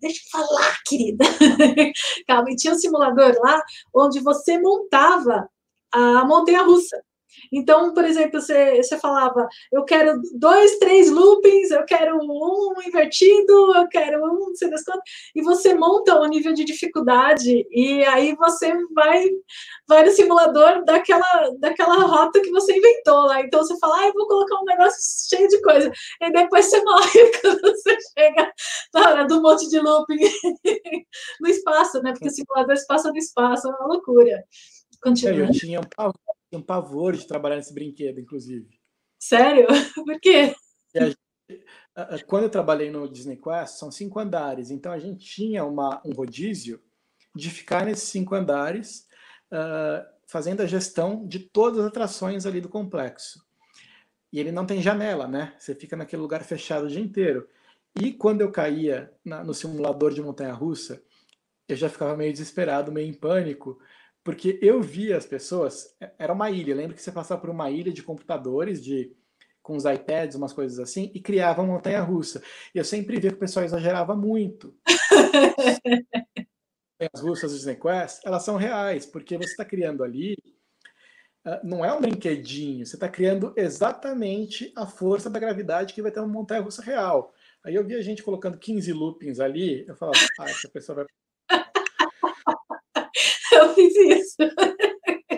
Deixa 0.00 0.20
eu 0.20 0.30
falar, 0.30 0.76
querida. 0.86 1.24
Calma, 2.26 2.50
e 2.50 2.56
tinha 2.56 2.74
um 2.74 2.78
simulador 2.78 3.34
lá 3.42 3.62
onde 3.94 4.20
você 4.20 4.58
montava 4.58 5.48
a 5.92 6.24
montanha 6.26 6.62
russa. 6.62 7.02
Então, 7.52 7.92
por 7.94 8.04
exemplo, 8.04 8.40
você, 8.40 8.82
você 8.82 8.98
falava, 8.98 9.46
eu 9.72 9.84
quero 9.84 10.20
dois, 10.34 10.78
três 10.78 11.10
loopings, 11.10 11.70
eu 11.70 11.84
quero 11.84 12.18
um 12.18 12.74
invertido, 12.86 13.74
eu 13.74 13.88
quero 13.88 14.24
um, 14.24 14.48
não 14.48 14.54
sei 14.54 14.70
das 14.70 14.82
quantas, 14.84 15.02
e 15.34 15.42
você 15.42 15.74
monta 15.74 16.18
o 16.20 16.26
nível 16.26 16.52
de 16.52 16.64
dificuldade, 16.64 17.66
e 17.70 18.04
aí 18.04 18.34
você 18.34 18.72
vai, 18.94 19.28
vai 19.88 20.04
no 20.04 20.10
simulador 20.10 20.84
daquela, 20.84 21.50
daquela 21.58 21.96
rota 22.02 22.40
que 22.40 22.50
você 22.50 22.76
inventou 22.76 23.26
lá. 23.26 23.40
Então 23.40 23.60
você 23.60 23.76
fala, 23.78 24.00
ah, 24.00 24.06
eu 24.08 24.12
vou 24.12 24.26
colocar 24.26 24.60
um 24.60 24.64
negócio 24.64 25.28
cheio 25.28 25.48
de 25.48 25.60
coisa, 25.62 25.90
e 26.20 26.32
depois 26.32 26.66
você 26.66 26.82
morre 26.84 27.32
quando 27.40 27.60
você 27.60 27.96
chega 28.18 28.52
na 28.94 29.10
hora 29.10 29.26
do 29.26 29.42
monte 29.42 29.68
de 29.68 29.78
looping 29.78 30.18
no 31.40 31.48
espaço, 31.48 32.02
né? 32.02 32.12
Porque 32.12 32.28
o 32.28 32.30
simulador 32.30 32.76
se 32.76 32.86
passa 32.86 33.10
no 33.10 33.16
espaço, 33.16 33.68
é 33.68 33.70
uma 33.70 33.86
loucura. 33.86 34.44
Continua. 35.02 35.46
Eu 35.46 35.52
tinha 35.52 35.80
um 35.80 35.84
um 36.56 36.62
pavor 36.62 37.14
de 37.16 37.26
trabalhar 37.26 37.56
nesse 37.56 37.74
brinquedo, 37.74 38.20
inclusive. 38.20 38.68
Sério? 39.18 39.66
Por 39.94 40.20
quê? 40.20 40.54
quando 42.26 42.44
eu 42.44 42.50
trabalhei 42.50 42.90
no 42.90 43.08
Disney 43.08 43.36
Quest, 43.36 43.78
são 43.78 43.90
cinco 43.90 44.18
andares, 44.18 44.70
então 44.70 44.92
a 44.92 44.98
gente 44.98 45.24
tinha 45.24 45.64
uma, 45.64 46.00
um 46.04 46.12
rodízio 46.12 46.82
de 47.34 47.50
ficar 47.50 47.84
nesses 47.84 48.08
cinco 48.08 48.34
andares, 48.34 49.06
uh, 49.52 50.06
fazendo 50.26 50.62
a 50.62 50.66
gestão 50.66 51.26
de 51.26 51.38
todas 51.38 51.80
as 51.80 51.86
atrações 51.86 52.46
ali 52.46 52.60
do 52.60 52.68
complexo. 52.68 53.44
E 54.32 54.40
ele 54.40 54.50
não 54.50 54.66
tem 54.66 54.82
janela, 54.82 55.28
né? 55.28 55.54
Você 55.58 55.74
fica 55.74 55.96
naquele 55.96 56.22
lugar 56.22 56.42
fechado 56.42 56.86
o 56.86 56.88
dia 56.88 57.00
inteiro. 57.00 57.48
E 57.94 58.12
quando 58.12 58.40
eu 58.40 58.50
caía 58.50 59.12
na, 59.24 59.44
no 59.44 59.54
simulador 59.54 60.12
de 60.12 60.20
montanha-russa, 60.20 61.02
eu 61.68 61.76
já 61.76 61.88
ficava 61.88 62.16
meio 62.16 62.32
desesperado, 62.32 62.92
meio 62.92 63.08
em 63.08 63.14
pânico, 63.14 63.78
porque 64.26 64.58
eu 64.60 64.82
via 64.82 65.16
as 65.16 65.24
pessoas, 65.24 65.94
é, 66.00 66.10
era 66.18 66.32
uma 66.32 66.50
ilha, 66.50 66.74
lembra 66.74 66.96
que 66.96 67.00
você 67.00 67.12
passava 67.12 67.40
por 67.40 67.48
uma 67.48 67.70
ilha 67.70 67.92
de 67.92 68.02
computadores, 68.02 68.84
de 68.84 69.14
com 69.62 69.76
os 69.76 69.84
iPads, 69.84 70.34
umas 70.34 70.52
coisas 70.52 70.80
assim, 70.80 71.12
e 71.14 71.20
criava 71.20 71.62
uma 71.62 71.74
montanha 71.74 72.00
russa. 72.00 72.42
E 72.74 72.78
eu 72.78 72.84
sempre 72.84 73.20
via 73.20 73.30
que 73.30 73.36
o 73.36 73.40
pessoal 73.40 73.64
exagerava 73.64 74.16
muito. 74.16 74.76
As 77.14 77.20
russas 77.20 77.52
do 77.52 77.56
Disney 77.56 77.76
Quest, 77.76 78.22
elas 78.24 78.42
são 78.42 78.56
reais, 78.56 79.06
porque 79.06 79.36
você 79.36 79.50
está 79.50 79.64
criando 79.64 80.02
ali, 80.02 80.36
ah, 81.44 81.60
não 81.62 81.84
é 81.84 81.92
um 81.92 82.00
brinquedinho, 82.00 82.84
você 82.84 82.96
está 82.96 83.08
criando 83.08 83.52
exatamente 83.56 84.72
a 84.74 84.86
força 84.86 85.30
da 85.30 85.38
gravidade 85.38 85.94
que 85.94 86.02
vai 86.02 86.10
ter 86.10 86.18
uma 86.18 86.28
montanha 86.28 86.62
russa 86.62 86.82
real. 86.82 87.32
Aí 87.62 87.76
eu 87.76 87.86
via 87.86 88.02
gente 88.02 88.24
colocando 88.24 88.58
15 88.58 88.92
loopings 88.92 89.38
ali, 89.38 89.86
eu 89.86 89.94
falava, 89.94 90.18
ah, 90.40 90.50
essa 90.50 90.68
pessoa 90.68 90.96
vai 90.96 91.06
eu 93.56 93.74
fiz 93.74 93.96
isso. 93.96 94.36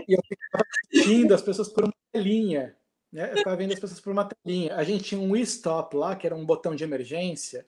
E 0.08 0.14
eu 0.14 0.20
ficava 0.22 0.64
assistindo 0.92 1.34
as 1.34 1.42
pessoas 1.42 1.68
por 1.68 1.84
uma 1.84 1.94
telinha. 2.12 2.76
Né? 3.12 3.32
Eu 3.32 3.36
ficava 3.38 3.56
vendo 3.56 3.72
as 3.72 3.80
pessoas 3.80 4.00
por 4.00 4.12
uma 4.12 4.28
telinha. 4.28 4.74
A 4.74 4.84
gente 4.84 5.04
tinha 5.04 5.20
um 5.20 5.36
stop 5.36 5.96
lá, 5.96 6.16
que 6.16 6.26
era 6.26 6.36
um 6.36 6.44
botão 6.44 6.74
de 6.74 6.84
emergência. 6.84 7.66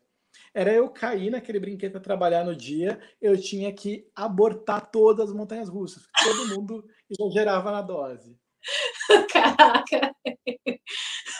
Era 0.53 0.73
eu 0.73 0.89
cair 0.89 1.31
naquele 1.31 1.61
brinquedo 1.61 1.93
para 1.93 2.01
trabalhar 2.01 2.45
no 2.45 2.57
dia, 2.57 3.01
eu 3.21 3.41
tinha 3.41 3.73
que 3.73 4.09
abortar 4.15 4.91
todas 4.91 5.29
as 5.29 5.35
montanhas 5.35 5.69
russas. 5.69 6.03
Todo 6.23 6.49
mundo 6.49 6.85
exagerava 7.09 7.71
na 7.71 7.83
dose. 7.83 8.37
Caraca! 9.33 10.15
E, 10.27 10.81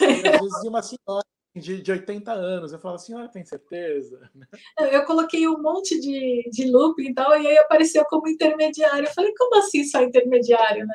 às 0.01 0.41
vezes 0.41 0.65
uma 0.65 0.83
senhora 0.83 1.27
de, 1.55 1.83
de 1.83 1.93
80 1.93 2.33
anos. 2.33 2.73
Eu 2.73 2.79
falo 2.79 2.95
assim, 2.95 3.15
olha, 3.15 3.29
tem 3.29 3.45
certeza? 3.45 4.31
Eu 4.93 5.05
coloquei 5.05 5.47
um 5.49 5.61
monte 5.61 6.01
de, 6.01 6.49
de 6.51 6.71
loop 6.71 7.03
e 7.03 7.13
tal, 7.13 7.41
e 7.41 7.47
aí 7.47 7.59
apareceu 7.59 8.05
como 8.05 8.29
intermediário. 8.29 9.07
Eu 9.07 9.13
falei, 9.13 9.33
como 9.37 9.57
assim 9.57 9.85
só 9.85 10.03
intermediário, 10.03 10.87
né? 10.87 10.95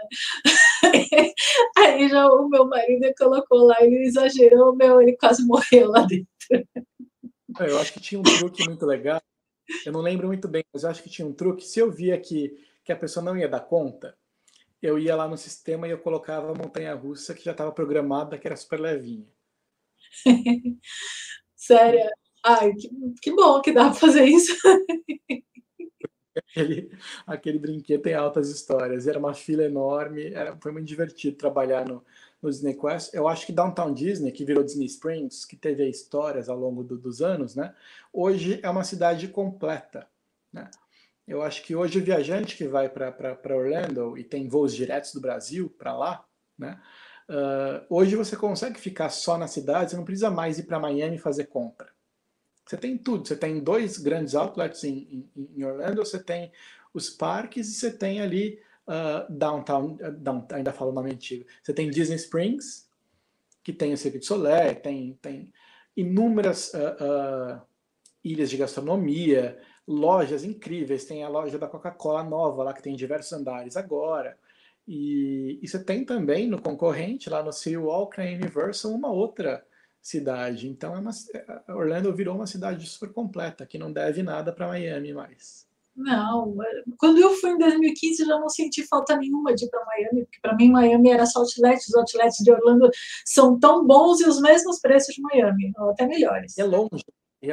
aí 1.77 2.09
já 2.09 2.27
o 2.27 2.47
meu 2.47 2.67
marido 2.67 3.11
colocou 3.17 3.65
lá, 3.65 3.77
ele 3.81 4.05
exagerou, 4.05 4.75
meu, 4.75 5.01
ele 5.01 5.17
quase 5.17 5.45
morreu 5.45 5.89
lá 5.89 6.01
dentro. 6.01 6.27
É, 7.59 7.69
eu 7.69 7.79
acho 7.79 7.93
que 7.93 7.99
tinha 7.99 8.19
um 8.19 8.23
truque 8.23 8.65
muito 8.65 8.85
legal. 8.85 9.21
Eu 9.85 9.91
não 9.91 10.01
lembro 10.01 10.27
muito 10.27 10.47
bem, 10.47 10.63
mas 10.71 10.83
eu 10.83 10.89
acho 10.89 11.01
que 11.01 11.09
tinha 11.09 11.27
um 11.27 11.33
truque. 11.33 11.65
Se 11.65 11.79
eu 11.79 11.91
via 11.91 12.19
que, 12.19 12.55
que 12.83 12.91
a 12.91 12.95
pessoa 12.95 13.23
não 13.23 13.37
ia 13.37 13.47
dar 13.47 13.61
conta, 13.61 14.15
eu 14.81 14.99
ia 14.99 15.15
lá 15.15 15.27
no 15.27 15.37
sistema 15.37 15.87
e 15.87 15.91
eu 15.91 15.97
colocava 15.97 16.51
a 16.51 16.55
montanha 16.55 16.93
russa 16.93 17.33
que 17.33 17.43
já 17.43 17.51
estava 17.51 17.71
programada, 17.71 18.37
que 18.37 18.47
era 18.47 18.55
super 18.55 18.79
levinha. 18.79 19.34
Sério. 21.55 22.09
Ai, 22.43 22.73
que, 22.73 22.89
que 23.21 23.31
bom 23.33 23.61
que 23.61 23.71
dá 23.71 23.85
para 23.85 23.93
fazer 23.93 24.25
isso. 24.25 24.53
Aquele, 26.35 26.91
aquele 27.25 27.59
brinquedo 27.59 28.01
tem 28.01 28.13
altas 28.13 28.49
histórias. 28.49 29.07
Era 29.07 29.17
uma 29.17 29.33
fila 29.33 29.63
enorme, 29.63 30.33
era, 30.33 30.57
foi 30.57 30.71
muito 30.71 30.85
divertido 30.85 31.37
trabalhar 31.37 31.87
no, 31.87 32.03
no 32.41 32.49
Disney 32.49 32.73
Quest. 32.73 33.13
Eu 33.13 33.27
acho 33.27 33.45
que 33.45 33.53
Downtown 33.53 33.93
Disney, 33.93 34.31
que 34.31 34.43
virou 34.43 34.63
Disney 34.63 34.85
Springs, 34.85 35.45
que 35.45 35.55
teve 35.55 35.87
histórias 35.87 36.49
ao 36.49 36.57
longo 36.57 36.83
do, 36.83 36.97
dos 36.97 37.21
anos, 37.21 37.55
né? 37.55 37.73
Hoje 38.11 38.59
é 38.61 38.69
uma 38.69 38.83
cidade 38.83 39.29
completa, 39.29 40.07
né? 40.51 40.69
Eu 41.27 41.41
acho 41.41 41.63
que 41.63 41.75
hoje 41.75 41.99
o 41.99 42.03
viajante 42.03 42.55
que 42.55 42.67
vai 42.67 42.87
para 42.87 43.57
Orlando 43.57 44.17
e 44.17 44.23
tem 44.23 44.47
voos 44.47 44.75
diretos 44.75 45.11
do 45.13 45.21
Brasil 45.21 45.73
para 45.77 45.95
lá, 45.95 46.25
né? 46.57 46.79
Uh, 47.27 47.85
hoje 47.89 48.15
você 48.15 48.35
consegue 48.35 48.79
ficar 48.79 49.09
só 49.09 49.37
na 49.37 49.47
cidade, 49.47 49.91
você 49.91 49.97
não 49.97 50.05
precisa 50.05 50.29
mais 50.29 50.59
ir 50.59 50.63
para 50.63 50.79
Miami 50.79 51.17
fazer 51.17 51.45
compra. 51.45 51.89
Você 52.65 52.77
tem 52.77 52.97
tudo, 52.97 53.27
você 53.27 53.35
tem 53.35 53.59
dois 53.59 53.97
grandes 53.97 54.35
outlets 54.35 54.83
em, 54.83 55.29
em, 55.35 55.49
em 55.55 55.63
Orlando, 55.63 56.05
você 56.05 56.21
tem 56.21 56.51
os 56.93 57.09
parques 57.09 57.69
e 57.69 57.73
você 57.73 57.91
tem 57.91 58.21
ali 58.21 58.59
uh, 58.87 59.31
downtown, 59.31 59.97
uh, 60.01 60.11
down, 60.11 60.47
ainda 60.51 60.71
falo 60.71 60.91
o 60.91 60.93
nome 60.93 61.11
antigo, 61.11 61.45
você 61.63 61.73
tem 61.73 61.89
Disney 61.89 62.15
Springs, 62.15 62.87
que 63.63 63.73
tem 63.73 63.93
o 63.93 63.97
Cirque 63.97 64.19
du 64.19 64.25
Soleil, 64.25 64.75
tem, 64.75 65.17
tem 65.21 65.51
inúmeras 65.97 66.71
ilhas 68.23 68.49
de 68.49 68.57
gastronomia, 68.57 69.59
lojas 69.87 70.43
incríveis, 70.43 71.05
tem 71.05 71.23
a 71.23 71.29
loja 71.29 71.57
da 71.57 71.67
Coca-Cola 71.67 72.23
nova 72.23 72.63
lá, 72.63 72.73
que 72.73 72.81
tem 72.81 72.95
diversos 72.95 73.33
andares 73.33 73.75
agora, 73.75 74.37
e, 74.87 75.59
e 75.61 75.67
você 75.67 75.83
tem 75.83 76.05
também 76.05 76.47
no 76.47 76.61
concorrente, 76.61 77.29
lá 77.29 77.43
no 77.43 77.51
Walk, 77.81 78.17
na 78.17 78.25
Universal, 78.25 78.91
uma 78.91 79.11
outra 79.11 79.65
cidade. 80.01 80.69
Então, 80.69 80.95
é 80.95 80.99
uma, 80.99 81.11
é, 81.33 81.71
Orlando 81.73 82.15
virou 82.15 82.35
uma 82.35 82.45
cidade 82.45 82.85
super 82.85 83.11
completa, 83.11 83.65
que 83.65 83.77
não 83.77 83.91
deve 83.91 84.21
nada 84.21 84.53
para 84.53 84.67
Miami 84.67 85.13
mais. 85.13 85.65
Não, 85.95 86.53
quando 86.97 87.19
eu 87.19 87.33
fui 87.35 87.51
em 87.51 87.57
2015 87.57 88.21
eu 88.21 88.27
já 88.27 88.37
não 88.37 88.49
senti 88.49 88.85
falta 88.85 89.15
nenhuma 89.15 89.55
de 89.55 89.63
ir 89.63 89.69
para 89.69 89.85
Miami, 89.85 90.25
porque 90.25 90.39
para 90.41 90.53
mim 90.53 90.69
Miami 90.69 91.09
era 91.09 91.25
só 91.25 91.39
outlet, 91.39 91.79
os 91.87 91.95
outlets 91.95 92.43
de 92.43 92.51
Orlando 92.51 92.89
são 93.23 93.57
tão 93.57 93.87
bons 93.87 94.19
e 94.19 94.27
os 94.27 94.41
mesmos 94.41 94.81
preços 94.81 95.15
de 95.15 95.21
Miami, 95.21 95.71
ou 95.77 95.91
até 95.91 96.05
melhores. 96.05 96.57
É 96.57 96.65
longe, 96.65 97.01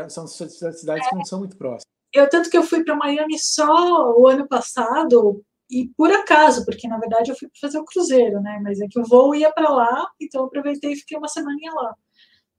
são 0.09 0.27
cidades 0.27 1.07
é. 1.07 1.09
que 1.09 1.15
não 1.15 1.25
são 1.25 1.39
muito 1.39 1.57
próximas. 1.57 1.85
Eu 2.13 2.29
tanto 2.29 2.51
que 2.51 2.59
eu 2.59 2.65
fui 2.65 2.85
para 2.85 2.97
Miami 2.97 3.39
só 3.39 4.13
o 4.19 4.27
ano 4.27 4.47
passado 4.49 5.43
e 5.73 5.89
por 5.97 6.13
acaso, 6.13 6.65
porque 6.67 6.87
na 6.87 6.99
verdade 6.99 7.31
eu 7.31 7.37
fui 7.37 7.49
fazer 7.61 7.79
o 7.79 7.85
cruzeiro, 7.85 8.41
né? 8.43 8.61
Mas 8.63 8.81
é 8.81 8.87
que 8.89 9.01
o 9.01 9.05
voo 9.05 9.35
ia 9.35 9.51
para 9.51 9.71
lá, 9.71 10.07
então 10.21 10.43
eu 10.43 10.47
aproveitei 10.47 10.93
e 10.93 10.97
fiquei 10.97 11.17
uma 11.17 11.29
semaninha 11.29 11.73
lá. 11.73 11.95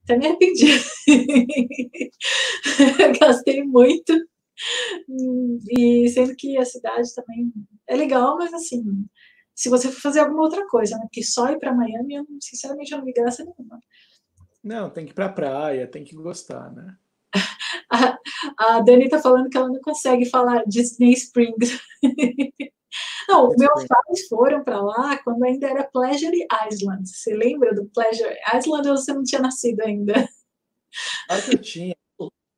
Até 0.02 0.18
me 0.18 0.26
arrependi. 0.26 0.66
Gastei 3.20 3.62
muito. 3.62 4.12
E 5.70 6.08
sendo 6.08 6.34
que 6.36 6.58
a 6.58 6.64
cidade 6.64 7.14
também 7.14 7.52
é 7.88 7.96
legal, 7.96 8.36
mas 8.36 8.52
assim, 8.52 8.82
se 9.54 9.68
você 9.68 9.90
for 9.90 10.00
fazer 10.00 10.20
alguma 10.20 10.42
outra 10.42 10.66
coisa, 10.66 10.96
né? 10.96 11.02
Porque 11.02 11.22
só 11.22 11.50
ir 11.50 11.58
para 11.58 11.74
Miami, 11.74 12.14
eu, 12.14 12.26
sinceramente, 12.40 12.92
eu 12.92 12.98
não 12.98 13.04
me 13.04 13.12
graça 13.12 13.44
nenhuma. 13.44 13.78
Não, 14.62 14.90
tem 14.90 15.04
que 15.04 15.12
ir 15.12 15.14
para 15.14 15.28
praia, 15.28 15.86
tem 15.86 16.04
que 16.04 16.16
gostar, 16.16 16.72
né? 16.72 16.96
A, 17.90 18.18
a 18.58 18.80
Dani 18.80 19.08
tá 19.08 19.20
falando 19.20 19.48
que 19.48 19.56
ela 19.56 19.68
não 19.68 19.80
consegue 19.80 20.24
falar 20.24 20.64
Disney 20.66 21.12
Springs. 21.12 21.78
Não, 23.28 23.48
meus 23.56 23.86
pais 23.86 24.28
foram 24.28 24.62
para 24.62 24.80
lá 24.80 25.18
quando 25.18 25.42
ainda 25.44 25.68
era 25.68 25.84
Pleasure 25.84 26.46
Island. 26.70 27.08
Você 27.08 27.34
lembra 27.34 27.74
do 27.74 27.86
Pleasure 27.86 28.36
Island 28.54 28.88
ou 28.88 28.96
você 28.96 29.12
não 29.12 29.22
tinha 29.22 29.40
nascido 29.40 29.80
ainda? 29.80 30.28
Claro 31.26 31.42
que 31.42 31.54
eu 31.54 31.58
tinha. 31.58 31.96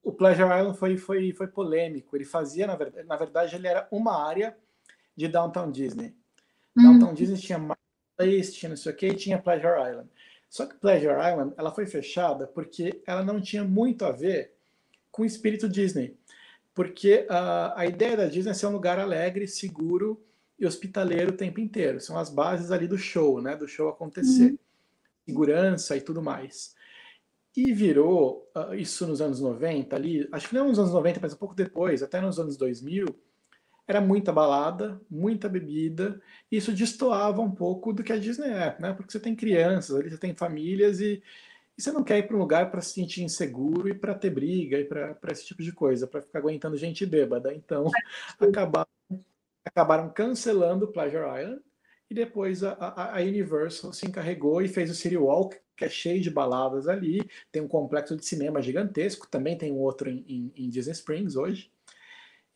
O, 0.03 0.13
Pleasure 0.13 0.49
Island 0.49 0.79
foi, 0.79 0.97
foi, 0.97 1.33
foi 1.33 1.49
polêmico. 1.49 2.17
Ele 2.17 2.25
fazia, 2.25 2.67
na 2.67 2.77
verdade, 2.77 3.07
na 3.07 3.17
verdade, 3.17 3.57
ele 3.57 3.67
era 3.67 3.89
uma 3.91 4.25
área 4.27 4.57
de 5.17 5.27
Downtown 5.29 5.71
Disney. 5.71 6.15
Hum. 6.77 6.83
Downtown 6.83 7.15
Disney 7.15 7.39
tinha 7.39 7.59
mais 7.59 7.81
place, 8.17 8.53
tinha 8.53 8.71
não 8.71 8.77
sei 8.77 8.93
o 8.93 8.97
que, 8.97 9.07
e 9.07 9.15
tinha 9.15 9.39
Pleasure 9.39 9.81
Island. 9.91 10.09
Só 10.49 10.65
que 10.67 10.77
Pleasure 10.77 11.15
Island 11.15 11.55
ela 11.57 11.73
foi 11.73 11.87
fechada 11.87 12.47
porque 12.47 13.03
ela 13.07 13.23
não 13.25 13.41
tinha 13.41 13.65
muito 13.65 14.05
a 14.05 14.13
ver 14.13 14.55
com 15.11 15.23
o 15.23 15.27
espírito 15.27 15.69
Disney. 15.69 16.17
Porque 16.77 17.27
a, 17.31 17.81
a 17.81 17.87
ideia 17.87 18.19
da 18.19 18.27
Disney 18.27 18.51
é 18.51 18.55
ser 18.55 18.67
um 18.67 18.73
lugar 18.73 18.99
alegre, 18.99 19.49
seguro 19.49 20.23
e 20.59 20.67
hospitaleiro 20.67 21.31
o 21.31 21.37
tempo 21.37 21.59
inteiro. 21.59 21.99
São 22.03 22.19
as 22.19 22.29
bases 22.29 22.71
ali 22.71 22.87
do 22.87 22.99
show, 22.99 23.41
né? 23.41 23.57
Do 23.57 23.67
show 23.67 23.89
acontecer. 23.89 24.51
Uhum. 24.51 24.59
Segurança 25.25 25.97
e 25.97 26.03
tudo 26.03 26.21
mais. 26.21 26.77
E 27.57 27.73
virou, 27.73 28.47
uh, 28.55 28.75
isso 28.75 29.07
nos 29.07 29.23
anos 29.23 29.41
90 29.41 29.97
ali, 29.97 30.29
acho 30.31 30.51
que 30.51 30.55
não 30.55 30.69
nos 30.69 30.79
anos 30.79 30.93
90, 30.93 31.19
mas 31.23 31.33
um 31.33 31.39
pouco 31.39 31.55
depois, 31.55 32.03
até 32.03 32.21
nos 32.21 32.39
anos 32.39 32.59
2000, 32.59 33.07
era 33.89 33.99
muita 33.99 34.31
balada, 34.31 35.01
muita 35.11 35.49
bebida, 35.49 36.21
e 36.53 36.59
isso 36.59 36.73
destoava 36.73 37.41
um 37.41 37.51
pouco 37.51 37.91
do 37.91 38.03
que 38.03 38.13
a 38.13 38.19
Disney 38.19 38.51
é, 38.51 38.77
né? 38.79 38.93
Porque 38.93 39.11
você 39.11 39.19
tem 39.19 39.35
crianças, 39.35 39.97
ali 39.97 40.11
você 40.11 40.19
tem 40.19 40.35
famílias 40.35 41.01
e, 41.01 41.23
e 41.77 41.83
você 41.83 41.93
não 41.93 42.03
quer 42.03 42.19
ir 42.19 42.27
para 42.27 42.37
um 42.37 42.41
lugar 42.41 42.71
para 42.71 42.81
se 42.81 42.95
sentir 42.95 43.23
inseguro 43.23 43.89
e 43.89 43.95
para 43.95 44.15
ter 44.15 44.31
briga 44.31 44.79
e 44.79 44.85
para 44.85 45.17
esse 45.31 45.45
tipo 45.45 45.63
de 45.63 45.73
coisa, 45.73 46.07
para 46.07 46.23
ficar 46.23 46.39
aguentando 46.39 46.77
gente 46.77 47.05
bêbada. 47.05 47.53
Então, 47.55 47.91
acabaram, 48.41 48.89
acabaram 49.65 50.09
cancelando 50.09 50.89
Pleasure 50.89 51.25
Island 51.41 51.63
e 52.09 52.15
depois 52.15 52.63
a, 52.63 52.73
a, 52.73 53.19
a, 53.19 53.23
Universal 53.23 53.93
se 53.93 54.07
encarregou 54.07 54.63
e 54.63 54.69
fez 54.69 54.91
o 54.91 54.95
City 54.95 55.17
Walk, 55.17 55.59
que 55.77 55.85
é 55.85 55.89
cheio 55.89 56.21
de 56.21 56.31
baladas 56.31 56.89
ali, 56.89 57.21
tem 57.53 57.61
um 57.61 57.69
complexo 57.69 58.17
de 58.17 58.25
cinema 58.25 58.63
gigantesco, 58.63 59.29
também 59.29 59.59
tem 59.59 59.73
um 59.73 59.79
outro 59.79 60.09
em, 60.09 60.25
em, 60.27 60.53
em 60.57 60.69
Disney 60.71 60.93
Springs 60.93 61.37
hoje. 61.37 61.71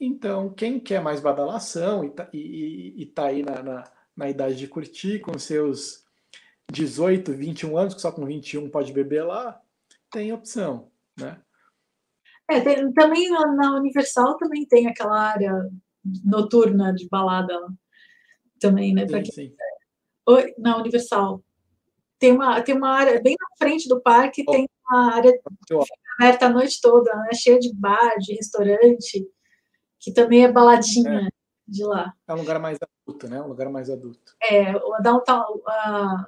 Então, 0.00 0.48
quem 0.50 0.80
quer 0.80 1.02
mais 1.02 1.20
badalação 1.20 2.04
e 2.04 2.10
tá, 2.10 2.28
e, 2.32 2.38
e, 2.38 3.02
e 3.02 3.06
tá 3.06 3.26
aí 3.26 3.42
na, 3.42 3.62
na, 3.62 3.92
na, 4.16 4.30
idade 4.30 4.56
de 4.56 4.66
curtir 4.66 5.18
com 5.18 5.38
seus 5.38 6.06
18, 6.70 7.32
21 7.32 7.76
anos, 7.76 7.94
que 7.94 8.00
só 8.00 8.12
com 8.12 8.24
21 8.24 8.68
pode 8.70 8.92
beber 8.92 9.24
lá, 9.24 9.60
tem 10.10 10.32
opção, 10.32 10.90
né? 11.18 11.40
É, 12.48 12.60
tem, 12.60 12.92
também 12.92 13.30
na 13.30 13.76
Universal 13.76 14.36
também 14.36 14.66
tem 14.66 14.88
aquela 14.88 15.20
área 15.20 15.70
noturna 16.24 16.92
de 16.92 17.08
balada 17.08 17.54
também, 18.58 18.92
né? 18.92 19.06
Sim, 19.06 19.24
sim. 19.24 19.54
Oi, 20.28 20.54
na 20.58 20.76
Universal. 20.76 21.42
Tem 22.18 22.32
uma, 22.32 22.60
tem 22.60 22.76
uma 22.76 22.90
área 22.90 23.20
bem 23.22 23.34
na 23.40 23.56
frente 23.56 23.88
do 23.88 24.00
parque, 24.00 24.44
oh. 24.46 24.52
tem 24.52 24.68
uma 24.88 25.14
área 25.14 25.32
aberta 26.18 26.46
a 26.46 26.50
noite 26.50 26.80
toda, 26.80 27.14
né? 27.14 27.30
cheia 27.34 27.58
de 27.58 27.74
bar, 27.74 28.18
de 28.18 28.34
restaurante, 28.34 29.26
que 29.98 30.12
também 30.12 30.44
é 30.44 30.52
baladinha 30.52 31.26
é. 31.26 31.28
de 31.66 31.84
lá. 31.84 32.12
É 32.28 32.34
um 32.34 32.38
lugar 32.38 32.58
mais 32.58 32.78
adulto, 32.82 33.28
né? 33.28 33.40
Um 33.40 33.48
lugar 33.48 33.70
mais 33.70 33.88
adulto. 33.88 34.34
É, 34.42 34.76
o 34.76 35.00
Downtown, 35.00 35.56
uh, 35.56 36.26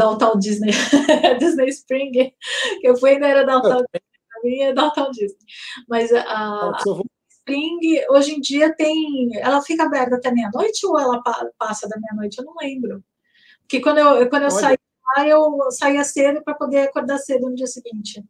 Downtown 0.00 0.38
Disney, 0.38 0.70
Disney 1.38 1.68
Spring, 1.68 2.10
que 2.10 2.34
eu 2.82 2.96
fui 2.96 3.10
ainda 3.10 3.28
era 3.28 3.44
Downtown, 3.44 3.84
pra 3.90 4.00
mim 4.42 4.60
é 4.60 4.72
Downtown 4.72 5.10
Disney. 5.10 5.44
Mas 5.86 6.10
a, 6.10 6.70
uh, 6.70 7.02
Spring, 7.28 7.78
hoje 8.08 8.32
em 8.32 8.40
dia 8.40 8.74
tem. 8.74 9.36
Ela 9.36 9.60
fica 9.60 9.84
aberta 9.84 10.16
até 10.16 10.32
meia-noite 10.32 10.86
ou 10.86 10.98
ela 10.98 11.22
passa 11.58 11.86
da 11.86 11.98
meia-noite? 12.00 12.38
Eu 12.38 12.44
não 12.46 12.54
lembro. 12.58 13.04
Porque 13.62 13.80
quando 13.80 13.98
eu, 13.98 14.28
quando 14.30 14.44
eu 14.44 14.50
saí 14.50 14.78
lá, 15.16 15.28
eu 15.28 15.70
saía 15.70 16.02
cedo 16.02 16.42
para 16.42 16.54
poder 16.54 16.88
acordar 16.88 17.18
cedo 17.18 17.48
no 17.48 17.54
dia 17.54 17.66
seguinte. 17.66 18.24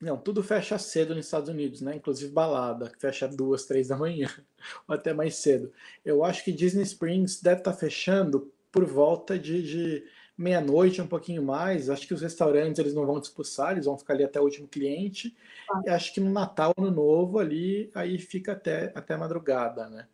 Não, 0.00 0.18
tudo 0.18 0.42
fecha 0.42 0.78
cedo 0.78 1.14
nos 1.14 1.24
Estados 1.24 1.48
Unidos, 1.48 1.80
né? 1.80 1.96
Inclusive 1.96 2.30
balada, 2.30 2.90
que 2.90 3.00
fecha 3.00 3.26
duas, 3.26 3.64
três 3.64 3.88
da 3.88 3.96
manhã, 3.96 4.28
ou 4.86 4.94
até 4.94 5.12
mais 5.12 5.36
cedo. 5.36 5.72
Eu 6.04 6.22
acho 6.24 6.44
que 6.44 6.52
Disney 6.52 6.82
Springs 6.82 7.40
deve 7.40 7.60
estar 7.60 7.72
tá 7.72 7.76
fechando 7.76 8.52
por 8.70 8.84
volta 8.84 9.38
de, 9.38 9.62
de 9.62 10.04
meia-noite, 10.36 11.00
um 11.00 11.06
pouquinho 11.06 11.42
mais. 11.42 11.88
Acho 11.88 12.06
que 12.06 12.14
os 12.14 12.22
restaurantes 12.22 12.78
eles 12.78 12.94
não 12.94 13.06
vão 13.06 13.20
te 13.20 13.24
expulsar, 13.24 13.72
eles 13.72 13.86
vão 13.86 13.96
ficar 13.96 14.14
ali 14.14 14.24
até 14.24 14.40
o 14.40 14.44
último 14.44 14.68
cliente. 14.68 15.36
Ah. 15.70 15.82
E 15.86 15.90
acho 15.90 16.12
que 16.12 16.20
no 16.20 16.30
Natal, 16.30 16.74
no 16.76 16.90
Novo, 16.90 17.38
ali, 17.38 17.90
aí 17.94 18.18
fica 18.18 18.52
até, 18.52 18.92
até 18.94 19.16
madrugada, 19.16 19.88
né? 19.88 20.06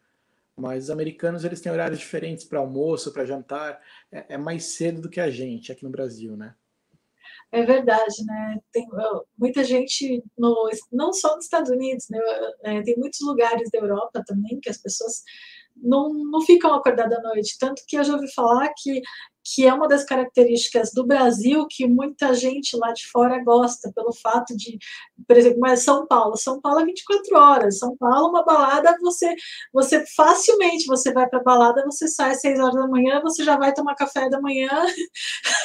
Mas 0.57 0.85
os 0.85 0.91
americanos 0.91 1.43
eles 1.45 1.61
têm 1.61 1.73
horários 1.73 1.99
diferentes 1.99 2.45
para 2.45 2.59
almoço, 2.59 3.13
para 3.13 3.25
jantar. 3.25 3.81
É, 4.13 4.35
é, 4.35 4.39
mais 4.39 4.65
cedo 4.65 5.01
do 5.01 5.09
que 5.09 5.21
a 5.21 5.31
gente 5.31 5.73
aqui 5.73 5.85
no 5.85 5.91
Brasil, 5.91 6.37
né? 6.37 6.55
É 7.53 7.65
verdade, 7.65 8.25
né? 8.25 8.59
Tem 8.71 8.87
muita 9.37 9.65
gente, 9.65 10.23
no, 10.39 10.71
não 10.93 11.13
só 11.13 11.35
nos 11.35 11.47
Estados 11.47 11.71
Unidos, 11.71 12.07
né? 12.09 12.21
É, 12.63 12.83
tem 12.83 12.97
muitos 12.97 13.21
lugares 13.23 13.71
da 13.71 13.79
Europa 13.79 14.23
também 14.25 14.61
que 14.61 14.69
as 14.69 14.77
pessoas 14.77 15.23
não, 15.75 16.13
não 16.13 16.43
ficam 16.43 16.73
acordadas 16.75 17.19
à 17.19 17.23
noite. 17.23 17.59
Tanto 17.59 17.83
que 17.89 17.97
eu 17.97 18.05
já 18.05 18.15
ouvi 18.15 18.33
falar 18.33 18.71
que 18.77 19.01
que 19.53 19.67
é 19.67 19.75
uma 19.75 19.89
das 19.89 20.05
características 20.05 20.93
do 20.93 21.05
Brasil 21.05 21.67
que 21.69 21.87
muita 21.87 22.33
gente 22.35 22.77
lá 22.77 22.93
de 22.93 23.07
fora 23.07 23.43
gosta, 23.43 23.93
pelo 23.95 24.13
fato 24.13 24.57
de, 24.57 24.79
por 25.27 25.37
exemplo, 25.37 25.59
mas 25.61 25.83
São 25.83 26.07
Paulo, 26.07 26.37
São 26.37 26.61
Paulo 26.61 26.81
é 26.81 26.85
24 26.85 27.37
horas, 27.37 27.79
São 27.79 27.97
Paulo 27.97 28.29
uma 28.29 28.45
balada, 28.45 28.97
você 29.01 29.35
você 29.73 30.05
facilmente 30.15 30.87
você 30.87 31.13
vai 31.13 31.29
para 31.29 31.43
balada, 31.43 31.85
você 31.85 32.07
sai 32.07 32.33
às 32.33 32.41
6 32.41 32.61
horas 32.61 32.75
da 32.75 32.87
manhã, 32.87 33.21
você 33.23 33.43
já 33.45 33.57
vai 33.57 33.75
tomar 33.75 33.95
café 33.95 34.29
da 34.29 34.41
manhã 34.41 34.71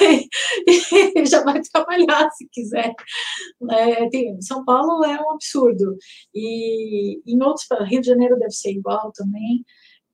e 1.16 1.26
já 1.26 1.42
vai 1.44 1.60
trabalhar 1.62 2.30
se 2.30 2.48
quiser. 2.50 2.92
É, 3.70 4.08
tem, 4.08 4.40
São 4.42 4.64
Paulo 4.64 5.04
é 5.04 5.20
um 5.20 5.32
absurdo 5.32 5.96
e 6.34 7.20
em 7.26 7.42
outros, 7.42 7.66
Rio 7.88 8.00
de 8.00 8.08
Janeiro 8.08 8.38
deve 8.38 8.52
ser 8.52 8.70
igual 8.72 9.12
também. 9.12 9.64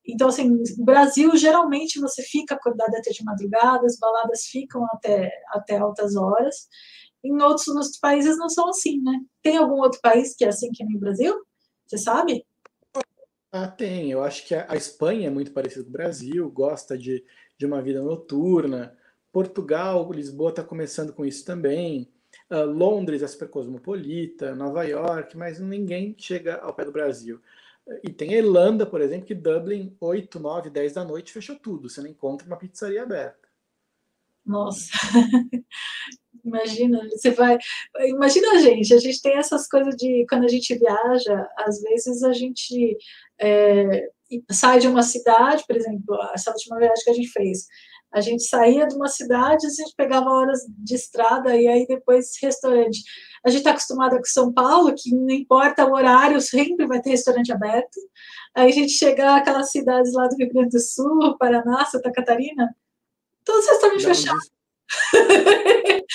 Então, 0.06 0.28
assim, 0.28 0.48
no 0.48 0.84
Brasil, 0.84 1.36
geralmente 1.36 2.00
você 2.00 2.22
fica 2.22 2.54
acordado 2.54 2.94
até 2.94 3.10
de 3.10 3.24
madrugada, 3.24 3.86
as 3.86 3.98
baladas 3.98 4.46
ficam 4.46 4.84
até, 4.86 5.30
até 5.48 5.78
altas 5.78 6.16
horas. 6.16 6.68
Em 7.24 7.40
outros, 7.40 7.68
outros 7.68 7.98
países 7.98 8.36
não 8.36 8.48
são 8.48 8.68
assim, 8.68 9.00
né? 9.00 9.20
Tem 9.42 9.56
algum 9.56 9.76
outro 9.76 10.00
país 10.02 10.34
que 10.34 10.44
é 10.44 10.48
assim 10.48 10.70
que 10.72 10.84
nem 10.84 10.96
o 10.96 11.00
Brasil? 11.00 11.34
Você 11.86 11.98
sabe? 11.98 12.44
Ah, 13.52 13.68
tem. 13.68 14.10
Eu 14.10 14.24
acho 14.24 14.46
que 14.46 14.54
a 14.54 14.74
Espanha 14.74 15.28
é 15.28 15.30
muito 15.30 15.52
parecida 15.52 15.84
com 15.84 15.90
o 15.90 15.92
Brasil, 15.92 16.50
gosta 16.50 16.98
de, 16.98 17.24
de 17.56 17.66
uma 17.66 17.80
vida 17.80 18.02
noturna. 18.02 18.96
Portugal, 19.30 20.10
Lisboa 20.10 20.50
está 20.50 20.64
começando 20.64 21.12
com 21.12 21.24
isso 21.24 21.44
também. 21.44 22.10
Uh, 22.50 22.64
Londres 22.64 23.22
é 23.22 23.28
super 23.28 23.48
cosmopolita, 23.48 24.54
Nova 24.54 24.84
York, 24.84 25.36
mas 25.36 25.60
ninguém 25.60 26.14
chega 26.18 26.56
ao 26.56 26.74
pé 26.74 26.84
do 26.84 26.92
Brasil. 26.92 27.40
E 28.04 28.12
tem 28.12 28.34
a 28.34 28.38
Irlanda, 28.38 28.86
por 28.86 29.00
exemplo, 29.00 29.26
que 29.26 29.34
Dublin, 29.34 29.96
8, 30.00 30.38
9, 30.38 30.70
10 30.70 30.92
da 30.92 31.04
noite, 31.04 31.32
fechou 31.32 31.56
tudo. 31.56 31.88
Você 31.88 32.00
não 32.00 32.09
encontra 32.09 32.46
uma 32.46 32.56
pizzaria 32.56 33.02
aberta. 33.02 33.48
Nossa. 34.44 34.90
Imagina, 36.44 37.09
você 37.10 37.30
vai. 37.30 37.56
Imagina 38.00 38.52
a 38.52 38.59
gente, 38.59 38.92
a 38.92 38.98
gente 38.98 39.22
tem 39.22 39.36
essas 39.36 39.68
coisas 39.68 39.94
de 39.96 40.26
quando 40.28 40.44
a 40.44 40.48
gente 40.48 40.74
viaja, 40.74 41.48
às 41.56 41.80
vezes 41.80 42.22
a 42.24 42.32
gente 42.32 42.96
é, 43.40 44.09
sai 44.50 44.80
de 44.80 44.88
uma 44.88 45.02
cidade, 45.02 45.64
por 45.66 45.76
exemplo, 45.76 46.18
essa 46.34 46.50
última 46.50 46.78
viagem 46.78 47.04
que 47.04 47.10
a 47.10 47.14
gente 47.14 47.28
fez. 47.28 47.66
A 48.12 48.20
gente 48.20 48.43
saía 48.43 48.86
de 48.86 48.94
uma 48.94 49.09
cidade, 49.09 49.66
a 49.66 49.70
gente 49.70 49.94
pegava 49.97 50.30
horas 50.30 50.60
de 50.68 50.94
estrada 50.94 51.56
e 51.56 51.66
aí 51.66 51.86
depois 51.86 52.32
restaurante. 52.43 53.02
A 53.44 53.48
gente 53.48 53.60
está 53.60 53.70
acostumado 53.70 54.16
com 54.16 54.24
São 54.24 54.52
Paulo, 54.52 54.94
que 54.94 55.14
não 55.14 55.30
importa 55.30 55.86
o 55.86 55.94
horário, 55.94 56.40
sempre 56.40 56.86
vai 56.86 57.01
ter 57.01 57.10
restaurante 57.10 57.51
aberto. 57.52 57.98
Aí 58.55 58.70
a 58.70 58.74
gente 58.74 58.93
chega 58.93 59.36
àquelas 59.36 59.70
cidades 59.70 60.12
lá 60.12 60.28
do 60.28 60.36
Rio 60.36 60.52
Grande 60.52 60.70
do 60.70 60.80
Sul, 60.80 61.36
Paraná, 61.39 61.84
Santa 61.86 62.12
Catarina, 62.12 62.76
todos 63.44 63.64
os 63.64 63.70
restaurantes 63.70 64.05
fechados. 64.05 64.51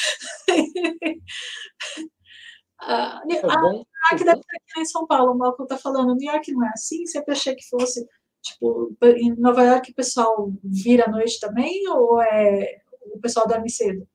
ah, 2.79 3.21
é 3.29 3.37
ah, 3.43 3.59
bom, 3.59 3.71
New 3.71 3.85
York 4.11 4.23
deve 4.23 4.39
estar 4.39 4.55
aqui 4.55 4.79
em 4.79 4.85
São 4.85 5.07
Paulo, 5.07 5.31
o 5.31 5.37
Malcolm 5.37 5.63
está 5.63 5.77
falando, 5.77 6.15
New 6.15 6.31
York 6.31 6.51
não 6.53 6.63
é 6.65 6.69
assim, 6.69 7.05
sempre 7.07 7.33
achei 7.33 7.55
que 7.55 7.67
fosse 7.67 8.07
Tipo, 8.47 8.95
em 9.03 9.35
Nova 9.35 9.63
York 9.63 9.91
o 9.91 9.95
pessoal 9.95 10.51
vira 10.63 11.05
à 11.05 11.11
noite 11.11 11.39
também 11.39 11.87
ou 11.89 12.21
é 12.21 12.81
o 13.13 13.19
pessoal 13.19 13.47
dorme 13.47 13.69
cedo? 13.69 14.07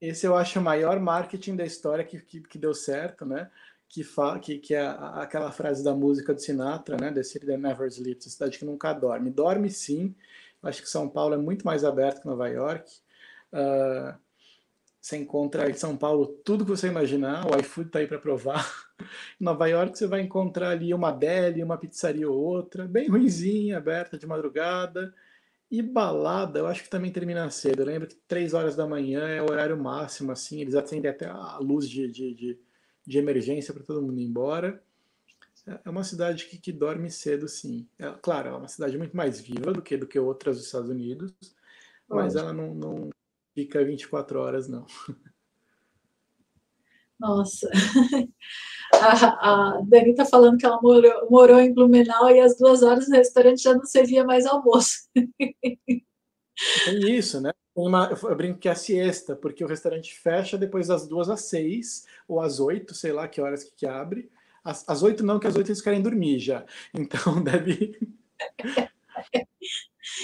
Esse 0.00 0.26
eu 0.26 0.36
acho 0.36 0.58
o 0.58 0.62
maior 0.62 1.00
marketing 1.00 1.56
da 1.56 1.64
história 1.64 2.04
que, 2.04 2.20
que, 2.20 2.40
que 2.40 2.58
deu 2.58 2.74
certo, 2.74 3.24
né? 3.24 3.50
Que, 3.88 4.04
fa, 4.04 4.38
que, 4.38 4.58
que 4.58 4.74
é 4.74 4.86
aquela 5.14 5.50
frase 5.50 5.82
da 5.82 5.94
música 5.94 6.34
do 6.34 6.40
Sinatra, 6.40 6.96
né? 6.96 7.12
The 7.12 7.22
City 7.22 7.46
That 7.46 7.58
Never 7.58 7.88
Sleeps, 7.88 8.26
a 8.26 8.30
cidade 8.30 8.58
que 8.58 8.64
nunca 8.64 8.92
dorme. 8.92 9.30
Dorme 9.30 9.70
sim. 9.70 10.14
Acho 10.62 10.82
que 10.82 10.88
São 10.88 11.08
Paulo 11.08 11.34
é 11.34 11.38
muito 11.38 11.64
mais 11.64 11.84
aberto 11.84 12.20
que 12.20 12.26
Nova 12.26 12.48
York. 12.48 12.90
Uh, 13.52 14.18
você 15.00 15.16
encontra 15.16 15.70
em 15.70 15.74
São 15.74 15.96
Paulo 15.96 16.26
tudo 16.44 16.64
que 16.64 16.70
você 16.70 16.88
imaginar, 16.88 17.46
o 17.46 17.58
iFood 17.60 17.88
está 17.88 18.00
aí 18.00 18.06
para 18.06 18.18
provar. 18.18 18.85
Em 19.40 19.44
Nova 19.44 19.66
York 19.66 19.96
você 19.96 20.06
vai 20.06 20.20
encontrar 20.20 20.70
ali 20.70 20.92
uma 20.94 21.10
deli, 21.12 21.62
uma 21.62 21.78
pizzaria 21.78 22.28
ou 22.30 22.36
outra, 22.36 22.86
bem 22.86 23.08
ruimzinha, 23.08 23.76
aberta 23.78 24.18
de 24.18 24.26
madrugada. 24.26 25.14
E 25.70 25.82
balada, 25.82 26.60
eu 26.60 26.66
acho 26.66 26.84
que 26.84 26.90
também 26.90 27.10
termina 27.10 27.50
cedo. 27.50 27.82
Eu 27.82 27.86
lembro 27.86 28.08
que 28.08 28.14
três 28.28 28.54
horas 28.54 28.76
da 28.76 28.86
manhã 28.86 29.26
é 29.26 29.42
o 29.42 29.50
horário 29.50 29.76
máximo, 29.76 30.30
assim, 30.30 30.60
eles 30.60 30.74
acendem 30.74 31.10
até 31.10 31.26
a 31.26 31.58
luz 31.58 31.88
de, 31.88 32.08
de, 32.08 32.34
de, 32.34 32.58
de 33.04 33.18
emergência 33.18 33.74
para 33.74 33.82
todo 33.82 34.02
mundo 34.02 34.20
ir 34.20 34.24
embora. 34.24 34.82
É 35.84 35.90
uma 35.90 36.04
cidade 36.04 36.46
que, 36.46 36.58
que 36.58 36.70
dorme 36.70 37.10
cedo, 37.10 37.48
sim. 37.48 37.88
É, 37.98 38.08
claro, 38.22 38.50
é 38.50 38.52
uma 38.52 38.68
cidade 38.68 38.96
muito 38.96 39.16
mais 39.16 39.40
viva 39.40 39.72
do 39.72 39.82
que, 39.82 39.96
do 39.96 40.06
que 40.06 40.18
outras 40.18 40.56
dos 40.56 40.66
Estados 40.66 40.88
Unidos, 40.88 41.34
mas 42.08 42.36
ela 42.36 42.52
não, 42.52 42.72
não, 42.72 43.10
fica 43.52 43.84
24 43.84 44.38
horas, 44.38 44.68
não. 44.68 44.86
Nossa. 47.18 47.70
A, 48.92 49.74
a 49.74 49.80
Dani 49.82 50.10
está 50.10 50.24
falando 50.24 50.56
que 50.56 50.64
ela 50.64 50.80
morou, 50.80 51.28
morou 51.28 51.60
em 51.60 51.74
Blumenau 51.74 52.30
e 52.30 52.40
às 52.40 52.56
duas 52.56 52.82
horas 52.82 53.08
o 53.08 53.12
restaurante 53.12 53.62
já 53.62 53.74
não 53.74 53.84
servia 53.84 54.24
mais 54.24 54.46
almoço. 54.46 55.08
Tem 56.84 57.16
isso, 57.16 57.40
né? 57.40 57.52
Uma, 57.74 58.08
eu 58.10 58.36
brinco 58.36 58.58
que 58.58 58.68
é 58.68 58.72
a 58.72 58.76
siesta, 58.76 59.36
porque 59.36 59.62
o 59.62 59.68
restaurante 59.68 60.14
fecha 60.18 60.56
depois 60.56 60.88
das 60.88 61.06
duas 61.06 61.28
às 61.28 61.42
seis 61.42 62.06
ou 62.26 62.40
às 62.40 62.58
oito, 62.58 62.94
sei 62.94 63.12
lá 63.12 63.28
que 63.28 63.40
horas 63.40 63.64
que, 63.64 63.74
que 63.74 63.86
abre. 63.86 64.30
Às 64.64 65.02
oito 65.02 65.24
não, 65.24 65.38
que 65.38 65.46
às 65.46 65.54
oito 65.54 65.68
eles 65.68 65.82
querem 65.82 66.02
dormir 66.02 66.38
já. 66.38 66.64
Então 66.94 67.40
deve. 67.44 67.98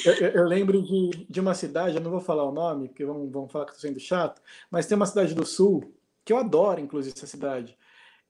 eu, 0.04 0.14
eu, 0.14 0.44
lembro 0.44 0.82
de, 0.82 1.26
de 1.28 1.40
uma 1.40 1.54
cidade, 1.54 1.96
eu 1.96 2.02
não 2.02 2.10
vou 2.10 2.20
falar 2.20 2.44
o 2.44 2.52
nome, 2.52 2.88
porque 2.88 3.04
vão, 3.04 3.30
vão 3.30 3.48
falar 3.48 3.66
que 3.66 3.72
estou 3.72 3.88
sendo 3.88 4.00
chato, 4.00 4.40
mas 4.70 4.86
tem 4.86 4.96
uma 4.96 5.06
cidade 5.06 5.34
do 5.34 5.44
sul, 5.44 5.94
que 6.24 6.32
eu 6.32 6.36
adoro, 6.36 6.80
inclusive, 6.80 7.14
essa 7.16 7.26
cidade. 7.26 7.76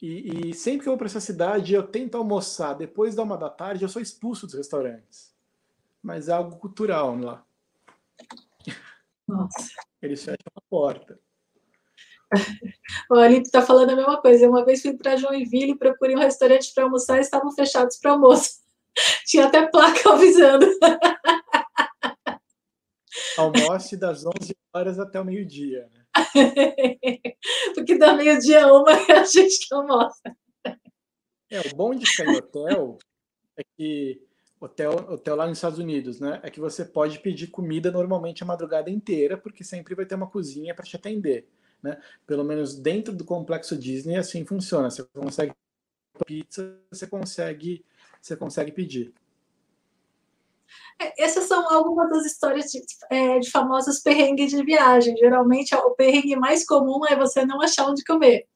E, 0.00 0.50
e 0.50 0.54
sempre 0.54 0.82
que 0.82 0.88
eu 0.88 0.92
vou 0.92 0.98
para 0.98 1.06
essa 1.06 1.20
cidade, 1.20 1.74
eu 1.74 1.86
tento 1.86 2.16
almoçar 2.16 2.74
depois 2.74 3.14
da 3.14 3.22
uma 3.22 3.38
da 3.38 3.48
tarde, 3.48 3.84
eu 3.84 3.88
sou 3.88 4.02
expulso 4.02 4.46
dos 4.46 4.56
restaurantes. 4.56 5.32
Mas 6.02 6.28
é 6.28 6.32
algo 6.32 6.56
cultural 6.56 7.16
lá. 7.16 7.46
Nossa. 9.28 9.70
Eles 10.00 10.24
fecham 10.24 10.52
a 10.56 10.60
porta. 10.68 11.18
O 13.10 13.14
Alipe 13.14 13.46
está 13.46 13.60
falando 13.60 13.90
a 13.90 13.96
mesma 13.96 14.20
coisa. 14.20 14.48
Uma 14.48 14.64
vez 14.64 14.80
fui 14.80 14.96
para 14.96 15.16
Joinville, 15.16 15.76
procurei 15.76 16.16
um 16.16 16.20
restaurante 16.20 16.72
para 16.72 16.84
almoçar 16.84 17.18
e 17.18 17.20
estavam 17.20 17.52
fechados 17.52 17.98
para 17.98 18.12
almoço. 18.12 18.60
Tinha 19.26 19.46
até 19.46 19.66
placa 19.66 20.12
avisando. 20.12 20.66
Almoce 23.36 23.96
das 23.96 24.24
11 24.24 24.56
horas 24.74 24.98
até 24.98 25.20
o 25.20 25.24
meio-dia. 25.24 25.88
Né? 25.92 26.01
Porque 27.74 27.96
da 27.98 28.14
meio-dia 28.14 28.66
uma 28.66 28.92
a 29.20 29.24
gente 29.24 29.66
que 29.66 29.74
almoça. 29.74 30.36
É, 31.50 31.60
o 31.60 31.76
bom 31.76 31.94
de 31.94 32.06
ficar 32.06 32.26
em 32.26 32.36
hotel 32.36 32.98
é 33.56 33.62
que 33.76 34.22
hotel, 34.60 34.92
hotel 34.92 35.36
lá 35.36 35.46
nos 35.46 35.58
Estados 35.58 35.78
Unidos, 35.78 36.20
né? 36.20 36.40
É 36.42 36.50
que 36.50 36.60
você 36.60 36.84
pode 36.84 37.18
pedir 37.18 37.48
comida 37.48 37.90
normalmente 37.90 38.42
a 38.42 38.46
madrugada 38.46 38.90
inteira, 38.90 39.36
porque 39.36 39.64
sempre 39.64 39.94
vai 39.94 40.06
ter 40.06 40.14
uma 40.14 40.26
cozinha 40.28 40.74
para 40.74 40.84
te 40.84 40.96
atender, 40.96 41.48
né? 41.82 42.00
Pelo 42.26 42.44
menos 42.44 42.74
dentro 42.74 43.14
do 43.14 43.24
complexo 43.24 43.76
Disney 43.76 44.16
assim 44.16 44.44
funciona. 44.44 44.90
Você 44.90 45.04
consegue 45.14 45.52
pizza, 46.26 46.78
você 46.90 47.06
consegue, 47.06 47.84
você 48.20 48.36
consegue 48.36 48.72
pedir. 48.72 49.12
É, 51.00 51.24
essas 51.24 51.44
são 51.44 51.68
algumas 51.72 52.10
das 52.10 52.26
histórias 52.26 52.70
de, 52.70 52.80
é, 53.10 53.38
de 53.38 53.50
famosos 53.50 54.00
perrengues 54.00 54.50
de 54.50 54.62
viagem. 54.64 55.16
Geralmente, 55.16 55.74
o 55.74 55.90
perrengue 55.90 56.36
mais 56.36 56.64
comum 56.64 57.04
é 57.06 57.16
você 57.16 57.44
não 57.44 57.60
achar 57.60 57.88
onde 57.88 58.04
comer. 58.04 58.46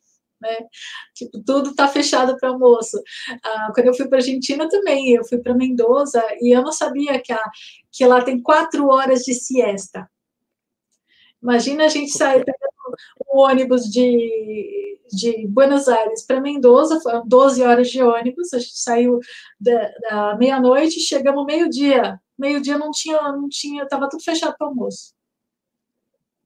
Né? 0.40 0.66
Tipo, 1.14 1.42
tudo 1.44 1.74
tá 1.74 1.88
fechado 1.88 2.36
para 2.36 2.50
almoço. 2.50 3.00
Ah, 3.42 3.72
quando 3.74 3.86
eu 3.86 3.94
fui 3.94 4.06
para 4.08 4.18
Argentina 4.18 4.68
também, 4.68 5.12
eu 5.12 5.24
fui 5.24 5.38
para 5.38 5.54
Mendoza 5.54 6.22
e 6.40 6.54
eu 6.54 6.62
não 6.62 6.72
sabia 6.72 7.20
que, 7.20 7.32
a, 7.32 7.42
que 7.90 8.06
lá 8.06 8.22
tem 8.22 8.40
quatro 8.42 8.88
horas 8.88 9.20
de 9.20 9.34
siesta. 9.34 10.08
Imagina 11.42 11.84
a 11.84 11.88
gente 11.88 12.10
sair 12.10 12.44
um 13.32 13.38
ônibus 13.38 13.84
de, 13.84 14.98
de 15.12 15.46
Buenos 15.48 15.88
Aires 15.88 16.24
para 16.26 16.40
Mendoza, 16.40 17.00
foram 17.00 17.26
12 17.26 17.62
horas 17.62 17.90
de 17.90 18.02
ônibus, 18.02 18.52
a 18.52 18.58
gente 18.58 18.78
saiu 18.78 19.18
da, 19.60 19.90
da 20.00 20.36
meia-noite, 20.36 21.00
chegamos 21.00 21.44
meio-dia. 21.44 22.20
Meio-dia 22.38 22.76
não 22.76 22.90
tinha, 22.90 23.20
não 23.32 23.48
tinha, 23.48 23.84
estava 23.84 24.08
tudo 24.08 24.22
fechado 24.22 24.54
para 24.58 24.66
almoço. 24.66 25.14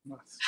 Nossa. 0.04 0.38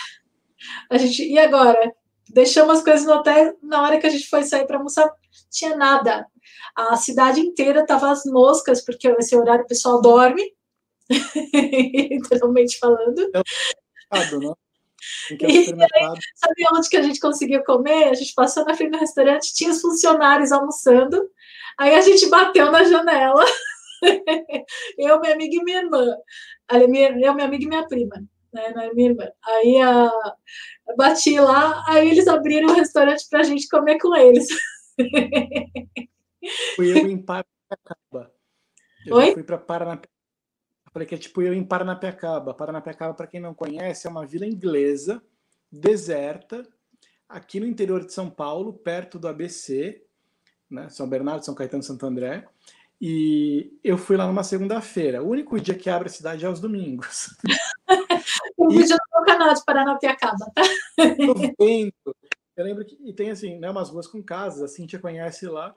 A 0.91 0.97
gente, 0.99 1.25
e 1.25 1.39
agora? 1.39 1.93
Deixamos 2.29 2.79
as 2.79 2.85
coisas 2.85 3.07
no 3.07 3.15
hotel, 3.15 3.59
na 3.63 3.83
hora 3.83 3.99
que 3.99 4.07
a 4.07 4.11
gente 4.11 4.29
foi 4.29 4.43
sair 4.43 4.67
para 4.67 4.79
almoçar, 4.79 5.11
tinha 5.51 5.77
nada. 5.77 6.27
A 6.75 6.97
cidade 6.97 7.41
inteira 7.41 7.81
estava 7.81 8.11
às 8.11 8.25
moscas, 8.25 8.83
porque 8.83 9.09
esse 9.09 9.37
horário 9.37 9.65
o 9.65 9.69
pessoal 9.69 10.01
dorme, 10.01 10.43
literalmente 11.53 12.79
falando. 12.79 13.31
É 13.35 14.17
um 14.19 14.41
né? 14.41 14.55
E 15.31 15.47
aí, 15.47 15.67
sabe 16.35 16.65
onde 16.73 16.89
que 16.89 16.97
a 16.97 17.03
gente 17.03 17.21
conseguiu 17.21 17.63
comer? 17.65 18.09
A 18.09 18.15
gente 18.15 18.33
passou 18.35 18.65
na 18.65 18.75
frente 18.75 18.93
do 18.93 18.99
restaurante, 18.99 19.55
tinha 19.55 19.71
os 19.71 19.81
funcionários 19.81 20.53
almoçando, 20.53 21.29
aí 21.79 21.95
a 21.95 22.01
gente 22.01 22.29
bateu 22.29 22.71
na 22.71 22.85
janela, 22.85 23.45
eu, 24.99 25.21
minha 25.21 25.35
amiga 25.35 25.57
e 25.57 25.65
minha 25.65 25.79
irmã, 25.79 26.17
eu, 26.73 26.89
minha 26.89 27.45
amiga 27.45 27.65
e 27.65 27.69
minha 27.69 27.87
prima, 27.87 28.17
né, 28.53 28.73
é 28.77 28.93
minha 28.95 29.11
irmã. 29.11 29.29
Aí 29.45 29.81
a, 29.81 30.11
bati 30.97 31.39
lá, 31.39 31.85
aí 31.89 32.11
eles 32.11 32.29
abriram 32.29 32.69
um 32.69 32.75
restaurante 32.75 33.27
para 33.29 33.41
a 33.41 33.45
gente 33.45 33.69
comer 33.69 33.99
com 33.99 34.15
eles. 34.15 34.47
Fui 36.77 36.91
eu 36.93 37.07
em 37.07 37.19
Paranapiacaba. 37.19 38.33
Eu 39.07 39.17
Oi? 39.17 39.33
fui 39.33 39.43
para 39.43 39.59
Paranapiacaba. 39.59 40.12
Falei 40.93 41.09
que 41.09 41.15
é 41.15 41.19
tipo 41.19 41.41
eu 41.41 41.55
em 41.55 41.65
Paranapiacaba. 41.65 42.53
Paranapiacaba, 42.53 43.15
para 43.15 43.27
quem 43.27 43.41
não 43.41 43.55
conhece, 43.55 44.07
é 44.07 44.11
uma 44.11 44.27
vila 44.27 44.47
inglesa, 44.47 45.23
deserta, 45.71 46.69
aqui 47.29 47.59
no 47.59 47.67
interior 47.67 48.05
de 48.05 48.13
São 48.13 48.29
Paulo, 48.29 48.75
perto 48.75 49.19
do 49.19 49.27
ABC, 49.27 50.05
né? 50.71 50.89
São 50.91 51.09
Bernardo, 51.09 51.45
São 51.45 51.55
Caetano, 51.55 51.83
Santo 51.83 52.05
André. 52.05 52.47
E 53.01 53.73
eu 53.83 53.99
fui 53.99 54.17
lá 54.17 54.27
numa 54.27 54.45
segunda-feira. 54.45 55.23
O 55.23 55.29
único 55.29 55.59
dia 55.61 55.75
que 55.75 55.91
abre 55.91 56.09
a 56.09 56.13
cidade 56.13 56.45
é 56.45 56.49
aos 56.49 56.61
domingos. 56.61 57.35
Um 58.59 58.71
e... 58.71 58.79
vídeo 58.79 58.97
no 58.97 59.19
meu 59.19 59.27
canal 59.27 59.53
de 59.53 59.65
Paranapiacaba, 59.65 60.51
tá? 60.55 60.63
Tô 60.97 61.35
vendo. 61.59 61.93
Eu 62.57 62.65
lembro 62.65 62.85
que 62.85 62.97
e 63.03 63.13
tem 63.13 63.31
assim, 63.31 63.59
né, 63.59 63.71
umas 63.71 63.91
ruas 63.91 64.07
com 64.07 64.23
casas, 64.23 64.63
a 64.63 64.69
Cintia 64.69 64.99
conhece 64.99 65.47
lá. 65.47 65.75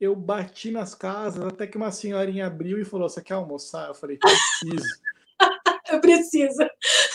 Eu 0.00 0.16
bati 0.16 0.70
nas 0.70 0.94
casas 0.94 1.44
até 1.44 1.66
que 1.66 1.76
uma 1.76 1.92
senhorinha 1.92 2.46
abriu 2.46 2.80
e 2.80 2.84
falou: 2.84 3.08
Você 3.08 3.22
quer 3.22 3.34
almoçar? 3.34 3.88
Eu 3.88 3.94
falei: 3.94 4.18
Preciso. 4.18 5.00
eu 5.90 6.00
preciso. 6.00 6.64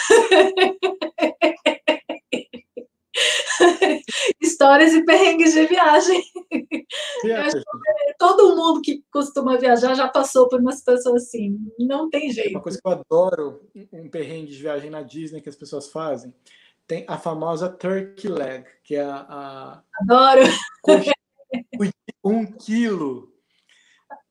Histórias 4.41 4.93
e 4.93 5.03
perrengues 5.03 5.53
de 5.53 5.65
viagem. 5.65 6.23
todo 8.17 8.55
mundo 8.55 8.81
que 8.81 9.03
costuma 9.11 9.57
viajar 9.57 9.95
já 9.95 10.07
passou 10.07 10.47
por 10.47 10.59
uma 10.59 10.71
situação 10.71 11.15
assim. 11.15 11.57
Não 11.77 12.09
tem 12.09 12.31
jeito. 12.31 12.51
Uma 12.51 12.61
coisa 12.61 12.79
que 12.81 12.87
eu 12.87 12.91
adoro, 12.91 13.61
um 13.91 14.09
perrengue 14.09 14.51
de 14.51 14.61
viagem 14.61 14.89
na 14.89 15.01
Disney 15.01 15.41
que 15.41 15.49
as 15.49 15.55
pessoas 15.55 15.89
fazem, 15.89 16.33
tem 16.87 17.05
a 17.07 17.17
famosa 17.17 17.69
turkey 17.69 18.27
leg, 18.27 18.65
que 18.83 18.95
é 18.95 19.03
a. 19.03 19.25
a 19.29 19.83
Adoro! 20.01 20.41
Um 22.29 22.45
quilo 22.45 23.29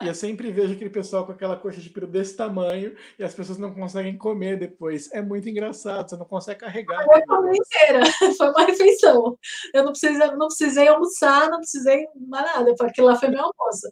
e 0.00 0.06
eu 0.06 0.14
sempre 0.14 0.52
vejo 0.52 0.74
aquele 0.74 0.90
pessoal 0.90 1.26
com 1.26 1.32
aquela 1.32 1.56
coxa 1.56 1.80
de 1.80 1.90
peru 1.90 2.06
desse 2.06 2.36
tamanho 2.36 2.96
e 3.18 3.24
as 3.24 3.34
pessoas 3.34 3.58
não 3.58 3.74
conseguem 3.74 4.16
comer 4.16 4.56
depois. 4.56 5.10
É 5.12 5.20
muito 5.20 5.48
engraçado, 5.48 6.08
você 6.08 6.16
não 6.16 6.24
consegue 6.24 6.60
carregar. 6.60 7.04
Foi 7.04 7.20
uma 7.28 7.52
inteira, 7.52 8.00
foi 8.38 8.48
uma 8.50 8.64
refeição. 8.64 9.36
Eu 9.74 9.82
não 9.82 9.90
precisei, 9.90 10.26
não 10.28 10.46
precisei 10.46 10.86
almoçar, 10.86 11.50
não 11.50 11.58
precisei 11.58 12.06
mais 12.28 12.44
nada, 12.44 12.74
porque 12.76 13.02
lá 13.02 13.16
foi 13.16 13.28
meu 13.28 13.40
almoço. 13.40 13.88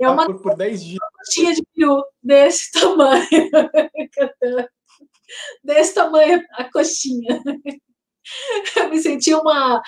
É 0.00 0.06
ah, 0.06 0.12
uma 0.12 0.24
por, 0.24 0.40
por 0.40 0.56
10 0.56 0.82
dias. 0.82 0.98
coxinha 1.18 1.54
de 1.54 1.62
peru 1.74 2.02
desse 2.22 2.72
tamanho. 2.72 3.28
desse 5.62 5.94
tamanho 5.94 6.42
a 6.52 6.64
coxinha. 6.72 7.38
Eu 8.76 8.88
me 8.88 9.00
senti 9.00 9.34
uma. 9.34 9.82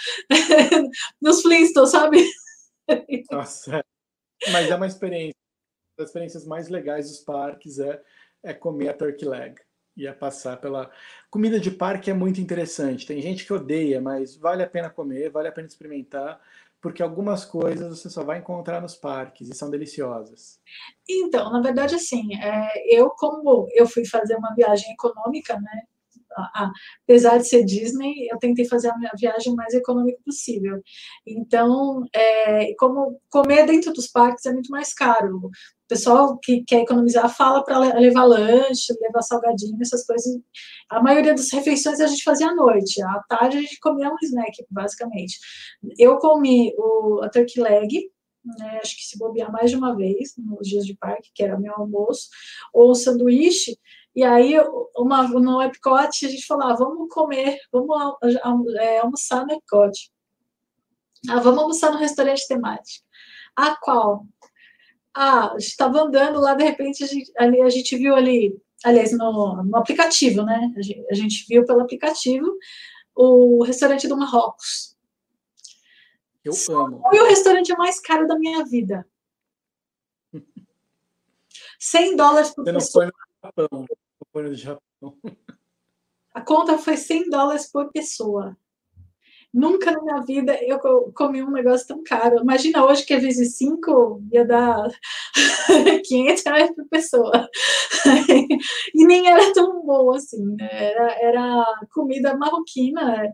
nos 1.20 1.42
Flintstones, 1.42 1.90
sabe? 1.90 2.26
Nossa, 3.30 3.84
mas 4.50 4.70
é 4.70 4.74
uma 4.74 4.86
experiência 4.86 5.36
das 5.96 6.08
experiências 6.08 6.46
mais 6.46 6.68
legais 6.68 7.08
dos 7.08 7.20
parques 7.20 7.78
é, 7.78 8.02
é 8.42 8.54
comer 8.54 8.88
a 8.88 8.94
turkey 8.94 9.26
leg 9.26 9.56
e 9.96 10.06
é 10.06 10.12
passar 10.12 10.56
pela 10.58 10.90
comida 11.30 11.60
de 11.60 11.70
parque 11.70 12.10
é 12.10 12.14
muito 12.14 12.40
interessante. 12.40 13.06
Tem 13.06 13.20
gente 13.20 13.44
que 13.44 13.52
odeia, 13.52 14.00
mas 14.00 14.36
vale 14.36 14.62
a 14.62 14.68
pena 14.68 14.88
comer, 14.88 15.30
vale 15.30 15.48
a 15.48 15.52
pena 15.52 15.68
experimentar, 15.68 16.40
porque 16.80 17.02
algumas 17.02 17.44
coisas 17.44 17.98
você 18.00 18.08
só 18.08 18.24
vai 18.24 18.38
encontrar 18.38 18.80
nos 18.80 18.96
parques 18.96 19.48
e 19.48 19.54
são 19.54 19.70
deliciosas. 19.70 20.58
Então, 21.08 21.52
na 21.52 21.60
verdade, 21.60 21.94
assim, 21.94 22.34
é, 22.42 22.98
eu 22.98 23.10
como 23.10 23.68
eu 23.72 23.86
fui 23.86 24.06
fazer 24.06 24.34
uma 24.36 24.54
viagem 24.54 24.90
econômica, 24.92 25.60
né? 25.60 25.82
Apesar 27.06 27.38
de 27.38 27.48
ser 27.48 27.64
Disney, 27.64 28.28
eu 28.30 28.38
tentei 28.38 28.66
fazer 28.66 28.88
a 28.88 28.98
minha 28.98 29.10
viagem 29.18 29.54
mais 29.54 29.74
econômica 29.74 30.18
possível. 30.24 30.80
Então, 31.26 32.04
é, 32.14 32.74
como 32.74 33.20
comer 33.30 33.66
dentro 33.66 33.92
dos 33.92 34.08
parques 34.08 34.46
é 34.46 34.52
muito 34.52 34.70
mais 34.70 34.92
caro. 34.92 35.36
O 35.36 35.50
pessoal 35.88 36.38
que 36.38 36.64
quer 36.64 36.82
economizar 36.82 37.28
fala 37.34 37.64
para 37.64 37.78
levar 37.98 38.24
lanche, 38.24 38.94
levar 39.00 39.22
salgadinho, 39.22 39.76
essas 39.80 40.06
coisas. 40.06 40.32
A 40.90 41.02
maioria 41.02 41.34
das 41.34 41.50
refeições 41.52 42.00
a 42.00 42.06
gente 42.06 42.22
fazia 42.22 42.48
à 42.48 42.54
noite. 42.54 43.02
À 43.02 43.22
tarde 43.28 43.58
a 43.58 43.60
gente 43.60 43.78
comia 43.80 44.10
um 44.10 44.16
snack, 44.22 44.64
basicamente. 44.70 45.38
Eu 45.98 46.18
comi 46.18 46.72
o, 46.78 47.20
a 47.22 47.28
turkey 47.28 47.60
leg, 47.60 48.10
né, 48.44 48.80
acho 48.82 48.96
que 48.96 49.04
se 49.04 49.18
bobear 49.18 49.52
mais 49.52 49.70
de 49.70 49.76
uma 49.76 49.94
vez 49.94 50.34
nos 50.36 50.66
dias 50.66 50.84
de 50.84 50.96
parque, 50.96 51.30
que 51.34 51.42
era 51.42 51.58
meu 51.58 51.74
almoço, 51.74 52.28
ou 52.72 52.90
o 52.90 52.94
sanduíche, 52.94 53.78
e 54.14 54.22
aí, 54.22 54.54
uma, 54.96 55.26
no 55.28 55.62
Epcot, 55.62 56.26
a 56.26 56.28
gente 56.28 56.46
falou, 56.46 56.64
ah, 56.64 56.74
vamos 56.74 57.08
comer, 57.08 57.58
vamos 57.72 57.96
é, 58.78 58.98
almoçar 58.98 59.46
no 59.46 59.52
Epcot. 59.52 60.12
Ah, 61.30 61.40
vamos 61.40 61.62
almoçar 61.62 61.90
no 61.90 61.98
restaurante 61.98 62.46
temático. 62.46 63.06
Ah, 63.56 63.76
qual? 63.80 64.26
Ah, 65.14 65.52
a 65.52 65.58
gente 65.58 65.70
estava 65.70 66.00
andando 66.00 66.40
lá, 66.40 66.54
de 66.54 66.64
repente, 66.64 67.04
a 67.04 67.06
gente, 67.06 67.32
ali, 67.38 67.62
a 67.62 67.70
gente 67.70 67.96
viu 67.96 68.14
ali, 68.14 68.54
aliás, 68.84 69.12
no, 69.12 69.62
no 69.62 69.76
aplicativo, 69.76 70.42
né? 70.42 70.72
A 70.76 70.82
gente, 70.82 71.06
a 71.10 71.14
gente 71.14 71.46
viu 71.48 71.64
pelo 71.64 71.80
aplicativo 71.80 72.46
o 73.14 73.62
restaurante 73.62 74.08
do 74.08 74.16
Marrocos. 74.16 74.96
Eu 76.44 76.52
amo. 76.76 77.00
Foi 77.00 77.20
o 77.20 77.28
restaurante 77.28 77.74
mais 77.76 78.00
caro 78.00 78.26
da 78.26 78.38
minha 78.38 78.64
vida. 78.64 79.06
100 81.78 82.16
dólares 82.16 82.50
por 82.50 82.64
Você 82.64 82.72
não 82.72 82.80
pessoa. 82.80 83.04
foi 83.04 83.12
Japão. 83.44 83.86
No 84.34 84.54
Japão. 84.54 85.16
A 86.34 86.40
conta 86.40 86.78
foi 86.78 86.96
100 86.96 87.28
dólares 87.28 87.70
por 87.70 87.90
pessoa. 87.90 88.56
Nunca 89.52 89.90
na 89.92 90.00
minha 90.02 90.20
vida 90.22 90.58
eu 90.64 90.78
co- 90.78 91.12
comi 91.14 91.42
um 91.42 91.50
negócio 91.50 91.86
tão 91.86 92.02
caro. 92.02 92.38
Imagina 92.40 92.86
hoje 92.86 93.04
que 93.04 93.12
é 93.12 93.18
vezes 93.18 93.56
5 93.58 94.22
ia 94.32 94.46
dar 94.46 94.88
500 96.06 96.42
reais 96.44 96.74
por 96.74 96.88
pessoa. 96.88 97.48
E 98.94 99.06
nem 99.06 99.28
era 99.28 99.52
tão 99.52 99.84
bom 99.84 100.10
assim, 100.12 100.42
né? 100.56 100.68
Era, 100.72 101.12
era 101.20 101.66
comida 101.92 102.36
marroquina. 102.36 103.30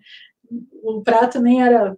O 0.83 1.03
prato 1.03 1.41
nem 1.41 1.63
era. 1.63 1.97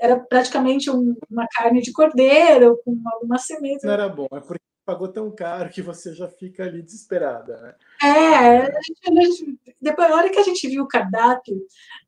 Era 0.00 0.18
praticamente 0.18 0.90
um- 0.90 1.16
uma 1.30 1.46
carne 1.48 1.80
de 1.80 1.92
cordeiro 1.92 2.80
com 2.84 3.00
algumas 3.12 3.42
sementes. 3.46 3.84
Não 3.84 3.92
era 3.92 4.08
bom, 4.08 4.26
é 4.32 4.40
porque 4.40 4.60
pagou 4.88 5.08
tão 5.08 5.30
caro 5.30 5.68
que 5.68 5.82
você 5.82 6.14
já 6.14 6.26
fica 6.28 6.62
ali 6.64 6.80
desesperada, 6.80 7.60
né? 7.60 7.74
É, 8.02 8.58
a 8.62 8.80
gente, 8.80 9.00
a 9.06 9.22
gente- 9.22 9.60
depois, 9.78 10.08
na 10.08 10.16
hora 10.16 10.30
que 10.30 10.38
a 10.38 10.42
gente 10.42 10.66
viu 10.66 10.82
o 10.84 10.88
cardápio, 10.88 11.60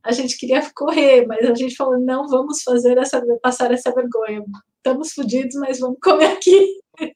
a 0.03 0.13
gente 0.13 0.39
queria 0.39 0.63
correr, 0.75 1.27
mas 1.27 1.45
a 1.45 1.55
gente 1.55 1.77
falou, 1.77 2.01
não 2.01 2.27
vamos 2.27 2.63
fazer 2.63 2.97
essa, 2.97 3.23
passar 3.43 3.71
essa 3.71 3.93
vergonha. 3.93 4.43
Estamos 4.79 5.13
fodidos, 5.13 5.57
mas 5.57 5.79
vamos 5.79 5.99
comer 6.03 6.29
aqui. 6.33 6.81
Uma 6.99 7.11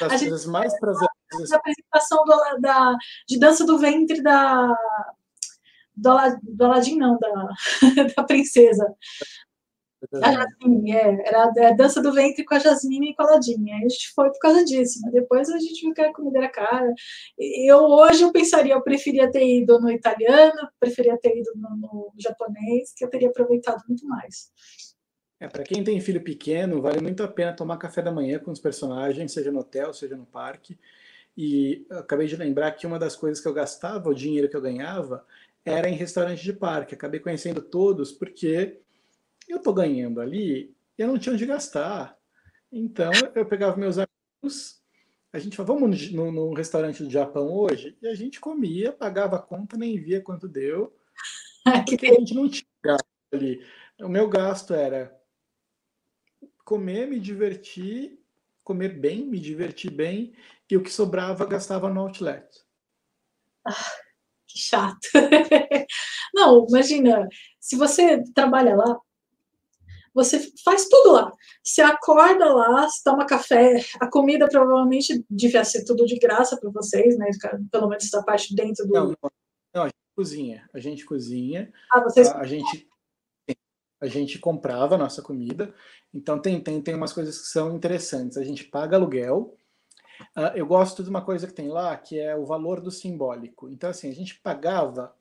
das 0.00 0.12
A 0.12 0.16
gente- 0.16 0.30
coisas 0.30 0.46
mais 0.46 0.72
prazerosas 0.80 1.52
A 1.52 1.56
apresentação 1.56 2.24
do, 2.24 2.60
da, 2.62 2.96
de 3.28 3.38
dança 3.38 3.66
do 3.66 3.76
ventre 3.76 4.22
da 4.22 4.74
do, 5.96 6.10
do 6.42 6.64
Aladim, 6.64 6.96
não, 6.96 7.18
da, 7.18 7.48
da 8.16 8.24
princesa. 8.24 8.84
A 10.22 10.32
Jasmine, 10.32 10.92
é, 10.92 11.28
era 11.28 11.44
a 11.44 11.72
dança 11.72 12.02
do 12.02 12.12
ventre 12.12 12.44
com 12.44 12.54
a 12.54 12.58
Jasmine 12.58 13.10
e 13.10 13.14
com 13.14 13.22
a 13.22 13.26
Aladim. 13.26 13.70
Aí 13.70 13.84
a 13.84 13.88
gente 13.88 14.12
foi 14.14 14.30
por 14.30 14.38
causa 14.38 14.64
disso, 14.64 15.00
mas 15.02 15.12
depois 15.12 15.48
a 15.50 15.58
gente 15.58 15.80
viu 15.80 15.94
que 15.94 16.00
a 16.00 16.12
comida 16.12 16.38
era 16.38 16.48
cara. 16.48 16.92
Eu 17.38 17.78
hoje 17.78 18.22
eu 18.22 18.32
pensaria, 18.32 18.74
eu 18.74 18.82
preferia 18.82 19.30
ter 19.30 19.44
ido 19.44 19.80
no 19.80 19.90
italiano, 19.90 20.68
preferia 20.78 21.18
ter 21.18 21.36
ido 21.36 21.52
no, 21.56 21.70
no 21.76 22.12
japonês, 22.18 22.92
que 22.96 23.04
eu 23.04 23.10
teria 23.10 23.28
aproveitado 23.28 23.82
muito 23.88 24.06
mais. 24.06 24.52
É, 25.40 25.48
para 25.48 25.64
quem 25.64 25.82
tem 25.82 26.00
filho 26.00 26.22
pequeno, 26.22 26.80
vale 26.80 27.00
muito 27.00 27.22
a 27.22 27.28
pena 27.28 27.54
tomar 27.54 27.76
café 27.76 28.00
da 28.00 28.12
manhã 28.12 28.38
com 28.38 28.50
os 28.50 28.60
personagens, 28.60 29.32
seja 29.32 29.50
no 29.50 29.60
hotel, 29.60 29.92
seja 29.92 30.16
no 30.16 30.26
parque. 30.26 30.78
E 31.36 31.84
acabei 31.90 32.26
de 32.26 32.36
lembrar 32.36 32.72
que 32.72 32.86
uma 32.86 32.98
das 32.98 33.16
coisas 33.16 33.40
que 33.42 33.48
eu 33.48 33.52
gastava, 33.52 34.08
o 34.08 34.14
dinheiro 34.14 34.48
que 34.48 34.56
eu 34.56 34.62
ganhava, 34.62 35.26
era 35.64 35.88
em 35.88 35.94
restaurante 35.94 36.42
de 36.42 36.52
parque. 36.52 36.94
Acabei 36.94 37.18
conhecendo 37.20 37.60
todos 37.60 38.12
porque 38.12 38.80
eu 39.52 39.60
tô 39.60 39.72
ganhando 39.72 40.20
ali 40.20 40.74
e 40.98 41.02
eu 41.02 41.08
não 41.08 41.18
tinha 41.18 41.34
onde 41.34 41.46
gastar. 41.46 42.16
Então 42.70 43.12
eu 43.34 43.46
pegava 43.46 43.76
meus 43.76 43.96
amigos, 43.98 44.82
a 45.32 45.38
gente 45.38 45.56
falava, 45.56 45.74
vamos 45.74 46.12
no, 46.12 46.30
no, 46.30 46.48
no 46.50 46.54
restaurante 46.54 47.02
do 47.02 47.10
Japão 47.10 47.52
hoje? 47.52 47.96
E 48.00 48.06
a 48.06 48.14
gente 48.14 48.40
comia, 48.40 48.92
pagava 48.92 49.36
a 49.36 49.42
conta, 49.42 49.76
nem 49.76 50.00
via 50.00 50.20
quanto 50.20 50.48
deu, 50.48 50.96
porque 51.88 52.06
a 52.06 52.14
gente 52.14 52.34
não 52.34 52.48
tinha 52.48 52.66
gasto 52.82 53.04
ali. 53.32 53.64
O 54.00 54.08
meu 54.08 54.28
gasto 54.28 54.74
era 54.74 55.16
comer, 56.64 57.06
me 57.06 57.20
divertir, 57.20 58.18
comer 58.62 58.98
bem, 58.98 59.26
me 59.26 59.38
divertir 59.38 59.90
bem, 59.90 60.32
e 60.70 60.76
o 60.76 60.82
que 60.82 60.90
sobrava 60.90 61.44
gastava 61.46 61.88
no 61.90 62.00
outlet. 62.00 62.46
Ah, 63.66 63.92
que 64.46 64.58
chato. 64.58 64.98
Não, 66.34 66.66
imagina, 66.68 67.28
se 67.60 67.76
você 67.76 68.22
trabalha 68.32 68.74
lá, 68.74 68.98
você 70.14 70.52
faz 70.64 70.88
tudo 70.88 71.12
lá. 71.12 71.32
Você 71.62 71.82
acorda 71.82 72.46
lá, 72.54 72.88
você 72.88 73.02
toma 73.04 73.26
café, 73.26 73.84
a 74.00 74.08
comida 74.08 74.48
provavelmente 74.48 75.24
devia 75.28 75.64
ser 75.64 75.84
tudo 75.84 76.06
de 76.06 76.18
graça 76.18 76.56
para 76.58 76.70
vocês, 76.70 77.18
né? 77.18 77.28
Pelo 77.70 77.88
menos 77.88 78.04
essa 78.04 78.22
parte 78.22 78.54
dentro 78.54 78.86
do. 78.86 78.92
Não, 78.92 79.06
não, 79.08 79.30
não, 79.74 79.82
a 79.82 79.86
gente 79.86 80.14
cozinha. 80.14 80.70
A 80.72 80.78
gente 80.78 81.04
cozinha. 81.04 81.72
Ah, 81.92 82.00
vocês. 82.00 82.28
A, 82.28 82.38
a 82.38 82.44
gente 82.44 82.88
a 84.00 84.06
gente 84.06 84.38
comprava 84.38 84.96
a 84.96 84.98
nossa 84.98 85.22
comida. 85.22 85.74
Então 86.12 86.38
tem, 86.38 86.60
tem, 86.60 86.80
tem 86.80 86.94
umas 86.94 87.12
coisas 87.12 87.38
que 87.40 87.46
são 87.46 87.74
interessantes. 87.74 88.36
A 88.36 88.44
gente 88.44 88.64
paga 88.64 88.96
aluguel. 88.96 89.56
Uh, 90.36 90.54
eu 90.54 90.66
gosto 90.66 91.02
de 91.02 91.08
uma 91.08 91.24
coisa 91.24 91.46
que 91.46 91.54
tem 91.54 91.68
lá, 91.68 91.96
que 91.96 92.20
é 92.20 92.36
o 92.36 92.44
valor 92.44 92.80
do 92.80 92.90
simbólico. 92.90 93.68
Então, 93.70 93.90
assim, 93.90 94.10
a 94.10 94.14
gente 94.14 94.38
pagava 94.40 95.14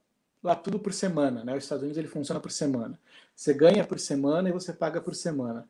lá 0.44 0.56
tudo 0.56 0.78
por 0.78 0.94
semana, 0.94 1.44
né? 1.44 1.56
Os 1.56 1.64
Estados 1.64 1.84
Unidos 1.84 1.98
ele 1.98 2.08
funciona 2.08 2.40
por 2.40 2.52
semana. 2.52 3.00
Você 3.36 3.54
ganha 3.54 3.86
por 3.86 4.00
semana 4.00 4.50
e 4.50 4.52
você 4.52 4.74
paga 4.74 5.00
por 5.00 5.16
semana. 5.16 5.68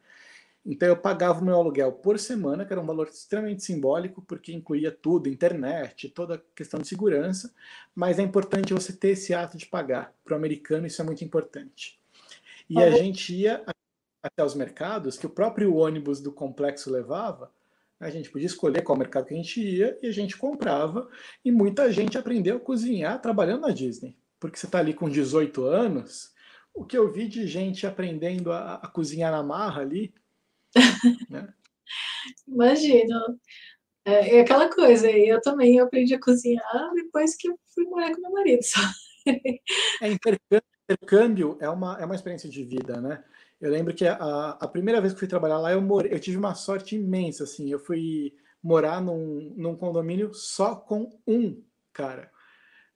Então 0.65 0.87
eu 0.87 0.95
pagava 0.95 1.41
o 1.41 1.45
meu 1.45 1.55
aluguel 1.55 1.91
por 1.91 2.17
semana, 2.17 2.65
que 2.65 2.71
era 2.71 2.81
um 2.81 2.85
valor 2.85 3.07
extremamente 3.07 3.63
simbólico, 3.63 4.21
porque 4.21 4.53
incluía 4.53 4.91
tudo, 4.91 5.27
internet, 5.27 6.09
toda 6.09 6.35
a 6.35 6.41
questão 6.55 6.79
de 6.79 6.87
segurança, 6.87 7.53
mas 7.93 8.17
é 8.17 8.21
importante 8.21 8.73
você 8.73 8.93
ter 8.93 9.09
esse 9.09 9.33
ato 9.33 9.57
de 9.57 9.65
pagar. 9.65 10.13
Para 10.23 10.33
o 10.33 10.37
americano 10.37 10.87
isso 10.87 11.01
é 11.01 11.05
muito 11.05 11.23
importante. 11.23 11.99
E 12.69 12.81
a 12.81 12.89
gente 12.91 13.35
ia 13.35 13.63
até 14.23 14.43
os 14.43 14.55
mercados 14.55 15.17
que 15.17 15.25
o 15.25 15.29
próprio 15.29 15.75
ônibus 15.75 16.21
do 16.21 16.31
complexo 16.31 16.89
levava, 16.89 17.51
a 17.99 18.09
gente 18.09 18.29
podia 18.29 18.47
escolher 18.47 18.81
qual 18.81 18.97
mercado 18.97 19.25
que 19.25 19.33
a 19.33 19.37
gente 19.37 19.61
ia 19.61 19.97
e 20.01 20.07
a 20.07 20.11
gente 20.11 20.37
comprava, 20.37 21.09
e 21.43 21.51
muita 21.51 21.91
gente 21.91 22.17
aprendeu 22.17 22.57
a 22.57 22.59
cozinhar 22.59 23.21
trabalhando 23.21 23.61
na 23.61 23.69
Disney. 23.69 24.15
Porque 24.43 24.59
você 24.59 24.65
está 24.65 24.79
ali 24.79 24.93
com 24.93 25.07
18 25.07 25.63
anos, 25.63 26.33
o 26.73 26.83
que 26.83 26.97
eu 26.97 27.09
vi 27.09 27.29
de 27.29 27.47
gente 27.47 27.87
aprendendo 27.87 28.51
a, 28.51 28.75
a 28.75 28.87
cozinhar 28.89 29.31
na 29.31 29.41
marra 29.41 29.81
ali. 29.81 30.13
né? 31.29 31.47
Imagino. 32.45 33.39
É, 34.03 34.35
é, 34.35 34.41
aquela 34.41 34.69
coisa, 34.69 35.09
eu 35.09 35.39
também 35.39 35.79
aprendi 35.79 36.13
a 36.13 36.19
cozinhar 36.19 36.91
depois 36.93 37.37
que 37.37 37.47
eu 37.47 37.57
fui 37.73 37.85
morar 37.85 38.13
com 38.13 38.19
meu 38.19 38.31
marido. 38.31 38.61
Só. 38.63 38.81
É, 40.01 40.09
intercâmbio, 40.11 40.67
intercâmbio 40.89 41.57
é 41.61 41.69
uma, 41.69 41.97
é 42.01 42.03
uma 42.03 42.15
experiência 42.15 42.49
de 42.49 42.65
vida, 42.65 42.99
né? 42.99 43.23
Eu 43.61 43.71
lembro 43.71 43.93
que 43.93 44.05
a, 44.05 44.57
a 44.59 44.67
primeira 44.67 44.99
vez 44.99 45.13
que 45.13 45.19
fui 45.19 45.27
trabalhar 45.29 45.57
lá, 45.57 45.71
eu, 45.71 45.81
morei, 45.81 46.11
eu 46.11 46.19
tive 46.19 46.35
uma 46.35 46.53
sorte 46.53 46.97
imensa, 46.97 47.45
assim. 47.45 47.71
Eu 47.71 47.79
fui 47.79 48.35
morar 48.61 49.01
num, 49.01 49.53
num 49.55 49.73
condomínio 49.73 50.33
só 50.33 50.75
com 50.75 51.17
um 51.25 51.63
cara, 51.93 52.29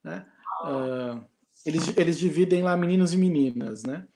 né? 0.04 0.26
Uh, 0.62 1.24
eles, 1.68 1.96
eles 1.98 2.18
dividem 2.18 2.62
lá 2.62 2.74
meninos 2.76 3.12
e 3.12 3.16
meninas, 3.18 3.82
né? 3.82 4.08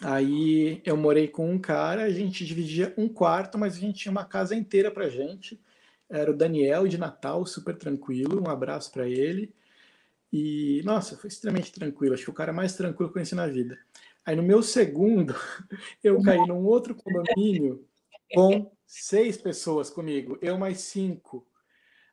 Aí 0.00 0.80
eu 0.84 0.96
morei 0.96 1.26
com 1.26 1.50
um 1.50 1.58
cara, 1.58 2.04
a 2.04 2.10
gente 2.10 2.44
dividia 2.44 2.94
um 2.96 3.08
quarto, 3.08 3.58
mas 3.58 3.74
a 3.76 3.80
gente 3.80 3.98
tinha 3.98 4.12
uma 4.12 4.24
casa 4.24 4.54
inteira 4.54 4.92
pra 4.92 5.08
gente. 5.08 5.60
Era 6.08 6.30
o 6.30 6.36
Daniel 6.36 6.86
de 6.86 6.96
Natal, 6.96 7.44
super 7.44 7.76
tranquilo, 7.76 8.40
um 8.40 8.48
abraço 8.48 8.92
para 8.92 9.08
ele. 9.08 9.52
E, 10.32 10.82
nossa, 10.84 11.16
foi 11.16 11.28
extremamente 11.28 11.72
tranquilo, 11.72 12.14
acho 12.14 12.24
que 12.24 12.30
o 12.30 12.34
cara 12.34 12.52
mais 12.52 12.76
tranquilo 12.76 13.08
que 13.08 13.10
eu 13.10 13.14
conheci 13.14 13.34
na 13.34 13.48
vida. 13.48 13.76
Aí 14.24 14.36
no 14.36 14.42
meu 14.42 14.62
segundo, 14.62 15.34
eu 16.02 16.22
caí 16.22 16.46
num 16.46 16.64
outro 16.64 16.94
condomínio 16.94 17.84
com 18.32 18.70
seis 18.86 19.36
pessoas 19.36 19.90
comigo, 19.90 20.38
eu 20.40 20.56
mais 20.56 20.78
cinco. 20.78 21.44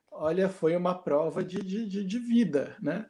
Olha, 0.10 0.49
foi 0.49 0.76
uma 0.76 0.95
prova 0.95 1.44
de, 1.44 1.61
de, 1.61 2.03
de 2.03 2.19
vida, 2.19 2.76
né? 2.82 3.06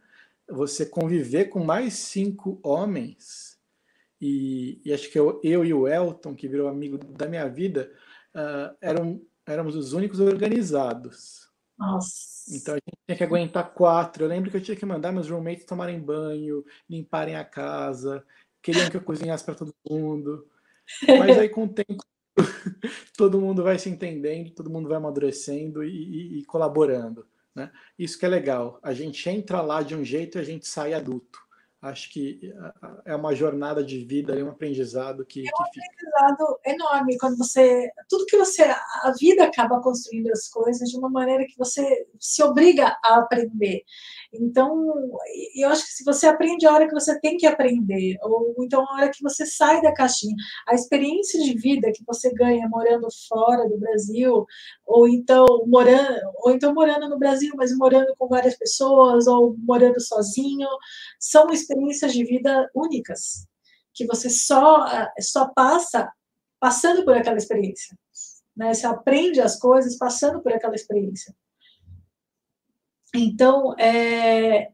Você 0.51 0.85
conviver 0.85 1.45
com 1.45 1.63
mais 1.63 1.93
cinco 1.93 2.59
homens, 2.63 3.57
e, 4.19 4.79
e 4.85 4.93
acho 4.93 5.09
que 5.09 5.17
eu, 5.17 5.39
eu, 5.43 5.65
e 5.65 5.73
o 5.73 5.87
Elton, 5.87 6.35
que 6.35 6.47
virou 6.47 6.67
amigo 6.67 6.97
da 6.97 7.27
minha 7.27 7.47
vida, 7.47 7.91
uh, 8.35 8.75
eram, 8.79 9.21
éramos 9.45 9.75
os 9.75 9.93
únicos 9.93 10.19
organizados. 10.19 11.49
Nossa. 11.77 12.55
Então 12.55 12.75
a 12.75 12.77
gente 12.77 12.97
tinha 13.07 13.17
que 13.17 13.23
aguentar 13.23 13.73
quatro. 13.73 14.23
Eu 14.23 14.27
lembro 14.27 14.51
que 14.51 14.57
eu 14.57 14.61
tinha 14.61 14.77
que 14.77 14.85
mandar 14.85 15.11
meus 15.11 15.29
roommates 15.29 15.65
tomarem 15.65 15.99
banho, 15.99 16.63
limparem 16.87 17.35
a 17.35 17.43
casa, 17.43 18.23
queriam 18.61 18.89
que 18.89 18.97
eu 18.97 19.01
cozinhasse 19.01 19.43
para 19.43 19.55
todo 19.55 19.73
mundo. 19.89 20.47
Mas 21.07 21.39
aí 21.39 21.49
com 21.49 21.63
o 21.63 21.69
tempo 21.69 22.03
todo 23.17 23.41
mundo 23.41 23.63
vai 23.63 23.79
se 23.79 23.89
entendendo, 23.89 24.51
todo 24.51 24.69
mundo 24.69 24.87
vai 24.87 24.97
amadurecendo 24.97 25.83
e, 25.83 25.89
e, 25.89 26.39
e, 26.39 26.45
colaborando. 26.45 27.25
Né? 27.55 27.71
Isso 27.97 28.17
que 28.17 28.25
é 28.25 28.29
legal. 28.29 28.79
A 28.81 28.93
gente 28.93 29.29
entra 29.29 29.61
lá 29.61 29.81
de 29.81 29.95
um 29.95 30.03
jeito 30.03 30.37
e 30.37 30.41
a 30.41 30.43
gente 30.43 30.67
sai 30.67 30.93
adulto. 30.93 31.39
Acho 31.81 32.11
que 32.11 32.53
é 33.05 33.15
uma 33.15 33.33
jornada 33.33 33.83
de 33.83 34.05
vida, 34.05 34.39
é 34.39 34.43
um 34.43 34.51
aprendizado 34.51 35.25
que, 35.25 35.39
é 35.39 35.49
um 35.49 35.71
que 35.71 35.79
aprendizado 35.79 36.59
enorme 36.63 37.17
quando 37.17 37.35
você. 37.35 37.89
Tudo 38.07 38.27
que 38.27 38.37
você. 38.37 38.61
A 38.61 39.11
vida 39.19 39.43
acaba 39.43 39.81
construindo 39.81 40.29
as 40.29 40.47
coisas 40.47 40.89
de 40.89 40.97
uma 40.97 41.09
maneira 41.09 41.43
que 41.43 41.57
você 41.57 42.05
se 42.19 42.43
obriga 42.43 42.95
a 43.03 43.15
aprender. 43.15 43.83
Então, 44.33 44.93
eu 45.55 45.69
acho 45.69 45.83
que 45.85 45.91
se 45.91 46.03
você 46.05 46.25
aprende 46.25 46.65
a 46.65 46.73
hora 46.73 46.87
que 46.87 46.93
você 46.93 47.19
tem 47.19 47.35
que 47.37 47.45
aprender, 47.45 48.17
ou 48.21 48.55
então 48.63 48.81
a 48.87 48.95
hora 48.95 49.11
que 49.11 49.21
você 49.21 49.45
sai 49.45 49.81
da 49.81 49.93
caixinha, 49.93 50.35
a 50.67 50.73
experiência 50.73 51.41
de 51.43 51.53
vida 51.53 51.91
que 51.93 52.03
você 52.05 52.33
ganha 52.33 52.67
morando 52.69 53.07
fora 53.27 53.67
do 53.67 53.77
Brasil, 53.77 54.45
ou 54.85 55.07
então 55.07 55.45
morando, 55.67 56.21
ou 56.37 56.51
então 56.51 56.73
morando 56.73 57.09
no 57.09 57.19
Brasil, 57.19 57.53
mas 57.57 57.75
morando 57.75 58.13
com 58.17 58.27
várias 58.27 58.57
pessoas, 58.57 59.27
ou 59.27 59.55
morando 59.59 59.99
sozinho, 59.99 60.67
são 61.19 61.49
experiências 61.51 62.13
de 62.13 62.23
vida 62.23 62.69
únicas. 62.75 63.45
que 63.93 64.05
você 64.07 64.29
só, 64.29 64.85
só 65.19 65.49
passa 65.53 66.09
passando 66.59 67.03
por 67.03 67.15
aquela 67.15 67.37
experiência. 67.37 67.97
Né? 68.55 68.73
Você 68.73 68.85
aprende 68.85 69.41
as 69.41 69.57
coisas 69.59 69.97
passando 69.97 70.41
por 70.41 70.53
aquela 70.53 70.75
experiência. 70.75 71.35
Então, 73.15 73.75
é, 73.77 74.69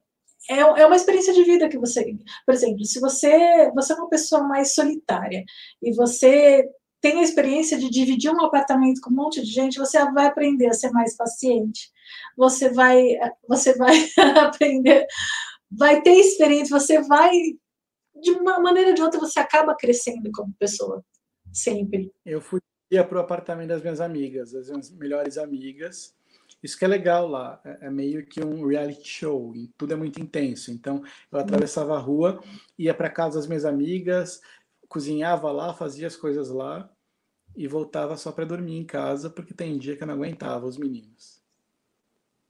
é, 0.49 0.59
é 0.59 0.85
uma 0.85 0.95
experiência 0.95 1.33
de 1.33 1.43
vida 1.43 1.67
que 1.67 1.77
você. 1.77 2.15
Por 2.45 2.53
exemplo, 2.53 2.83
se 2.85 2.99
você, 2.99 3.71
você 3.71 3.93
é 3.93 3.95
uma 3.95 4.09
pessoa 4.09 4.43
mais 4.43 4.73
solitária 4.73 5.43
e 5.81 5.93
você 5.93 6.67
tem 7.01 7.19
a 7.19 7.23
experiência 7.23 7.77
de 7.77 7.89
dividir 7.89 8.31
um 8.31 8.43
apartamento 8.43 9.01
com 9.01 9.11
um 9.11 9.15
monte 9.15 9.41
de 9.41 9.51
gente, 9.51 9.77
você 9.77 9.99
vai 10.11 10.27
aprender 10.27 10.67
a 10.67 10.73
ser 10.73 10.89
mais 10.91 11.15
paciente. 11.15 11.91
Você 12.35 12.69
vai, 12.69 13.01
você 13.47 13.75
vai 13.75 13.95
aprender, 14.41 15.05
vai 15.71 16.01
ter 16.01 16.15
experiência, 16.15 16.77
você 16.77 17.01
vai 17.01 17.31
de 18.19 18.31
uma 18.31 18.59
maneira 18.59 18.89
ou 18.89 18.95
de 18.95 19.01
outra 19.01 19.19
você 19.19 19.39
acaba 19.39 19.75
crescendo 19.75 20.31
como 20.33 20.53
pessoa, 20.57 21.03
sempre. 21.53 22.11
Eu 22.25 22.41
fui 22.41 22.59
para 22.89 23.17
o 23.17 23.21
apartamento 23.21 23.69
das 23.69 23.81
minhas 23.81 24.01
amigas, 24.01 24.51
das 24.51 24.69
minhas 24.69 24.89
melhores 24.91 25.37
amigas. 25.37 26.15
Isso 26.61 26.77
que 26.77 26.85
é 26.85 26.87
legal 26.87 27.27
lá, 27.27 27.61
é, 27.63 27.87
é 27.87 27.89
meio 27.89 28.25
que 28.25 28.43
um 28.43 28.65
reality 28.65 29.07
show, 29.07 29.53
tudo 29.77 29.93
é 29.93 29.95
muito 29.95 30.19
intenso. 30.19 30.71
Então, 30.71 31.03
eu 31.31 31.39
atravessava 31.39 31.95
a 31.95 31.99
rua, 31.99 32.41
ia 32.77 32.93
para 32.93 33.09
casa 33.09 33.37
das 33.37 33.47
minhas 33.47 33.65
amigas, 33.65 34.41
cozinhava 34.87 35.51
lá, 35.51 35.73
fazia 35.73 36.07
as 36.07 36.15
coisas 36.15 36.49
lá 36.49 36.89
e 37.55 37.67
voltava 37.67 38.17
só 38.17 38.31
para 38.31 38.45
dormir 38.45 38.77
em 38.77 38.85
casa, 38.85 39.29
porque 39.29 39.53
tem 39.53 39.77
dia 39.77 39.95
que 39.95 40.03
eu 40.03 40.07
não 40.07 40.15
aguentava 40.15 40.65
os 40.65 40.77
meninos. 40.77 41.37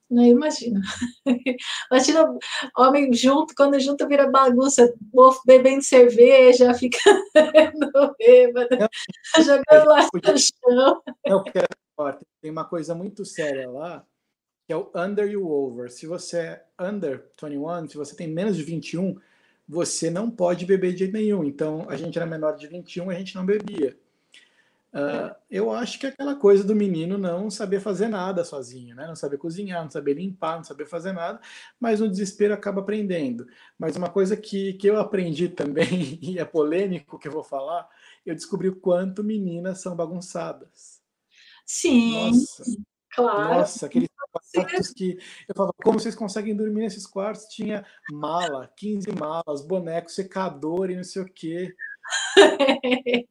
Não 0.09 0.23
imagina. 0.23 0.79
Imagina 1.91 2.37
homem 2.77 3.11
junto, 3.13 3.53
quando 3.53 3.77
junto 3.77 4.07
vira 4.07 4.31
bagunça, 4.31 4.93
bebendo 5.45 5.83
cerveja, 5.83 6.73
ficando 6.73 7.25
bêbado, 8.17 8.69
jogando 9.43 9.85
lá 9.85 10.07
no 10.13 10.37
chão. 10.37 11.01
Não, 11.25 11.43
porque 11.43 11.59
tem 12.41 12.51
uma 12.51 12.65
coisa 12.65 12.93
muito 12.93 13.25
séria 13.25 13.69
lá, 13.69 14.05
que 14.65 14.73
é 14.73 14.77
o 14.77 14.91
under 14.95 15.27
e 15.27 15.37
o 15.37 15.47
over. 15.47 15.91
Se 15.91 16.05
você 16.05 16.37
é 16.37 16.65
under 16.79 17.25
21, 17.41 17.87
se 17.89 17.97
você 17.97 18.15
tem 18.15 18.27
menos 18.27 18.55
de 18.55 18.63
21, 18.63 19.19
você 19.67 20.09
não 20.09 20.29
pode 20.29 20.65
beber 20.65 20.93
de 20.93 21.11
nenhum. 21.11 21.43
Então, 21.43 21.89
a 21.89 21.95
gente 21.95 22.17
era 22.17 22.25
menor 22.25 22.55
de 22.55 22.67
21, 22.67 23.09
a 23.09 23.13
gente 23.15 23.35
não 23.35 23.45
bebia. 23.45 23.97
Uh, 24.93 25.35
eu 25.51 25.71
acho 25.71 25.99
que 25.99 26.05
é 26.05 26.09
aquela 26.09 26.35
coisa 26.35 26.63
do 26.63 26.73
menino 26.73 27.17
não 27.17 27.51
saber 27.51 27.79
fazer 27.79 28.07
nada 28.07 28.43
sozinho, 28.43 28.95
né? 28.95 29.05
Não 29.05 29.15
saber 29.15 29.37
cozinhar, 29.37 29.83
não 29.83 29.89
saber 29.91 30.13
limpar, 30.13 30.55
não 30.55 30.63
saber 30.63 30.85
fazer 30.85 31.11
nada, 31.11 31.39
mas 31.79 31.99
no 31.99 32.09
desespero 32.09 32.53
acaba 32.53 32.81
aprendendo. 32.81 33.47
Mas 33.77 33.95
uma 33.95 34.09
coisa 34.09 34.35
que, 34.37 34.73
que 34.73 34.87
eu 34.87 34.97
aprendi 34.99 35.49
também, 35.49 36.17
e 36.23 36.39
é 36.39 36.45
polêmico 36.45 37.19
que 37.19 37.27
eu 37.27 37.31
vou 37.31 37.43
falar, 37.43 37.87
eu 38.25 38.33
descobri 38.33 38.69
o 38.69 38.75
quanto 38.75 39.23
meninas 39.23 39.79
são 39.81 39.95
bagunçadas. 39.95 40.96
Sim, 41.67 42.31
Nossa, 42.31 42.63
claro. 43.13 43.53
Nossa, 43.55 43.85
aqueles 43.87 44.09
quartos 44.53 44.93
que 44.93 45.17
eu 45.49 45.55
falava, 45.55 45.73
como 45.83 45.99
vocês 45.99 46.15
conseguem 46.15 46.55
dormir 46.55 46.83
nesses 46.83 47.05
quartos? 47.05 47.45
Tinha 47.47 47.85
mala, 48.09 48.71
15 48.77 49.11
malas, 49.11 49.61
boneco, 49.67 50.09
secador 50.09 50.89
e 50.89 50.95
não 50.95 51.03
sei 51.03 51.23
o 51.23 51.25
quê. 51.25 51.75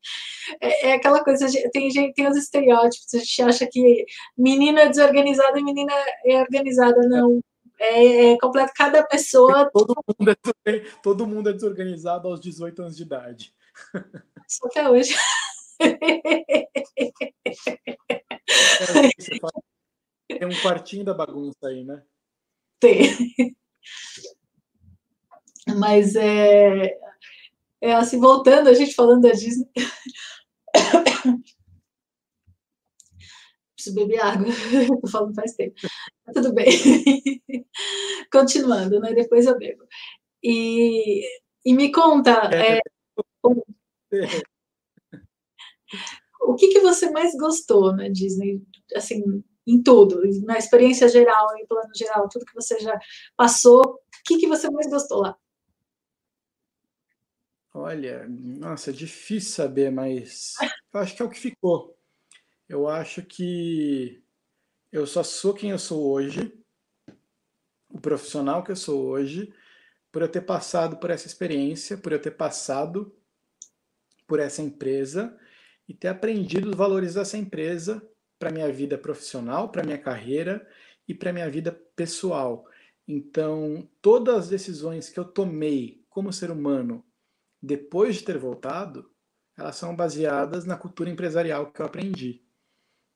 é, 0.60 0.88
é, 0.88 0.92
aquela 0.92 1.24
coisa, 1.24 1.46
tem 1.72 1.90
gente, 1.90 2.12
tem 2.12 2.28
os 2.28 2.36
estereótipos, 2.36 3.14
a 3.14 3.18
gente 3.18 3.42
acha 3.42 3.66
que 3.66 4.04
menina 4.36 4.82
é 4.82 4.88
desorganizada 4.90 5.58
e 5.58 5.64
menina 5.64 5.92
é 6.26 6.38
organizada, 6.38 7.08
não. 7.08 7.40
É, 7.78 8.32
é 8.32 8.38
completo, 8.38 8.72
cada 8.76 9.02
pessoa. 9.02 9.70
Todo 9.72 9.94
mundo, 10.18 10.36
é, 10.66 10.78
todo 11.02 11.26
mundo 11.26 11.48
é 11.48 11.52
desorganizado 11.54 12.28
aos 12.28 12.40
18 12.40 12.82
anos 12.82 12.96
de 12.96 13.02
idade. 13.02 13.54
Só 14.46 14.66
até 14.66 14.88
hoje. 14.88 15.14
É, 20.28 20.39
tem 20.39 20.48
um 20.48 20.62
quartinho 20.62 21.05
da 21.05 21.15
bagunça 21.15 21.69
aí, 21.69 21.85
né? 21.85 22.03
Tem. 22.81 23.55
Mas 25.78 26.15
é, 26.15 26.98
é 27.81 27.94
assim, 27.94 28.20
voltando, 28.20 28.69
a 28.69 28.74
gente 28.74 28.94
falando 28.94 29.23
da 29.23 29.32
Disney. 29.32 29.69
Preciso 33.74 33.94
beber 33.94 34.20
água, 34.20 34.47
tô 35.03 35.09
falando 35.09 35.35
faz 35.35 35.55
tempo. 35.55 35.74
tudo 36.32 36.53
bem. 36.53 36.66
Continuando, 38.32 39.01
né? 39.01 39.12
Depois 39.12 39.47
eu 39.47 39.59
bebo. 39.59 39.85
E, 40.43 41.23
e 41.65 41.74
me 41.74 41.90
conta. 41.93 42.51
É, 42.53 42.81
o, 43.43 43.65
o 46.40 46.54
que, 46.54 46.68
que 46.68 46.80
você 46.80 47.10
mais 47.10 47.34
gostou 47.34 47.94
na 47.94 48.08
Disney? 48.08 48.62
Assim, 48.94 49.42
em 49.66 49.82
tudo, 49.82 50.22
na 50.44 50.56
experiência 50.56 51.08
geral, 51.08 51.48
em 51.58 51.66
plano 51.66 51.90
geral, 51.94 52.28
tudo 52.28 52.46
que 52.46 52.54
você 52.54 52.78
já 52.78 52.98
passou, 53.36 53.82
o 53.82 54.00
que, 54.24 54.38
que 54.38 54.46
você 54.46 54.70
mais 54.70 54.88
gostou 54.88 55.22
lá? 55.22 55.36
Olha, 57.74 58.26
nossa, 58.28 58.90
é 58.90 58.92
difícil 58.92 59.52
saber, 59.52 59.90
mas 59.90 60.54
eu 60.94 61.00
acho 61.00 61.16
que 61.16 61.22
é 61.22 61.24
o 61.24 61.28
que 61.28 61.38
ficou. 61.38 61.98
Eu 62.68 62.88
acho 62.88 63.22
que 63.22 64.22
eu 64.90 65.06
só 65.06 65.22
sou 65.22 65.52
quem 65.52 65.70
eu 65.70 65.78
sou 65.78 66.10
hoje, 66.10 66.56
o 67.90 68.00
profissional 68.00 68.62
que 68.62 68.70
eu 68.70 68.76
sou 68.76 69.04
hoje, 69.04 69.52
por 70.10 70.22
eu 70.22 70.28
ter 70.28 70.40
passado 70.40 70.96
por 70.96 71.10
essa 71.10 71.26
experiência, 71.26 71.98
por 71.98 72.12
eu 72.12 72.20
ter 72.22 72.30
passado 72.30 73.14
por 74.26 74.40
essa 74.40 74.62
empresa 74.62 75.38
e 75.88 75.94
ter 75.94 76.08
aprendido 76.08 76.70
os 76.70 76.76
valores 76.76 77.14
dessa 77.14 77.38
empresa 77.38 78.02
para 78.38 78.50
minha 78.50 78.70
vida 78.70 78.98
profissional, 78.98 79.70
para 79.70 79.84
minha 79.84 79.98
carreira 79.98 80.66
e 81.06 81.14
para 81.14 81.32
minha 81.32 81.48
vida 81.48 81.72
pessoal. 81.94 82.66
Então, 83.06 83.88
todas 84.02 84.34
as 84.36 84.48
decisões 84.48 85.08
que 85.08 85.18
eu 85.18 85.24
tomei 85.24 86.04
como 86.08 86.32
ser 86.32 86.50
humano 86.50 87.04
depois 87.62 88.16
de 88.16 88.24
ter 88.24 88.38
voltado, 88.38 89.10
elas 89.56 89.76
são 89.76 89.94
baseadas 89.94 90.64
na 90.64 90.76
cultura 90.76 91.10
empresarial 91.10 91.72
que 91.72 91.80
eu 91.80 91.86
aprendi. 91.86 92.42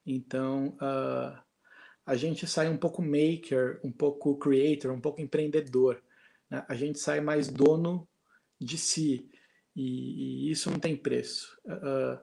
Então, 0.07 0.77
uh, 0.77 1.39
a 2.07 2.17
gente 2.17 2.47
sai 2.47 2.69
um 2.69 2.77
pouco 2.77 3.03
maker, 3.03 3.81
um 3.85 3.93
pouco 3.93 4.37
creator, 4.39 4.91
um 4.91 5.01
pouco 5.01 5.21
empreendedor. 5.21 6.03
Né? 6.49 6.65
A 6.69 6.75
gente 6.75 6.99
sai 6.99 7.21
mais 7.21 7.49
dono 7.49 8.09
de 8.59 8.79
si. 8.79 9.31
E, 9.77 10.49
e 10.49 10.51
isso 10.51 10.71
não 10.71 10.79
tem 10.79 10.97
preço. 10.97 11.57
Uh, 11.65 12.19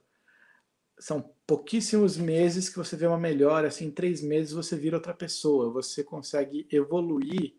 são 1.00 1.34
pouquíssimos 1.46 2.18
meses 2.18 2.70
que 2.70 2.78
você 2.78 2.96
vê 2.96 3.06
uma 3.06 3.20
melhora. 3.20 3.68
Assim, 3.68 3.86
em 3.86 3.92
três 3.92 4.22
meses 4.22 4.52
você 4.52 4.76
vira 4.76 4.98
outra 4.98 5.14
pessoa. 5.14 5.72
Você 5.72 6.04
consegue 6.04 6.68
evoluir. 6.72 7.56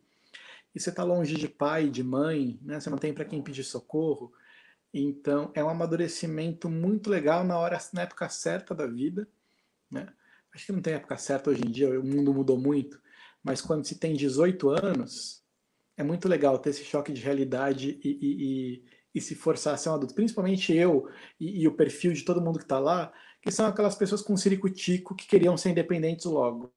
E 0.74 0.80
você 0.80 0.90
está 0.90 1.02
longe 1.02 1.34
de 1.34 1.48
pai, 1.48 1.88
de 1.88 2.02
mãe, 2.02 2.58
né? 2.62 2.78
você 2.78 2.90
não 2.90 2.98
tem 2.98 3.12
para 3.12 3.24
quem 3.24 3.42
pedir 3.42 3.64
socorro. 3.64 4.32
Então, 4.92 5.50
é 5.54 5.62
um 5.62 5.68
amadurecimento 5.68 6.68
muito 6.68 7.10
legal 7.10 7.44
na 7.44 7.58
hora, 7.58 7.78
na 7.92 8.02
época 8.02 8.28
certa 8.28 8.74
da 8.74 8.86
vida. 8.86 9.28
Né? 9.90 10.06
Acho 10.54 10.66
que 10.66 10.72
não 10.72 10.82
tem 10.82 10.94
época 10.94 11.16
certa 11.16 11.50
hoje 11.50 11.62
em 11.64 11.70
dia, 11.70 12.00
o 12.00 12.04
mundo 12.04 12.32
mudou 12.32 12.58
muito, 12.58 13.00
mas 13.42 13.60
quando 13.60 13.86
se 13.86 13.98
tem 13.98 14.14
18 14.14 14.70
anos, 14.70 15.42
é 15.96 16.02
muito 16.02 16.28
legal 16.28 16.58
ter 16.58 16.70
esse 16.70 16.84
choque 16.84 17.12
de 17.12 17.20
realidade 17.20 17.98
e, 18.02 18.08
e, 18.08 18.18
e, 18.20 18.84
e 19.14 19.20
se 19.20 19.34
forçar 19.34 19.74
a 19.74 19.76
ser 19.76 19.90
um 19.90 19.94
adulto. 19.94 20.14
Principalmente 20.14 20.72
eu 20.74 21.08
e, 21.38 21.66
o 21.66 21.74
perfil 21.74 22.12
de 22.12 22.24
todo 22.24 22.40
mundo 22.40 22.58
que 22.58 22.64
está 22.64 22.78
lá, 22.78 23.12
que 23.48 23.54
são 23.54 23.66
aquelas 23.66 23.94
pessoas 23.94 24.22
com 24.22 24.36
ciricutico 24.36 25.14
que 25.14 25.26
queriam 25.26 25.56
ser 25.56 25.70
independentes 25.70 26.26
logo. 26.26 26.72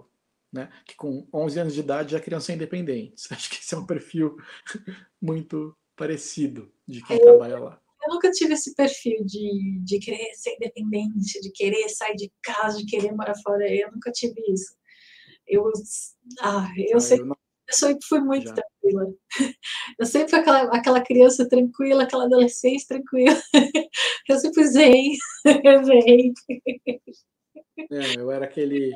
Né? 0.52 0.69
Que 0.85 0.95
com 0.95 1.27
11 1.34 1.60
anos 1.60 1.73
de 1.73 1.80
idade 1.80 2.11
já 2.11 2.19
queriam 2.19 2.41
ser 2.41 2.53
independentes. 2.53 3.27
Acho 3.31 3.49
que 3.49 3.57
esse 3.57 3.73
é 3.73 3.77
um 3.77 3.85
perfil 3.85 4.35
muito 5.22 5.76
parecido 5.95 6.72
de 6.88 7.02
quem 7.03 7.19
trabalha 7.19 7.60
lá 7.60 7.81
eu 8.03 8.14
nunca 8.14 8.31
tive 8.31 8.53
esse 8.53 8.73
perfil 8.73 9.23
de, 9.26 9.80
de 9.84 9.99
querer 9.99 10.34
ser 10.34 10.56
independente, 10.56 11.39
de 11.39 11.52
querer 11.52 11.88
sair 11.89 12.15
de 12.15 12.31
casa, 12.41 12.77
de 12.77 12.85
querer 12.85 13.11
morar 13.11 13.35
fora. 13.43 13.64
Eu 13.72 13.91
nunca 13.91 14.11
tive 14.11 14.41
isso. 14.52 14.76
Eu, 15.48 15.64
ah, 16.39 16.68
eu, 16.77 16.98
ah, 16.98 16.99
sempre, 16.99 17.23
eu, 17.23 17.27
não... 17.27 17.38
eu 17.72 17.77
sempre 17.77 18.06
fui 18.07 18.19
muito 18.19 18.48
Já. 18.48 18.53
tranquila. 18.53 19.14
Eu 19.99 20.06
sempre 20.06 20.30
fui 20.30 20.39
aquela, 20.39 20.61
aquela 20.76 21.02
criança 21.02 21.48
tranquila, 21.48 22.03
aquela 22.03 22.26
adolescente 22.26 22.88
tranquila. 22.88 23.39
Eu 24.30 24.38
sempre 24.39 24.56
fui 24.56 24.68
zen. 24.68 25.18
zen. 25.85 26.34
É, 27.89 28.19
eu 28.19 28.31
era 28.31 28.45
aquele. 28.45 28.91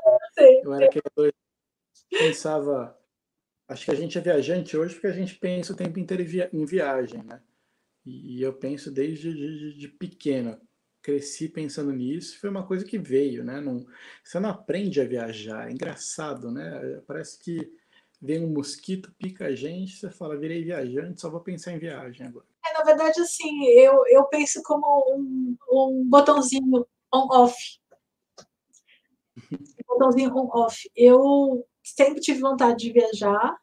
Eu 0.63 0.73
era 0.73 0.85
aquele 0.85 1.03
pensava. 2.09 2.97
Acho 3.67 3.85
que 3.85 3.91
a 3.91 3.95
gente 3.95 4.17
é 4.17 4.21
viajante 4.21 4.77
hoje 4.77 4.93
porque 4.93 5.07
a 5.07 5.11
gente 5.11 5.35
pensa 5.35 5.73
o 5.73 5.75
tempo 5.75 5.97
inteiro 5.99 6.23
em 6.53 6.65
viagem, 6.65 7.23
né? 7.23 7.41
E, 8.05 8.39
eu 8.41 8.53
penso 8.53 8.91
desde 8.91 9.33
de, 9.33 9.77
de, 9.79 9.87
pequeno, 9.87 10.61
cresci 11.01 11.49
pensando 11.49 11.91
nisso, 11.91 12.39
foi 12.39 12.51
uma 12.51 12.65
coisa 12.65 12.85
que 12.85 12.99
veio, 12.99 13.43
né? 13.43 13.59
Não, 13.59 13.83
você 14.23 14.39
não 14.39 14.49
aprende 14.49 15.01
a 15.01 15.05
viajar, 15.05 15.67
é 15.67 15.71
engraçado, 15.71 16.51
né? 16.51 17.01
Parece 17.07 17.39
que 17.39 17.71
vem 18.25 18.43
um 18.43 18.51
mosquito, 18.51 19.13
pica 19.17 19.45
a 19.45 19.55
gente, 19.55 19.97
você 19.97 20.09
fala, 20.09 20.37
virei 20.37 20.63
viajante, 20.63 21.21
só 21.21 21.29
vou 21.29 21.39
pensar 21.39 21.73
em 21.73 21.79
viagem 21.79 22.25
agora. 22.25 22.45
É, 22.65 22.73
na 22.73 22.83
verdade, 22.83 23.21
assim, 23.21 23.65
eu, 23.65 24.03
eu 24.07 24.25
penso 24.25 24.61
como 24.63 24.85
um, 25.15 25.55
um 25.71 26.09
botãozinho 26.09 26.85
on-off. 27.13 27.55
Um 29.51 29.57
botãozinho 29.87 30.35
on-off. 30.35 30.89
Eu 30.95 31.65
sempre 31.83 32.19
tive 32.19 32.39
vontade 32.39 32.79
de 32.79 32.91
viajar, 32.91 33.55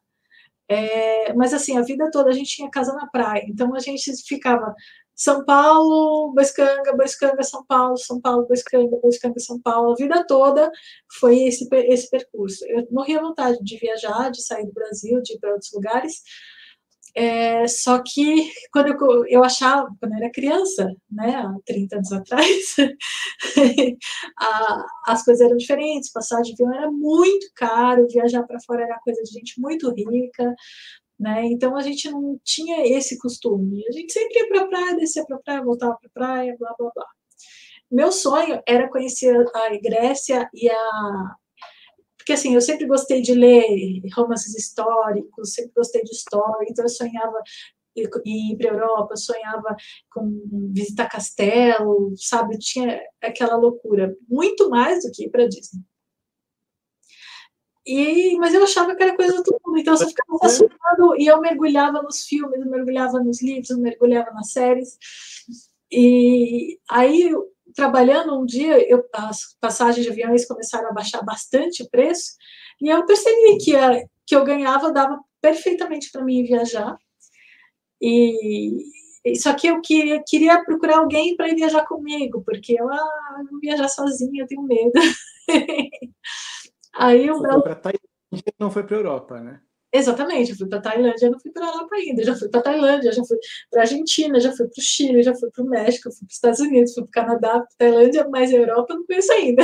é, 0.68 1.34
mas 1.34 1.52
assim, 1.52 1.76
a 1.76 1.82
vida 1.82 2.10
toda 2.10 2.30
a 2.30 2.32
gente 2.32 2.54
tinha 2.54 2.70
casa 2.70 2.94
na 2.94 3.06
praia, 3.08 3.44
então 3.48 3.74
a 3.74 3.80
gente 3.80 4.10
ficava 4.26 4.74
São 5.22 5.44
Paulo, 5.44 6.32
Boiscanga, 6.34 6.96
Boiscanga, 6.96 7.42
São 7.44 7.64
Paulo, 7.64 7.96
São 7.96 8.20
Paulo, 8.20 8.46
Boiscanga, 8.48 8.96
Boiscanga, 9.00 9.38
São 9.38 9.60
Paulo, 9.60 9.92
a 9.92 9.94
vida 9.94 10.24
toda 10.26 10.68
foi 11.20 11.44
esse, 11.44 11.68
esse 11.72 12.10
percurso. 12.10 12.64
Eu 12.66 12.86
morria 12.90 13.20
vontade 13.20 13.58
de 13.62 13.78
viajar, 13.78 14.30
de 14.30 14.42
sair 14.42 14.66
do 14.66 14.72
Brasil, 14.72 15.22
de 15.22 15.34
ir 15.34 15.38
para 15.38 15.52
outros 15.52 15.70
lugares, 15.72 16.22
é, 17.14 17.66
só 17.68 18.02
que 18.02 18.50
quando 18.72 18.88
eu, 18.88 19.26
eu 19.26 19.44
achava, 19.44 19.86
quando 20.00 20.12
eu 20.12 20.18
era 20.18 20.32
criança, 20.32 20.90
né, 21.10 21.36
há 21.36 21.54
30 21.66 21.96
anos 21.96 22.12
atrás, 22.12 22.74
a, 24.40 24.86
as 25.08 25.22
coisas 25.22 25.44
eram 25.44 25.56
diferentes, 25.58 26.10
passar 26.10 26.40
de 26.40 26.52
avião 26.52 26.74
era 26.74 26.90
muito 26.90 27.46
caro, 27.54 28.06
viajar 28.08 28.42
para 28.44 28.60
fora 28.66 28.84
era 28.84 28.98
coisa 29.04 29.22
de 29.22 29.30
gente 29.30 29.60
muito 29.60 29.92
rica, 29.92 30.54
né? 31.22 31.46
Então 31.46 31.76
a 31.76 31.82
gente 31.82 32.10
não 32.10 32.38
tinha 32.44 32.84
esse 32.86 33.16
costume. 33.18 33.84
A 33.88 33.92
gente 33.92 34.12
sempre 34.12 34.40
ia 34.40 34.48
para 34.48 34.62
a 34.62 34.66
praia, 34.66 34.96
descia 34.96 35.24
para 35.24 35.36
a 35.36 35.40
praia, 35.40 35.62
voltava 35.62 35.96
para 35.96 36.08
a 36.08 36.12
praia, 36.12 36.56
blá 36.58 36.74
blá 36.76 36.90
blá. 36.94 37.06
Meu 37.90 38.10
sonho 38.10 38.60
era 38.66 38.88
conhecer 38.90 39.36
a 39.54 39.68
Grécia 39.78 40.48
e 40.54 40.68
a 40.68 41.36
porque 42.16 42.34
assim, 42.34 42.54
eu 42.54 42.60
sempre 42.60 42.86
gostei 42.86 43.20
de 43.20 43.34
ler 43.34 44.00
romances 44.14 44.54
históricos, 44.56 45.54
sempre 45.54 45.72
gostei 45.74 46.04
de 46.04 46.12
história, 46.12 46.68
então 46.70 46.84
eu 46.84 46.88
sonhava 46.88 47.42
ir 47.96 48.56
para 48.56 48.70
a 48.70 48.74
Europa, 48.74 49.16
sonhava 49.16 49.76
com 50.08 50.70
visitar 50.72 51.08
castelo, 51.08 52.12
sabe? 52.16 52.58
Tinha 52.58 53.00
aquela 53.20 53.56
loucura, 53.56 54.16
muito 54.28 54.70
mais 54.70 55.02
do 55.02 55.10
que 55.10 55.24
ir 55.24 55.30
para 55.30 55.48
Disney. 55.48 55.82
E, 57.84 58.36
mas 58.38 58.54
eu 58.54 58.62
achava 58.62 58.94
que 58.94 59.02
era 59.02 59.16
coisa 59.16 59.42
do 59.42 59.60
mundo, 59.64 59.78
então 59.78 59.94
eu 59.94 59.98
só 59.98 60.06
ficava 60.06 60.38
fascinado 60.38 61.16
e 61.18 61.26
eu 61.26 61.40
mergulhava 61.40 62.00
nos 62.00 62.22
filmes, 62.22 62.60
eu 62.60 62.70
mergulhava 62.70 63.18
nos 63.18 63.42
livros, 63.42 63.70
eu 63.70 63.78
mergulhava 63.78 64.30
nas 64.32 64.52
séries. 64.52 64.96
E 65.90 66.78
aí 66.88 67.32
trabalhando 67.74 68.38
um 68.38 68.44
dia, 68.44 68.78
eu, 68.88 69.04
as 69.14 69.56
passagens 69.60 70.04
de 70.04 70.12
aviões 70.12 70.46
começaram 70.46 70.88
a 70.90 70.92
baixar 70.92 71.22
bastante 71.22 71.82
o 71.82 71.90
preço, 71.90 72.32
e 72.80 72.88
eu 72.88 73.04
percebi 73.06 73.58
que, 73.58 73.74
a, 73.74 74.04
que 74.26 74.36
eu 74.36 74.44
ganhava, 74.44 74.92
dava 74.92 75.18
perfeitamente 75.40 76.10
para 76.10 76.24
mim 76.24 76.44
viajar. 76.44 76.96
E 78.00 78.76
só 79.36 79.54
que 79.54 79.68
eu 79.68 79.80
queria, 79.80 80.22
queria 80.26 80.64
procurar 80.64 80.98
alguém 80.98 81.36
para 81.36 81.48
ir 81.48 81.54
viajar 81.54 81.84
comigo, 81.86 82.42
porque 82.44 82.74
eu 82.78 82.88
ah, 82.90 83.42
não 83.50 83.60
viajar 83.60 83.88
sozinha, 83.88 84.42
eu 84.42 84.46
tenho 84.46 84.62
medo. 84.62 84.92
Aí 86.94 87.30
o 87.30 87.40
meu. 87.40 87.62
Para 87.62 87.74
Tailândia, 87.74 88.54
não 88.58 88.70
foi 88.70 88.84
para 88.84 88.96
Europa, 88.96 89.40
né? 89.40 89.60
Exatamente, 89.94 90.52
eu 90.52 90.56
fui 90.56 90.66
para 90.66 90.80
Tailândia, 90.80 91.28
não 91.28 91.38
fui 91.38 91.50
para 91.52 91.70
lá 91.70 91.86
ainda, 91.92 92.24
já 92.24 92.34
fui 92.34 92.48
para 92.48 92.62
Tailândia, 92.62 93.12
já 93.12 93.22
fui 93.22 93.36
para 93.70 93.82
Argentina, 93.82 94.40
já 94.40 94.50
fui 94.56 94.66
para 94.66 94.80
o 94.80 94.82
Chile, 94.82 95.22
já 95.22 95.34
fui 95.34 95.50
para 95.50 95.62
o 95.62 95.68
México, 95.68 96.10
fui 96.10 96.20
para 96.20 96.28
os 96.28 96.34
Estados 96.34 96.60
Unidos, 96.60 96.94
fui 96.94 97.02
para 97.02 97.08
o 97.08 97.12
Canadá, 97.12 97.50
para 97.60 97.68
Tailândia, 97.76 98.26
mas 98.30 98.50
a 98.50 98.56
Europa 98.56 98.94
eu 98.94 98.96
não 99.00 99.06
conheço 99.06 99.32
ainda. 99.32 99.62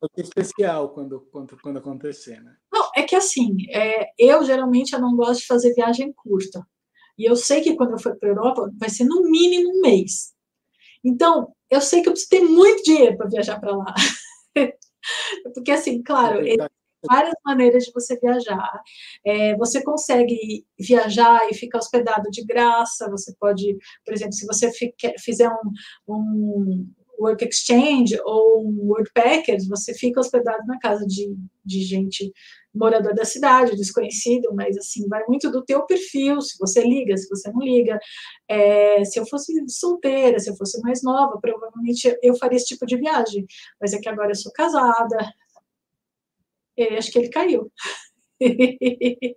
Foi 0.00 0.08
especial 0.16 0.88
quando, 0.92 1.20
quando, 1.30 1.56
quando 1.62 1.76
acontecer, 1.76 2.42
né? 2.42 2.56
Não, 2.72 2.90
é 2.96 3.04
que 3.04 3.14
assim, 3.14 3.54
é, 3.70 4.10
eu 4.18 4.42
geralmente 4.44 4.92
eu 4.92 5.00
não 5.00 5.14
gosto 5.14 5.42
de 5.42 5.46
fazer 5.46 5.72
viagem 5.74 6.12
curta. 6.12 6.66
E 7.16 7.24
eu 7.24 7.36
sei 7.36 7.60
que 7.60 7.76
quando 7.76 7.92
eu 7.92 7.98
for 8.00 8.16
para 8.16 8.30
a 8.30 8.32
Europa 8.32 8.72
vai 8.80 8.90
ser 8.90 9.04
no 9.04 9.22
mínimo 9.22 9.70
um 9.76 9.80
mês. 9.80 10.32
Então, 11.04 11.54
eu 11.70 11.80
sei 11.80 12.02
que 12.02 12.08
eu 12.08 12.12
preciso 12.12 12.30
ter 12.30 12.40
muito 12.40 12.82
dinheiro 12.82 13.16
para 13.16 13.28
viajar 13.28 13.60
para 13.60 13.76
lá. 13.76 13.94
Porque, 15.54 15.70
assim, 15.70 16.02
claro, 16.02 16.46
é 16.46 16.56
várias 17.04 17.34
maneiras 17.44 17.84
de 17.84 17.92
você 17.92 18.18
viajar. 18.18 18.80
É, 19.24 19.56
você 19.56 19.82
consegue 19.82 20.64
viajar 20.78 21.48
e 21.50 21.54
ficar 21.54 21.78
hospedado 21.78 22.30
de 22.30 22.44
graça. 22.44 23.10
Você 23.10 23.34
pode, 23.38 23.76
por 24.04 24.14
exemplo, 24.14 24.32
se 24.34 24.46
você 24.46 24.70
fizer 25.18 25.48
um, 25.48 26.14
um 26.14 26.92
work 27.22 27.44
exchange 27.44 28.18
ou 28.24 28.66
um 28.66 28.88
workpackers, 28.88 29.66
você 29.66 29.94
fica 29.94 30.20
hospedado 30.20 30.66
na 30.66 30.78
casa 30.78 31.06
de, 31.06 31.34
de 31.64 31.82
gente 31.82 32.32
morador 32.74 33.14
da 33.14 33.24
cidade, 33.24 33.76
desconhecido, 33.76 34.52
mas 34.54 34.76
assim, 34.78 35.06
vai 35.06 35.22
muito 35.28 35.50
do 35.50 35.62
teu 35.62 35.84
perfil, 35.84 36.40
se 36.40 36.56
você 36.58 36.82
liga, 36.82 37.16
se 37.16 37.28
você 37.28 37.50
não 37.50 37.60
liga. 37.60 37.98
É, 38.48 39.04
se 39.04 39.18
eu 39.20 39.26
fosse 39.26 39.52
solteira, 39.68 40.38
se 40.38 40.50
eu 40.50 40.56
fosse 40.56 40.80
mais 40.80 41.02
nova, 41.02 41.38
provavelmente 41.40 42.16
eu 42.22 42.34
faria 42.36 42.56
esse 42.56 42.66
tipo 42.66 42.86
de 42.86 42.96
viagem. 42.96 43.46
Mas 43.80 43.92
é 43.92 43.98
que 43.98 44.08
agora 44.08 44.30
eu 44.30 44.36
sou 44.36 44.52
casada, 44.52 45.32
acho 46.98 47.12
que 47.12 47.18
ele 47.18 47.28
caiu. 47.28 47.70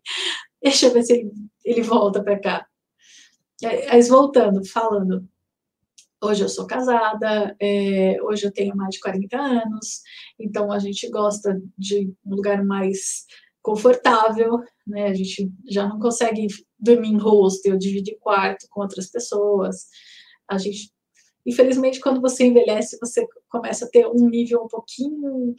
Deixa 0.64 0.88
eu 0.88 0.94
ver 0.94 1.04
se 1.04 1.14
ele, 1.14 1.32
ele 1.64 1.82
volta 1.82 2.24
para 2.24 2.40
cá. 2.40 2.68
É, 3.64 3.88
mas 3.88 4.08
voltando, 4.08 4.66
falando. 4.66 5.28
Hoje 6.24 6.44
eu 6.44 6.50
sou 6.50 6.66
casada, 6.66 7.56
é, 7.62 8.18
hoje 8.24 8.46
eu 8.46 8.52
tenho 8.52 8.76
mais 8.76 8.96
de 8.96 9.00
40 9.00 9.38
anos, 9.38 10.02
então 10.40 10.72
a 10.72 10.80
gente 10.80 11.10
gosta 11.10 11.62
de 11.78 12.14
um 12.26 12.36
lugar 12.36 12.64
mais 12.64 13.26
confortável, 13.62 14.60
né? 14.88 15.08
A 15.08 15.14
gente 15.14 15.52
já 15.70 15.88
não 15.88 16.00
consegue 16.00 16.48
dormir 16.80 17.10
em 17.10 17.18
hostel, 17.18 17.78
dividir 17.78 18.18
quarto 18.20 18.68
com 18.70 18.82
outras 18.82 19.10
pessoas. 19.10 19.88
A 20.48 20.58
gente, 20.58 20.92
infelizmente, 21.46 22.00
quando 22.00 22.22
você 22.22 22.46
envelhece, 22.46 22.98
você 23.00 23.28
começa 23.50 23.86
a 23.86 23.90
ter 23.90 24.08
um 24.08 24.30
nível 24.30 24.64
um 24.64 24.68
pouquinho 24.68 25.56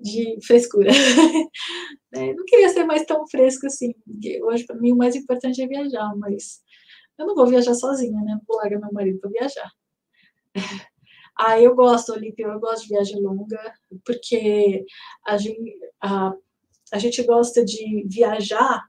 de 0.00 0.38
frescura. 0.46 0.90
é, 2.14 2.34
não 2.34 2.44
queria 2.44 2.68
ser 2.70 2.84
mais 2.84 3.04
tão 3.04 3.26
fresco 3.28 3.66
assim, 3.66 3.94
hoje 4.44 4.64
para 4.64 4.76
mim 4.76 4.92
o 4.92 4.96
mais 4.96 5.14
importante 5.14 5.62
é 5.62 5.66
viajar, 5.66 6.14
mas 6.16 6.60
eu 7.18 7.26
não 7.26 7.34
vou 7.34 7.46
viajar 7.46 7.74
sozinha, 7.74 8.20
né? 8.22 8.38
Vou 8.46 8.56
largar 8.58 8.80
meu 8.80 8.92
marido 8.92 9.18
para 9.20 9.30
viajar. 9.30 9.70
Ah, 11.34 11.58
eu 11.58 11.74
gosto, 11.74 12.12
Olímpia, 12.12 12.44
eu 12.44 12.60
gosto 12.60 12.82
de 12.82 12.90
viagem 12.90 13.18
longa, 13.18 13.58
porque 14.04 14.84
a 15.26 15.38
gente, 15.38 15.78
a, 15.98 16.30
a 16.92 16.98
gente 16.98 17.22
gosta 17.22 17.64
de 17.64 18.06
viajar 18.06 18.84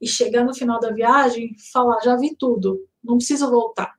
e 0.00 0.06
chegar 0.06 0.44
no 0.44 0.54
final 0.54 0.78
da 0.78 0.92
viagem 0.92 1.56
falar, 1.72 2.00
já 2.00 2.16
vi 2.16 2.36
tudo, 2.36 2.86
não 3.02 3.16
preciso 3.16 3.50
voltar 3.50 3.98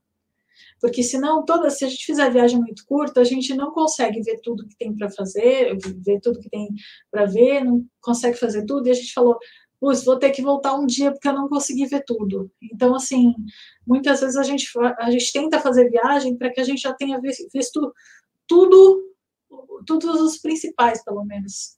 porque 0.79 1.03
senão 1.03 1.43
toda 1.43 1.69
se 1.69 1.83
a 1.83 1.89
gente 1.89 2.05
fizer 2.05 2.31
viagem 2.31 2.59
muito 2.59 2.85
curta, 2.85 3.19
a 3.19 3.23
gente 3.23 3.53
não 3.53 3.71
consegue 3.71 4.21
ver 4.21 4.39
tudo 4.41 4.67
que 4.67 4.77
tem 4.77 4.95
para 4.95 5.09
fazer, 5.09 5.77
ver 6.03 6.19
tudo 6.21 6.39
que 6.39 6.49
tem 6.49 6.69
para 7.11 7.25
ver, 7.25 7.63
não 7.63 7.85
consegue 8.01 8.37
fazer 8.37 8.65
tudo, 8.65 8.87
e 8.87 8.91
a 8.91 8.93
gente 8.93 9.13
falou, 9.13 9.37
Putz, 9.79 10.03
vou 10.03 10.19
ter 10.19 10.31
que 10.31 10.41
voltar 10.41 10.75
um 10.75 10.85
dia 10.85 11.11
porque 11.11 11.27
eu 11.27 11.33
não 11.33 11.47
consegui 11.47 11.85
ver 11.85 12.03
tudo. 12.05 12.51
Então, 12.61 12.93
assim, 12.95 13.33
muitas 13.87 14.19
vezes 14.19 14.35
a 14.35 14.43
gente, 14.43 14.67
a 14.97 15.09
gente 15.09 15.31
tenta 15.31 15.59
fazer 15.59 15.89
viagem 15.89 16.37
para 16.37 16.51
que 16.51 16.59
a 16.59 16.63
gente 16.63 16.81
já 16.81 16.93
tenha 16.93 17.19
visto 17.21 17.93
tudo, 18.45 19.01
todos 19.85 20.21
os 20.21 20.37
principais, 20.37 21.03
pelo 21.03 21.23
menos. 21.23 21.77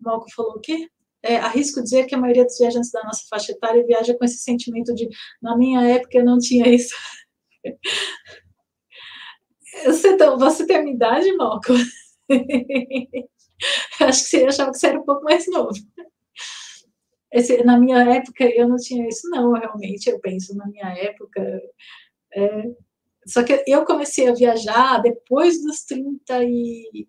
O 0.00 0.04
Malco 0.04 0.32
falou 0.34 0.52
o 0.52 0.60
quê? 0.60 0.88
É, 1.22 1.36
arrisco 1.36 1.82
dizer 1.82 2.06
que 2.06 2.14
a 2.14 2.18
maioria 2.18 2.44
dos 2.44 2.56
viajantes 2.56 2.90
da 2.90 3.02
nossa 3.04 3.22
faixa 3.28 3.52
etária 3.52 3.84
viaja 3.84 4.16
com 4.16 4.24
esse 4.24 4.38
sentimento 4.38 4.94
de, 4.94 5.08
na 5.42 5.56
minha 5.56 5.82
época 5.82 6.18
eu 6.18 6.24
não 6.24 6.38
tinha 6.38 6.68
isso. 6.68 6.94
Você, 9.84 10.16
você 10.16 10.66
tem 10.66 10.76
a 10.78 10.82
minha 10.82 10.96
idade, 10.96 11.32
Malco? 11.36 11.72
Acho 14.00 14.22
que 14.24 14.28
você 14.30 14.44
achava 14.44 14.72
que 14.72 14.78
você 14.78 14.88
era 14.88 15.00
um 15.00 15.04
pouco 15.04 15.22
mais 15.22 15.46
novo. 15.46 15.70
Esse, 17.32 17.62
na 17.62 17.78
minha 17.78 17.98
época, 17.98 18.44
eu 18.44 18.68
não 18.68 18.76
tinha 18.76 19.06
isso, 19.06 19.28
não, 19.30 19.52
realmente, 19.52 20.08
eu 20.08 20.18
penso, 20.18 20.54
na 20.56 20.66
minha 20.66 20.88
época. 20.96 21.40
É, 22.34 22.70
só 23.26 23.44
que 23.44 23.62
eu 23.66 23.84
comecei 23.84 24.28
a 24.28 24.34
viajar 24.34 24.98
depois 25.00 25.62
dos 25.62 25.84
30 25.84 26.44
e. 26.44 27.08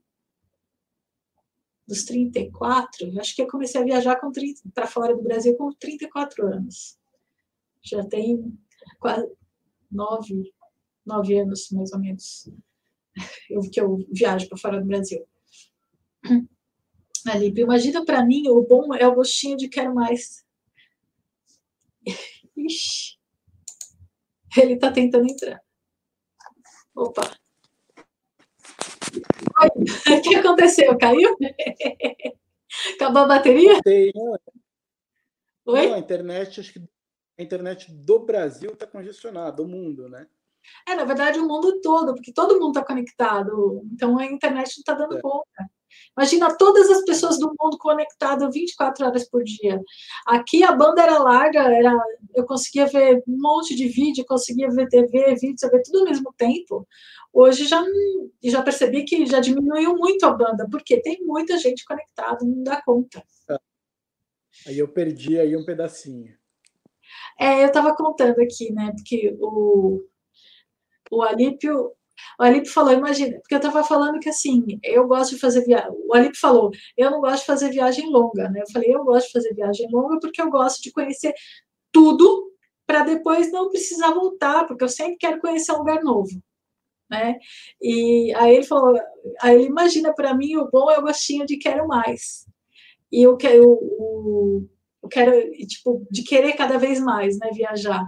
dos 1.87 2.03
34, 2.05 3.19
acho 3.19 3.35
que 3.35 3.41
eu 3.41 3.47
comecei 3.47 3.81
a 3.81 3.85
viajar 3.85 4.19
para 4.73 4.87
fora 4.87 5.15
do 5.15 5.23
Brasil 5.23 5.55
com 5.57 5.71
34 5.73 6.45
anos. 6.47 6.99
Já 7.83 8.05
tem 8.05 8.55
quase 8.99 9.27
nove, 9.91 10.53
nove 11.05 11.39
anos, 11.39 11.69
mais 11.71 11.91
ou 11.91 11.99
menos, 11.99 12.49
eu, 13.49 13.61
que 13.61 13.81
eu 13.81 14.05
viajo 14.11 14.47
para 14.47 14.57
fora 14.57 14.79
do 14.79 14.85
Brasil. 14.85 15.25
Imagina 17.57 18.05
para 18.05 18.25
mim, 18.25 18.47
o 18.47 18.61
bom 18.61 18.93
é 18.95 19.07
o 19.07 19.15
gostinho 19.15 19.57
de 19.57 19.67
quero 19.67 19.93
mais. 19.93 20.45
Ixi, 22.55 23.17
ele 24.57 24.73
está 24.73 24.91
tentando 24.91 25.29
entrar. 25.29 25.61
Opa. 26.95 27.21
Oi, 29.61 29.69
o 30.17 30.21
que 30.21 30.35
aconteceu? 30.35 30.97
Caiu? 30.97 31.35
Acabou 32.95 33.23
a 33.23 33.27
bateria? 33.27 33.79
Oi? 35.65 35.87
Não, 35.87 35.95
a 35.95 35.99
internet 35.99 36.59
acho 36.59 36.73
que 36.73 36.79
a 37.37 37.43
internet 37.43 37.91
do 37.91 38.19
Brasil 38.19 38.71
está 38.71 38.85
congestionada, 38.87 39.51
do 39.51 39.67
mundo, 39.67 40.07
né? 40.09 40.27
É, 40.87 40.95
na 40.95 41.05
verdade, 41.05 41.39
o 41.39 41.47
mundo 41.47 41.81
todo, 41.81 42.13
porque 42.13 42.31
todo 42.31 42.59
mundo 42.59 42.77
está 42.77 42.85
conectado. 42.85 43.81
Então 43.91 44.17
a 44.17 44.25
internet 44.25 44.75
não 44.77 44.81
está 44.81 44.93
dando 44.93 45.17
é. 45.17 45.21
conta. 45.21 45.69
Imagina 46.17 46.55
todas 46.57 46.89
as 46.89 47.03
pessoas 47.03 47.39
do 47.39 47.53
mundo 47.59 47.77
conectadas 47.77 48.53
24 48.53 49.05
horas 49.05 49.29
por 49.29 49.43
dia. 49.43 49.81
Aqui 50.25 50.63
a 50.63 50.71
banda 50.71 51.01
era 51.01 51.17
larga, 51.17 51.61
era, 51.61 51.97
eu 52.35 52.45
conseguia 52.45 52.85
ver 52.85 53.23
um 53.27 53.39
monte 53.39 53.75
de 53.75 53.87
vídeo, 53.87 54.25
conseguia 54.27 54.69
ver 54.69 54.87
TV, 54.89 55.35
vídeo, 55.35 55.69
ver 55.69 55.81
tudo 55.83 55.99
ao 55.99 56.05
mesmo 56.05 56.33
tempo. 56.37 56.87
Hoje 57.33 57.65
já, 57.65 57.81
já 58.43 58.61
percebi 58.61 59.05
que 59.05 59.25
já 59.25 59.39
diminuiu 59.39 59.95
muito 59.95 60.25
a 60.25 60.31
banda, 60.31 60.67
porque 60.69 61.01
tem 61.01 61.23
muita 61.23 61.57
gente 61.57 61.85
conectada, 61.85 62.43
não 62.43 62.61
dá 62.61 62.81
conta. 62.81 63.23
É. 63.49 63.57
Aí 64.67 64.77
eu 64.77 64.87
perdi 64.87 65.39
aí 65.39 65.55
um 65.55 65.63
pedacinho. 65.63 66.35
É, 67.39 67.63
eu 67.63 67.67
estava 67.67 67.95
contando 67.95 68.39
aqui, 68.39 68.71
né? 68.71 68.91
Porque 68.95 69.35
o, 69.39 70.01
o 71.09 71.21
Alípio 71.21 71.93
o 72.39 72.43
Alípio 72.43 72.71
falou, 72.71 72.93
imagina, 72.93 73.39
porque 73.39 73.53
eu 73.53 73.59
estava 73.59 73.83
falando 73.83 74.19
que 74.19 74.29
assim, 74.29 74.79
eu 74.83 75.07
gosto 75.07 75.35
de 75.35 75.41
fazer 75.41 75.63
viagem. 75.63 75.91
O 76.07 76.15
Alípio 76.15 76.39
falou, 76.39 76.71
eu 76.97 77.11
não 77.11 77.21
gosto 77.21 77.41
de 77.41 77.45
fazer 77.45 77.69
viagem 77.69 78.09
longa, 78.09 78.49
né? 78.49 78.61
Eu 78.61 78.71
falei, 78.71 78.93
eu 78.93 79.03
gosto 79.03 79.27
de 79.27 79.33
fazer 79.33 79.53
viagem 79.53 79.87
longa 79.91 80.19
porque 80.19 80.41
eu 80.41 80.49
gosto 80.49 80.81
de 80.81 80.91
conhecer 80.91 81.33
tudo 81.91 82.51
para 82.85 83.03
depois 83.03 83.51
não 83.51 83.69
precisar 83.69 84.11
voltar, 84.11 84.65
porque 84.67 84.83
eu 84.83 84.89
sempre 84.89 85.17
quero 85.17 85.39
conhecer 85.39 85.71
um 85.71 85.77
lugar 85.77 86.03
novo. 86.03 86.41
Né? 87.09 87.37
E 87.81 88.33
aí 88.35 88.55
ele 88.55 88.65
falou, 88.65 88.99
aí 89.41 89.55
ele 89.55 89.65
imagina 89.65 90.13
para 90.13 90.33
mim 90.33 90.55
o 90.57 90.69
bom 90.69 90.89
é 90.89 90.97
o 90.97 91.01
gostinho 91.01 91.45
de 91.45 91.57
quero 91.57 91.87
mais. 91.87 92.45
E 93.11 93.23
eu 93.23 93.35
quero, 93.37 93.63
o, 93.65 94.67
eu 95.03 95.09
quero 95.09 95.51
tipo 95.67 96.05
de 96.09 96.23
querer 96.23 96.53
cada 96.53 96.77
vez 96.77 96.99
mais, 96.99 97.37
né, 97.37 97.49
viajar 97.53 98.05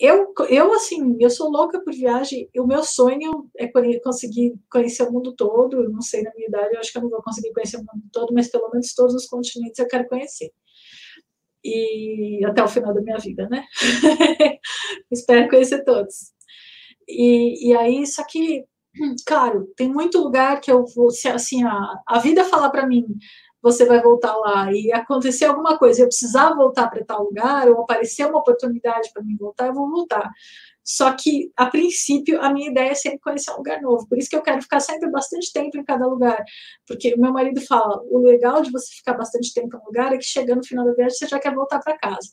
eu, 0.00 0.32
eu, 0.48 0.72
assim, 0.72 1.16
eu 1.20 1.28
sou 1.28 1.50
louca 1.50 1.78
por 1.78 1.92
viagem. 1.92 2.48
O 2.56 2.66
meu 2.66 2.82
sonho 2.82 3.50
é 3.58 3.70
conseguir 4.00 4.54
conhecer 4.70 5.02
o 5.02 5.12
mundo 5.12 5.34
todo. 5.36 5.84
Eu 5.84 5.90
não 5.90 6.00
sei 6.00 6.22
na 6.22 6.32
minha 6.34 6.48
idade, 6.48 6.74
eu 6.74 6.80
acho 6.80 6.90
que 6.90 6.96
eu 6.96 7.02
não 7.02 7.10
vou 7.10 7.22
conseguir 7.22 7.52
conhecer 7.52 7.76
o 7.76 7.80
mundo 7.80 8.04
todo, 8.10 8.32
mas 8.32 8.48
pelo 8.48 8.70
menos 8.70 8.94
todos 8.94 9.14
os 9.14 9.26
continentes 9.26 9.78
eu 9.78 9.86
quero 9.86 10.08
conhecer. 10.08 10.50
E 11.62 12.42
até 12.46 12.62
o 12.62 12.68
final 12.68 12.94
da 12.94 13.02
minha 13.02 13.18
vida, 13.18 13.46
né? 13.50 13.66
Espero 15.12 15.50
conhecer 15.50 15.84
todos. 15.84 16.32
E, 17.06 17.68
e 17.68 17.76
aí, 17.76 18.06
só 18.06 18.24
que, 18.24 18.64
claro, 19.26 19.70
tem 19.76 19.92
muito 19.92 20.18
lugar 20.18 20.62
que 20.62 20.72
eu 20.72 20.84
vou, 20.96 21.10
se 21.10 21.28
assim, 21.28 21.62
a, 21.62 22.00
a 22.06 22.18
vida 22.18 22.44
falar 22.44 22.70
para 22.70 22.86
mim, 22.86 23.04
você 23.62 23.84
vai 23.84 24.00
voltar 24.00 24.34
lá 24.36 24.72
e 24.72 24.92
acontecer 24.92 25.44
alguma 25.46 25.78
coisa, 25.78 26.02
eu 26.02 26.06
precisar 26.06 26.54
voltar 26.54 26.88
para 26.88 27.04
tal 27.04 27.24
lugar, 27.24 27.68
ou 27.68 27.82
aparecer 27.82 28.26
uma 28.26 28.38
oportunidade 28.38 29.10
para 29.12 29.22
mim 29.22 29.36
voltar, 29.36 29.66
eu 29.66 29.74
vou 29.74 29.90
voltar. 29.90 30.30
Só 30.82 31.12
que, 31.12 31.52
a 31.56 31.66
princípio, 31.66 32.40
a 32.42 32.52
minha 32.52 32.70
ideia 32.70 32.90
é 32.90 32.94
sempre 32.94 33.20
conhecer 33.20 33.52
um 33.52 33.58
lugar 33.58 33.80
novo. 33.80 34.08
Por 34.08 34.18
isso 34.18 34.28
que 34.28 34.36
eu 34.36 34.42
quero 34.42 34.62
ficar 34.62 34.80
sempre 34.80 35.10
bastante 35.10 35.52
tempo 35.52 35.76
em 35.78 35.84
cada 35.84 36.06
lugar. 36.06 36.42
Porque 36.86 37.14
o 37.14 37.20
meu 37.20 37.32
marido 37.32 37.60
fala: 37.60 38.02
o 38.10 38.18
legal 38.18 38.62
de 38.62 38.72
você 38.72 38.92
ficar 38.94 39.14
bastante 39.14 39.52
tempo 39.54 39.76
em 39.76 39.80
um 39.80 39.84
lugar 39.84 40.12
é 40.12 40.18
que 40.18 40.24
chegando 40.24 40.58
no 40.58 40.66
final 40.66 40.84
da 40.84 40.94
viagem 40.94 41.16
você 41.16 41.28
já 41.28 41.38
quer 41.38 41.54
voltar 41.54 41.80
para 41.80 41.98
casa. 41.98 42.30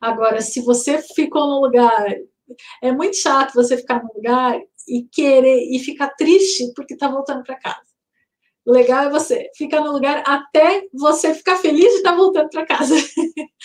Agora, 0.00 0.40
se 0.40 0.60
você 0.62 1.00
ficou 1.14 1.46
no 1.46 1.60
lugar. 1.60 2.06
É 2.82 2.90
muito 2.90 3.14
chato 3.16 3.52
você 3.52 3.76
ficar 3.76 4.02
no 4.02 4.10
lugar 4.14 4.58
e 4.88 5.02
querer 5.12 5.68
e 5.70 5.78
ficar 5.78 6.08
triste 6.16 6.72
porque 6.74 6.94
está 6.94 7.06
voltando 7.06 7.42
para 7.42 7.58
casa. 7.58 7.87
O 8.68 8.70
legal 8.70 9.04
é 9.04 9.08
você 9.08 9.50
ficar 9.56 9.80
no 9.80 9.90
lugar 9.92 10.22
até 10.26 10.86
você 10.92 11.32
ficar 11.32 11.56
feliz 11.56 11.90
de 11.90 11.96
estar 11.96 12.14
voltando 12.14 12.50
para 12.50 12.66
casa. 12.66 12.94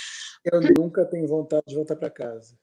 Eu 0.45 0.61
nunca 0.77 1.03
tenho 1.05 1.27
vontade 1.27 1.65
de 1.67 1.75
voltar 1.75 1.97
para 1.97 2.09
casa. 2.09 2.57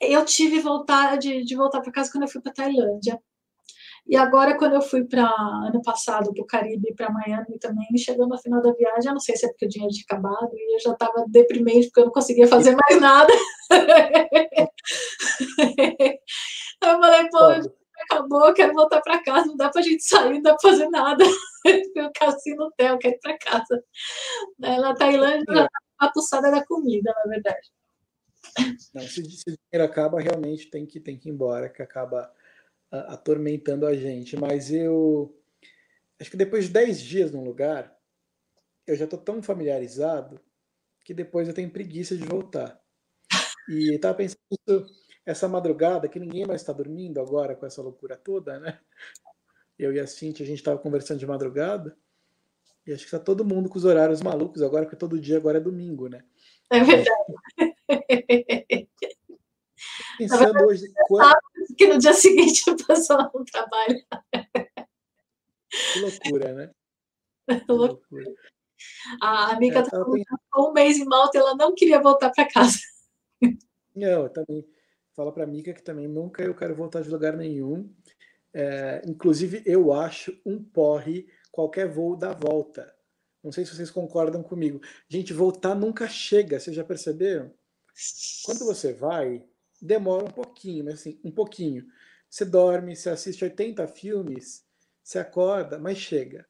Eu 0.00 0.24
tive 0.24 0.58
vontade 0.58 1.44
de 1.44 1.54
voltar 1.54 1.80
para 1.80 1.92
casa 1.92 2.10
quando 2.10 2.24
eu 2.24 2.28
fui 2.28 2.40
para 2.40 2.52
Tailândia. 2.52 3.20
E 4.06 4.16
agora, 4.16 4.56
quando 4.56 4.74
eu 4.74 4.82
fui 4.82 5.04
para 5.04 5.24
ano 5.24 5.80
passado 5.82 6.32
para 6.32 6.42
o 6.42 6.46
Caribe 6.46 6.90
e 6.90 6.94
para 6.94 7.12
Miami 7.12 7.58
também, 7.60 7.86
chegando 7.96 8.30
no 8.30 8.38
final 8.38 8.60
da 8.60 8.72
viagem, 8.72 9.08
eu 9.08 9.12
não 9.12 9.20
sei 9.20 9.36
se 9.36 9.46
é 9.46 9.48
porque 9.48 9.66
o 9.66 9.68
dinheiro 9.68 9.92
tinha 9.92 10.04
acabado 10.08 10.50
e 10.54 10.74
eu 10.74 10.80
já 10.80 10.92
estava 10.92 11.24
deprimente 11.28 11.86
porque 11.86 12.00
eu 12.00 12.06
não 12.06 12.12
conseguia 12.12 12.48
fazer 12.48 12.76
mais 12.76 13.00
nada. 13.00 13.32
eu 16.82 17.00
falei, 17.00 17.28
pô, 17.28 17.81
acabou, 18.02 18.46
eu 18.46 18.54
quero 18.54 18.72
voltar 18.72 19.00
para 19.00 19.22
casa, 19.22 19.46
não 19.46 19.56
dá 19.56 19.70
para 19.70 19.80
a 19.80 19.84
gente 19.84 20.02
sair, 20.02 20.34
não 20.34 20.42
dá 20.42 20.54
para 20.54 20.70
fazer 20.70 20.88
nada. 20.88 21.24
Ficar 21.64 22.28
assim 22.28 22.54
no 22.54 22.64
hotel, 22.64 22.98
quero 22.98 23.14
ir 23.14 23.20
para 23.20 23.38
casa. 23.38 23.84
Na 24.58 24.94
Tailândia, 24.94 25.44
já 25.48 25.64
tá 25.64 25.80
patuçada 25.98 26.50
da 26.50 26.64
comida, 26.64 27.14
na 27.24 27.30
verdade. 27.30 27.70
Não, 28.92 29.02
se, 29.02 29.22
se 29.24 29.44
o 29.48 29.56
dinheiro 29.56 29.90
acaba, 29.90 30.20
realmente 30.20 30.68
tem 30.68 30.84
que, 30.84 31.00
tem 31.00 31.16
que 31.16 31.28
ir 31.28 31.32
embora, 31.32 31.68
que 31.68 31.82
acaba 31.82 32.32
uh, 32.92 33.12
atormentando 33.12 33.86
a 33.86 33.94
gente. 33.94 34.36
Mas 34.36 34.70
eu 34.72 35.34
acho 36.20 36.30
que 36.30 36.36
depois 36.36 36.66
de 36.66 36.72
10 36.72 37.00
dias 37.00 37.32
num 37.32 37.44
lugar, 37.44 37.96
eu 38.86 38.96
já 38.96 39.04
estou 39.04 39.18
tão 39.18 39.42
familiarizado 39.42 40.40
que 41.04 41.14
depois 41.14 41.48
eu 41.48 41.54
tenho 41.54 41.70
preguiça 41.70 42.16
de 42.16 42.24
voltar. 42.24 42.80
E 43.68 43.94
estava 43.94 44.14
pensando 44.14 44.40
isso 44.50 45.01
essa 45.24 45.48
madrugada, 45.48 46.08
que 46.08 46.18
ninguém 46.18 46.46
mais 46.46 46.60
está 46.60 46.72
dormindo 46.72 47.20
agora 47.20 47.54
com 47.54 47.64
essa 47.64 47.82
loucura 47.82 48.16
toda, 48.16 48.58
né? 48.58 48.80
Eu 49.78 49.92
e 49.92 50.00
a 50.00 50.06
Cintia, 50.06 50.44
a 50.44 50.46
gente 50.46 50.58
estava 50.58 50.78
conversando 50.78 51.18
de 51.18 51.26
madrugada, 51.26 51.96
e 52.86 52.92
acho 52.92 53.02
que 53.02 53.14
está 53.14 53.18
todo 53.18 53.44
mundo 53.44 53.68
com 53.68 53.78
os 53.78 53.84
horários 53.84 54.20
malucos 54.20 54.60
agora, 54.62 54.84
porque 54.84 54.96
todo 54.96 55.20
dia 55.20 55.36
agora 55.36 55.58
é 55.58 55.60
domingo, 55.60 56.08
né? 56.08 56.24
É 56.70 56.80
verdade. 56.80 57.10
Pensando 60.18 60.66
hoje. 60.66 60.92
Quando... 61.06 61.38
Que 61.76 61.86
no 61.86 61.98
dia 61.98 62.12
seguinte 62.12 62.68
a 62.68 62.76
pessoa 62.86 63.30
não 63.32 63.44
trabalha. 63.44 64.04
Que 65.92 66.00
loucura, 66.00 66.52
né? 66.52 66.70
Que 67.66 67.72
loucura. 67.72 68.32
A 69.20 69.52
amiga 69.52 69.80
é, 69.80 69.82
tá 69.82 70.04
um 70.58 70.72
mês 70.72 70.96
em 70.96 71.04
Malta 71.04 71.38
ela 71.38 71.54
não 71.54 71.74
queria 71.74 72.00
voltar 72.00 72.30
para 72.30 72.48
casa. 72.48 72.78
Não, 73.94 74.24
eu 74.24 74.28
também 74.30 74.66
fala 75.14 75.32
para 75.32 75.44
a 75.44 75.46
Mica 75.46 75.72
que 75.72 75.82
também 75.82 76.08
nunca 76.08 76.42
eu 76.42 76.54
quero 76.54 76.74
voltar 76.74 77.02
de 77.02 77.10
lugar 77.10 77.36
nenhum. 77.36 77.90
É, 78.54 79.02
inclusive, 79.06 79.62
eu 79.64 79.92
acho 79.92 80.38
um 80.44 80.62
porre 80.62 81.26
qualquer 81.50 81.88
voo 81.88 82.16
da 82.16 82.32
volta. 82.32 82.94
Não 83.42 83.50
sei 83.50 83.64
se 83.64 83.74
vocês 83.74 83.90
concordam 83.90 84.42
comigo. 84.42 84.80
Gente, 85.08 85.32
voltar 85.32 85.74
nunca 85.74 86.08
chega, 86.08 86.60
vocês 86.60 86.76
já 86.76 86.84
perceberam? 86.84 87.52
Quando 88.44 88.64
você 88.64 88.92
vai, 88.92 89.44
demora 89.80 90.24
um 90.24 90.30
pouquinho, 90.30 90.84
mas 90.84 90.94
assim, 90.94 91.20
um 91.24 91.30
pouquinho. 91.30 91.84
Você 92.30 92.44
dorme, 92.44 92.94
você 92.94 93.10
assiste 93.10 93.44
80 93.44 93.86
filmes, 93.88 94.64
você 95.02 95.18
acorda, 95.18 95.78
mas 95.78 95.98
chega. 95.98 96.46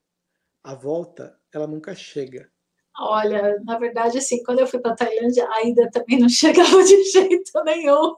A 0.62 0.74
volta, 0.74 1.36
ela 1.52 1.66
nunca 1.66 1.94
chega. 1.94 2.50
Olha, 2.96 3.58
na 3.64 3.78
verdade, 3.78 4.18
assim, 4.18 4.42
quando 4.44 4.60
eu 4.60 4.66
fui 4.66 4.78
para 4.78 4.94
Tailândia, 4.94 5.48
a 5.48 5.66
ida 5.66 5.90
também 5.90 6.20
não 6.20 6.28
chegava 6.30 6.84
de 6.84 7.02
jeito 7.04 7.64
nenhum. 7.64 8.14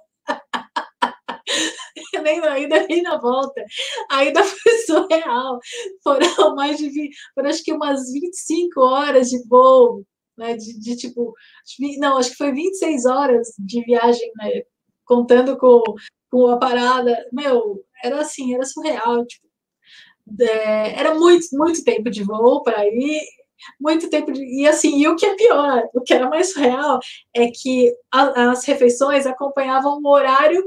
Nem 2.25 2.41
na 2.41 2.59
ida 2.59 2.87
na 3.03 3.19
volta. 3.19 3.65
A 4.11 4.25
ida 4.25 4.43
foi 4.43 4.79
surreal. 4.79 5.59
Foram 6.03 6.55
mais 6.57 6.79
de 6.79 6.89
20, 6.89 7.15
foram 7.35 7.51
acho 7.51 7.63
que 7.63 7.73
umas 7.73 8.11
25 8.13 8.81
horas 8.81 9.29
de 9.31 9.47
voo, 9.49 10.05
né? 10.37 10.57
De, 10.57 10.81
de 10.81 10.97
tipo, 10.97 11.33
não, 11.99 12.17
acho 12.19 12.31
que 12.31 12.37
foi 12.37 12.53
26 12.53 13.07
horas 13.07 13.49
de 13.59 13.83
viagem, 13.85 14.31
né? 14.37 14.63
Contando 15.05 15.57
com, 15.59 15.83
com 16.31 16.49
a 16.49 16.59
parada. 16.59 17.17
Meu, 17.33 17.85
era 18.03 18.21
assim, 18.21 18.55
era 18.55 18.65
surreal. 18.65 19.25
Tipo, 19.27 19.47
é, 20.41 20.99
era 20.99 21.15
muito, 21.15 21.47
muito 21.53 21.85
tempo 21.85 22.11
de 22.11 22.25
voo 22.25 22.63
para 22.63 22.87
ir 22.87 23.21
muito 23.81 24.11
tempo 24.11 24.33
de... 24.33 24.43
e 24.45 24.67
assim 24.67 24.99
e 24.99 25.09
o 25.09 25.17
que 25.17 25.27
é 25.27 25.35
pior 25.37 25.83
o 25.95 26.01
que 26.01 26.13
era 26.13 26.29
mais 26.29 26.53
surreal 26.53 26.99
é 27.35 27.49
que 27.49 27.93
a, 28.13 28.51
as 28.51 28.65
refeições 28.65 29.27
acompanhavam 29.27 30.01
o 30.03 30.09
horário 30.09 30.63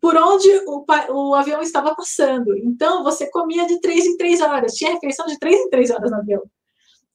por 0.00 0.16
onde 0.16 0.48
o, 0.66 0.84
o, 1.10 1.34
avião 1.34 1.60
estava 1.60 1.94
passando. 1.94 2.56
Então, 2.58 3.02
você 3.02 3.30
comia 3.30 3.66
de 3.66 3.80
três 3.80 4.06
em 4.06 4.16
três 4.16 4.40
horas. 4.40 4.74
Tinha 4.74 4.92
refeição 4.92 5.26
de 5.26 5.38
três 5.38 5.60
em 5.60 5.70
três 5.70 5.90
horas 5.90 6.10
no 6.10 6.16
avião. 6.16 6.42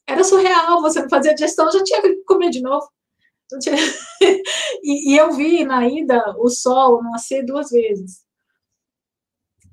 Era 0.07 0.23
surreal, 0.23 0.81
você 0.81 1.01
não 1.01 1.09
fazia 1.09 1.33
digestão, 1.33 1.71
já 1.71 1.83
tinha 1.83 2.01
que 2.01 2.15
comer 2.25 2.49
de 2.49 2.61
novo. 2.61 2.87
Tinha... 3.59 3.75
e, 4.83 5.13
e, 5.13 5.17
eu 5.17 5.31
vi 5.33 5.65
na 5.65 5.87
ida 5.87 6.35
o 6.37 6.49
sol 6.49 7.01
nascer 7.03 7.43
duas 7.43 7.71
vezes. 7.71 8.23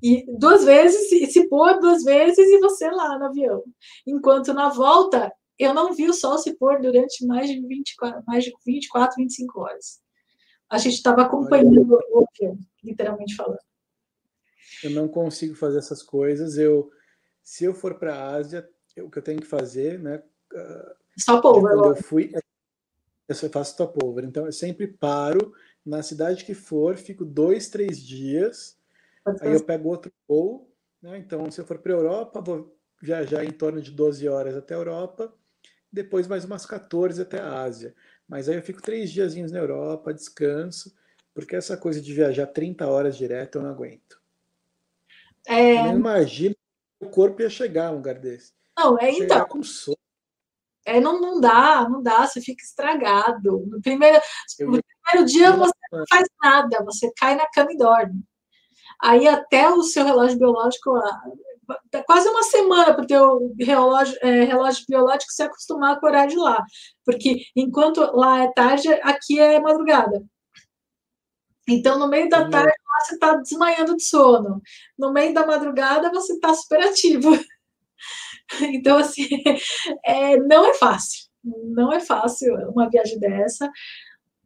E 0.01 0.25
duas 0.37 0.65
vezes, 0.65 1.11
e 1.11 1.27
se 1.27 1.47
pôr 1.47 1.79
duas 1.79 2.03
vezes, 2.03 2.49
e 2.49 2.59
você 2.59 2.89
lá 2.89 3.17
no 3.17 3.25
avião. 3.25 3.63
Enquanto 4.05 4.53
na 4.53 4.69
volta, 4.69 5.31
eu 5.57 5.73
não 5.73 5.93
vi 5.93 6.09
o 6.09 6.13
sol 6.13 6.37
se 6.37 6.57
pôr 6.57 6.81
durante 6.81 7.25
mais 7.25 7.47
de 7.47 7.59
24, 7.65 8.23
mais 8.27 8.43
de 8.43 8.53
24 8.65 9.15
25 9.15 9.61
horas 9.61 10.03
a 10.73 10.79
gente 10.79 10.95
estava 10.95 11.21
acompanhando 11.21 11.99
o 12.11 12.25
filme, 12.35 12.59
literalmente 12.83 13.35
falando. 13.35 13.59
Eu 14.83 14.91
não 14.91 15.07
consigo 15.07 15.55
fazer 15.55 15.79
essas 15.79 16.03
coisas. 16.03 16.57
Eu, 16.57 16.91
se 17.41 17.63
eu 17.63 17.73
for 17.73 17.95
para 17.95 18.15
a 18.15 18.35
Ásia, 18.35 18.69
o 18.97 19.09
que 19.09 19.17
eu 19.17 19.23
tenho 19.23 19.39
que 19.39 19.47
fazer, 19.47 19.99
né? 19.99 20.21
Só 21.17 21.41
povo, 21.41 21.61
quando 21.61 21.85
eu 21.85 21.95
fui, 21.95 22.31
é, 22.33 22.39
Eu 23.29 23.49
faço 23.49 23.73
stopover, 23.73 24.25
então 24.25 24.45
eu 24.45 24.51
sempre 24.51 24.87
paro 24.87 25.53
na 25.85 26.01
cidade 26.01 26.45
que 26.45 26.53
for, 26.53 26.95
fico 26.95 27.25
dois, 27.25 27.69
três 27.69 27.99
dias, 28.01 28.77
aí 29.41 29.53
eu 29.53 29.63
pego 29.63 29.89
outro 29.89 30.11
voo, 30.27 30.71
né? 31.01 31.17
Então, 31.17 31.49
se 31.51 31.59
eu 31.59 31.65
for 31.65 31.77
para 31.79 31.93
a 31.93 31.97
Europa, 31.97 32.41
vou 32.41 32.77
viajar 33.01 33.43
em 33.43 33.51
torno 33.51 33.81
de 33.81 33.91
12 33.91 34.27
horas 34.27 34.55
até 34.55 34.73
a 34.73 34.77
Europa, 34.77 35.33
depois 35.91 36.27
mais 36.27 36.45
umas 36.45 36.65
14 36.65 37.21
até 37.21 37.39
a 37.39 37.61
Ásia. 37.61 37.93
Mas 38.27 38.47
aí 38.47 38.55
eu 38.55 38.63
fico 38.63 38.81
três 38.81 39.11
diazinhos 39.11 39.51
na 39.51 39.59
Europa, 39.59 40.13
descanso, 40.13 40.95
porque 41.33 41.55
essa 41.55 41.75
coisa 41.75 42.01
de 42.01 42.13
viajar 42.13 42.47
30 42.47 42.87
horas 42.87 43.17
direto 43.17 43.57
eu 43.57 43.63
não 43.63 43.69
aguento. 43.69 44.21
É... 45.47 45.79
Eu 45.79 45.83
não 45.85 45.95
imagino 45.97 46.55
o 46.99 47.09
corpo 47.09 47.41
ia 47.41 47.49
chegar 47.49 47.87
a 47.87 47.91
um 47.91 47.95
lugar 47.95 48.15
desse. 48.15 48.53
Não, 48.77 48.97
é 48.97 49.11
chegar 49.11 49.35
então. 49.35 49.47
Com 49.47 49.63
sono. 49.63 49.97
É, 50.85 50.99
não, 50.99 51.19
não 51.21 51.39
dá, 51.39 51.87
não 51.89 52.03
dá, 52.03 52.25
você 52.25 52.41
fica 52.41 52.61
estragado. 52.61 53.65
No 53.67 53.81
primeiro, 53.81 54.21
no 54.59 54.81
primeiro 54.81 55.25
dia 55.25 55.51
você 55.51 55.73
não 55.91 56.03
faz 56.09 56.27
nada, 56.41 56.83
você 56.83 57.11
cai 57.15 57.35
na 57.35 57.49
cama 57.49 57.71
e 57.71 57.77
dorme. 57.77 58.21
Aí 59.01 59.27
até 59.27 59.69
o 59.69 59.81
seu 59.83 60.03
relógio 60.03 60.37
biológico, 60.37 60.91
quase 62.05 62.27
uma 62.27 62.43
semana 62.43 62.93
para 62.93 63.03
o 63.03 63.07
teu 63.07 63.53
relógio, 63.59 64.17
é, 64.21 64.43
relógio 64.43 64.85
biológico 64.87 65.31
se 65.31 65.43
acostumar 65.43 65.99
com 65.99 66.05
o 66.05 66.09
horário 66.09 66.31
de 66.31 66.37
lá. 66.37 66.61
Porque 67.05 67.45
enquanto 67.55 67.99
lá 68.13 68.43
é 68.43 68.51
tarde, 68.51 68.89
aqui 69.03 69.39
é 69.39 69.59
madrugada. 69.59 70.21
Então, 71.67 71.97
no 71.97 72.07
meio 72.07 72.29
da 72.29 72.49
tarde, 72.49 72.73
você 73.01 73.15
está 73.15 73.35
desmaiando 73.35 73.95
de 73.95 74.03
sono. 74.03 74.61
No 74.97 75.11
meio 75.13 75.33
da 75.33 75.45
madrugada, 75.45 76.11
você 76.11 76.33
está 76.33 76.53
super 76.53 76.81
ativo. 76.81 77.29
Então, 78.61 78.97
assim, 78.97 79.25
é, 80.05 80.37
não 80.37 80.65
é 80.65 80.73
fácil. 80.73 81.27
Não 81.43 81.91
é 81.91 81.99
fácil 81.99 82.53
uma 82.69 82.89
viagem 82.89 83.17
dessa, 83.17 83.71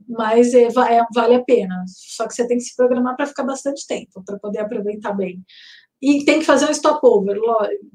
mas 0.07 0.53
é, 0.53 0.63
é, 0.65 1.05
vale 1.13 1.35
a 1.35 1.43
pena. 1.43 1.83
Só 1.87 2.27
que 2.27 2.33
você 2.33 2.47
tem 2.47 2.57
que 2.57 2.63
se 2.63 2.75
programar 2.75 3.15
para 3.15 3.25
ficar 3.25 3.43
bastante 3.43 3.85
tempo, 3.87 4.23
para 4.23 4.39
poder 4.39 4.59
aproveitar 4.59 5.13
bem. 5.13 5.43
E 6.01 6.23
tem 6.23 6.39
que 6.39 6.45
fazer 6.45 6.69
um 6.69 6.73
stopover. 6.73 7.37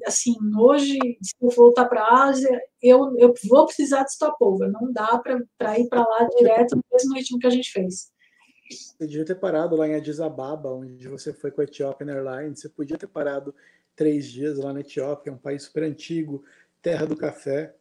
Assim, 0.06 0.34
hoje, 0.58 0.98
se 1.22 1.34
eu 1.40 1.50
voltar 1.50 1.86
para 1.86 2.02
a 2.02 2.24
Ásia, 2.24 2.60
eu, 2.82 3.16
eu 3.16 3.32
vou 3.48 3.64
precisar 3.66 4.02
de 4.02 4.12
stopover. 4.12 4.70
Não 4.70 4.92
dá 4.92 5.18
para 5.18 5.78
ir 5.78 5.88
para 5.88 6.02
lá 6.02 6.28
direto 6.36 6.76
no 6.76 6.82
mesmo 6.92 7.14
ritmo 7.14 7.38
que 7.38 7.46
a 7.46 7.50
gente 7.50 7.70
fez. 7.70 8.11
Você 8.72 9.06
devia 9.06 9.24
ter 9.24 9.34
parado 9.34 9.76
lá 9.76 9.88
em 9.88 9.94
Addis 9.94 10.20
Ababa, 10.20 10.72
onde 10.72 11.08
você 11.08 11.32
foi 11.32 11.50
com 11.50 11.60
a 11.60 11.64
Ethiopian 11.64 12.12
Airlines. 12.12 12.60
Você 12.60 12.68
podia 12.68 12.98
ter 12.98 13.06
parado 13.06 13.54
três 13.94 14.30
dias 14.30 14.58
lá 14.58 14.72
na 14.72 14.80
Etiópia, 14.80 15.32
um 15.32 15.38
país 15.38 15.64
super 15.64 15.82
antigo, 15.82 16.44
terra 16.80 17.06
do 17.06 17.16
café. 17.16 17.74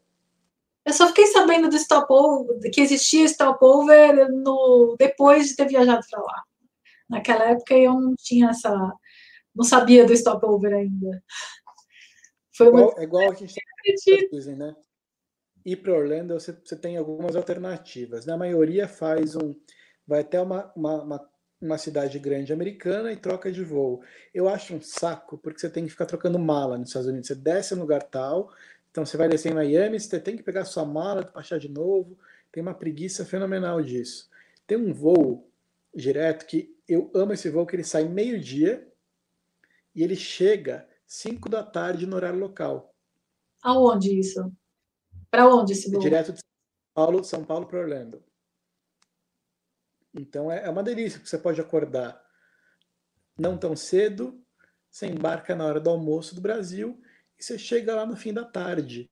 Eu 0.85 0.93
só 0.93 1.07
fiquei 1.07 1.27
sabendo 1.27 1.69
do 1.69 1.77
stopover, 1.77 2.71
que 2.71 2.81
existia 2.81 3.27
stopover 3.27 4.31
no, 4.31 4.95
depois 4.97 5.47
de 5.47 5.55
ter 5.55 5.67
viajado 5.67 6.01
para 6.09 6.21
lá. 6.21 6.43
Naquela 7.09 7.51
época 7.51 7.75
eu 7.75 7.99
não 7.99 8.15
tinha 8.17 8.49
essa. 8.49 8.73
não 9.53 9.63
sabia 9.63 10.05
do 10.05 10.15
stopover 10.15 10.73
ainda. 10.73 11.23
Foi 12.55 12.67
igual. 12.67 12.95
É 12.97 13.03
igual 13.03 13.31
a 13.31 13.35
gente 13.35 13.61
dizem, 14.31 14.55
né? 14.55 14.75
Ir 15.63 15.77
para 15.77 15.93
Orlando, 15.93 16.33
você, 16.33 16.51
você 16.51 16.75
tem 16.75 16.97
algumas 16.97 17.35
alternativas. 17.35 18.25
Na 18.25 18.35
maioria 18.35 18.87
faz 18.87 19.35
um. 19.35 19.53
Vai 20.07 20.21
até 20.21 20.41
uma, 20.41 20.71
uma, 20.75 21.01
uma 21.03 21.31
uma 21.61 21.77
cidade 21.77 22.17
grande 22.17 22.51
americana 22.51 23.13
e 23.13 23.15
troca 23.15 23.51
de 23.51 23.63
voo. 23.63 24.01
Eu 24.33 24.49
acho 24.49 24.73
um 24.73 24.81
saco, 24.81 25.37
porque 25.37 25.59
você 25.59 25.69
tem 25.69 25.85
que 25.85 25.91
ficar 25.91 26.07
trocando 26.07 26.39
mala 26.39 26.77
nos 26.77 26.89
Estados 26.89 27.07
Unidos. 27.07 27.27
Você 27.27 27.35
desce 27.35 27.75
no 27.75 27.81
lugar 27.81 28.01
tal, 28.01 28.51
então 28.89 29.05
você 29.05 29.15
vai 29.15 29.29
descer 29.29 29.51
em 29.51 29.55
Miami, 29.55 29.99
você 29.99 30.19
tem 30.19 30.35
que 30.35 30.43
pegar 30.43 30.65
sua 30.65 30.83
mala, 30.83 31.23
despachar 31.23 31.59
de 31.59 31.69
novo. 31.69 32.17
Tem 32.51 32.63
uma 32.63 32.73
preguiça 32.73 33.23
fenomenal 33.23 33.81
disso. 33.81 34.27
Tem 34.65 34.77
um 34.77 34.91
voo 34.91 35.47
direto 35.93 36.45
que 36.45 36.75
eu 36.87 37.11
amo 37.13 37.33
esse 37.33 37.49
voo, 37.49 37.65
que 37.65 37.75
ele 37.75 37.83
sai 37.83 38.05
meio-dia 38.05 38.91
e 39.93 40.03
ele 40.03 40.15
chega 40.15 40.87
5 41.05 41.47
da 41.47 41.63
tarde 41.63 42.07
no 42.07 42.15
horário 42.15 42.39
local. 42.39 42.93
Aonde 43.61 44.19
isso? 44.19 44.51
Para 45.29 45.47
onde 45.47 45.73
esse 45.73 45.91
voo? 45.91 45.99
É 45.99 46.03
direto 46.03 46.33
de 46.33 46.39
São 46.39 46.93
Paulo, 46.93 47.23
São 47.23 47.45
Paulo 47.45 47.67
para 47.67 47.79
Orlando. 47.79 48.23
Então 50.13 50.51
é, 50.51 50.65
é 50.65 50.69
uma 50.69 50.83
delícia, 50.83 51.19
porque 51.19 51.29
você 51.29 51.37
pode 51.37 51.61
acordar 51.61 52.21
não 53.37 53.57
tão 53.57 53.75
cedo, 53.75 54.39
você 54.89 55.07
embarca 55.07 55.55
na 55.55 55.65
hora 55.65 55.79
do 55.79 55.89
almoço 55.89 56.35
do 56.35 56.41
Brasil 56.41 57.01
e 57.39 57.43
você 57.43 57.57
chega 57.57 57.95
lá 57.95 58.05
no 58.05 58.15
fim 58.15 58.33
da 58.33 58.43
tarde. 58.43 59.09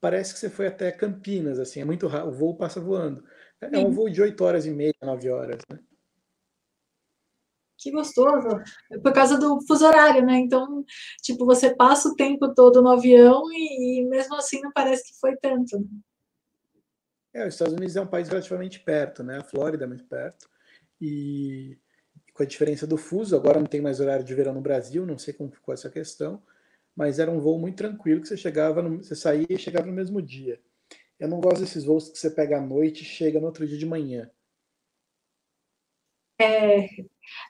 Parece 0.00 0.32
que 0.32 0.38
você 0.38 0.48
foi 0.48 0.68
até 0.68 0.92
Campinas, 0.92 1.58
assim, 1.58 1.80
é 1.80 1.84
muito 1.84 2.06
rápido, 2.06 2.28
o 2.30 2.38
voo 2.38 2.56
passa 2.56 2.80
voando. 2.80 3.24
É, 3.60 3.76
é 3.76 3.78
um 3.78 3.90
voo 3.90 4.08
de 4.08 4.22
8 4.22 4.42
horas 4.44 4.64
e 4.64 4.70
meia, 4.70 4.94
9 5.02 5.28
horas, 5.28 5.58
né? 5.68 5.78
Que 7.76 7.92
gostoso. 7.92 8.60
É 8.90 8.98
por 8.98 9.12
causa 9.12 9.38
do 9.38 9.60
fuso 9.66 9.86
horário, 9.86 10.24
né? 10.24 10.38
Então, 10.38 10.84
tipo, 11.22 11.46
você 11.46 11.74
passa 11.74 12.08
o 12.08 12.16
tempo 12.16 12.52
todo 12.52 12.82
no 12.82 12.90
avião 12.90 13.44
e, 13.52 14.00
e 14.00 14.04
mesmo 14.08 14.34
assim 14.34 14.60
não 14.60 14.72
parece 14.72 15.04
que 15.04 15.18
foi 15.20 15.36
tanto. 15.36 15.78
É, 17.32 17.46
os 17.46 17.54
Estados 17.54 17.74
Unidos 17.74 17.96
é 17.96 18.00
um 18.00 18.06
país 18.06 18.28
relativamente 18.28 18.80
perto, 18.80 19.22
né? 19.22 19.38
A 19.38 19.44
Flórida 19.44 19.84
é 19.84 19.86
muito 19.86 20.04
perto. 20.04 20.48
E 21.00 21.78
com 22.34 22.42
a 22.42 22.46
diferença 22.46 22.86
do 22.86 22.96
fuso, 22.96 23.36
agora 23.36 23.58
não 23.58 23.66
tem 23.66 23.80
mais 23.80 24.00
horário 24.00 24.24
de 24.24 24.34
verão 24.34 24.54
no 24.54 24.60
Brasil, 24.60 25.04
não 25.04 25.18
sei 25.18 25.34
como 25.34 25.50
ficou 25.50 25.74
essa 25.74 25.90
questão, 25.90 26.42
mas 26.94 27.18
era 27.18 27.30
um 27.30 27.40
voo 27.40 27.58
muito 27.58 27.76
tranquilo 27.76 28.20
que 28.20 28.28
você 28.28 28.36
chegava, 28.36 28.82
no, 28.82 29.02
você 29.02 29.14
saía 29.14 29.46
e 29.50 29.58
chegava 29.58 29.86
no 29.86 29.92
mesmo 29.92 30.22
dia. 30.22 30.60
Eu 31.18 31.28
não 31.28 31.40
gosto 31.40 31.60
desses 31.60 31.84
voos 31.84 32.08
que 32.08 32.18
você 32.18 32.30
pega 32.30 32.58
à 32.58 32.60
noite 32.60 33.02
e 33.02 33.06
chega 33.06 33.40
no 33.40 33.46
outro 33.46 33.66
dia 33.66 33.76
de 33.76 33.86
manhã. 33.86 34.30
É, 36.40 36.84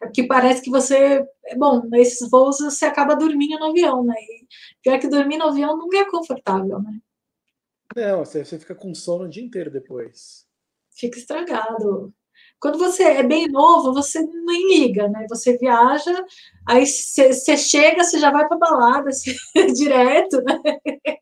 é 0.03 0.09
que 0.15 0.27
parece 0.27 0.63
que 0.63 0.71
você. 0.71 1.23
Bom, 1.57 1.83
nesses 1.89 2.29
voos 2.31 2.59
você 2.59 2.87
acaba 2.87 3.15
dormindo 3.15 3.59
no 3.59 3.67
avião, 3.67 4.03
né? 4.03 4.15
E 4.19 4.47
pior 4.83 4.99
que 4.99 5.09
dormir 5.09 5.37
no 5.37 5.49
avião 5.49 5.77
nunca 5.77 5.99
é 5.99 6.11
confortável, 6.11 6.81
né? 6.81 6.99
Não, 7.97 8.25
você, 8.25 8.45
você 8.45 8.59
fica 8.59 8.75
com 8.75 8.95
sono 8.95 9.25
o 9.25 9.29
dia 9.29 9.43
inteiro 9.43 9.71
depois. 9.71 10.47
Fica 10.97 11.19
estragado. 11.19 12.13
Quando 12.61 12.79
você 12.79 13.05
é 13.05 13.23
bem 13.23 13.49
novo, 13.49 13.93
você 13.93 14.21
nem 14.21 14.81
liga, 14.81 15.09
né? 15.09 15.27
Você 15.29 15.57
viaja, 15.59 16.25
aí 16.67 16.85
você 16.87 17.57
chega, 17.57 18.03
você 18.03 18.19
já 18.19 18.31
vai 18.33 18.47
para 18.49 18.59
balada 18.59 19.09
assim, 19.11 19.33
direto, 19.75 20.43
né? 20.43 20.59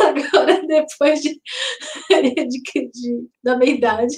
Agora, 0.00 0.64
depois 0.66 1.20
de, 1.20 1.40
de, 2.48 2.90
de 2.90 3.28
da 3.42 3.56
meia 3.56 3.70
idade, 3.72 4.16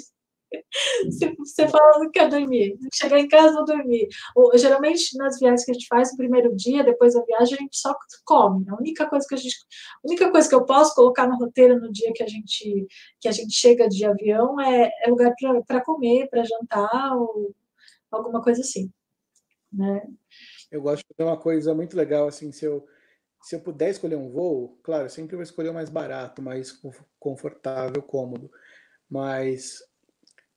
você, 1.05 1.35
você 1.37 1.69
fala 1.69 2.01
que 2.01 2.11
quer 2.11 2.29
dormir. 2.29 2.77
Chegar 2.93 3.19
em 3.19 3.29
casa, 3.29 3.55
vou 3.55 3.65
dormir. 3.65 4.09
Geralmente, 4.55 5.17
nas 5.17 5.39
viagens 5.39 5.65
que 5.65 5.71
a 5.71 5.75
gente 5.75 5.87
faz, 5.87 6.11
no 6.13 6.17
primeiro 6.17 6.55
dia, 6.55 6.85
depois 6.85 7.15
da 7.15 7.23
viagem, 7.23 7.57
a 7.59 7.63
gente 7.63 7.77
só 7.77 7.95
come. 8.25 8.69
A 8.69 8.77
única 8.77 9.09
coisa 9.09 9.27
que 9.29 9.35
a 9.35 9.39
gente. 9.39 9.57
A 10.05 10.09
única 10.09 10.31
coisa 10.31 10.49
que 10.49 10.55
eu 10.55 10.65
posso 10.65 10.95
colocar 10.95 11.27
no 11.27 11.37
roteiro 11.37 11.81
no 11.81 11.93
dia 11.93 12.13
que 12.15 12.23
a 12.23 12.27
gente, 12.27 12.87
que 13.21 13.29
a 13.29 13.33
gente 13.33 13.53
chega 13.53 13.89
de 13.89 14.05
avião 14.05 14.61
é, 14.61 14.91
é 15.05 15.11
lugar 15.11 15.33
para 15.67 15.85
comer, 15.85 16.29
para 16.29 16.45
jantar, 16.45 17.17
ou 17.17 17.55
alguma 18.11 18.43
coisa 18.43 18.61
assim. 18.61 18.91
Né? 19.73 20.03
Eu 20.71 20.83
gosto 20.83 21.05
de 21.17 21.25
uma 21.25 21.37
coisa 21.37 21.75
muito 21.75 21.97
legal, 21.97 22.29
assim, 22.29 22.53
se 22.53 22.65
eu 22.65 22.87
se 23.45 23.55
eu 23.55 23.61
puder 23.61 23.91
escolher 23.91 24.17
um 24.17 24.31
voo, 24.31 24.81
claro, 24.83 25.05
eu 25.05 25.11
sempre 25.11 25.37
vou 25.37 25.43
escolher 25.43 25.69
o 25.69 25.75
mais 25.75 25.91
barato, 25.91 26.41
mais 26.41 26.81
confortável, 27.21 28.03
cômodo. 28.03 28.51
Mas 29.09 29.83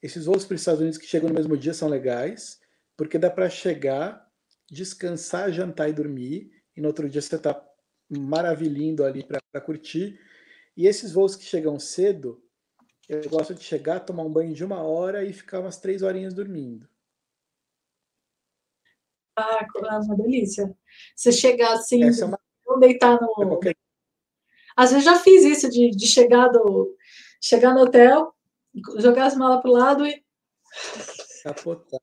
esses 0.01 0.25
voos 0.25 0.45
para 0.45 0.55
os 0.55 0.61
Estados 0.61 0.81
Unidos 0.81 0.97
que 0.97 1.07
chegam 1.07 1.29
no 1.29 1.35
mesmo 1.35 1.57
dia 1.57 1.73
são 1.73 1.87
legais, 1.87 2.59
porque 2.95 3.17
dá 3.17 3.29
para 3.29 3.49
chegar, 3.49 4.27
descansar, 4.69 5.51
jantar 5.51 5.89
e 5.89 5.93
dormir, 5.93 6.51
e 6.75 6.81
no 6.81 6.87
outro 6.87 7.09
dia 7.09 7.21
você 7.21 7.35
está 7.35 7.63
maravilhando 8.09 9.03
ali 9.03 9.23
para 9.23 9.61
curtir. 9.61 10.19
E 10.75 10.87
esses 10.87 11.11
voos 11.11 11.35
que 11.35 11.43
chegam 11.43 11.79
cedo, 11.79 12.41
eu 13.09 13.27
gosto 13.29 13.53
de 13.55 13.63
chegar, 13.63 14.01
tomar 14.01 14.23
um 14.23 14.31
banho 14.31 14.53
de 14.53 14.63
uma 14.63 14.83
hora 14.83 15.23
e 15.23 15.33
ficar 15.33 15.59
umas 15.59 15.77
três 15.77 16.03
horinhas 16.03 16.33
dormindo. 16.33 16.87
Ah, 19.35 19.59
é 19.63 19.97
uma 19.99 20.15
delícia. 20.15 20.75
Você 21.15 21.31
chegar 21.31 21.73
assim, 21.73 22.03
é 22.03 22.25
uma... 22.25 22.39
deitar 22.79 23.19
no. 23.21 23.59
É. 23.65 23.73
Às 24.75 24.91
vezes 24.91 25.05
já 25.05 25.19
fiz 25.19 25.43
isso 25.43 25.69
de, 25.69 25.89
de 25.89 26.05
chegar, 26.05 26.49
do, 26.49 26.95
chegar 27.41 27.73
no 27.73 27.81
hotel, 27.81 28.35
jogar 28.99 29.27
as 29.27 29.35
malas 29.35 29.61
para 29.61 29.71
o 29.71 29.73
lado 29.73 30.05
e. 30.05 30.23
Capotar. 31.43 31.99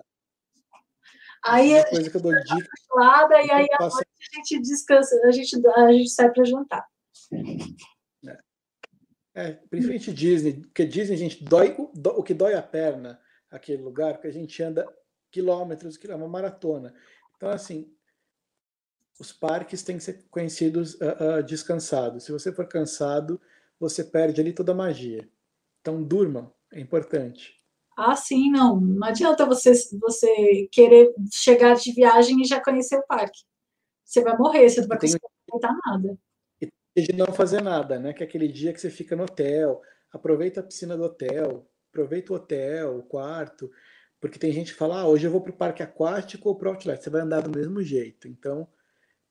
Aí 1.44 1.78
a 1.78 1.88
coisa 1.88 2.10
que 2.10 2.16
eu 2.16 2.22
dou 2.22 2.32
dica. 2.32 2.68
Lado, 2.94 3.32
e 3.34 3.50
aí 3.50 3.66
à 3.72 3.82
noite 3.82 4.08
a 4.32 4.36
gente 4.36 4.60
descansa, 4.60 5.20
a 5.24 5.30
gente, 5.30 5.54
a 5.76 5.92
gente 5.92 6.10
sai 6.10 6.32
para 6.32 6.44
jantar. 6.44 6.86
É. 8.26 8.38
é, 9.34 9.52
principalmente 9.52 10.12
Disney, 10.12 10.54
porque 10.62 10.86
Disney, 10.86 11.14
a 11.14 11.18
gente 11.18 11.44
dói, 11.44 11.74
o 11.76 12.22
que 12.22 12.32
dói 12.32 12.54
a 12.54 12.62
perna, 12.62 13.20
aquele 13.50 13.82
lugar, 13.82 14.14
porque 14.14 14.28
a 14.28 14.32
gente 14.32 14.62
anda 14.62 14.86
quilômetros, 15.30 15.98
é 16.02 16.14
uma 16.14 16.28
maratona. 16.28 16.94
Então, 17.36 17.50
assim, 17.50 17.92
os 19.18 19.32
parques 19.32 19.82
têm 19.82 19.98
que 19.98 20.04
ser 20.04 20.24
conhecidos 20.30 20.94
uh, 20.94 21.40
uh, 21.40 21.42
descansados. 21.42 22.24
Se 22.24 22.32
você 22.32 22.52
for 22.52 22.66
cansado, 22.66 23.40
você 23.78 24.02
perde 24.02 24.40
ali 24.40 24.52
toda 24.52 24.72
a 24.72 24.74
magia. 24.74 25.28
Então, 25.80 26.02
durmam 26.02 26.52
É 26.74 26.80
importante. 26.80 27.54
Ah, 27.96 28.16
sim, 28.16 28.50
não. 28.50 28.80
Não 28.80 29.06
adianta 29.06 29.46
você, 29.46 29.72
você 30.00 30.68
querer 30.72 31.14
chegar 31.32 31.74
de 31.76 31.92
viagem 31.92 32.42
e 32.42 32.44
já 32.44 32.60
conhecer 32.60 32.96
o 32.96 33.06
parque. 33.06 33.38
Você 34.04 34.20
vai 34.22 34.36
morrer, 34.36 34.68
você 34.68 34.80
não 34.80 34.88
vai 34.88 34.98
conseguir 34.98 35.24
aproveitar 35.46 35.76
nada. 35.86 36.18
E 36.96 37.02
de 37.02 37.12
não 37.12 37.26
fazer 37.26 37.62
nada, 37.62 37.98
né? 37.98 38.12
Que 38.12 38.24
é 38.24 38.26
aquele 38.26 38.48
dia 38.48 38.72
que 38.72 38.80
você 38.80 38.90
fica 38.90 39.14
no 39.14 39.22
hotel, 39.22 39.80
aproveita 40.12 40.60
a 40.60 40.62
piscina 40.62 40.96
do 40.96 41.04
hotel, 41.04 41.68
aproveita 41.90 42.32
o 42.32 42.36
hotel, 42.36 42.98
o 42.98 43.02
quarto, 43.04 43.70
porque 44.20 44.38
tem 44.38 44.52
gente 44.52 44.72
que 44.72 44.78
fala, 44.78 45.00
ah, 45.00 45.06
hoje 45.06 45.26
eu 45.26 45.30
vou 45.30 45.40
para 45.40 45.50
o 45.50 45.56
parque 45.56 45.82
aquático 45.82 46.48
ou 46.48 46.56
para 46.56 46.68
o 46.68 46.72
outlet, 46.72 47.02
você 47.02 47.10
vai 47.10 47.20
andar 47.20 47.42
do 47.42 47.56
mesmo 47.56 47.82
jeito. 47.82 48.26
Então, 48.26 48.66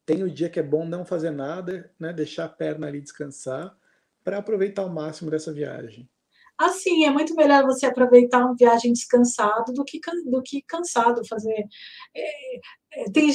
tem 0.06 0.24
o 0.24 0.30
dia 0.30 0.50
que 0.50 0.60
é 0.60 0.64
bom 0.64 0.86
não 0.86 1.06
fazer 1.06 1.32
nada, 1.32 1.92
né? 2.00 2.14
Deixar 2.14 2.46
a 2.46 2.50
perna 2.50 2.88
ali 2.88 3.02
descansar 3.02 3.78
para 4.24 4.38
aproveitar 4.38 4.86
o 4.86 4.94
máximo 4.94 5.30
dessa 5.30 5.52
viagem. 5.52 6.10
Assim, 6.58 7.04
é 7.04 7.10
muito 7.10 7.34
melhor 7.36 7.64
você 7.66 7.86
aproveitar 7.86 8.46
uma 8.46 8.56
viagem 8.56 8.94
descansado 8.94 9.74
do 9.74 9.84
que, 9.84 10.00
do 10.26 10.42
que 10.42 10.62
cansado 10.62 11.26
fazer. 11.28 11.66
É, 12.16 12.56
é, 12.94 13.12
tem, 13.12 13.32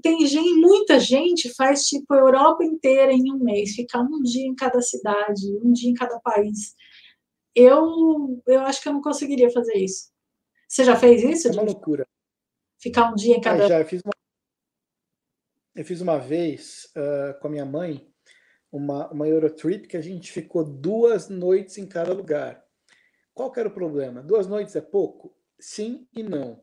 tem 0.00 0.26
gente, 0.26 0.54
muita 0.54 1.00
gente 1.00 1.52
faz 1.54 1.84
tipo 1.86 2.14
a 2.14 2.18
Europa 2.18 2.64
inteira 2.64 3.12
em 3.12 3.32
um 3.32 3.38
mês, 3.38 3.74
ficar 3.74 4.00
um 4.00 4.22
dia 4.22 4.46
em 4.46 4.54
cada 4.54 4.80
cidade, 4.80 5.42
um 5.62 5.72
dia 5.72 5.90
em 5.90 5.94
cada 5.94 6.18
país. 6.20 6.74
Eu, 7.54 8.40
eu 8.46 8.60
acho 8.60 8.80
que 8.80 8.88
eu 8.88 8.92
não 8.92 9.02
conseguiria 9.02 9.50
fazer 9.50 9.76
isso. 9.76 10.10
Você 10.68 10.84
já 10.84 10.96
fez 10.96 11.24
isso? 11.24 11.48
É 11.48 11.52
uma 11.52 11.62
loucura. 11.62 12.06
Ficar 12.78 13.10
um 13.10 13.14
dia 13.14 13.36
em 13.36 13.40
cada. 13.40 13.64
Ah, 13.64 13.68
já, 13.68 13.80
eu 13.80 13.86
fiz 13.86 14.00
uma, 14.04 14.12
eu 15.74 15.84
fiz 15.84 16.00
uma 16.00 16.18
vez 16.18 16.88
uh, 16.96 17.38
com 17.40 17.48
a 17.48 17.50
minha 17.50 17.66
mãe 17.66 18.09
uma, 18.70 19.10
uma 19.10 19.28
Eurotrip 19.28 19.86
que 19.86 19.96
a 19.96 20.00
gente 20.00 20.30
ficou 20.30 20.64
duas 20.64 21.28
noites 21.28 21.78
em 21.78 21.86
cada 21.86 22.12
lugar. 22.12 22.64
Qual 23.34 23.50
que 23.50 23.60
era 23.60 23.68
o 23.68 23.74
problema? 23.74 24.22
Duas 24.22 24.46
noites 24.46 24.76
é 24.76 24.80
pouco? 24.80 25.34
Sim 25.58 26.06
e 26.14 26.22
não. 26.22 26.62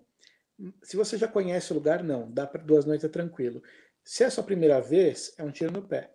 Se 0.82 0.96
você 0.96 1.18
já 1.18 1.28
conhece 1.28 1.72
o 1.72 1.76
lugar, 1.76 2.04
não. 2.04 2.32
Dá 2.32 2.48
para 2.48 2.64
duas 2.64 2.86
noites 2.86 3.06
é 3.06 3.10
tranquilo. 3.10 3.62
Se 4.04 4.24
é 4.24 4.28
a 4.28 4.32
sua 4.32 4.44
primeira 4.44 4.80
vez, 4.80 5.34
é 5.38 5.44
um 5.44 5.52
tiro 5.52 5.72
no 5.72 5.88
pé. 5.88 6.14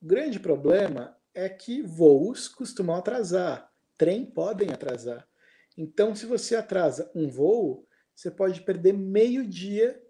O 0.00 0.06
grande 0.06 0.38
problema 0.38 1.16
é 1.34 1.48
que 1.48 1.82
voos 1.82 2.48
costumam 2.48 2.96
atrasar, 2.96 3.70
trem 3.98 4.24
podem 4.24 4.70
atrasar. 4.70 5.28
Então, 5.76 6.14
se 6.14 6.24
você 6.24 6.56
atrasa 6.56 7.10
um 7.14 7.28
voo, 7.28 7.86
você 8.14 8.30
pode 8.30 8.62
perder 8.62 8.94
meio 8.94 9.46
dia 9.46 10.02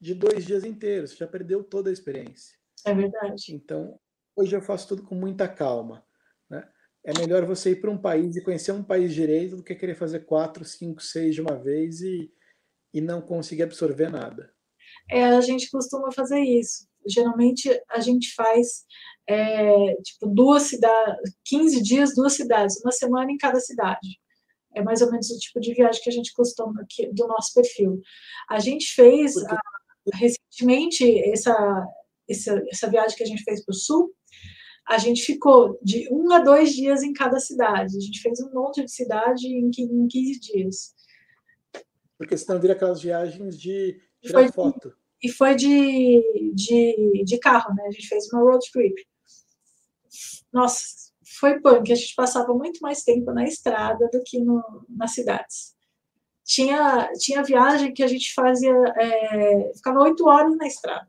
de 0.00 0.14
dois 0.14 0.44
dias 0.46 0.62
inteiros. 0.62 1.10
Você 1.10 1.16
já 1.16 1.26
perdeu 1.26 1.64
toda 1.64 1.90
a 1.90 1.92
experiência. 1.92 2.56
É 2.84 2.94
verdade. 2.94 3.52
Então, 3.52 3.98
hoje 4.38 4.54
eu 4.54 4.62
faço 4.62 4.88
tudo 4.88 5.02
com 5.02 5.16
muita 5.16 5.48
calma. 5.48 6.04
Né? 6.48 6.66
É 7.04 7.12
melhor 7.18 7.44
você 7.44 7.72
ir 7.72 7.80
para 7.80 7.90
um 7.90 7.98
país 7.98 8.36
e 8.36 8.42
conhecer 8.42 8.72
um 8.72 8.84
país 8.84 9.12
direito 9.12 9.56
do 9.56 9.64
que 9.64 9.74
querer 9.74 9.96
fazer 9.96 10.20
quatro, 10.20 10.64
cinco, 10.64 11.02
seis 11.02 11.34
de 11.34 11.40
uma 11.40 11.56
vez 11.56 12.00
e, 12.00 12.32
e 12.94 13.00
não 13.00 13.20
conseguir 13.20 13.64
absorver 13.64 14.08
nada. 14.08 14.52
É, 15.10 15.24
a 15.24 15.40
gente 15.40 15.70
costuma 15.70 16.12
fazer 16.12 16.40
isso. 16.40 16.86
Geralmente 17.06 17.68
a 17.90 18.00
gente 18.00 18.32
faz 18.34 18.84
é, 19.28 19.94
tipo 20.02 20.26
duas 20.26 20.64
cidades, 20.64 21.36
15 21.44 21.82
dias, 21.82 22.14
duas 22.14 22.34
cidades, 22.34 22.80
uma 22.82 22.92
semana 22.92 23.30
em 23.32 23.38
cada 23.38 23.58
cidade. 23.58 24.20
É 24.74 24.82
mais 24.82 25.02
ou 25.02 25.10
menos 25.10 25.30
o 25.30 25.38
tipo 25.38 25.60
de 25.60 25.74
viagem 25.74 26.00
que 26.00 26.10
a 26.10 26.12
gente 26.12 26.32
costuma 26.32 26.80
aqui, 26.82 27.12
do 27.12 27.26
nosso 27.26 27.54
perfil. 27.54 28.00
A 28.48 28.60
gente 28.60 28.94
fez 28.94 29.34
Porque... 29.34 29.54
a, 29.54 29.58
recentemente 30.14 31.20
essa, 31.30 31.86
essa, 32.28 32.62
essa 32.70 32.90
viagem 32.90 33.16
que 33.16 33.22
a 33.22 33.26
gente 33.26 33.42
fez 33.42 33.64
para 33.64 33.72
o 33.72 33.76
sul, 33.76 34.14
a 34.88 34.96
gente 34.96 35.22
ficou 35.22 35.78
de 35.82 36.08
um 36.10 36.32
a 36.32 36.38
dois 36.38 36.72
dias 36.72 37.02
em 37.02 37.12
cada 37.12 37.38
cidade. 37.38 37.96
A 37.96 38.00
gente 38.00 38.20
fez 38.20 38.40
um 38.40 38.50
monte 38.50 38.82
de 38.82 38.90
cidade 38.90 39.46
em, 39.46 39.70
em 39.78 40.08
15 40.08 40.40
dias. 40.40 40.94
Porque 42.16 42.36
senão 42.38 42.58
vira 42.58 42.72
aquelas 42.72 43.02
viagens 43.02 43.60
de 43.60 44.00
tirar 44.22 44.40
foi, 44.44 44.52
foto. 44.52 44.96
E 45.22 45.28
foi 45.28 45.54
de, 45.54 46.52
de, 46.54 47.22
de 47.22 47.38
carro, 47.38 47.74
né? 47.74 47.84
A 47.86 47.90
gente 47.90 48.08
fez 48.08 48.32
uma 48.32 48.40
road 48.40 48.66
trip. 48.72 49.06
Nossa, 50.50 51.12
foi 51.38 51.60
punk. 51.60 51.92
A 51.92 51.94
gente 51.94 52.14
passava 52.14 52.54
muito 52.54 52.80
mais 52.80 53.02
tempo 53.02 53.30
na 53.30 53.44
estrada 53.44 54.08
do 54.10 54.22
que 54.24 54.40
no, 54.40 54.86
nas 54.88 55.12
cidades. 55.12 55.76
Tinha, 56.44 57.10
tinha 57.18 57.42
viagem 57.42 57.92
que 57.92 58.02
a 58.02 58.06
gente 58.06 58.32
fazia, 58.32 58.72
é, 58.72 59.70
ficava 59.74 60.00
oito 60.00 60.26
horas 60.26 60.56
na 60.56 60.66
estrada 60.66 61.06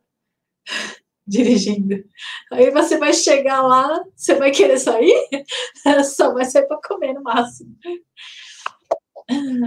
dirigindo. 1.29 2.03
Aí 2.51 2.71
você 2.71 2.97
vai 2.97 3.13
chegar 3.13 3.61
lá, 3.61 4.03
você 4.15 4.35
vai 4.35 4.51
querer 4.51 4.79
sair? 4.79 5.13
Só 6.03 6.33
vai 6.33 6.45
sair 6.45 6.67
para 6.67 6.81
comer 6.81 7.13
no 7.13 7.21
máximo. 7.21 7.75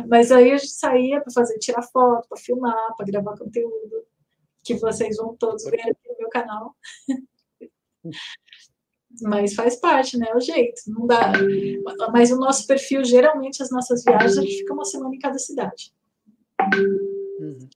Mas 0.09 0.33
aí 0.33 0.51
a 0.51 0.59
gente 0.59 0.73
saía 0.73 1.21
para 1.21 1.33
fazer, 1.33 1.59
tirar 1.59 1.83
foto, 1.83 2.29
para 2.29 2.39
filmar, 2.39 2.97
para 2.97 3.07
gravar 3.07 3.39
conteúdo, 3.39 4.05
que 4.65 4.75
vocês 4.75 5.17
vão 5.17 5.37
todos 5.37 5.65
ver 5.65 5.81
aqui 5.81 6.09
no 6.09 6.19
meu 6.19 6.29
canal. 6.29 6.75
Mas 9.23 9.55
faz 9.55 9.77
parte, 9.77 10.17
né? 10.19 10.27
É 10.31 10.37
o 10.37 10.41
jeito, 10.41 10.83
não 10.89 11.07
dá. 11.07 11.33
Mas 12.13 12.33
o 12.33 12.37
nosso 12.37 12.67
perfil, 12.67 13.05
geralmente, 13.05 13.63
as 13.63 13.71
nossas 13.71 14.03
viagens, 14.03 14.39
a 14.39 14.41
gente 14.41 14.59
fica 14.59 14.73
uma 14.73 14.85
semana 14.85 15.15
em 15.15 15.19
cada 15.19 15.39
cidade. 15.39 15.93
Uhum 17.39 17.69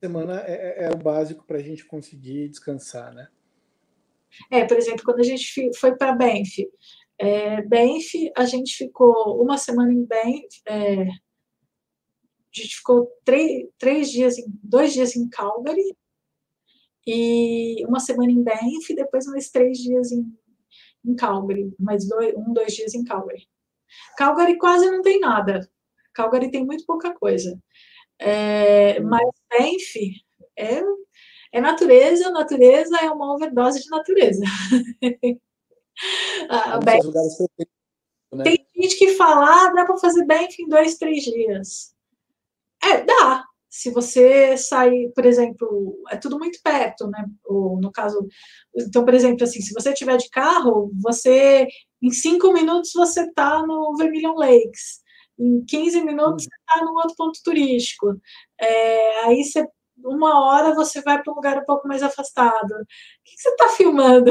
semana 0.00 0.40
é, 0.46 0.84
é, 0.84 0.84
é 0.84 0.90
o 0.90 0.96
básico 0.96 1.44
para 1.46 1.58
a 1.58 1.62
gente 1.62 1.84
conseguir 1.84 2.48
descansar, 2.48 3.14
né? 3.14 3.28
É, 4.50 4.64
por 4.64 4.76
exemplo, 4.76 5.04
quando 5.04 5.20
a 5.20 5.24
gente 5.24 5.70
foi 5.78 5.96
para 5.96 6.14
Banff, 6.14 6.68
é, 7.18 7.62
a 8.36 8.44
gente 8.44 8.76
ficou 8.76 9.42
uma 9.42 9.56
semana 9.56 9.92
em 9.92 10.04
Banff, 10.04 10.62
é, 10.66 11.02
a 11.02 11.08
gente 12.52 12.76
ficou 12.76 13.10
três, 13.24 13.68
três 13.78 14.10
dias, 14.10 14.38
em, 14.38 14.44
dois 14.62 14.92
dias 14.92 15.16
em 15.16 15.28
Calgary, 15.28 15.96
e 17.06 17.84
uma 17.86 18.00
semana 18.00 18.32
em 18.32 18.42
Banff, 18.42 18.94
depois 18.94 19.26
mais 19.26 19.48
três 19.50 19.78
dias 19.78 20.10
em, 20.12 20.26
em 21.04 21.14
Calgary, 21.14 21.72
mais 21.78 22.06
dois, 22.08 22.34
um, 22.36 22.52
dois 22.52 22.74
dias 22.74 22.94
em 22.94 23.04
Calgary. 23.04 23.48
Calgary 24.16 24.58
quase 24.58 24.90
não 24.90 25.02
tem 25.02 25.20
nada. 25.20 25.70
Calgary 26.12 26.50
tem 26.50 26.64
muito 26.64 26.84
pouca 26.84 27.14
coisa. 27.14 27.58
É, 28.18 29.00
hum. 29.00 29.08
mas 29.08 29.28
Banff 29.50 30.24
é, 30.56 30.82
é 31.52 31.60
natureza, 31.60 32.30
natureza 32.30 32.96
é 32.98 33.10
uma 33.10 33.34
overdose 33.34 33.82
de 33.82 33.90
natureza. 33.90 34.42
Banff, 36.84 37.06
né? 38.32 38.44
Tem 38.44 38.66
gente 38.76 38.98
que 38.98 39.14
fala, 39.14 39.46
ah, 39.46 39.72
dá 39.72 39.84
para 39.84 39.96
fazer 39.98 40.24
Banff 40.26 40.60
em 40.60 40.68
dois, 40.68 40.96
três 40.96 41.22
dias. 41.22 41.94
É, 42.82 43.02
dá. 43.02 43.44
Se 43.68 43.90
você 43.90 44.56
sair, 44.56 45.12
por 45.14 45.26
exemplo, 45.26 46.02
é 46.10 46.16
tudo 46.16 46.38
muito 46.38 46.60
perto, 46.62 47.08
né? 47.08 47.26
Ou, 47.44 47.78
no 47.78 47.92
caso, 47.92 48.26
então, 48.74 49.04
por 49.04 49.12
exemplo, 49.12 49.44
assim, 49.44 49.60
se 49.60 49.74
você 49.74 49.92
tiver 49.92 50.16
de 50.16 50.30
carro, 50.30 50.90
você 51.02 51.66
em 52.02 52.10
cinco 52.10 52.52
minutos 52.52 52.92
você 52.94 53.22
está 53.22 53.66
no 53.66 53.94
Vermilion 53.96 54.34
Lakes 54.34 55.04
em 55.38 55.64
15 55.64 56.02
minutos 56.02 56.44
você 56.44 56.50
está 56.56 56.84
num 56.84 56.94
outro 56.94 57.14
ponto 57.16 57.38
turístico. 57.44 58.18
É, 58.60 59.24
aí 59.24 59.44
você, 59.44 59.66
uma 59.98 60.46
hora 60.46 60.74
você 60.74 61.00
vai 61.02 61.22
para 61.22 61.32
um 61.32 61.36
lugar 61.36 61.58
um 61.58 61.64
pouco 61.64 61.86
mais 61.88 62.02
afastado. 62.02 62.72
O 62.72 62.86
que, 63.24 63.34
que 63.34 63.42
você 63.42 63.50
está 63.50 63.68
filmando? 63.70 64.30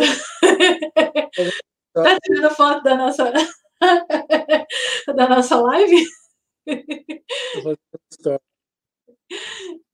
Está 1.95 2.19
tirando 2.21 2.55
foto 2.55 2.83
da 2.83 2.95
nossa, 2.95 3.31
da 5.15 5.29
nossa 5.29 5.55
live? 5.61 6.05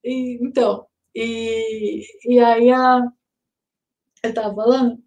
então, 0.04 0.88
e, 1.16 2.04
e 2.26 2.40
aí 2.40 2.72
a, 2.72 3.02
eu 4.23 4.30
estava 4.30 4.53
falando 4.53 5.02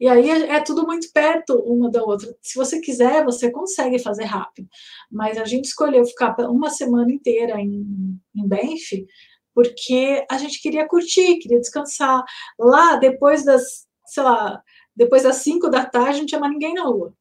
e 0.00 0.08
aí 0.08 0.30
é, 0.30 0.56
é, 0.56 0.60
tudo 0.60 0.86
muito 0.86 1.10
perto 1.12 1.54
uma 1.60 1.90
da 1.90 2.02
outra. 2.04 2.32
Se 2.40 2.56
você 2.56 2.80
quiser, 2.80 3.24
você 3.24 3.50
consegue 3.50 3.98
fazer 3.98 4.24
rápido. 4.24 4.68
Mas 5.10 5.36
a 5.36 5.44
gente 5.44 5.66
escolheu 5.66 6.04
ficar 6.04 6.36
uma 6.48 6.70
semana 6.70 7.12
inteira 7.12 7.60
em, 7.60 8.20
em 8.34 8.46
Banff, 8.48 9.06
porque 9.52 10.24
a 10.30 10.38
gente 10.38 10.62
queria 10.62 10.86
curtir, 10.86 11.38
queria 11.38 11.58
descansar. 11.58 12.22
Lá, 12.58 12.96
depois 12.96 13.44
das, 13.44 13.88
sei 14.06 14.22
lá, 14.22 14.62
depois 14.94 15.24
das 15.24 15.36
cinco 15.36 15.68
da 15.68 15.84
tarde, 15.84 16.20
não 16.20 16.26
tinha 16.26 16.40
mais 16.40 16.52
ninguém 16.52 16.74
na 16.74 16.84
rua. 16.84 17.12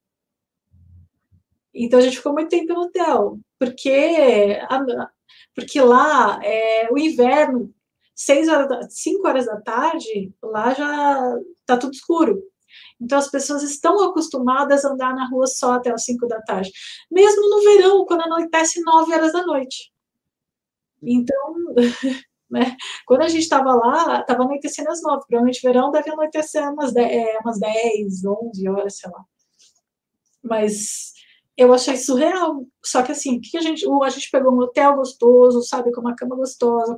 Então 1.73 1.99
a 1.99 2.01
gente 2.01 2.17
ficou 2.17 2.33
muito 2.33 2.49
tempo 2.49 2.73
no 2.73 2.81
hotel, 2.81 3.39
porque, 3.59 4.59
a, 4.69 5.09
porque 5.55 5.81
lá 5.81 6.39
é, 6.43 6.89
o 6.91 6.97
inverno, 6.97 7.73
seis 8.17 8.49
horas, 8.49 8.87
cinco 8.89 9.27
horas 9.27 9.45
da 9.45 9.61
tarde, 9.61 10.33
lá 10.43 10.73
já 10.73 11.35
tá 11.65 11.77
tudo 11.77 11.93
escuro. 11.93 12.41
Então, 12.99 13.17
as 13.17 13.29
pessoas 13.29 13.61
estão 13.61 14.03
acostumadas 14.03 14.83
a 14.83 14.89
andar 14.89 15.15
na 15.15 15.29
rua 15.29 15.45
só 15.45 15.73
até 15.73 15.91
as 15.91 16.03
5 16.03 16.27
da 16.27 16.41
tarde. 16.41 16.71
Mesmo 17.11 17.47
no 17.49 17.61
verão, 17.61 18.05
quando 18.05 18.21
anoitece 18.21 18.81
9 18.81 19.13
horas 19.13 19.31
da 19.31 19.45
noite. 19.45 19.91
Então, 21.01 21.55
né, 22.49 22.75
quando 23.05 23.21
a 23.21 23.27
gente 23.27 23.43
estava 23.43 23.73
lá, 23.73 24.21
estava 24.21 24.43
anoitecendo 24.43 24.89
às 24.89 25.01
9. 25.01 25.25
Provavelmente 25.27 25.61
verão 25.61 25.91
deve 25.91 26.09
anoitecer 26.11 26.71
umas 26.71 26.91
10, 26.93 27.11
é, 27.11 27.39
umas 27.39 27.59
10, 27.59 28.25
11 28.25 28.69
horas, 28.69 28.97
sei 28.97 29.11
lá. 29.11 29.23
Mas 30.43 31.13
eu 31.55 31.71
achei 31.73 31.97
surreal. 31.97 32.65
Só 32.83 33.03
que 33.03 33.11
assim, 33.11 33.39
que 33.39 33.57
a 33.57 33.61
gente, 33.61 33.85
a 34.03 34.09
gente 34.09 34.31
pegou 34.31 34.53
um 34.53 34.59
hotel 34.59 34.95
gostoso, 34.95 35.61
sabe, 35.61 35.91
com 35.91 36.01
uma 36.01 36.15
cama 36.15 36.35
gostosa. 36.35 36.97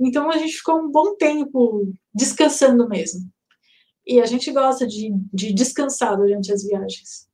Então 0.00 0.30
a 0.30 0.38
gente 0.38 0.54
ficou 0.54 0.80
um 0.80 0.90
bom 0.90 1.14
tempo 1.16 1.92
descansando 2.14 2.88
mesmo. 2.88 3.20
E 4.06 4.20
a 4.20 4.26
gente 4.26 4.50
gosta 4.50 4.86
de, 4.86 5.12
de 5.32 5.52
descansar 5.52 6.16
durante 6.16 6.52
as 6.52 6.64
viagens. 6.64 7.28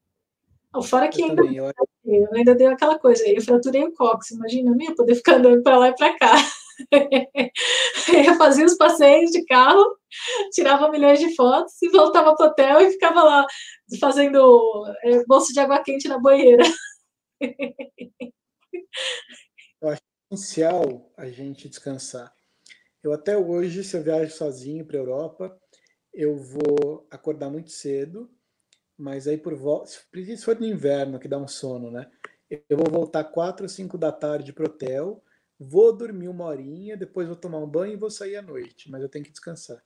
Fora 0.83 1.09
que 1.09 1.23
ainda, 1.23 1.43
também, 1.43 1.57
eu... 1.57 1.73
eu... 2.05 2.29
ainda 2.35 2.55
deu 2.55 2.71
aquela 2.71 2.99
coisa, 2.99 3.27
eu 3.27 3.41
fraturei 3.41 3.85
o 3.85 3.95
cóccix, 3.95 4.37
imagina, 4.37 4.71
eu 4.71 4.75
não 4.75 4.83
ia 4.83 4.95
poder 4.95 5.15
ficar 5.15 5.37
andando 5.37 5.63
para 5.63 5.79
lá 5.79 5.89
e 5.89 5.95
para 5.95 6.19
cá. 6.19 6.35
eu 8.27 8.35
fazia 8.35 8.67
os 8.67 8.77
passeios 8.77 9.31
de 9.31 9.45
carro, 9.47 9.97
tirava 10.53 10.91
milhões 10.91 11.19
de 11.19 11.35
fotos 11.35 11.81
e 11.81 11.89
voltava 11.89 12.35
para 12.35 12.47
o 12.47 12.49
hotel 12.51 12.81
e 12.81 12.91
ficava 12.91 13.23
lá 13.23 13.47
fazendo 13.99 14.85
é, 15.03 15.25
bolsa 15.25 15.53
de 15.53 15.61
água 15.61 15.83
quente 15.83 16.09
na 16.09 16.19
banheira. 16.19 16.65
eu 19.81 19.89
acho 19.89 20.03
essencial 20.31 21.11
a 21.17 21.27
gente 21.29 21.69
descansar. 21.69 22.35
Eu 23.07 23.13
até 23.13 23.39
hoje, 23.39 23.85
se 23.85 23.97
eu 23.97 24.03
viajo 24.03 24.35
sozinho 24.35 24.85
para 24.85 24.97
a 24.97 25.01
Europa, 25.01 25.57
eu 26.13 26.37
vou 26.37 27.07
acordar 27.09 27.49
muito 27.49 27.71
cedo, 27.71 28.29
mas 28.99 29.29
aí 29.29 29.39
por 29.39 29.55
volta, 29.55 29.87
se 29.87 30.37
for 30.39 30.59
no 30.59 30.67
inverno 30.67 31.21
que 31.21 31.29
dá 31.29 31.39
um 31.39 31.47
sono, 31.47 31.89
né? 31.89 32.11
Eu 32.69 32.77
vou 32.77 32.91
voltar 32.91 33.23
quatro 33.23 33.65
ou 33.65 33.69
cinco 33.69 33.97
da 33.97 34.11
tarde 34.11 34.53
para 34.53 34.65
o 34.65 34.67
hotel, 34.67 35.23
vou 35.57 35.97
dormir 35.97 36.27
uma 36.27 36.47
horinha, 36.47 36.97
depois 36.97 37.29
vou 37.29 37.37
tomar 37.37 37.59
um 37.59 37.69
banho 37.69 37.93
e 37.93 37.97
vou 37.97 38.11
sair 38.11 38.35
à 38.39 38.43
noite, 38.43 38.91
mas 38.91 39.01
eu 39.01 39.09
tenho 39.09 39.25
que 39.25 39.31
descansar. 39.31 39.81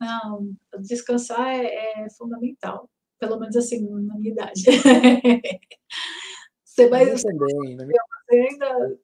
Não, 0.00 0.56
descansar 0.80 1.46
é, 1.50 2.04
é 2.04 2.10
fundamental, 2.16 2.88
pelo 3.18 3.38
menos 3.38 3.56
assim, 3.56 3.86
na 3.86 4.14
minha 4.16 4.32
idade. 4.32 4.62
Você 6.64 6.88
vai. 6.88 7.12
Eu 7.12 7.22
também, 7.22 7.76
na 7.76 7.84
minha... 7.84 8.02
Você 8.26 8.36
ainda. 8.36 8.98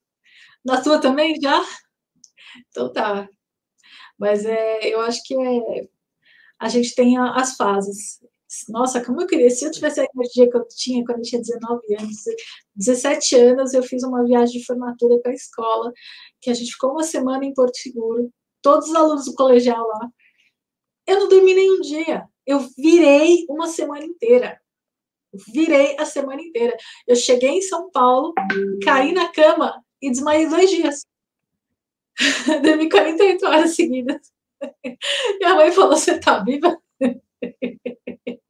Na 0.64 0.82
sua 0.82 0.98
também 0.98 1.38
já? 1.38 1.62
Então 2.70 2.92
tá. 2.92 3.28
Mas 4.18 4.44
é, 4.44 4.88
eu 4.92 5.00
acho 5.00 5.22
que 5.24 5.34
é, 5.34 5.88
a 6.60 6.68
gente 6.68 6.94
tem 6.94 7.16
as 7.18 7.56
fases. 7.56 8.20
Nossa, 8.68 9.04
como 9.04 9.20
eu 9.20 9.26
queria, 9.26 9.50
se 9.50 9.64
eu 9.64 9.70
tivesse 9.70 10.00
a 10.00 10.06
energia 10.14 10.50
que 10.50 10.56
eu 10.56 10.66
tinha 10.68 11.04
quando 11.04 11.18
eu 11.18 11.24
tinha 11.24 11.40
19 11.40 11.94
anos, 11.96 12.16
17 12.74 13.36
anos, 13.36 13.74
eu 13.74 13.82
fiz 13.82 14.02
uma 14.02 14.24
viagem 14.24 14.58
de 14.58 14.66
formatura 14.66 15.18
para 15.20 15.32
a 15.32 15.34
escola, 15.34 15.92
que 16.40 16.50
a 16.50 16.54
gente 16.54 16.72
ficou 16.72 16.92
uma 16.92 17.02
semana 17.02 17.44
em 17.44 17.52
Porto 17.52 17.76
Seguro, 17.76 18.32
todos 18.62 18.88
os 18.88 18.94
alunos 18.94 19.26
do 19.26 19.34
colegial 19.34 19.86
lá. 19.86 20.10
Eu 21.06 21.20
não 21.20 21.28
dormi 21.28 21.54
nenhum 21.54 21.80
dia. 21.80 22.26
Eu 22.46 22.60
virei 22.76 23.44
uma 23.48 23.66
semana 23.66 24.04
inteira. 24.04 24.60
Virei 25.52 25.96
a 25.98 26.06
semana 26.06 26.40
inteira. 26.40 26.76
Eu 27.06 27.16
cheguei 27.16 27.50
em 27.50 27.62
São 27.62 27.90
Paulo, 27.90 28.32
caí 28.82 29.12
na 29.12 29.28
cama 29.30 29.82
e 30.00 30.10
desmaiei 30.10 30.48
dois 30.48 30.70
dias. 30.70 31.04
Dormi 32.62 32.88
48 32.88 33.46
horas 33.46 33.74
seguidas. 33.74 34.32
Minha 35.38 35.54
mãe 35.54 35.70
falou: 35.72 35.96
Você 35.96 36.18
tá 36.18 36.42
viva? 36.42 36.76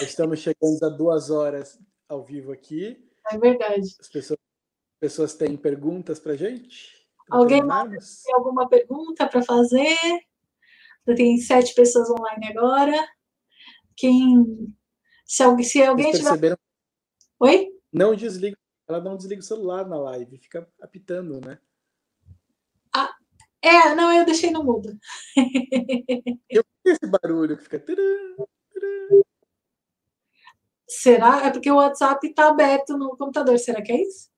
Estamos 0.00 0.38
chegando 0.40 0.84
a 0.84 0.88
duas 0.88 1.30
horas 1.30 1.78
ao 2.08 2.24
vivo 2.24 2.52
aqui. 2.52 3.04
É 3.30 3.38
verdade. 3.38 3.96
As 3.98 4.08
pessoas, 4.08 4.38
pessoas 5.00 5.34
têm 5.34 5.56
perguntas 5.56 6.20
para 6.20 6.36
gente? 6.36 6.96
Alguém 7.30 7.60
tem 7.60 8.34
alguma 8.34 8.68
pergunta 8.68 9.26
para 9.26 9.42
fazer? 9.42 9.96
Tem 11.04 11.38
sete 11.38 11.74
pessoas 11.74 12.08
online 12.10 12.48
agora. 12.48 12.96
Quem. 13.96 14.74
Se 15.24 15.42
alguém, 15.42 15.64
se 15.64 15.82
alguém 15.82 16.12
perceberam? 16.12 16.56
Tiver... 16.56 16.58
Oi? 17.40 17.68
Não 17.92 18.14
desliga. 18.14 18.56
Ela 18.86 19.00
não 19.00 19.16
desliga 19.16 19.40
o 19.40 19.44
celular 19.44 19.86
na 19.86 19.98
live, 19.98 20.38
fica 20.38 20.66
apitando, 20.80 21.40
né? 21.44 21.58
É, 23.68 23.94
não, 23.94 24.12
eu 24.12 24.24
deixei 24.24 24.50
no 24.50 24.64
mudo. 24.64 24.96
eu 26.48 26.64
esse 26.84 27.06
barulho 27.06 27.56
que 27.56 27.64
fica. 27.64 27.84
Será? 30.88 31.46
É 31.46 31.50
porque 31.50 31.70
o 31.70 31.76
WhatsApp 31.76 32.26
está 32.26 32.48
aberto 32.48 32.96
no 32.96 33.10
computador. 33.10 33.58
Será 33.58 33.82
que 33.82 33.92
é 33.92 34.02
isso? 34.02 34.30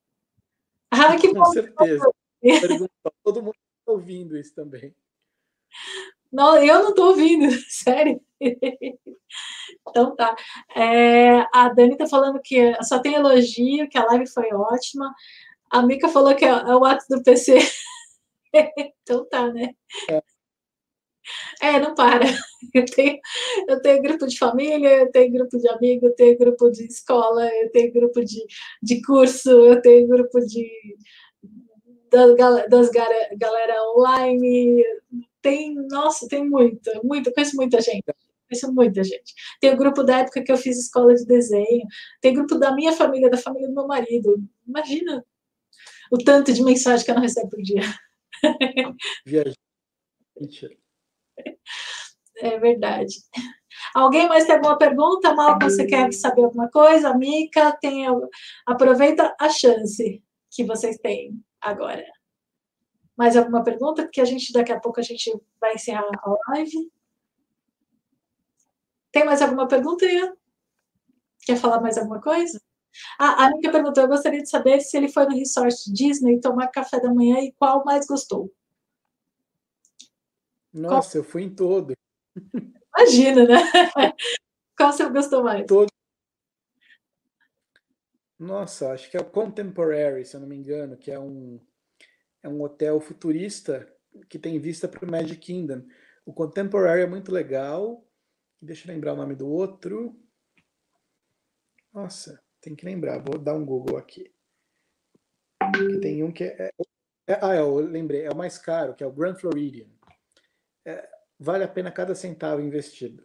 Ah, 0.90 1.16
que 1.16 1.32
bom. 1.32 1.44
Com 1.44 1.52
certeza. 1.52 2.12
Todo 3.22 3.42
mundo 3.42 3.54
está 3.78 3.92
ouvindo 3.92 4.36
isso 4.36 4.54
também. 4.54 4.94
Não, 6.32 6.56
eu 6.56 6.82
não 6.82 6.90
estou 6.90 7.08
ouvindo, 7.08 7.50
sério. 7.68 8.20
Então 9.88 10.16
tá. 10.16 10.34
É, 10.74 11.46
a 11.52 11.68
Dani 11.68 11.92
está 11.92 12.06
falando 12.06 12.40
que 12.42 12.74
só 12.82 13.00
tem 13.00 13.14
elogio, 13.14 13.88
que 13.88 13.98
a 13.98 14.04
live 14.06 14.26
foi 14.26 14.52
ótima. 14.52 15.14
A 15.70 15.82
Mica 15.82 16.08
falou 16.08 16.34
que 16.34 16.44
é, 16.44 16.48
é 16.48 16.76
o 16.76 16.84
ato 16.84 17.04
do 17.08 17.22
PC. 17.22 17.58
então 19.02 19.28
tá, 19.28 19.52
né? 19.52 19.74
É. 20.08 20.22
É, 21.60 21.78
não 21.78 21.94
para. 21.94 22.24
Eu 22.74 22.84
tenho, 22.84 23.18
eu 23.68 23.82
tenho 23.82 24.02
grupo 24.02 24.26
de 24.26 24.38
família, 24.38 25.00
eu 25.00 25.10
tenho 25.10 25.32
grupo 25.32 25.58
de 25.58 25.68
amigo, 25.68 26.06
eu 26.06 26.14
tenho 26.14 26.38
grupo 26.38 26.70
de 26.70 26.84
escola, 26.84 27.48
eu 27.56 27.70
tenho 27.72 27.92
grupo 27.92 28.24
de, 28.24 28.38
de 28.80 29.02
curso, 29.02 29.50
eu 29.50 29.80
tenho 29.82 30.06
grupo 30.06 30.38
de 30.40 30.70
das, 32.10 32.68
das 32.68 32.90
galera 32.90 33.82
online. 33.96 34.84
Tem, 35.42 35.74
nossa, 35.90 36.28
tem 36.28 36.48
muita, 36.48 37.00
muita, 37.02 37.32
conheço 37.32 37.56
muita 37.56 37.80
gente. 37.80 38.04
Conheço 38.48 38.72
muita 38.72 39.02
gente. 39.02 39.34
Tem 39.60 39.72
o 39.72 39.76
grupo 39.76 40.02
da 40.02 40.18
época 40.18 40.42
que 40.42 40.52
eu 40.52 40.56
fiz 40.56 40.78
escola 40.78 41.14
de 41.14 41.24
desenho, 41.24 41.86
tem 42.20 42.34
grupo 42.34 42.56
da 42.56 42.74
minha 42.74 42.92
família, 42.92 43.30
da 43.30 43.38
família 43.38 43.68
do 43.68 43.74
meu 43.74 43.86
marido. 43.86 44.36
Imagina 44.66 45.24
o 46.12 46.18
tanto 46.18 46.52
de 46.52 46.62
mensagem 46.62 47.04
que 47.04 47.10
eu 47.10 47.14
não 47.14 47.22
recebo 47.22 47.48
por 47.48 47.62
dia. 47.62 47.82
Viajante. 49.26 50.78
É 52.38 52.58
verdade. 52.58 53.14
Alguém 53.94 54.28
mais 54.28 54.46
tem 54.46 54.54
alguma 54.54 54.78
pergunta? 54.78 55.34
Mal, 55.34 55.58
você 55.60 55.86
quer 55.86 56.12
saber 56.12 56.44
alguma 56.44 56.70
coisa? 56.70 57.14
Mica, 57.14 57.72
tem, 57.80 58.06
aproveita 58.66 59.34
a 59.38 59.48
chance 59.48 60.22
que 60.50 60.64
vocês 60.64 60.96
têm 60.98 61.42
agora. 61.60 62.04
Mais 63.16 63.36
alguma 63.36 63.62
pergunta? 63.62 64.02
Porque 64.02 64.20
a 64.20 64.24
gente 64.24 64.52
daqui 64.52 64.72
a 64.72 64.80
pouco 64.80 65.00
a 65.00 65.02
gente 65.02 65.30
vai 65.60 65.74
encerrar 65.74 66.06
a 66.22 66.52
live. 66.52 66.90
Tem 69.12 69.24
mais 69.24 69.42
alguma 69.42 69.66
pergunta, 69.66 70.06
Ian? 70.06 70.34
Quer 71.44 71.56
falar 71.56 71.80
mais 71.80 71.98
alguma 71.98 72.20
coisa? 72.20 72.60
A 73.18 73.50
Mica 73.50 73.70
perguntou: 73.70 74.02
eu 74.02 74.08
gostaria 74.08 74.42
de 74.42 74.48
saber 74.48 74.80
se 74.80 74.96
ele 74.96 75.08
foi 75.08 75.24
no 75.26 75.36
resort 75.36 75.92
Disney 75.92 76.40
tomar 76.40 76.68
café 76.68 77.00
da 77.00 77.12
manhã 77.12 77.38
e 77.40 77.52
qual 77.52 77.84
mais 77.84 78.06
gostou. 78.06 78.52
Nossa, 80.72 81.18
Qual... 81.18 81.24
eu 81.24 81.28
fui 81.28 81.42
em 81.42 81.54
todo. 81.54 81.94
Imagina, 82.96 83.44
né? 83.46 83.56
Qual 84.76 84.92
você 84.92 85.08
gostou 85.08 85.42
mais? 85.42 85.66
Todo. 85.66 85.90
Nossa, 88.38 88.92
acho 88.92 89.10
que 89.10 89.16
é 89.16 89.20
o 89.20 89.30
Contemporary, 89.30 90.24
se 90.24 90.34
eu 90.34 90.40
não 90.40 90.48
me 90.48 90.56
engano, 90.56 90.96
que 90.96 91.10
é 91.10 91.18
um, 91.18 91.60
é 92.42 92.48
um 92.48 92.62
hotel 92.62 92.98
futurista 93.00 93.86
que 94.28 94.38
tem 94.38 94.58
vista 94.58 94.88
para 94.88 95.04
o 95.04 95.10
Magic 95.10 95.36
Kingdom. 95.36 95.84
O 96.24 96.32
Contemporary 96.32 97.02
é 97.02 97.06
muito 97.06 97.30
legal. 97.30 98.06
Deixa 98.62 98.88
eu 98.88 98.94
lembrar 98.94 99.12
o 99.12 99.16
nome 99.16 99.34
do 99.34 99.48
outro. 99.48 100.18
Nossa, 101.92 102.42
tem 102.60 102.74
que 102.74 102.84
lembrar. 102.84 103.18
Vou 103.18 103.38
dar 103.38 103.54
um 103.54 103.64
Google 103.64 103.96
aqui. 103.96 104.32
Que 105.74 106.00
tem 106.00 106.22
um 106.22 106.32
que 106.32 106.44
é, 106.44 106.70
é, 107.26 107.38
Ah, 107.42 107.54
eu 107.54 107.76
lembrei. 107.76 108.22
É 108.22 108.30
o 108.30 108.36
mais 108.36 108.58
caro, 108.58 108.94
que 108.94 109.04
é 109.04 109.06
o 109.06 109.12
Grand 109.12 109.36
Floridian 109.36 109.88
é, 110.84 111.08
vale 111.38 111.64
a 111.64 111.68
pena 111.68 111.90
cada 111.90 112.14
centavo 112.14 112.60
investido. 112.60 113.24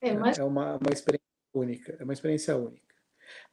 É, 0.00 0.12
mas... 0.12 0.38
é 0.38 0.44
uma, 0.44 0.76
uma 0.76 0.92
experiência 0.92 1.26
única, 1.54 1.96
é 1.98 2.04
uma 2.04 2.12
experiência 2.12 2.56
única. 2.56 2.94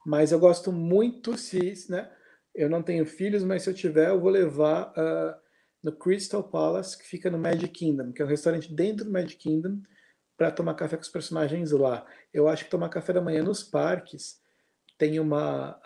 Mas 0.04 0.30
eu 0.32 0.38
gosto 0.38 0.70
muito 0.70 1.36
se, 1.36 1.90
né? 1.90 2.14
Eu 2.54 2.68
não 2.68 2.82
tenho 2.82 3.04
filhos, 3.04 3.42
mas 3.42 3.62
se 3.62 3.70
eu 3.70 3.74
tiver, 3.74 4.10
eu 4.10 4.20
vou 4.20 4.30
levar 4.30 4.92
uh, 4.92 5.34
no 5.82 5.90
Crystal 5.96 6.42
Palace, 6.42 6.96
que 6.96 7.04
fica 7.04 7.28
no 7.28 7.38
Magic 7.38 7.68
Kingdom, 7.68 8.12
que 8.12 8.22
é 8.22 8.24
um 8.24 8.28
restaurante 8.28 8.72
dentro 8.72 9.04
do 9.04 9.10
Magic 9.10 9.36
Kingdom, 9.36 9.82
para 10.36 10.52
tomar 10.52 10.74
café 10.74 10.96
com 10.96 11.02
os 11.02 11.08
personagens 11.08 11.72
lá. 11.72 12.06
Eu 12.32 12.46
acho 12.46 12.64
que 12.64 12.70
tomar 12.70 12.88
café 12.90 13.12
da 13.12 13.20
manhã 13.20 13.42
nos 13.42 13.64
parques 13.64 14.40
tem 14.98 15.18
uma 15.20 15.80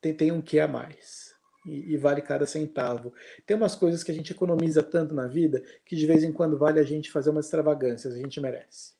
tem, 0.00 0.14
tem 0.14 0.32
um 0.32 0.42
que 0.42 0.60
a 0.60 0.68
mais 0.68 1.34
e, 1.66 1.94
e, 1.94 1.96
vale 1.96 2.20
cada 2.20 2.46
centavo. 2.46 3.12
Tem 3.46 3.56
umas 3.56 3.74
coisas 3.74 4.04
que 4.04 4.10
a 4.10 4.14
gente 4.14 4.32
economiza 4.32 4.82
tanto 4.82 5.14
na 5.14 5.26
vida 5.26 5.62
que 5.86 5.96
de 5.96 6.06
vez 6.06 6.22
em 6.22 6.32
quando 6.32 6.58
vale 6.58 6.78
a 6.78 6.84
gente 6.84 7.10
fazer 7.10 7.30
umas 7.30 7.46
extravagâncias, 7.46 8.14
a 8.14 8.18
gente 8.18 8.40
merece. 8.40 8.92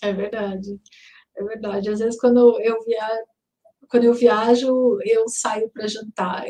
É 0.00 0.12
verdade, 0.12 0.80
é 1.36 1.44
verdade. 1.44 1.90
Às 1.90 1.98
vezes 1.98 2.20
quando 2.20 2.60
eu 2.60 2.80
viajo, 2.84 3.24
quando 3.90 4.04
eu 4.04 4.14
viajo, 4.14 4.98
eu 5.04 5.28
saio 5.28 5.68
para 5.70 5.88
jantar. 5.88 6.44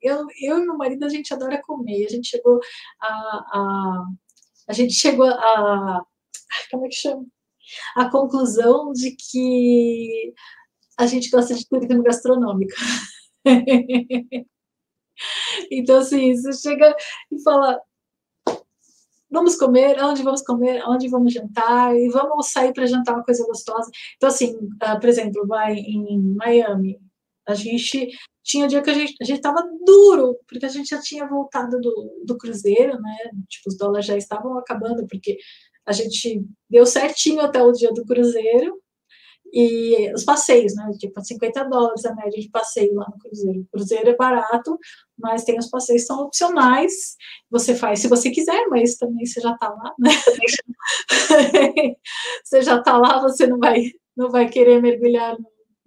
Eu, 0.00 0.26
eu 0.42 0.58
e 0.58 0.62
meu 0.62 0.76
marido 0.76 1.04
a 1.04 1.08
gente 1.08 1.32
adora 1.32 1.62
comer. 1.62 2.06
A 2.06 2.08
gente 2.08 2.28
chegou 2.28 2.58
a, 3.00 3.08
a 3.08 4.04
a 4.68 4.72
gente 4.72 4.92
chegou 4.92 5.26
a 5.26 6.04
como 6.70 6.86
é 6.86 6.88
que 6.88 6.96
chama? 6.96 7.26
A 7.96 8.10
conclusão 8.10 8.92
de 8.92 9.14
que 9.14 10.32
a 10.98 11.06
gente 11.06 11.30
gosta 11.30 11.54
de 11.54 11.66
turismo 11.66 12.02
gastronômico. 12.02 12.74
então, 15.70 15.98
assim, 15.98 16.34
você 16.34 16.52
chega 16.52 16.94
e 17.30 17.40
fala, 17.42 17.80
vamos 19.30 19.56
comer, 19.56 20.02
onde 20.02 20.22
vamos 20.22 20.42
comer, 20.42 20.82
onde 20.86 21.08
vamos 21.08 21.32
jantar, 21.32 21.96
e 21.96 22.08
vamos 22.08 22.50
sair 22.50 22.72
para 22.72 22.86
jantar 22.86 23.14
uma 23.14 23.24
coisa 23.24 23.46
gostosa. 23.46 23.90
Então, 24.16 24.28
assim, 24.28 24.56
uh, 24.56 24.98
por 25.00 25.08
exemplo, 25.08 25.46
vai 25.46 25.74
em 25.74 26.34
Miami, 26.34 26.98
a 27.46 27.54
gente 27.54 28.08
tinha 28.42 28.66
dia 28.66 28.82
que 28.82 28.90
a 28.90 28.94
gente 28.94 29.14
a 29.20 29.24
gente 29.24 29.38
estava 29.38 29.62
duro, 29.84 30.38
porque 30.48 30.66
a 30.66 30.68
gente 30.68 30.88
já 30.88 31.00
tinha 31.00 31.26
voltado 31.26 31.78
do, 31.80 32.22
do 32.24 32.36
cruzeiro, 32.36 33.00
né? 33.00 33.16
Tipo, 33.48 33.68
os 33.68 33.76
dólares 33.76 34.06
já 34.06 34.16
estavam 34.16 34.58
acabando, 34.58 35.06
porque 35.06 35.36
a 35.86 35.92
gente 35.92 36.44
deu 36.68 36.84
certinho 36.84 37.40
até 37.40 37.62
o 37.62 37.72
dia 37.72 37.92
do 37.92 38.04
cruzeiro, 38.04 38.78
e 39.52 40.12
os 40.12 40.24
passeios, 40.24 40.74
né? 40.74 40.90
Tipo, 40.98 41.24
50 41.24 41.64
dólares 41.64 42.04
a 42.04 42.14
média 42.14 42.40
de 42.40 42.48
passeio 42.50 42.94
lá 42.94 43.06
no 43.10 43.18
Cruzeiro. 43.18 43.60
O 43.60 43.66
Cruzeiro 43.66 44.10
é 44.10 44.16
barato, 44.16 44.78
mas 45.18 45.44
tem 45.44 45.58
os 45.58 45.68
passeios 45.68 46.02
que 46.02 46.06
são 46.06 46.20
opcionais. 46.20 47.16
Você 47.50 47.74
faz 47.74 48.00
se 48.00 48.08
você 48.08 48.30
quiser, 48.30 48.66
mas 48.68 48.96
também 48.96 49.24
você 49.24 49.40
já 49.40 49.52
está 49.52 49.68
lá, 49.68 49.94
né? 49.98 50.10
você 52.44 52.62
já 52.62 52.78
está 52.78 52.98
lá, 52.98 53.20
você 53.20 53.46
não 53.46 53.58
vai, 53.58 53.92
não 54.16 54.30
vai 54.30 54.48
querer 54.48 54.80
mergulhar 54.82 55.36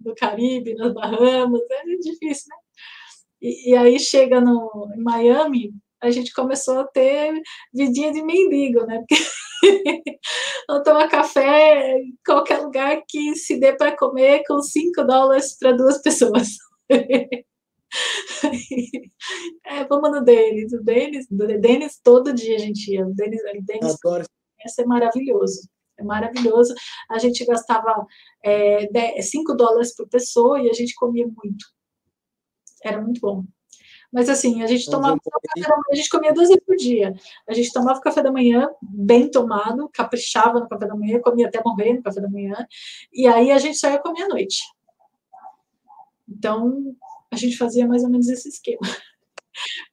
no, 0.00 0.14
Caribe, 0.14 0.74
nas 0.74 0.92
Bahamas, 0.92 1.60
é 1.70 1.84
difícil, 1.96 2.48
né? 2.48 2.56
E, 3.40 3.70
e 3.70 3.76
aí 3.76 3.98
chega 3.98 4.40
no, 4.40 4.90
em 4.96 5.02
Miami, 5.02 5.72
a 6.02 6.10
gente 6.10 6.32
começou 6.32 6.80
a 6.80 6.84
ter 6.84 7.40
vidinha 7.72 8.12
de 8.12 8.22
mendigo, 8.22 8.84
né? 8.86 8.98
Porque 8.98 9.14
Vou 10.68 10.82
tomar 10.82 11.08
café 11.08 11.98
em 11.98 12.18
qualquer 12.24 12.60
lugar 12.60 13.02
que 13.08 13.34
se 13.36 13.58
dê 13.58 13.76
para 13.76 13.96
comer 13.96 14.42
com 14.46 14.60
5 14.60 15.04
dólares 15.04 15.56
para 15.58 15.72
duas 15.72 16.00
pessoas. 16.02 16.48
é, 16.90 17.44
vamos 19.88 20.10
no 20.10 20.24
Denis. 20.24 20.72
O 20.72 20.82
Denis, 20.82 21.26
Denis 21.30 22.00
todo 22.02 22.32
dia 22.32 22.56
a 22.56 22.58
gente 22.58 22.92
ia. 22.92 23.06
O 23.06 23.14
Denis, 23.14 23.40
Denis 23.66 23.96
esse 24.64 24.82
é 24.82 24.86
maravilhoso. 24.86 25.68
É 25.98 26.04
maravilhoso. 26.04 26.74
A 27.10 27.18
gente 27.18 27.44
gastava 27.44 28.06
5 28.42 28.44
é, 28.44 29.56
dólares 29.56 29.94
por 29.94 30.08
pessoa 30.08 30.60
e 30.60 30.68
a 30.68 30.72
gente 30.72 30.94
comia 30.94 31.26
muito. 31.26 31.64
Era 32.84 33.00
muito 33.00 33.20
bom. 33.20 33.44
Mas 34.12 34.28
assim, 34.28 34.62
a 34.62 34.66
gente 34.66 34.90
tomava 34.90 35.18
café 35.18 35.60
da 35.62 35.68
manhã, 35.70 35.82
a 35.90 35.94
gente 35.94 36.10
comia 36.10 36.34
duas 36.34 36.48
vezes 36.48 36.62
por 36.64 36.76
dia. 36.76 37.14
A 37.48 37.54
gente 37.54 37.72
tomava 37.72 38.00
café 38.00 38.22
da 38.22 38.30
manhã 38.30 38.68
bem 38.82 39.30
tomado, 39.30 39.88
caprichava 39.88 40.60
no 40.60 40.68
café 40.68 40.86
da 40.86 40.94
manhã, 40.94 41.18
comia 41.20 41.48
até 41.48 41.62
morrer 41.64 41.94
no 41.94 42.02
café 42.02 42.20
da 42.20 42.28
manhã, 42.28 42.66
e 43.10 43.26
aí 43.26 43.50
a 43.50 43.58
gente 43.58 43.78
só 43.78 43.88
ia 43.90 43.98
comer 43.98 44.24
à 44.24 44.28
noite. 44.28 44.60
Então, 46.28 46.94
a 47.30 47.36
gente 47.36 47.56
fazia 47.56 47.86
mais 47.86 48.04
ou 48.04 48.10
menos 48.10 48.28
esse 48.28 48.48
esquema. 48.48 48.80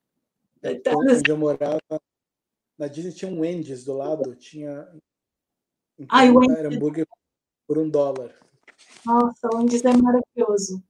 Então, 0.62 0.94
onde 1.00 1.32
eu 1.32 1.38
morava, 1.38 1.80
na 2.78 2.88
Disney 2.88 3.14
tinha 3.14 3.32
um 3.32 3.40
Wendy's 3.40 3.86
do 3.86 3.94
lado, 3.94 4.36
tinha. 4.36 4.86
Ai, 6.10 6.30
o 6.30 6.38
Wendy's. 6.38 6.66
Hambúrguer 6.66 7.08
por 7.66 7.78
um 7.78 7.90
dólar. 7.90 8.36
Nossa, 9.06 9.48
o 9.54 9.58
Wendy's 9.58 9.86
é 9.86 9.94
maravilhoso. 9.96 10.84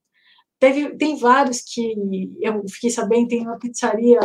Teve, 0.60 0.96
tem 0.96 1.16
vários 1.18 1.62
que 1.62 1.94
eu 2.40 2.62
fiquei 2.68 2.90
sabendo, 2.90 3.28
tem 3.28 3.40
uma 3.40 3.58
pizzaria 3.58 4.20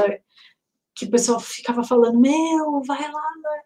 que 0.93 1.05
o 1.05 1.11
pessoal 1.11 1.39
ficava 1.39 1.83
falando, 1.83 2.19
meu, 2.19 2.81
vai 2.85 3.01
lá 3.01 3.11
na... 3.41 3.63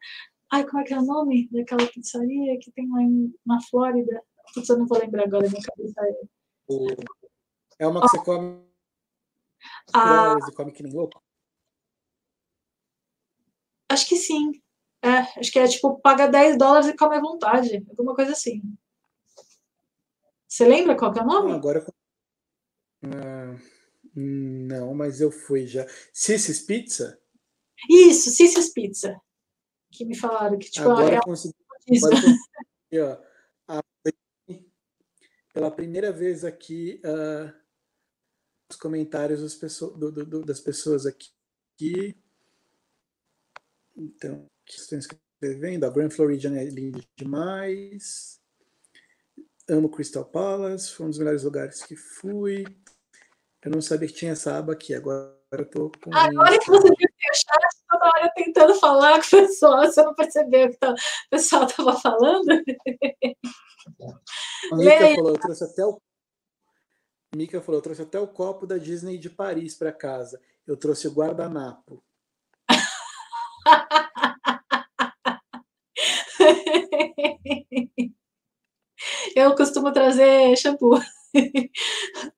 Ai, 0.52 0.66
como 0.66 0.80
é 0.80 0.84
que 0.84 0.94
é 0.94 1.00
o 1.00 1.06
nome 1.06 1.50
daquela 1.52 1.86
pizzaria 1.88 2.58
que 2.60 2.72
tem 2.72 2.90
lá 2.90 3.02
em, 3.02 3.34
na 3.46 3.60
Flórida? 3.70 4.24
Putz, 4.54 4.70
eu 4.70 4.78
não 4.78 4.88
vou 4.88 5.00
lembrar 5.00 5.26
agora, 5.26 5.50
minha 5.50 5.62
cabeça 5.62 6.02
é... 6.02 7.86
É 7.86 7.88
uma 7.88 8.02
que 8.02 8.10
você 8.10 8.24
come 8.24 8.70
ah, 9.94 10.36
e 10.48 10.54
come 10.54 10.72
que 10.72 10.84
nem 10.84 10.94
louco? 10.94 11.22
Acho 13.90 14.08
que 14.08 14.16
sim. 14.16 14.52
É, 15.02 15.40
acho 15.40 15.52
que 15.52 15.60
é 15.60 15.68
tipo, 15.68 16.00
paga 16.00 16.28
10 16.28 16.58
dólares 16.58 16.88
e 16.88 16.96
come 16.96 17.16
à 17.16 17.22
vontade. 17.22 17.84
Alguma 17.90 18.16
coisa 18.16 18.34
assim. 18.34 18.62
Você 20.48 20.68
lembra 20.68 20.96
qual 20.96 21.12
que 21.12 21.20
é 21.20 21.24
o 21.24 21.26
nome? 21.26 21.52
agora 21.54 21.80
eu 21.80 21.94
ah, 23.04 23.56
não, 24.16 24.94
mas 24.94 25.22
eu 25.22 25.32
fui 25.32 25.66
já. 25.66 25.86
Cissis 26.14 26.62
Pizza? 26.62 27.20
Isso, 27.90 28.30
Cissis 28.30 28.74
Pizza. 28.74 29.20
Que 29.92 30.06
me 30.06 30.16
falaram 30.16 30.58
que 30.60 30.70
tipo, 30.70 30.90
agora 30.90 31.16
é 31.16 31.22
consegui, 31.22 31.56
agora 31.98 32.22
consegui, 32.22 32.40
ó, 33.02 33.18
a, 33.68 33.84
pela 35.54 35.72
primeira 35.72 36.12
vez 36.12 36.44
aqui 36.46 37.02
uh, 37.04 37.54
os 38.70 38.78
comentários 38.78 39.42
das 39.42 39.56
pessoas, 39.56 39.98
do, 39.98 40.12
do, 40.12 40.46
das 40.46 40.60
pessoas 40.60 41.06
aqui. 41.06 42.16
Então, 43.98 44.46
que 44.66 44.76
estão 44.78 45.00
escrevendo, 45.00 45.86
a 45.86 45.90
Grand 45.90 46.10
Floridian 46.12 46.56
é 46.56 46.66
lindo 46.66 47.04
demais. 47.18 48.39
Amo 49.70 49.90
Crystal 49.90 50.26
Palace, 50.26 50.92
foi 50.92 51.06
um 51.06 51.10
dos 51.10 51.20
melhores 51.20 51.44
lugares 51.44 51.84
que 51.84 51.96
fui. 51.96 52.66
Eu 53.64 53.72
não 53.72 53.82
sabia 53.82 54.08
que 54.08 54.14
tinha 54.14 54.32
essa 54.32 54.58
aba 54.58 54.74
aqui, 54.74 54.96
agora 54.96 55.38
eu 55.52 55.70
tô 55.70 55.92
com. 56.04 56.16
Agora 56.16 56.58
que 56.58 56.70
você 56.70 56.88
viu 56.88 56.96
o 56.96 57.36
chat 57.36 57.62
toda 57.88 58.06
hora 58.06 58.32
tentando 58.36 58.74
falar 58.80 59.22
com 59.22 59.38
o 59.38 59.42
pessoal, 59.42 59.86
você 59.86 60.02
não 60.02 60.16
percebeu 60.16 60.70
que 60.70 60.78
tá, 60.78 60.92
o 60.92 60.96
pessoal 61.30 61.66
estava 61.66 62.00
falando? 62.00 62.48
A 64.72 64.76
Mica 64.76 65.16
falou, 65.16 65.32
eu 65.32 65.40
trouxe 65.40 65.64
até 65.64 65.86
o. 65.86 66.02
Mica 67.36 67.62
falou, 67.62 67.80
eu 67.80 67.84
trouxe 67.84 68.02
até 68.02 68.20
o 68.20 68.28
copo 68.28 68.66
da 68.66 68.78
Disney 68.78 69.18
de 69.18 69.30
Paris 69.30 69.76
para 69.76 69.92
casa. 69.92 70.42
Eu 70.66 70.78
trouxe 70.78 71.08
o 71.08 71.14
guardanapo. 71.14 72.04
eu 79.36 79.56
costumo 79.56 79.92
trazer 79.92 80.56
shampoo. 80.58 81.00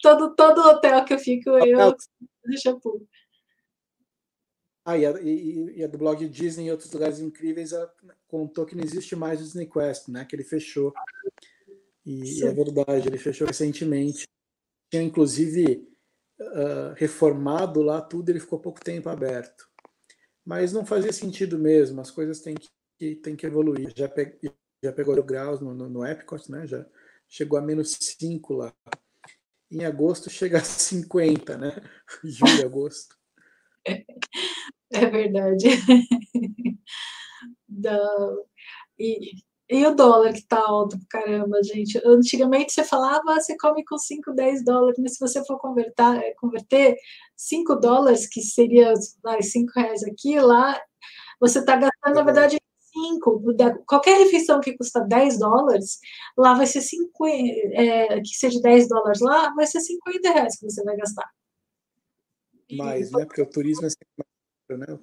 todo, 0.01 0.35
todo 0.35 0.61
hotel 0.61 1.05
que 1.05 1.13
eu 1.13 1.19
fico, 1.19 1.49
eu 1.49 1.93
costumo 1.93 2.29
trazer 2.43 2.61
shampoo. 2.61 3.07
Ah, 4.83 4.97
e 4.97 5.05
a, 5.05 5.11
e, 5.21 5.77
e 5.77 5.83
a, 5.83 5.87
do 5.87 5.97
blog 5.97 6.27
Disney 6.27 6.67
e 6.67 6.71
outros 6.71 6.91
lugares 6.91 7.19
incríveis 7.19 7.71
contou 8.27 8.65
que 8.65 8.75
não 8.75 8.83
existe 8.83 9.15
mais 9.15 9.39
o 9.39 9.43
Disney 9.43 9.67
Quest, 9.67 10.07
né? 10.07 10.25
Que 10.25 10.35
ele 10.35 10.43
fechou. 10.43 10.91
E 12.05 12.43
é 12.43 12.51
verdade, 12.51 13.07
ele 13.07 13.17
fechou 13.17 13.45
recentemente. 13.45 14.27
Tinha 14.89 15.03
inclusive 15.03 15.87
uh, 16.39 16.93
reformado 16.95 17.81
lá 17.81 18.01
tudo, 18.01 18.29
ele 18.29 18.39
ficou 18.39 18.59
pouco 18.59 18.83
tempo 18.83 19.07
aberto. 19.07 19.69
Mas 20.43 20.73
não 20.73 20.85
fazia 20.85 21.13
sentido 21.13 21.59
mesmo, 21.59 22.01
as 22.01 22.09
coisas 22.09 22.41
têm 22.41 22.55
que, 22.55 23.15
têm 23.17 23.35
que 23.35 23.45
evoluir. 23.45 23.93
Já, 23.95 24.09
pe, 24.09 24.37
já 24.83 24.91
pegou 24.91 25.17
o 25.17 25.23
graus 25.23 25.61
no, 25.61 25.73
no, 25.73 25.89
no 25.89 26.05
Epcot, 26.05 26.51
né? 26.51 26.65
Já 26.65 26.85
chegou 27.27 27.57
a 27.57 27.61
menos 27.61 27.97
5 27.99 28.53
lá. 28.53 28.73
Em 29.71 29.85
agosto 29.85 30.29
chega 30.29 30.57
a 30.59 30.63
50, 30.63 31.57
né? 31.57 31.71
Julho, 32.23 32.65
agosto. 32.65 33.15
É 34.93 35.05
verdade. 35.05 35.67
Da... 37.67 37.97
E, 38.99 39.31
e 39.69 39.85
o 39.87 39.95
dólar 39.95 40.33
que 40.33 40.45
tá 40.45 40.59
alto, 40.59 40.97
caramba, 41.09 41.63
gente. 41.63 41.99
Antigamente 42.05 42.73
você 42.73 42.83
falava, 42.83 43.21
ah, 43.29 43.39
você 43.39 43.57
come 43.57 43.85
com 43.85 43.97
5, 43.97 44.33
10 44.33 44.65
dólares, 44.65 44.99
mas 44.99 45.13
se 45.13 45.19
você 45.19 45.43
for 45.45 45.57
converter, 45.59 46.35
converter 46.37 46.97
5 47.37 47.75
dólares, 47.77 48.27
que 48.27 48.41
seria 48.41 48.93
vai, 49.23 49.41
5 49.41 49.71
reais 49.75 50.03
aqui, 50.03 50.39
lá, 50.39 50.77
você 51.39 51.59
está 51.59 51.77
gastando, 51.77 52.15
na 52.15 52.23
verdade, 52.23 52.57
5. 53.01 53.43
Qualquer 53.85 54.19
refeição 54.19 54.59
que 54.59 54.77
custa 54.77 55.01
10 55.01 55.39
dólares, 55.39 55.99
lá 56.37 56.53
vai 56.53 56.67
ser 56.67 56.81
50, 56.81 57.31
é, 57.73 58.21
que 58.21 58.35
seja 58.35 58.61
10 58.61 58.87
dólares 58.87 59.19
lá, 59.21 59.53
vai 59.55 59.65
ser 59.65 59.79
50 59.79 60.29
reais 60.31 60.57
que 60.57 60.69
você 60.69 60.83
vai 60.83 60.95
gastar. 60.95 61.29
Mais, 62.71 63.09
e, 63.09 63.17
né? 63.17 63.25
Porque 63.25 63.41
o 63.41 63.49
turismo 63.49 63.85
é 63.85 63.89
sempre 63.89 64.07
mais 64.17 64.79
né? 64.79 64.99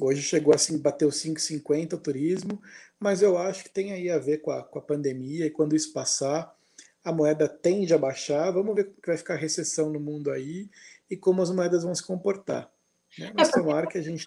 Hoje 0.00 0.22
chegou 0.22 0.54
assim, 0.54 0.78
bateu 0.78 1.08
5,50 1.08 1.94
o 1.94 1.98
turismo, 1.98 2.62
mas 3.00 3.20
eu 3.20 3.36
acho 3.36 3.64
que 3.64 3.70
tem 3.70 3.92
aí 3.92 4.08
a 4.08 4.18
ver 4.18 4.38
com 4.38 4.52
a, 4.52 4.62
com 4.62 4.78
a 4.78 4.82
pandemia 4.82 5.46
e 5.46 5.50
quando 5.50 5.74
isso 5.74 5.92
passar, 5.92 6.56
a 7.02 7.12
moeda 7.12 7.48
tende 7.48 7.92
a 7.92 7.98
baixar. 7.98 8.52
Vamos 8.52 8.76
ver 8.76 8.84
como 8.84 9.06
vai 9.06 9.16
ficar 9.16 9.34
a 9.34 9.38
recessão 9.38 9.90
no 9.90 9.98
mundo 9.98 10.30
aí 10.30 10.70
e 11.10 11.16
como 11.16 11.42
as 11.42 11.50
moedas 11.50 11.82
vão 11.82 11.94
se 11.94 12.06
comportar. 12.06 12.70
Né? 13.18 13.32
Mas 13.36 13.48
é 13.48 13.52
tomara 13.52 13.86
que 13.86 13.98
a 13.98 14.02
gente. 14.02 14.24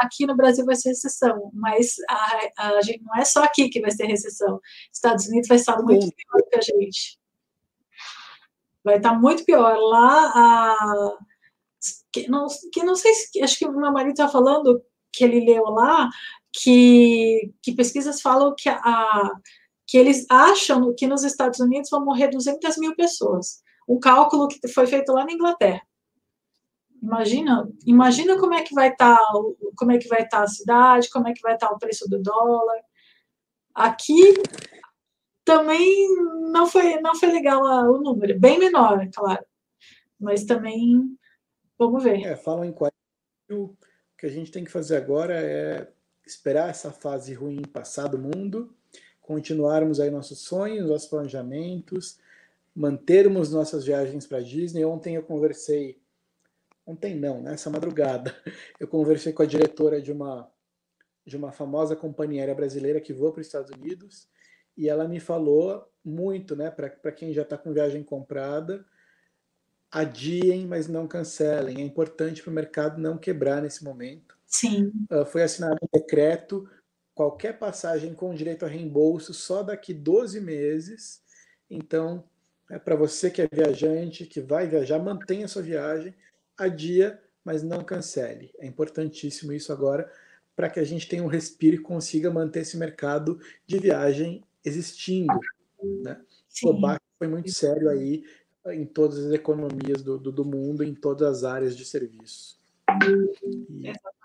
Aqui 0.00 0.26
no 0.26 0.36
Brasil 0.36 0.64
vai 0.64 0.76
ser 0.76 0.90
recessão, 0.90 1.50
mas 1.52 1.94
a, 2.08 2.76
a 2.76 2.82
gente, 2.82 3.02
não 3.02 3.16
é 3.16 3.24
só 3.24 3.42
aqui 3.42 3.68
que 3.68 3.80
vai 3.80 3.90
ser 3.90 4.06
recessão. 4.06 4.60
Estados 4.92 5.26
Unidos 5.26 5.48
vai 5.48 5.56
estar 5.56 5.80
muito 5.82 6.06
pior 6.14 6.42
que 6.50 6.58
a 6.58 6.60
gente. 6.60 7.18
Vai 8.84 8.96
estar 8.96 9.14
muito 9.14 9.44
pior. 9.44 9.76
Lá, 9.76 10.32
a, 10.34 11.18
que, 12.12 12.28
não, 12.28 12.46
que 12.72 12.82
não 12.82 12.94
sei 12.94 13.12
se. 13.14 13.42
Acho 13.42 13.58
que 13.58 13.66
o 13.66 13.72
meu 13.72 13.92
marido 13.92 14.12
está 14.12 14.28
falando 14.28 14.82
que 15.12 15.24
ele 15.24 15.44
leu 15.44 15.64
lá 15.64 16.08
que, 16.52 17.52
que 17.62 17.74
pesquisas 17.74 18.20
falam 18.20 18.54
que 18.56 18.68
a, 18.68 19.30
que 19.86 19.96
eles 19.96 20.26
acham 20.30 20.94
que 20.94 21.06
nos 21.06 21.24
Estados 21.24 21.60
Unidos 21.60 21.90
vão 21.90 22.04
morrer 22.04 22.28
200 22.28 22.76
mil 22.78 22.94
pessoas. 22.94 23.62
Um 23.88 23.98
cálculo 23.98 24.48
que 24.48 24.68
foi 24.68 24.86
feito 24.86 25.12
lá 25.12 25.24
na 25.24 25.32
Inglaterra. 25.32 25.80
Imagina, 27.02 27.68
imagina 27.86 28.38
como 28.38 28.54
é 28.54 28.62
que 28.62 28.74
vai 28.74 28.90
estar, 28.90 29.16
tá, 29.16 29.32
como 29.76 29.92
é 29.92 29.98
que 29.98 30.08
vai 30.08 30.22
estar 30.22 30.38
tá 30.38 30.42
a 30.44 30.48
cidade, 30.48 31.10
como 31.10 31.28
é 31.28 31.32
que 31.32 31.42
vai 31.42 31.54
estar 31.54 31.68
tá 31.68 31.74
o 31.74 31.78
preço 31.78 32.08
do 32.08 32.20
dólar. 32.20 32.80
Aqui 33.74 34.34
também 35.44 36.08
não 36.50 36.66
foi, 36.66 37.00
não 37.00 37.14
foi 37.14 37.30
legal 37.30 37.62
o 37.62 37.98
número, 37.98 38.38
bem 38.38 38.58
menor, 38.58 39.02
é 39.02 39.08
claro. 39.14 39.44
Mas 40.20 40.44
também 40.44 41.16
vamos 41.78 42.02
ver. 42.02 42.20
É, 42.22 42.36
falam 42.36 42.64
em 42.64 42.72
40 42.72 42.94
mil, 43.48 43.64
o 43.64 43.76
que 44.18 44.26
a 44.26 44.30
gente 44.30 44.50
tem 44.50 44.64
que 44.64 44.70
fazer 44.70 44.96
agora 44.96 45.34
é 45.34 45.90
esperar 46.26 46.68
essa 46.68 46.90
fase 46.90 47.32
ruim 47.32 47.62
passar 47.62 48.08
do 48.08 48.18
mundo, 48.18 48.74
continuarmos 49.22 50.00
aí 50.00 50.10
nossos 50.10 50.40
sonhos, 50.40 50.88
nossos 50.88 51.08
planejamentos, 51.08 52.18
mantermos 52.74 53.50
nossas 53.50 53.84
viagens 53.84 54.26
para 54.26 54.40
Disney. 54.40 54.84
Ontem 54.84 55.14
eu 55.16 55.22
conversei, 55.22 55.97
ontem 56.88 57.14
não, 57.14 57.42
nessa 57.42 57.68
madrugada, 57.68 58.34
eu 58.80 58.88
conversei 58.88 59.32
com 59.32 59.42
a 59.42 59.46
diretora 59.46 60.00
de 60.00 60.10
uma 60.10 60.50
de 61.26 61.36
uma 61.36 61.52
famosa 61.52 61.94
companhia 61.94 62.40
aérea 62.40 62.54
brasileira 62.54 63.02
que 63.02 63.12
voa 63.12 63.30
para 63.30 63.42
os 63.42 63.46
Estados 63.46 63.70
Unidos 63.70 64.26
e 64.74 64.88
ela 64.88 65.06
me 65.06 65.20
falou 65.20 65.86
muito, 66.02 66.56
né, 66.56 66.70
para 66.70 67.12
quem 67.12 67.34
já 67.34 67.42
está 67.42 67.58
com 67.58 67.70
viagem 67.70 68.02
comprada, 68.02 68.82
adiem, 69.90 70.66
mas 70.66 70.88
não 70.88 71.06
cancelem. 71.06 71.82
É 71.82 71.84
importante 71.84 72.42
para 72.42 72.50
o 72.50 72.54
mercado 72.54 72.98
não 72.98 73.18
quebrar 73.18 73.60
nesse 73.60 73.84
momento. 73.84 74.38
Sim. 74.46 74.90
Uh, 75.10 75.26
foi 75.26 75.42
assinado 75.42 75.76
um 75.82 75.98
decreto, 75.98 76.66
qualquer 77.14 77.58
passagem 77.58 78.14
com 78.14 78.34
direito 78.34 78.64
a 78.64 78.68
reembolso 78.68 79.34
só 79.34 79.62
daqui 79.62 79.92
12 79.92 80.40
meses. 80.40 81.20
Então, 81.68 82.24
é 82.70 82.78
para 82.78 82.96
você 82.96 83.30
que 83.30 83.42
é 83.42 83.48
viajante, 83.50 84.24
que 84.24 84.40
vai 84.40 84.66
viajar, 84.66 84.98
mantenha 84.98 85.46
sua 85.46 85.60
viagem, 85.60 86.14
adia, 86.58 87.20
mas 87.44 87.62
não 87.62 87.84
cancele. 87.84 88.50
É 88.58 88.66
importantíssimo 88.66 89.52
isso 89.52 89.72
agora 89.72 90.10
para 90.54 90.68
que 90.68 90.80
a 90.80 90.84
gente 90.84 91.08
tenha 91.08 91.22
um 91.22 91.28
respiro 91.28 91.76
e 91.76 91.80
consiga 91.80 92.30
manter 92.30 92.60
esse 92.60 92.76
mercado 92.76 93.38
de 93.64 93.78
viagem 93.78 94.42
existindo. 94.64 95.38
Né? 96.02 96.20
O 96.64 96.72
baque 96.72 97.04
foi 97.16 97.28
muito 97.28 97.50
sério 97.52 97.88
aí 97.88 98.24
em 98.66 98.84
todas 98.84 99.18
as 99.18 99.32
economias 99.32 100.02
do, 100.02 100.18
do, 100.18 100.32
do 100.32 100.44
mundo, 100.44 100.82
em 100.82 100.94
todas 100.94 101.28
as 101.28 101.44
áreas 101.44 101.76
de 101.76 101.84
serviço. 101.84 102.58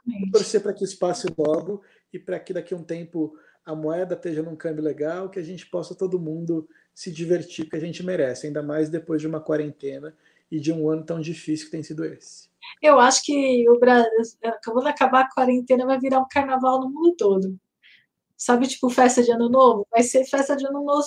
E 0.06 0.32
torcer 0.32 0.62
para 0.62 0.74
que 0.74 0.84
isso 0.84 0.98
passe 0.98 1.28
logo 1.38 1.84
e 2.12 2.18
para 2.18 2.40
que 2.40 2.52
daqui 2.52 2.74
a 2.74 2.78
um 2.78 2.84
tempo 2.84 3.38
a 3.66 3.76
moeda 3.76 4.16
esteja 4.16 4.42
num 4.42 4.56
câmbio 4.56 4.84
legal, 4.84 5.30
que 5.30 5.40
a 5.40 5.44
gente 5.44 5.68
possa 5.68 5.96
todo 5.96 6.20
mundo 6.20 6.68
se 6.94 7.12
divertir, 7.12 7.70
que 7.70 7.76
a 7.76 7.80
gente 7.80 8.04
merece, 8.04 8.48
ainda 8.48 8.62
mais 8.62 8.90
depois 8.90 9.22
de 9.22 9.28
uma 9.28 9.40
quarentena 9.40 10.16
e 10.54 10.60
de 10.60 10.72
um 10.72 10.90
ano 10.90 11.04
tão 11.04 11.20
difícil 11.20 11.66
que 11.66 11.72
tem 11.72 11.84
sido 11.84 12.06
esse. 12.06 12.48
Eu 12.82 13.00
acho 13.00 13.24
que 13.24 13.70
o 13.70 13.80
Brasil, 13.80 14.10
acabou 14.44 14.84
de 14.84 14.90
acabar 14.90 15.22
a 15.22 15.30
quarentena, 15.30 15.86
vai 15.86 16.00
virar 16.00 16.20
um 16.20 16.28
carnaval 16.30 16.80
no 16.80 16.90
mundo 16.90 17.16
todo 17.18 17.58
sabe, 18.44 18.68
tipo 18.68 18.90
festa 18.90 19.24
de 19.24 19.32
ano 19.32 19.50
novo, 19.50 19.88
vai 19.90 20.04
ser 20.04 20.26
festa 20.26 20.56
de 20.56 20.66
ano 20.68 20.84
novo. 20.84 21.04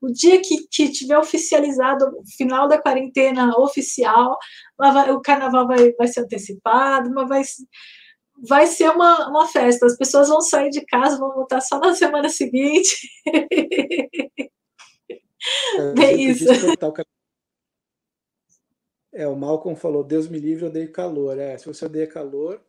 O 0.00 0.10
dia 0.10 0.40
que, 0.40 0.66
que 0.68 0.90
tiver 0.90 1.18
oficializado 1.18 2.06
o 2.18 2.24
final 2.36 2.66
da 2.66 2.80
quarentena 2.80 3.54
oficial, 3.58 4.38
vai, 4.78 5.10
o 5.10 5.20
carnaval 5.20 5.66
vai, 5.66 5.92
vai 5.92 6.08
ser 6.08 6.20
antecipado, 6.20 7.10
mas 7.12 7.28
vai, 7.28 7.42
vai 8.48 8.66
ser 8.66 8.90
uma, 8.90 9.28
uma 9.28 9.46
festa. 9.48 9.84
As 9.84 9.98
pessoas 9.98 10.28
vão 10.28 10.40
sair 10.40 10.70
de 10.70 10.84
casa, 10.86 11.18
vão 11.18 11.34
voltar 11.34 11.60
só 11.60 11.78
na 11.78 11.94
semana 11.94 12.28
seguinte. 12.28 12.96
É, 15.98 16.06
é 16.06 16.12
isso. 16.12 16.44
É, 19.16 19.26
o 19.26 19.34
Malcolm 19.34 19.74
falou: 19.74 20.04
Deus 20.04 20.28
me 20.28 20.38
livre, 20.38 20.64
eu 20.64 20.68
odeio 20.68 20.92
calor. 20.92 21.38
É, 21.38 21.56
se 21.56 21.66
você 21.66 21.86
odeia 21.86 22.06
calor, 22.06 22.62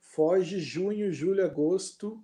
foge 0.00 0.58
junho, 0.58 1.12
julho, 1.12 1.44
agosto 1.44 2.22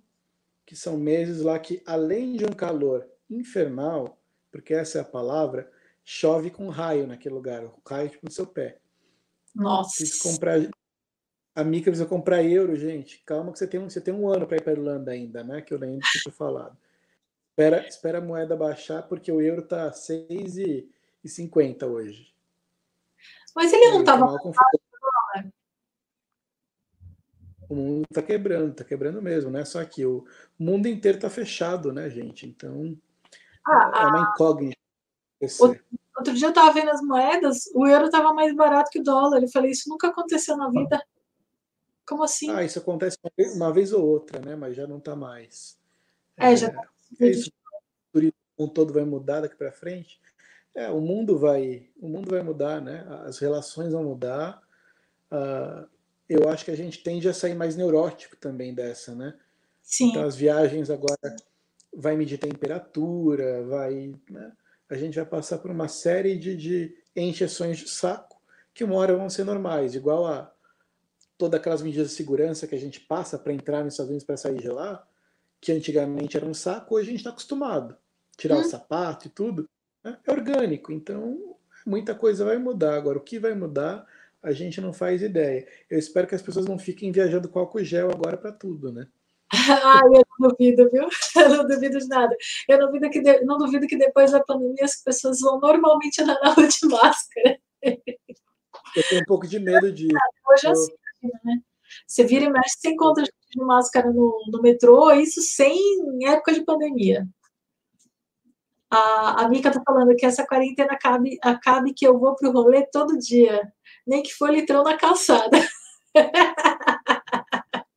que 0.65 0.75
são 0.75 0.97
meses 0.97 1.41
lá 1.41 1.57
que, 1.57 1.81
além 1.85 2.35
de 2.35 2.45
um 2.45 2.51
calor 2.51 3.09
infernal, 3.27 4.21
porque 4.51 4.73
essa 4.73 4.99
é 4.99 5.01
a 5.01 5.05
palavra, 5.05 5.71
chove 6.03 6.51
com 6.51 6.67
raio 6.67 7.07
naquele 7.07 7.33
lugar, 7.33 7.63
o 7.63 7.81
raio 7.87 8.09
tipo 8.09 8.25
no 8.25 8.31
seu 8.31 8.45
pé. 8.45 8.77
Nossa. 9.55 9.95
Preciso 9.97 10.29
comprar. 10.29 10.69
A 11.55 11.63
Mica 11.63 11.85
precisa 11.89 12.07
comprar 12.07 12.43
euro, 12.43 12.75
gente. 12.75 13.23
Calma 13.25 13.51
que 13.51 13.57
você 13.57 13.65
tem 13.65 13.79
um, 13.79 13.89
você 13.89 13.99
tem 14.01 14.13
um 14.13 14.29
ano 14.29 14.45
para 14.45 14.57
ir 14.57 14.61
para 14.61 14.73
Irlanda 14.73 15.11
ainda, 15.11 15.43
né? 15.43 15.61
Que 15.61 15.73
eu 15.73 15.79
lembro 15.79 16.01
que 16.01 16.19
tinha 16.19 16.33
falado. 16.33 16.77
Espera, 17.49 17.87
espera 17.87 18.17
a 18.19 18.21
moeda 18.21 18.55
baixar, 18.55 19.03
porque 19.03 19.31
o 19.31 19.41
euro 19.41 19.63
tá 19.63 19.89
6,50 19.89 21.87
hoje. 21.87 22.37
Mas 23.59 23.73
ele 23.73 23.91
não 23.91 23.99
estava 23.99 24.25
o 27.69 27.75
mundo 27.75 28.05
está 28.09 28.21
quebrando, 28.21 28.71
está 28.71 28.85
quebrando 28.85 29.21
mesmo, 29.21 29.51
né? 29.51 29.65
Só 29.65 29.83
que 29.83 30.05
o 30.05 30.25
mundo 30.57 30.87
inteiro 30.87 31.17
está 31.17 31.29
fechado, 31.29 31.91
né, 31.91 32.09
gente? 32.09 32.47
Então 32.47 32.97
ah, 33.67 33.91
é 33.93 34.05
uma 34.07 34.31
incógnita. 34.31 34.79
Outro, 35.59 35.83
outro 36.17 36.33
dia 36.33 36.47
eu 36.47 36.49
estava 36.49 36.71
vendo 36.71 36.89
as 36.89 37.01
moedas, 37.01 37.69
o 37.75 37.85
euro 37.85 38.05
estava 38.05 38.33
mais 38.33 38.55
barato 38.55 38.89
que 38.89 39.01
o 39.01 39.03
dólar. 39.03 39.43
Eu 39.43 39.49
falei, 39.49 39.71
isso 39.71 39.89
nunca 39.89 40.07
aconteceu 40.07 40.55
na 40.55 40.69
vida. 40.69 41.05
Como 42.07 42.23
assim? 42.23 42.49
Ah, 42.49 42.63
isso 42.63 42.79
acontece 42.79 43.17
uma 43.21 43.31
vez, 43.37 43.55
uma 43.55 43.73
vez 43.73 43.91
ou 43.91 44.07
outra, 44.07 44.39
né? 44.39 44.55
Mas 44.55 44.75
já 44.75 44.87
não 44.87 44.99
está 44.99 45.17
mais. 45.17 45.77
É, 46.37 46.53
é 46.53 46.55
já 46.55 46.71
tá. 46.71 46.89
É 47.19 47.27
isso, 47.27 47.51
o 48.57 48.67
todo 48.69 48.93
vai 48.93 49.03
mudar 49.03 49.41
daqui 49.41 49.55
para 49.55 49.71
frente. 49.71 50.19
É, 50.79 50.89
o 50.89 51.01
mundo 51.01 51.37
vai, 51.37 51.89
o 51.99 52.07
mundo 52.07 52.29
vai 52.29 52.41
mudar, 52.41 52.79
né? 52.79 53.05
As 53.25 53.37
relações 53.37 53.91
vão 53.91 54.01
mudar. 54.01 54.61
Uh, 55.29 55.85
eu 56.29 56.47
acho 56.47 56.63
que 56.63 56.71
a 56.71 56.77
gente 56.77 57.03
tende 57.03 57.27
a 57.27 57.33
sair 57.33 57.53
mais 57.53 57.75
neurótico 57.75 58.37
também 58.37 58.73
dessa, 58.73 59.13
né? 59.13 59.37
Sim. 59.83 60.11
Então 60.11 60.23
as 60.23 60.37
viagens 60.37 60.89
agora 60.89 61.35
vai 61.93 62.15
medir 62.15 62.37
temperatura, 62.37 63.61
vai, 63.65 64.15
né? 64.29 64.53
a 64.89 64.95
gente 64.95 65.15
vai 65.15 65.25
passar 65.25 65.57
por 65.57 65.69
uma 65.69 65.89
série 65.89 66.37
de, 66.37 66.55
de 66.55 66.97
encheções 67.13 67.79
de 67.79 67.89
saco 67.89 68.39
que 68.73 68.85
uma 68.85 68.95
hora 68.95 69.17
vão 69.17 69.29
ser 69.29 69.43
normais, 69.43 69.95
igual 69.95 70.25
a 70.25 70.49
todas 71.37 71.59
aquelas 71.59 71.81
medidas 71.81 72.11
de 72.11 72.15
segurança 72.15 72.67
que 72.67 72.75
a 72.75 72.79
gente 72.79 73.01
passa 73.01 73.37
para 73.37 73.51
entrar 73.51 73.83
nos 73.83 73.95
Estados 73.95 74.11
Unidos 74.11 74.25
para 74.25 74.37
sair 74.37 74.61
de 74.61 74.69
lá, 74.69 75.05
que 75.59 75.73
antigamente 75.73 76.37
era 76.37 76.45
um 76.45 76.53
saco, 76.53 76.95
hoje 76.95 77.09
a 77.09 77.11
gente 77.11 77.19
está 77.19 77.31
acostumado. 77.31 77.97
Tirar 78.37 78.55
hum. 78.55 78.61
o 78.61 78.63
sapato 78.63 79.27
e 79.27 79.29
tudo? 79.29 79.68
É 80.03 80.31
orgânico, 80.31 80.91
então 80.91 81.57
muita 81.85 82.15
coisa 82.15 82.45
vai 82.45 82.57
mudar. 82.57 82.95
Agora, 82.95 83.17
o 83.17 83.23
que 83.23 83.39
vai 83.39 83.53
mudar 83.53 84.05
a 84.41 84.51
gente 84.51 84.79
não 84.79 84.93
faz 84.93 85.21
ideia. 85.21 85.67
Eu 85.89 85.99
espero 85.99 86.27
que 86.27 86.35
as 86.35 86.41
pessoas 86.41 86.65
não 86.65 86.79
fiquem 86.79 87.11
viajando 87.11 87.49
com 87.49 87.59
álcool 87.59 87.83
gel 87.83 88.09
agora 88.09 88.37
para 88.37 88.51
tudo, 88.51 88.91
né? 88.91 89.07
ah, 89.83 90.01
eu 90.05 90.23
não 90.39 90.49
duvido, 90.49 90.89
viu? 90.91 91.07
Eu 91.35 91.49
não 91.49 91.67
duvido 91.67 91.97
de 91.97 92.07
nada. 92.07 92.35
Eu 92.67 92.77
não 92.77 92.85
duvido 92.87 93.09
que, 93.09 93.19
de... 93.19 93.41
não 93.41 93.57
duvido 93.57 93.87
que 93.87 93.97
depois 93.97 94.31
da 94.31 94.43
pandemia 94.43 94.85
as 94.85 95.01
pessoas 95.03 95.39
vão 95.39 95.59
normalmente 95.59 96.21
andar 96.21 96.39
na 96.41 96.53
rua 96.53 96.67
de 96.67 96.87
máscara. 96.87 97.59
Eu 97.83 99.03
tenho 99.09 99.21
um 99.21 99.25
pouco 99.25 99.47
de 99.47 99.59
medo 99.59 99.91
de. 99.91 100.07
Hoje 100.51 100.67
é 100.67 100.71
assim, 100.71 100.93
né? 101.43 101.61
Você 102.07 102.23
vira 102.23 102.45
e 102.45 102.51
mexe, 102.51 102.77
você 102.79 102.89
encontra 102.89 103.25
gente 103.25 103.35
de 103.49 103.63
máscara 103.63 104.11
no, 104.11 104.45
no 104.51 104.61
metrô, 104.61 105.11
isso 105.13 105.41
sem 105.41 105.75
época 106.27 106.53
de 106.53 106.63
pandemia. 106.63 107.27
A, 108.91 109.43
a 109.43 109.49
Mica 109.49 109.71
tá 109.71 109.81
falando 109.85 110.15
que 110.15 110.25
essa 110.25 110.45
quarentena 110.45 110.93
acabe, 110.93 111.37
acabe 111.43 111.93
que 111.93 112.05
eu 112.05 112.17
vou 112.17 112.35
pro 112.35 112.51
rolê 112.51 112.85
todo 112.91 113.17
dia 113.17 113.71
nem 114.05 114.23
que 114.23 114.33
for 114.33 114.49
litrão 114.49 114.83
na 114.83 114.97
calçada. 114.97 115.57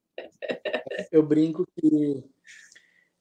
Eu 1.10 1.22
brinco 1.22 1.66
que 1.74 2.24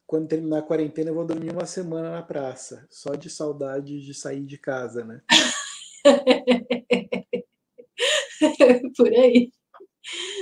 quando 0.06 0.28
terminar 0.28 0.58
a 0.58 0.62
quarentena 0.62 1.10
eu 1.10 1.14
vou 1.14 1.24
dormir 1.24 1.50
uma 1.50 1.66
semana 1.66 2.10
na 2.10 2.22
praça, 2.22 2.86
só 2.90 3.14
de 3.14 3.30
saudade 3.30 4.00
de 4.00 4.14
sair 4.14 4.44
de 4.44 4.58
casa, 4.58 5.04
né? 5.04 5.22
Por 8.96 9.08
aí. 9.08 9.50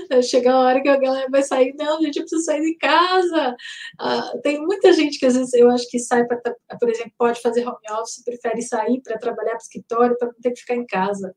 Vai 0.08 0.22
chegar 0.22 0.54
a 0.54 0.60
hora 0.60 0.82
que 0.82 0.88
a 0.88 0.96
galera 0.96 1.28
vai 1.30 1.42
sair, 1.42 1.74
não, 1.74 2.00
gente, 2.00 2.16
eu 2.16 2.22
preciso 2.22 2.44
sair 2.44 2.62
de 2.62 2.76
casa. 2.76 3.56
Ah, 3.98 4.32
tem 4.42 4.60
muita 4.60 4.92
gente 4.92 5.18
que 5.18 5.26
às 5.26 5.34
vezes 5.34 5.52
eu 5.54 5.70
acho 5.70 5.88
que 5.88 5.98
sai 5.98 6.26
para, 6.26 6.40
por 6.78 6.88
exemplo, 6.88 7.12
pode 7.18 7.40
fazer 7.40 7.66
home 7.66 7.78
office, 7.92 8.24
prefere 8.24 8.62
sair 8.62 9.00
para 9.02 9.18
trabalhar 9.18 9.52
para 9.52 9.58
escritório 9.58 10.16
para 10.18 10.28
não 10.28 10.40
ter 10.40 10.52
que 10.52 10.60
ficar 10.60 10.76
em 10.76 10.86
casa. 10.86 11.34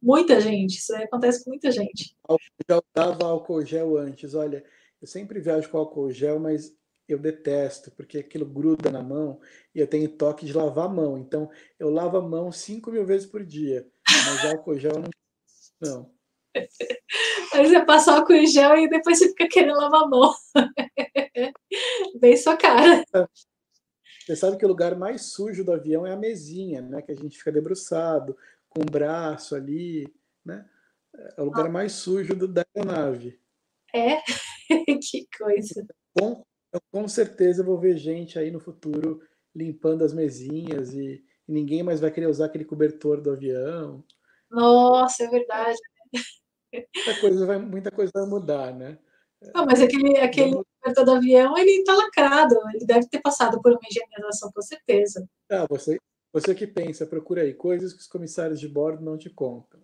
Muita 0.00 0.40
gente, 0.40 0.78
isso 0.78 0.94
acontece 0.96 1.44
com 1.44 1.50
muita 1.50 1.70
gente. 1.70 2.16
Eu 2.28 2.36
já 2.68 2.80
usava 2.94 3.24
álcool 3.24 3.64
gel 3.64 3.96
antes, 3.96 4.34
olha, 4.34 4.64
eu 5.00 5.06
sempre 5.06 5.40
viajo 5.40 5.70
com 5.70 5.78
álcool 5.78 6.10
gel, 6.10 6.40
mas 6.40 6.76
eu 7.08 7.18
detesto, 7.18 7.90
porque 7.92 8.18
aquilo 8.18 8.46
gruda 8.46 8.90
na 8.90 9.02
mão 9.02 9.40
e 9.74 9.80
eu 9.80 9.86
tenho 9.86 10.08
toque 10.08 10.46
de 10.46 10.52
lavar 10.52 10.86
a 10.86 10.88
mão. 10.88 11.18
Então, 11.18 11.50
eu 11.78 11.90
lavo 11.90 12.16
a 12.16 12.22
mão 12.22 12.50
5 12.50 12.90
mil 12.90 13.04
vezes 13.04 13.26
por 13.26 13.44
dia, 13.44 13.86
mas 14.08 14.44
álcool 14.46 14.78
gel 14.78 14.98
não. 15.00 15.10
não. 15.80 16.21
Aí 16.54 17.66
você 17.66 17.84
passa 17.84 18.12
álcool 18.12 18.46
gel 18.46 18.76
e 18.76 18.88
depois 18.88 19.18
você 19.18 19.28
fica 19.28 19.48
querendo 19.48 19.76
lavar 19.76 20.02
a 20.02 20.08
mão. 20.08 20.34
Bem 22.20 22.36
sua 22.36 22.56
cara. 22.56 23.04
Você 24.20 24.36
sabe 24.36 24.56
que 24.56 24.64
o 24.64 24.68
lugar 24.68 24.96
mais 24.96 25.32
sujo 25.32 25.64
do 25.64 25.72
avião 25.72 26.06
é 26.06 26.12
a 26.12 26.16
mesinha, 26.16 26.80
né? 26.80 27.02
Que 27.02 27.12
a 27.12 27.16
gente 27.16 27.38
fica 27.38 27.50
debruçado, 27.50 28.36
com 28.68 28.82
o 28.82 28.90
braço 28.90 29.54
ali, 29.54 30.06
né? 30.44 30.68
É 31.36 31.42
o 31.42 31.44
lugar 31.44 31.68
mais 31.68 31.92
sujo 31.92 32.34
do, 32.34 32.48
da 32.48 32.64
aeronave. 32.74 33.38
É? 33.94 34.20
que 35.02 35.26
coisa. 35.36 35.86
Com, 36.18 36.42
com 36.90 37.08
certeza 37.08 37.64
vou 37.64 37.78
ver 37.78 37.96
gente 37.96 38.38
aí 38.38 38.50
no 38.50 38.60
futuro 38.60 39.20
limpando 39.54 40.04
as 40.04 40.14
mesinhas 40.14 40.94
e, 40.94 41.22
e 41.46 41.52
ninguém 41.52 41.82
mais 41.82 42.00
vai 42.00 42.10
querer 42.10 42.26
usar 42.26 42.46
aquele 42.46 42.64
cobertor 42.64 43.20
do 43.20 43.30
avião. 43.30 44.02
Nossa, 44.50 45.24
é 45.24 45.28
verdade. 45.28 45.78
Muita 46.72 47.20
coisa 47.20 47.46
vai, 47.46 47.58
muita 47.58 47.90
coisa 47.90 48.12
vai 48.14 48.26
mudar, 48.26 48.74
né? 48.74 48.98
Ah, 49.54 49.66
mas 49.66 49.80
aquele, 49.80 50.16
aquele 50.18 50.54
cobertor 50.54 51.04
do 51.04 51.10
avião, 51.12 51.56
ele 51.58 51.70
está 51.70 51.94
lacrado, 51.94 52.54
ele 52.74 52.86
deve 52.86 53.08
ter 53.08 53.20
passado 53.20 53.60
por 53.60 53.72
uma 53.72 53.80
higienização, 53.88 54.50
com 54.52 54.62
certeza. 54.62 55.28
Ah, 55.50 55.66
você, 55.68 55.98
você 56.32 56.54
que 56.54 56.66
pensa, 56.66 57.06
procura 57.06 57.42
aí, 57.42 57.52
coisas 57.52 57.92
que 57.92 58.00
os 58.00 58.06
comissários 58.06 58.60
de 58.60 58.68
bordo 58.68 59.04
não 59.04 59.18
te 59.18 59.28
contam. 59.28 59.80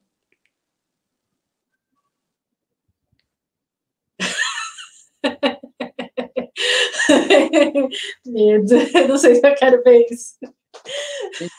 Medo. 8.26 8.74
Não 9.08 9.18
sei 9.18 9.34
se 9.34 9.46
eu 9.46 9.54
quero 9.54 9.82
ver 9.82 10.06
isso. 10.10 10.36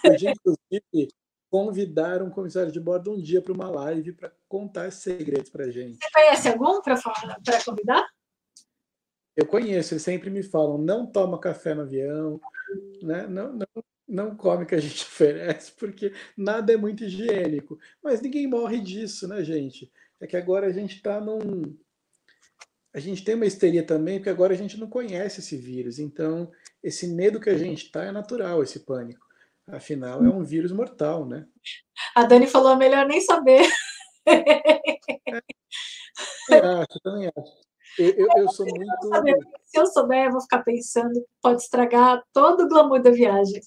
A 0.05 0.17
gente 0.17 0.39
inclusive, 0.39 1.13
convidar 1.49 2.21
um 2.21 2.29
comissário 2.29 2.71
de 2.71 2.79
bordo 2.79 3.13
um 3.13 3.21
dia 3.21 3.41
para 3.41 3.53
uma 3.53 3.69
live 3.69 4.13
para 4.13 4.31
contar 4.47 4.91
segredos 4.91 5.49
para 5.49 5.71
gente. 5.71 5.97
Você 5.97 6.11
conhece 6.13 6.47
algum 6.49 6.81
para 6.81 6.99
convidar? 7.65 8.07
Eu 9.35 9.45
conheço, 9.45 9.93
eles 9.93 10.03
sempre 10.03 10.29
me 10.29 10.43
falam, 10.43 10.77
não 10.77 11.05
toma 11.05 11.39
café 11.39 11.73
no 11.73 11.81
avião, 11.81 12.39
né? 13.01 13.25
não, 13.25 13.53
não, 13.53 13.67
não 14.07 14.35
come 14.35 14.63
o 14.63 14.67
que 14.67 14.75
a 14.75 14.79
gente 14.79 15.03
oferece, 15.05 15.71
porque 15.71 16.13
nada 16.37 16.73
é 16.73 16.77
muito 16.77 17.03
higiênico. 17.03 17.79
Mas 18.03 18.21
ninguém 18.21 18.47
morre 18.47 18.79
disso, 18.79 19.27
né, 19.27 19.43
gente? 19.43 19.91
É 20.19 20.27
que 20.27 20.35
agora 20.35 20.67
a 20.67 20.71
gente 20.71 20.97
está 20.97 21.21
num, 21.21 21.77
a 22.93 22.99
gente 22.99 23.23
tem 23.23 23.35
uma 23.35 23.45
histeria 23.45 23.83
também, 23.83 24.17
porque 24.17 24.29
agora 24.29 24.53
a 24.53 24.57
gente 24.57 24.79
não 24.79 24.87
conhece 24.87 25.39
esse 25.39 25.55
vírus. 25.55 25.99
Então, 25.99 26.51
esse 26.83 27.07
medo 27.07 27.39
que 27.39 27.49
a 27.49 27.57
gente 27.57 27.85
está 27.85 28.03
é 28.03 28.11
natural, 28.11 28.63
esse 28.63 28.79
pânico. 28.79 29.28
Afinal, 29.71 30.23
é 30.23 30.29
um 30.29 30.43
vírus 30.43 30.71
mortal, 30.71 31.25
né? 31.25 31.45
A 32.15 32.23
Dani 32.23 32.47
falou, 32.47 32.75
melhor 32.75 33.05
nem 33.05 33.21
saber. 33.21 33.61
É, 36.51 36.57
eu 36.57 36.77
acho, 36.77 36.99
também 37.01 37.27
acho. 37.27 37.69
Eu, 37.97 38.09
eu, 38.15 38.27
eu 38.37 38.49
sou 38.49 38.65
muito. 38.65 39.45
Se 39.65 39.79
eu 39.79 39.85
souber, 39.87 40.25
eu 40.25 40.31
vou 40.31 40.41
ficar 40.41 40.63
pensando, 40.63 41.25
pode 41.41 41.61
estragar 41.61 42.21
todo 42.33 42.63
o 42.63 42.67
glamour 42.67 43.01
da 43.01 43.11
viagem, 43.11 43.61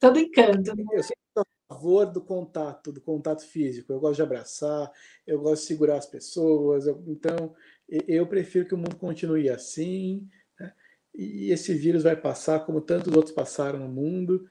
todo 0.00 0.18
encanto. 0.18 0.72
Eu 0.92 1.02
sou 1.02 1.14
a 1.36 1.74
favor 1.74 2.06
do 2.06 2.20
contato, 2.20 2.92
do 2.92 3.00
contato 3.00 3.46
físico. 3.46 3.92
Eu 3.92 4.00
gosto 4.00 4.16
de 4.16 4.22
abraçar, 4.22 4.90
eu 5.26 5.40
gosto 5.40 5.62
de 5.62 5.68
segurar 5.68 5.96
as 5.96 6.06
pessoas. 6.06 6.86
Eu, 6.86 7.02
então, 7.06 7.54
eu 7.88 8.26
prefiro 8.26 8.66
que 8.66 8.74
o 8.74 8.78
mundo 8.78 8.96
continue 8.96 9.48
assim, 9.48 10.28
né? 10.58 10.72
e 11.14 11.50
esse 11.50 11.74
vírus 11.74 12.02
vai 12.02 12.16
passar 12.16 12.64
como 12.64 12.80
tantos 12.80 13.14
outros 13.14 13.34
passaram 13.34 13.78
no 13.78 13.88
mundo, 13.88 14.48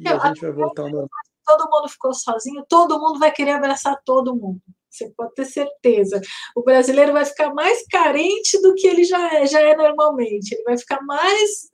e 0.00 0.08
a 0.08 0.18
gente 0.28 0.40
vai 0.40 0.52
voltar 0.52 0.82
ao 0.82 0.90
normal. 0.90 1.08
Todo 1.44 1.70
mundo 1.70 1.88
ficou 1.88 2.14
sozinho, 2.14 2.64
todo 2.68 3.00
mundo 3.00 3.18
vai 3.18 3.32
querer 3.32 3.52
abraçar 3.52 4.00
todo 4.04 4.36
mundo. 4.36 4.60
Você 4.88 5.10
pode 5.16 5.34
ter 5.34 5.46
certeza. 5.46 6.20
O 6.54 6.62
brasileiro 6.62 7.12
vai 7.12 7.24
ficar 7.24 7.52
mais 7.54 7.84
carente 7.86 8.60
do 8.60 8.74
que 8.74 8.86
ele 8.86 9.04
já 9.04 9.34
é, 9.34 9.46
já 9.46 9.60
é 9.60 9.74
normalmente. 9.74 10.52
Ele 10.52 10.62
vai 10.64 10.76
ficar 10.76 11.00
mais, 11.02 11.70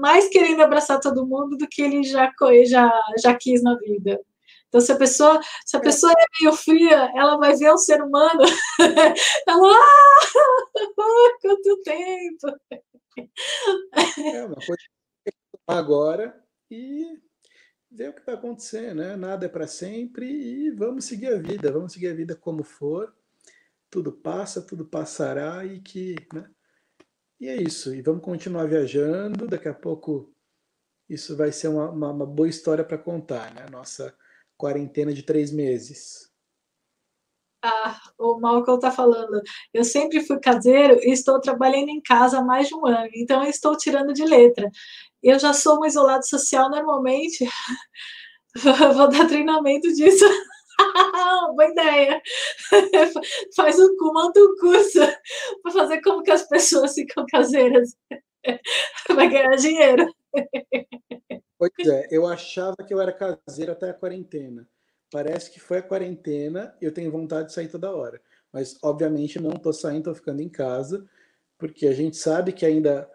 mais 0.00 0.28
querendo 0.28 0.62
abraçar 0.62 0.98
todo 0.98 1.26
mundo 1.26 1.56
do 1.56 1.68
que 1.68 1.82
ele 1.82 2.02
já, 2.02 2.32
já, 2.64 2.92
já 3.22 3.34
quis 3.34 3.62
na 3.62 3.76
vida. 3.76 4.18
Então, 4.68 4.80
se 4.80 4.90
a 4.90 4.96
pessoa, 4.96 5.38
se 5.66 5.76
a 5.76 5.80
é. 5.80 5.82
pessoa 5.82 6.12
é 6.12 6.24
meio 6.40 6.56
fria, 6.56 7.12
ela 7.14 7.36
vai 7.36 7.54
ver 7.54 7.70
o 7.70 7.76
ser 7.76 8.02
humano, 8.02 8.40
ela, 9.46 9.74
ah, 9.74 10.32
quanto 11.42 11.82
tempo! 11.82 12.46
É 14.34 14.46
uma 14.46 14.56
coisa 14.56 14.82
agora 15.68 16.41
e 16.72 17.20
ver 17.90 18.10
o 18.10 18.14
que 18.14 18.24
vai 18.24 18.34
acontecer, 18.34 18.94
né? 18.94 19.16
Nada 19.16 19.46
é 19.46 19.48
para 19.48 19.66
sempre 19.66 20.26
e 20.26 20.70
vamos 20.70 21.04
seguir 21.04 21.28
a 21.28 21.38
vida, 21.38 21.70
vamos 21.70 21.92
seguir 21.92 22.08
a 22.08 22.14
vida 22.14 22.34
como 22.34 22.64
for. 22.64 23.14
Tudo 23.90 24.10
passa, 24.10 24.62
tudo 24.62 24.86
passará 24.86 25.64
e 25.66 25.80
que, 25.80 26.16
né? 26.32 26.50
E 27.38 27.48
é 27.48 27.56
isso. 27.56 27.94
E 27.94 28.00
vamos 28.00 28.22
continuar 28.24 28.66
viajando. 28.66 29.46
Daqui 29.46 29.68
a 29.68 29.74
pouco 29.74 30.32
isso 31.08 31.36
vai 31.36 31.52
ser 31.52 31.68
uma, 31.68 31.90
uma, 31.90 32.10
uma 32.10 32.26
boa 32.26 32.48
história 32.48 32.84
para 32.84 32.96
contar, 32.96 33.52
né? 33.54 33.66
Nossa 33.70 34.16
quarentena 34.56 35.12
de 35.12 35.22
três 35.22 35.52
meses? 35.52 36.32
Ah, 37.64 38.00
o 38.18 38.40
Malcolm 38.40 38.76
está 38.76 38.90
falando. 38.90 39.40
Eu 39.72 39.84
sempre 39.84 40.20
fui 40.20 40.40
caseiro 40.40 40.98
e 41.02 41.12
estou 41.12 41.40
trabalhando 41.40 41.90
em 41.90 42.00
casa 42.00 42.38
há 42.38 42.42
mais 42.42 42.68
de 42.68 42.74
um 42.74 42.86
ano, 42.86 43.10
então 43.14 43.44
estou 43.44 43.76
tirando 43.76 44.12
de 44.12 44.24
letra. 44.24 44.68
Eu 45.22 45.38
já 45.38 45.52
sou 45.52 45.80
um 45.80 45.84
isolado 45.84 46.26
social 46.26 46.68
normalmente. 46.68 47.48
Vou 48.94 49.08
dar 49.08 49.26
treinamento 49.26 49.92
disso. 49.92 50.24
Boa 51.54 51.68
ideia. 51.68 52.20
Faz 53.56 53.78
um, 53.78 53.96
monta 54.00 54.40
um 54.40 54.56
curso 54.56 55.00
para 55.62 55.72
fazer 55.72 56.00
como 56.02 56.22
que 56.22 56.30
as 56.30 56.48
pessoas 56.48 56.94
ficam 56.94 57.24
caseiras. 57.30 57.96
Vai 59.08 59.28
ganhar 59.28 59.56
dinheiro. 59.56 60.12
Pois 61.58 61.88
é, 61.88 62.08
eu 62.10 62.26
achava 62.26 62.76
que 62.76 62.92
eu 62.92 63.00
era 63.00 63.12
caseiro 63.12 63.72
até 63.72 63.90
a 63.90 63.94
quarentena. 63.94 64.68
Parece 65.10 65.50
que 65.50 65.60
foi 65.60 65.78
a 65.78 65.82
quarentena, 65.82 66.74
eu 66.80 66.92
tenho 66.92 67.10
vontade 67.10 67.48
de 67.48 67.54
sair 67.54 67.68
toda 67.68 67.94
hora. 67.94 68.20
Mas, 68.52 68.76
obviamente, 68.82 69.40
não 69.40 69.52
estou 69.52 69.72
saindo, 69.72 69.98
estou 69.98 70.14
ficando 70.14 70.42
em 70.42 70.48
casa, 70.48 71.06
porque 71.58 71.86
a 71.86 71.92
gente 71.92 72.16
sabe 72.16 72.52
que 72.52 72.66
ainda 72.66 73.08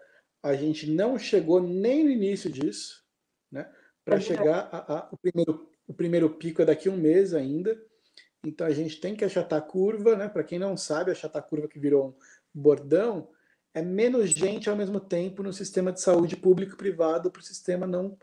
a 0.48 0.56
gente 0.56 0.90
não 0.90 1.18
chegou 1.18 1.62
nem 1.62 2.04
no 2.04 2.10
início 2.10 2.50
disso, 2.50 3.04
né? 3.50 3.70
Para 4.04 4.16
é 4.16 4.20
chegar 4.20 4.68
a, 4.72 4.98
a, 4.98 5.08
o, 5.12 5.16
primeiro, 5.16 5.68
o 5.86 5.94
primeiro 5.94 6.30
pico 6.30 6.62
é 6.62 6.64
daqui 6.64 6.88
a 6.88 6.92
um 6.92 6.96
mês 6.96 7.34
ainda. 7.34 7.80
Então 8.44 8.66
a 8.66 8.72
gente 8.72 9.00
tem 9.00 9.14
que 9.14 9.24
achatar 9.24 9.58
a 9.58 9.62
curva, 9.62 10.16
né? 10.16 10.28
Para 10.28 10.44
quem 10.44 10.58
não 10.58 10.76
sabe, 10.76 11.10
achatar 11.10 11.42
a 11.42 11.44
curva 11.44 11.68
que 11.68 11.78
virou 11.78 12.08
um 12.08 12.14
bordão 12.60 13.28
é 13.74 13.82
menos 13.82 14.30
gente 14.30 14.68
ao 14.68 14.76
mesmo 14.76 14.98
tempo 14.98 15.42
no 15.42 15.52
sistema 15.52 15.92
de 15.92 16.00
saúde 16.00 16.36
público 16.36 16.72
e 16.72 16.76
privado 16.76 17.30
para 17.30 17.40
o 17.40 17.44
sistema 17.44 17.86
não 17.86 18.16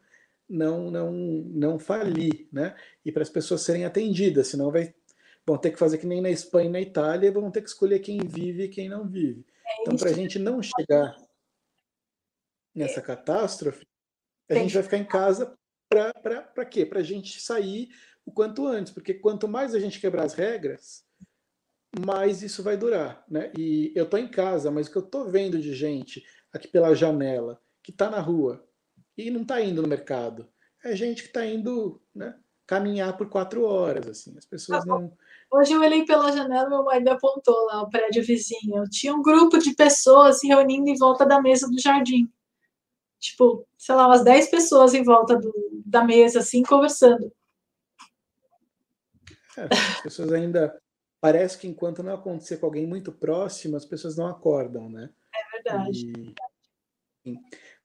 não 0.47 0.91
não 0.91 1.11
não 1.11 1.79
falir, 1.79 2.47
né? 2.51 2.75
E 3.03 3.11
para 3.11 3.23
as 3.23 3.29
pessoas 3.29 3.61
serem 3.61 3.85
atendidas, 3.85 4.47
senão 4.47 4.71
vai 4.71 4.93
vão 5.45 5.57
ter 5.57 5.71
que 5.71 5.79
fazer 5.79 5.99
que 5.99 6.07
nem 6.07 6.21
na 6.21 6.29
Espanha 6.29 6.69
e 6.69 6.71
na 6.71 6.81
Itália, 6.81 7.31
vão 7.31 7.51
ter 7.51 7.61
que 7.61 7.69
escolher 7.69 7.99
quem 7.99 8.17
vive 8.19 8.63
e 8.63 8.69
quem 8.69 8.89
não 8.89 9.07
vive. 9.07 9.45
É 9.65 9.81
então, 9.81 9.95
para 9.95 10.09
a 10.09 10.13
gente 10.13 10.39
não 10.39 10.61
chegar 10.61 11.15
nessa 12.75 13.01
catástrofe, 13.01 13.85
a 14.49 14.55
gente 14.55 14.73
vai 14.73 14.83
ficar 14.83 14.97
em 14.97 15.05
casa 15.05 15.57
para 15.89 16.65
quê? 16.65 16.85
Para 16.85 16.99
a 16.99 17.03
gente 17.03 17.41
sair 17.41 17.89
o 18.25 18.31
quanto 18.31 18.67
antes, 18.67 18.91
porque 18.91 19.13
quanto 19.13 19.47
mais 19.47 19.73
a 19.73 19.79
gente 19.79 19.99
quebrar 19.99 20.23
as 20.23 20.33
regras, 20.33 21.03
mais 22.05 22.41
isso 22.41 22.61
vai 22.61 22.75
durar, 22.75 23.23
né? 23.29 23.51
E 23.57 23.91
eu 23.95 24.03
estou 24.03 24.19
em 24.19 24.27
casa, 24.27 24.69
mas 24.69 24.87
o 24.87 24.91
que 24.91 24.97
eu 24.97 25.03
estou 25.03 25.29
vendo 25.29 25.59
de 25.59 25.73
gente 25.73 26.23
aqui 26.51 26.67
pela 26.67 26.93
janela 26.93 27.61
que 27.81 27.91
está 27.91 28.09
na 28.09 28.19
rua 28.19 28.67
e 29.17 29.29
não 29.29 29.43
está 29.43 29.61
indo 29.61 29.81
no 29.81 29.87
mercado. 29.87 30.47
É 30.83 30.95
gente 30.95 31.21
que 31.21 31.29
está 31.29 31.45
indo 31.45 32.01
né, 32.13 32.35
caminhar 32.67 33.15
por 33.17 33.29
quatro 33.29 33.63
horas, 33.63 34.07
assim. 34.07 34.35
As 34.37 34.45
pessoas 34.45 34.83
ah, 34.83 34.85
não. 34.85 35.13
Hoje 35.51 35.73
eu 35.73 35.81
olhei 35.81 36.05
pela 36.05 36.31
janela, 36.31 36.69
meu 36.69 36.83
marido 36.83 37.09
apontou 37.09 37.55
lá 37.65 37.81
o 37.81 37.89
prédio 37.89 38.23
vizinho. 38.23 38.83
Tinha 38.89 39.13
um 39.13 39.21
grupo 39.21 39.57
de 39.57 39.73
pessoas 39.73 40.39
se 40.39 40.47
reunindo 40.47 40.89
em 40.89 40.97
volta 40.97 41.25
da 41.25 41.41
mesa 41.41 41.67
do 41.67 41.79
jardim. 41.79 42.29
Tipo, 43.19 43.67
sei 43.77 43.95
lá, 43.95 44.07
umas 44.07 44.23
dez 44.23 44.49
pessoas 44.49 44.93
em 44.93 45.03
volta 45.03 45.35
do, 45.37 45.53
da 45.85 46.03
mesa, 46.03 46.39
assim, 46.39 46.63
conversando. 46.63 47.31
É, 49.57 49.63
as 49.71 50.01
pessoas 50.01 50.31
ainda. 50.31 50.79
Parece 51.21 51.57
que 51.57 51.67
enquanto 51.67 52.03
não 52.03 52.13
acontecer 52.13 52.57
com 52.57 52.67
alguém 52.67 52.85
muito 52.85 53.11
próximo, 53.11 53.75
as 53.75 53.85
pessoas 53.85 54.15
não 54.15 54.27
acordam, 54.27 54.89
né? 54.89 55.09
É 55.33 55.57
verdade. 55.57 56.35
E... 57.25 57.35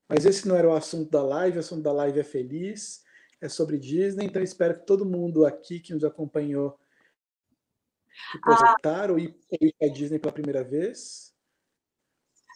Mas 0.07 0.27
esse 0.27 0.47
não 0.47 0.57
era 0.57 0.69
o 0.69 0.75
assunto 0.75 1.11
da 1.11 1.23
live, 1.23 1.57
o 1.57 1.61
assunto 1.61 1.83
da 1.83 1.93
live 1.93 2.21
é 2.21 2.25
feliz, 2.25 3.03
é 3.41 3.49
sobre 3.49 3.79
Disney, 3.79 4.27
então 4.27 4.43
espero 4.43 4.79
que 4.79 4.85
todo 4.85 5.07
mundo 5.07 5.47
aqui 5.47 5.81
que 5.81 5.95
nos 5.95 6.05
acompanhou 6.05 6.79
que 8.33 8.41
projetaram 8.41 9.17
ah, 9.17 9.21
ir 9.21 9.75
para 9.79 9.89
a 9.89 9.93
Disney 9.93 10.19
pela 10.19 10.33
primeira 10.33 10.63
vez. 10.63 11.33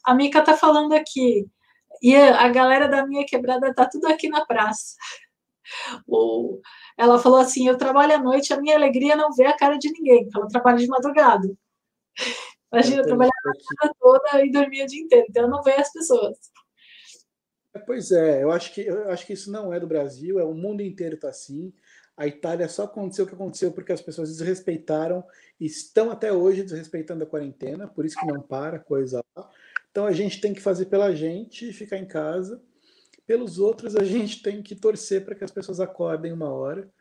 A 0.05 0.15
Mica 0.15 0.43
tá 0.43 0.57
falando 0.57 0.93
aqui, 0.93 1.49
e 2.05 2.15
a 2.15 2.47
galera 2.51 2.87
da 2.87 3.07
minha 3.07 3.25
quebrada 3.25 3.73
tá 3.73 3.89
tudo 3.89 4.07
aqui 4.09 4.29
na 4.29 4.45
praça. 4.45 4.95
O, 6.07 6.61
ela 6.99 7.19
falou 7.19 7.39
assim: 7.39 7.67
Eu 7.67 7.79
trabalho 7.79 8.15
à 8.15 8.19
noite, 8.19 8.53
a 8.53 8.61
minha 8.61 8.77
alegria 8.77 9.15
é 9.15 9.17
não 9.17 9.33
ver 9.33 9.47
a 9.47 9.57
cara 9.57 9.79
de 9.79 9.91
ninguém, 9.91 10.29
ela 10.37 10.47
trabalha 10.47 10.77
de 10.77 10.87
madrugada. 10.87 11.49
Imagina, 12.71 13.01
eu 13.01 13.07
trabalhava 13.07 13.33
a 13.81 13.89
toda 13.99 14.45
e 14.45 14.51
dormia 14.51 14.85
o 14.85 14.87
dia 14.87 15.03
inteiro, 15.03 15.27
então 15.31 15.45
eu 15.45 15.49
não 15.49 15.63
vejo 15.63 15.81
as 15.81 15.93
pessoas. 15.93 16.37
Pois 17.87 18.13
é, 18.13 18.43
eu 18.43 18.53
acho 18.53 18.75
que 18.75 18.83
eu 18.83 19.11
acho 19.11 19.27
que 19.27 19.33
isso 19.33 19.51
não 19.51 19.73
é 19.73 19.81
do 19.81 19.87
Brasil, 19.87 20.39
é 20.39 20.45
o 20.45 20.53
mundo 20.53 20.83
inteiro 20.83 21.15
está 21.15 21.31
assim. 21.31 21.73
A 22.17 22.27
Itália 22.27 22.69
só 22.69 22.85
aconteceu 22.85 23.25
o 23.25 23.29
que 23.29 23.35
aconteceu 23.35 23.73
porque 23.73 23.93
as 23.93 24.03
pessoas 24.03 24.29
desrespeitaram 24.29 25.25
e 25.59 25.65
estão 25.65 26.11
até 26.11 26.31
hoje 26.31 26.63
desrespeitando 26.63 27.25
a 27.25 27.27
quarentena, 27.27 27.89
por 27.89 28.05
isso 28.05 28.19
que 28.21 28.27
não 28.27 28.43
para 28.43 28.77
a 28.77 28.81
coisa 28.81 29.25
lá. 29.35 29.51
Então 29.95 30.07
a 30.07 30.12
gente 30.12 30.41
tem 30.41 30.53
que 30.53 30.61
fazer 30.61 30.87
pela 30.87 31.15
gente 31.15 31.69
e 31.69 31.73
ficar 31.73 31.97
em 31.99 32.05
casa. 32.05 32.61
Pelos 33.25 33.61
outros, 33.61 33.95
a 33.95 34.03
gente 34.03 34.43
tem 34.43 34.61
que 34.61 34.75
torcer 34.75 35.25
para 35.25 35.37
que 35.37 35.45
as 35.45 35.53
pessoas 35.53 35.79
acordem 35.79 36.33
uma 36.33 36.53
hora, 36.53 36.93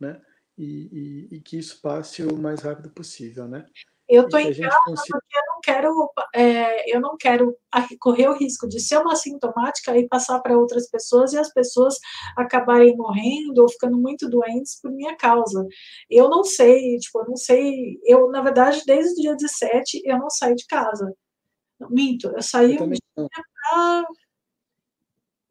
né? 0.00 0.20
E, 0.58 1.28
e, 1.30 1.36
e 1.36 1.40
que 1.40 1.56
isso 1.56 1.80
passe 1.80 2.24
o 2.24 2.36
mais 2.36 2.60
rápido 2.60 2.90
possível, 2.90 3.46
né? 3.46 3.64
Eu 4.08 4.24
estou 4.24 4.40
em 4.40 4.52
casa 4.52 4.76
consiga... 4.84 5.18
porque 5.20 5.38
eu 5.38 5.42
não 5.46 5.60
quero, 5.62 6.10
é, 6.34 6.96
eu 6.96 7.00
não 7.00 7.16
quero 7.16 7.56
correr 8.00 8.28
o 8.28 8.36
risco 8.36 8.68
de 8.68 8.80
ser 8.80 8.98
uma 8.98 9.14
sintomática 9.14 9.96
e 9.96 10.08
passar 10.08 10.40
para 10.40 10.58
outras 10.58 10.90
pessoas 10.90 11.32
e 11.32 11.38
as 11.38 11.52
pessoas 11.52 11.94
acabarem 12.36 12.96
morrendo 12.96 13.62
ou 13.62 13.68
ficando 13.68 13.96
muito 13.96 14.28
doentes 14.28 14.80
por 14.82 14.90
minha 14.90 15.16
causa. 15.16 15.64
Eu 16.10 16.28
não 16.28 16.42
sei, 16.42 16.96
tipo, 16.96 17.20
eu 17.20 17.28
não 17.28 17.36
sei. 17.36 18.00
Eu, 18.04 18.28
na 18.28 18.42
verdade, 18.42 18.82
desde 18.84 19.12
o 19.12 19.22
dia 19.22 19.36
17, 19.36 20.02
eu 20.04 20.18
não 20.18 20.28
saio 20.28 20.56
de 20.56 20.66
casa. 20.66 21.14
Minto, 21.88 22.28
eu 22.28 22.42
saí 22.42 22.76
eu 22.76 22.84
um 22.84 22.90
dia 22.90 23.00
pra... 23.16 24.06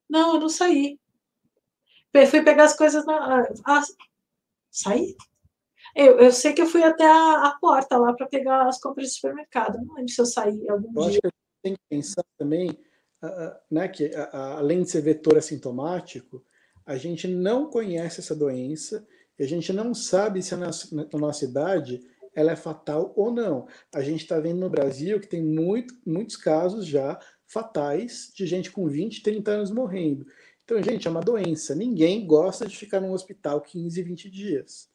Não, 0.09 0.35
eu 0.35 0.41
não 0.41 0.49
saí. 0.49 0.99
Fui 2.29 2.41
pegar 2.41 2.63
as 2.63 2.75
coisas 2.75 3.05
na. 3.05 3.47
Ah, 3.65 3.83
saí? 4.71 5.15
Eu, 5.95 6.19
eu 6.19 6.31
sei 6.31 6.53
que 6.53 6.61
eu 6.61 6.65
fui 6.65 6.83
até 6.83 7.05
a, 7.05 7.47
a 7.47 7.57
porta 7.59 7.97
lá 7.97 8.13
para 8.13 8.27
pegar 8.27 8.67
as 8.67 8.79
compras 8.79 9.07
do 9.07 9.13
supermercado. 9.13 9.77
Não 9.85 9.95
lembro 9.95 10.11
se 10.11 10.21
eu 10.21 10.25
saí 10.25 10.69
algum 10.69 11.03
eu 11.03 11.09
dia. 11.09 11.19
Acho 11.19 11.21
que 11.21 11.29
tem 11.61 11.73
que 11.73 11.81
pensar 11.89 12.23
também, 12.37 12.77
né, 13.69 13.87
que 13.87 14.11
além 14.31 14.81
de 14.81 14.89
ser 14.89 15.01
vetor 15.01 15.37
assintomático, 15.37 16.43
a 16.85 16.95
gente 16.97 17.27
não 17.27 17.69
conhece 17.69 18.19
essa 18.19 18.35
doença 18.35 19.05
e 19.37 19.43
a 19.43 19.47
gente 19.47 19.71
não 19.71 19.93
sabe 19.93 20.41
se 20.41 20.53
a 20.53 20.57
nossa, 20.57 20.95
na 20.95 21.19
nossa 21.19 21.45
idade 21.45 22.01
ela 22.39 22.51
é 22.51 22.55
fatal 22.55 23.13
ou 23.15 23.31
não. 23.31 23.67
A 23.93 24.01
gente 24.01 24.21
está 24.21 24.39
vendo 24.39 24.59
no 24.59 24.69
Brasil 24.69 25.19
que 25.19 25.27
tem 25.27 25.43
muito, 25.43 25.93
muitos 26.05 26.37
casos 26.37 26.85
já 26.85 27.19
fatais 27.45 28.31
de 28.33 28.45
gente 28.45 28.71
com 28.71 28.87
20, 28.87 29.21
30 29.21 29.51
anos 29.51 29.71
morrendo. 29.71 30.25
Então, 30.63 30.81
gente, 30.81 31.07
é 31.07 31.11
uma 31.11 31.19
doença. 31.19 31.75
Ninguém 31.75 32.25
gosta 32.25 32.65
de 32.65 32.77
ficar 32.77 33.01
num 33.01 33.11
hospital 33.11 33.59
15, 33.59 34.01
20 34.03 34.29
dias. 34.29 34.89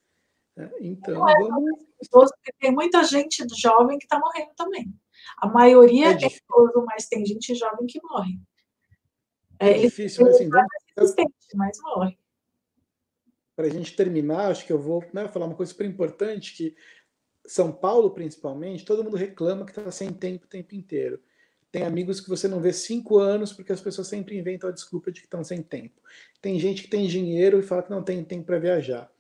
Né? 0.56 0.70
Então, 0.80 1.28
é, 1.28 1.38
vamos. 1.38 1.84
Porque 2.10 2.52
tem 2.58 2.72
muita 2.72 3.02
gente 3.04 3.44
jovem 3.56 3.98
que 3.98 4.04
está 4.04 4.18
morrendo 4.18 4.52
também. 4.56 4.94
A 5.38 5.48
maioria 5.48 6.06
é, 6.06 6.12
é 6.12 6.14
idoso, 6.14 6.84
mas 6.86 7.06
tem 7.08 7.26
gente 7.26 7.54
jovem 7.54 7.86
que 7.86 8.00
morre. 8.02 8.38
É, 9.58 9.70
é 9.70 9.78
difícil, 9.80 10.24
mas 10.24 10.36
assim, 10.36 10.48
vamos... 10.48 11.14
mas 11.54 11.78
morre. 11.82 12.18
Para 13.56 13.66
a 13.66 13.70
gente 13.70 13.94
terminar, 13.94 14.50
acho 14.50 14.66
que 14.66 14.72
eu 14.72 14.80
vou 14.80 15.04
né, 15.12 15.28
falar 15.28 15.46
uma 15.46 15.54
coisa 15.54 15.70
super 15.70 15.86
importante, 15.86 16.56
que 16.56 16.74
São 17.46 17.70
Paulo, 17.70 18.10
principalmente, 18.10 18.84
todo 18.84 19.04
mundo 19.04 19.16
reclama 19.16 19.64
que 19.64 19.72
está 19.72 19.90
sem 19.90 20.12
tempo 20.12 20.46
o 20.46 20.48
tempo 20.48 20.74
inteiro. 20.74 21.20
Tem 21.70 21.82
amigos 21.82 22.20
que 22.20 22.28
você 22.28 22.46
não 22.46 22.60
vê 22.60 22.72
cinco 22.72 23.18
anos 23.18 23.52
porque 23.52 23.72
as 23.72 23.80
pessoas 23.80 24.06
sempre 24.06 24.38
inventam 24.38 24.70
a 24.70 24.72
desculpa 24.72 25.10
de 25.10 25.20
que 25.20 25.26
estão 25.26 25.42
sem 25.42 25.60
tempo. 25.60 26.00
Tem 26.40 26.58
gente 26.58 26.82
que 26.84 26.88
tem 26.88 27.06
dinheiro 27.06 27.58
e 27.58 27.62
fala 27.62 27.82
que 27.82 27.90
não 27.90 28.02
tem 28.02 28.24
tempo 28.24 28.46
para 28.46 28.58
viajar. 28.58 29.10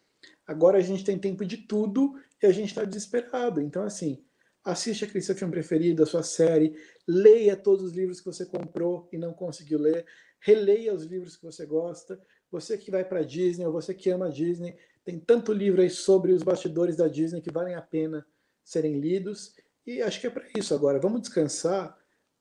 Agora 0.46 0.78
a 0.78 0.80
gente 0.80 1.04
tem 1.04 1.18
tempo 1.18 1.44
de 1.44 1.58
tudo 1.58 2.14
e 2.42 2.46
a 2.46 2.52
gente 2.52 2.68
está 2.68 2.84
desesperado. 2.84 3.60
Então, 3.60 3.82
assim, 3.82 4.22
assiste 4.64 5.04
aquele 5.04 5.22
seu 5.22 5.34
filme 5.34 5.52
preferido, 5.52 6.02
a 6.02 6.06
sua 6.06 6.22
série, 6.22 6.74
leia 7.06 7.56
todos 7.56 7.86
os 7.86 7.92
livros 7.92 8.20
que 8.20 8.26
você 8.26 8.46
comprou 8.46 9.08
e 9.12 9.18
não 9.18 9.32
conseguiu 9.32 9.78
ler, 9.78 10.06
releia 10.38 10.94
os 10.94 11.04
livros 11.04 11.36
que 11.36 11.44
você 11.44 11.66
gosta. 11.66 12.20
Você 12.50 12.78
que 12.78 12.90
vai 12.90 13.04
para 13.04 13.24
Disney 13.24 13.66
ou 13.66 13.72
você 13.72 13.92
que 13.92 14.10
ama 14.10 14.30
Disney, 14.30 14.76
tem 15.04 15.18
tanto 15.18 15.52
livro 15.52 15.82
aí 15.82 15.90
sobre 15.90 16.32
os 16.32 16.42
bastidores 16.42 16.96
da 16.96 17.08
Disney 17.08 17.40
que 17.40 17.52
valem 17.52 17.74
a 17.74 17.82
pena 17.82 18.26
serem 18.64 18.98
lidos. 18.98 19.54
E 19.86 20.00
acho 20.00 20.20
que 20.20 20.26
é 20.26 20.30
para 20.30 20.48
isso 20.56 20.74
agora. 20.74 20.98
Vamos 20.98 21.20
descansar, 21.20 21.96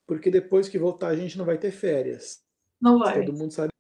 porque 0.08 0.32
depois 0.32 0.70
que 0.70 0.80
voltar 0.80 1.10
a 1.10 1.16
gente 1.16 1.38
não 1.38 1.46
vai 1.46 1.58
ter 1.58 1.72
férias. 1.72 2.42
Não 2.82 3.00
vai. 3.00 3.26
Todo 3.26 3.38
mundo 3.38 3.52
sabe 3.52 3.74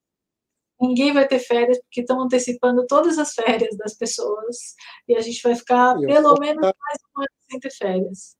ninguém 0.84 1.14
vai 1.14 1.27
ter 1.27 1.39
férias, 1.39 1.80
porque 1.80 2.01
estão 2.01 2.22
antecipando 2.22 2.85
todas 2.85 3.18
as 3.18 3.34
férias 3.34 3.76
das 3.77 3.93
pessoas, 3.93 4.76
e 5.07 5.15
a 5.15 5.22
gente 5.22 5.41
vai 5.41 5.55
ficar 5.55 5.97
e 6.01 6.05
pelo 6.05 6.38
menos 6.39 6.61
tá... 6.61 6.76
mais 6.77 6.99
um 7.15 7.22
ano 7.22 7.30
sem 7.49 7.60
ter 7.60 7.72
férias. 7.72 8.35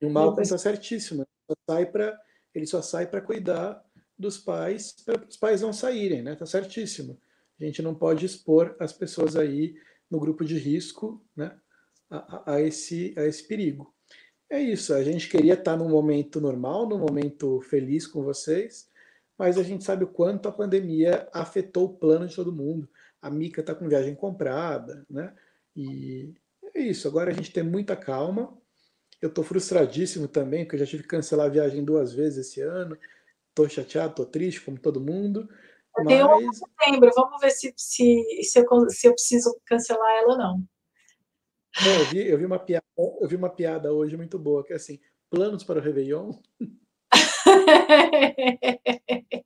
E 0.00 0.06
o 0.06 0.10
Malcolm 0.10 0.42
está 0.42 0.58
certíssimo, 0.58 1.26
só 1.46 1.56
sai 1.68 1.86
pra, 1.86 2.16
ele 2.54 2.66
só 2.66 2.82
sai 2.82 3.06
para 3.06 3.22
cuidar 3.22 3.82
dos 4.18 4.38
pais, 4.38 4.92
para 5.04 5.26
os 5.26 5.36
pais 5.36 5.62
não 5.62 5.72
saírem, 5.72 6.22
né? 6.22 6.34
Está 6.34 6.46
certíssimo. 6.46 7.18
A 7.60 7.64
gente 7.64 7.82
não 7.82 7.94
pode 7.94 8.26
expor 8.26 8.76
as 8.78 8.92
pessoas 8.92 9.36
aí 9.36 9.74
no 10.10 10.18
grupo 10.20 10.44
de 10.44 10.58
risco, 10.58 11.24
né? 11.36 11.56
A, 12.10 12.54
a, 12.54 12.60
esse, 12.60 13.14
a 13.16 13.24
esse 13.24 13.46
perigo. 13.46 13.92
É 14.50 14.60
isso, 14.60 14.94
a 14.94 15.02
gente 15.02 15.28
queria 15.28 15.54
estar 15.54 15.76
num 15.76 15.88
momento 15.88 16.40
normal, 16.40 16.88
num 16.88 16.98
momento 16.98 17.60
feliz 17.62 18.06
com 18.06 18.22
vocês, 18.22 18.88
mas 19.38 19.58
a 19.58 19.62
gente 19.62 19.82
sabe 19.82 20.04
o 20.04 20.08
quanto 20.08 20.48
a 20.48 20.52
pandemia 20.52 21.28
afetou 21.32 21.86
o 21.86 21.96
plano 21.96 22.28
de 22.28 22.36
todo 22.36 22.52
mundo. 22.52 22.88
A 23.20 23.30
Mica 23.30 23.60
está 23.60 23.74
com 23.74 23.88
viagem 23.88 24.14
comprada, 24.14 25.04
né? 25.08 25.34
E 25.74 26.32
é 26.74 26.80
isso. 26.82 27.08
Agora 27.08 27.30
a 27.30 27.34
gente 27.34 27.52
tem 27.52 27.62
muita 27.62 27.96
calma. 27.96 28.56
Eu 29.20 29.28
estou 29.28 29.42
frustradíssimo 29.42 30.28
também, 30.28 30.64
porque 30.64 30.76
eu 30.76 30.80
já 30.80 30.86
tive 30.86 31.02
que 31.02 31.08
cancelar 31.08 31.46
a 31.46 31.50
viagem 31.50 31.84
duas 31.84 32.12
vezes 32.12 32.46
esse 32.46 32.60
ano. 32.60 32.96
Estou 33.48 33.68
chateado, 33.68 34.10
estou 34.10 34.26
triste, 34.26 34.60
como 34.60 34.78
todo 34.78 35.00
mundo. 35.00 35.48
Eu 35.96 36.06
tenho 36.06 36.28
mas... 36.28 36.58
setembro, 36.58 37.10
vamos 37.14 37.40
ver 37.40 37.50
se, 37.50 37.72
se, 37.76 38.42
se, 38.42 38.58
eu, 38.58 38.90
se 38.90 39.06
eu 39.06 39.12
preciso 39.12 39.56
cancelar 39.64 40.22
ela 40.22 40.32
ou 40.32 40.38
não. 40.38 40.62
não 41.84 41.92
eu, 42.00 42.04
vi, 42.06 42.28
eu, 42.28 42.38
vi 42.38 42.46
uma 42.46 42.58
piada, 42.58 42.84
eu 42.96 43.28
vi 43.28 43.36
uma 43.36 43.50
piada 43.50 43.92
hoje 43.92 44.16
muito 44.16 44.38
boa, 44.38 44.64
que 44.64 44.72
é 44.72 44.76
assim, 44.76 44.98
planos 45.30 45.62
para 45.62 45.78
o 45.78 45.82
Réveillon? 45.82 46.32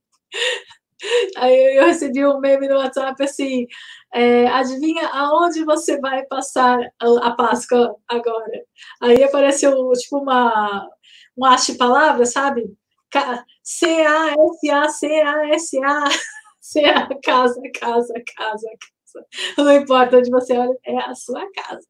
Aí 1.37 1.77
eu 1.77 1.85
recebi 1.85 2.25
um 2.25 2.39
meme 2.39 2.67
no 2.67 2.75
WhatsApp 2.75 3.23
assim: 3.23 3.65
é, 4.13 4.47
adivinha 4.47 5.07
aonde 5.07 5.63
você 5.63 5.99
vai 5.99 6.25
passar 6.25 6.77
a 6.99 7.31
Páscoa 7.31 7.95
agora? 8.07 8.65
Aí 9.01 9.23
apareceu 9.23 9.71
tipo 9.93 10.17
uma 10.17 10.87
um 11.37 11.45
haste 11.45 11.75
palavra, 11.75 12.25
sabe? 12.25 12.69
C-A-S-A-C-A-S-A, 13.63 14.89
C-A, 16.59 17.07
casa, 17.23 17.61
casa, 17.79 18.13
casa, 18.35 18.69
casa. 18.69 19.25
Não 19.57 19.71
importa 19.73 20.17
onde 20.17 20.29
você 20.29 20.57
olha, 20.57 20.77
é 20.85 20.97
a 20.97 21.15
sua 21.15 21.45
casa. 21.51 21.87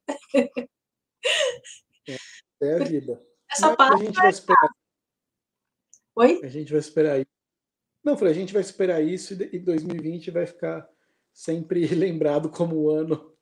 É, 2.08 2.16
é 2.62 2.76
a 2.76 2.84
vida. 2.84 3.22
Essa 3.52 3.76
parte. 3.76 4.02
A 4.02 4.06
gente 4.06 4.16
vai 4.16 4.30
esperar 4.30 4.70
Oi? 6.20 6.42
A 6.44 6.48
gente 6.48 6.72
vai 6.72 6.80
esperar 6.82 7.18
isso. 7.18 7.32
Não, 8.04 8.18
falei, 8.18 8.34
a 8.34 8.36
gente 8.36 8.52
vai 8.52 8.62
esperar 8.62 9.02
isso 9.02 9.34
e 9.42 9.58
2020 9.58 10.32
vai 10.32 10.46
ficar 10.46 10.86
sempre 11.34 11.88
lembrado 11.96 12.50
como 12.50 12.76
o 12.76 12.90
ano 12.90 13.34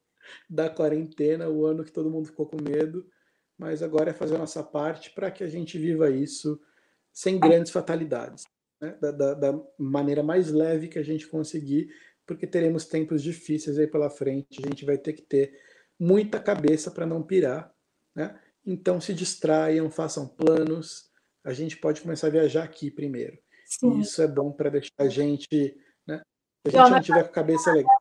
da 0.47 0.69
quarentena, 0.69 1.49
o 1.49 1.65
ano 1.65 1.83
que 1.83 1.91
todo 1.91 2.11
mundo 2.11 2.27
ficou 2.27 2.45
com 2.45 2.61
medo. 2.61 3.09
Mas 3.57 3.81
agora 3.81 4.11
é 4.11 4.13
fazer 4.13 4.35
a 4.35 4.37
nossa 4.39 4.61
parte 4.63 5.09
para 5.09 5.31
que 5.31 5.43
a 5.43 5.47
gente 5.47 5.79
viva 5.79 6.11
isso 6.11 6.61
sem 7.17 7.39
grandes 7.39 7.71
fatalidades, 7.71 8.43
né? 8.79 8.95
da, 9.01 9.09
da, 9.09 9.33
da 9.33 9.59
maneira 9.75 10.21
mais 10.21 10.51
leve 10.51 10.87
que 10.87 10.99
a 10.99 11.03
gente 11.03 11.27
conseguir, 11.27 11.89
porque 12.27 12.45
teremos 12.45 12.85
tempos 12.85 13.23
difíceis 13.23 13.79
aí 13.79 13.87
pela 13.87 14.07
frente. 14.07 14.61
A 14.63 14.67
gente 14.67 14.85
vai 14.85 14.99
ter 14.99 15.13
que 15.13 15.23
ter 15.23 15.59
muita 15.99 16.39
cabeça 16.39 16.91
para 16.91 17.07
não 17.07 17.23
pirar, 17.23 17.73
né? 18.15 18.39
Então 18.63 19.01
se 19.01 19.15
distraiam, 19.15 19.89
façam 19.89 20.27
planos, 20.27 21.09
a 21.43 21.53
gente 21.53 21.75
pode 21.77 22.01
começar 22.01 22.27
a 22.27 22.29
viajar 22.29 22.63
aqui 22.63 22.91
primeiro. 22.91 23.39
Sim. 23.65 23.97
E 23.97 24.01
isso 24.01 24.21
é 24.21 24.27
bom 24.27 24.51
para 24.51 24.69
deixar 24.69 24.93
a 24.99 25.09
gente, 25.09 25.75
né? 26.05 26.21
Se 26.67 26.77
a 26.77 26.83
gente 26.83 26.91
não 26.91 27.01
tiver 27.01 27.23
com 27.23 27.29
a 27.29 27.33
cabeça 27.33 27.71
legal. 27.71 27.96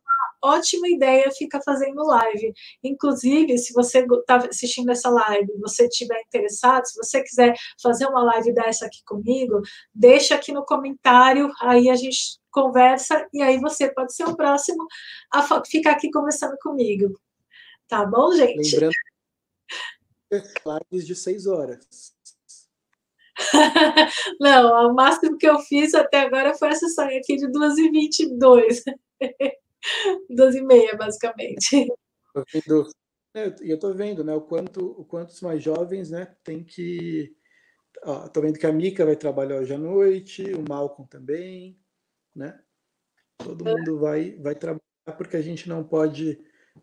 É 0.47 0.59
ótima 0.59 0.89
ideia 0.89 1.31
ficar 1.31 1.61
fazendo 1.63 2.07
live. 2.07 2.53
Inclusive, 2.83 3.59
se 3.59 3.73
você 3.73 4.01
está 4.01 4.37
assistindo 4.37 4.91
essa 4.91 5.11
live, 5.11 5.53
você 5.59 5.87
estiver 5.87 6.21
interessado, 6.21 6.87
se 6.87 6.97
você 6.97 7.23
quiser 7.23 7.55
fazer 7.83 8.07
uma 8.07 8.23
live 8.23 8.53
dessa 8.53 8.87
aqui 8.87 9.03
comigo, 9.05 9.61
deixa 9.95 10.35
aqui 10.35 10.53
no 10.53 10.65
comentário, 10.65 11.51
aí 11.61 11.91
a 11.91 11.97
gente 11.97 12.39
conversa 12.51 13.27
e 13.35 13.43
aí 13.43 13.59
você 13.59 13.93
pode 13.93 14.15
ser 14.15 14.25
o 14.25 14.37
próximo 14.37 14.87
a 15.33 15.43
ficar 15.65 15.93
aqui 15.93 16.11
conversando 16.11 16.57
comigo. 16.63 17.19
Tá 17.89 18.05
bom, 18.07 18.33
gente? 18.33 18.75
Lembrando 18.75 18.95
lives 20.91 21.07
de 21.07 21.15
seis 21.15 21.47
horas. 21.47 22.15
Não, 24.41 24.91
o 24.91 24.95
máximo 24.95 25.37
que 25.37 25.47
eu 25.47 25.59
fiz 25.61 25.95
até 25.95 26.23
agora 26.23 26.55
foi 26.55 26.69
essa 26.69 26.89
saia 26.89 27.19
aqui 27.19 27.37
de 27.37 27.47
2h22. 27.49 28.83
12h30, 30.31 30.97
basicamente. 30.97 31.87
E 33.63 33.71
eu 33.71 33.75
estou 33.75 33.95
vendo 33.95 34.25
né, 34.25 34.35
o, 34.35 34.41
quanto, 34.41 34.85
o 34.99 35.05
quanto 35.05 35.31
os 35.31 35.41
mais 35.43 35.63
jovens 35.63 36.11
né, 36.11 36.35
tem 36.43 36.65
que. 36.65 37.35
Estou 38.25 38.43
vendo 38.43 38.59
que 38.59 38.67
a 38.67 38.73
Mica 38.73 39.05
vai 39.05 39.17
trabalhar 39.17 39.57
hoje 39.57 39.75
à 39.75 39.79
noite, 39.79 40.43
o 40.55 40.63
Malcolm 40.67 41.09
também. 41.09 41.79
né? 42.35 42.59
Todo 43.39 43.65
mundo 43.65 43.99
vai, 43.99 44.37
vai 44.37 44.55
trabalhar 44.55 44.83
porque 45.17 45.37
a 45.37 45.43
gente 45.43 45.69
não 45.69 45.85
pode 45.85 46.39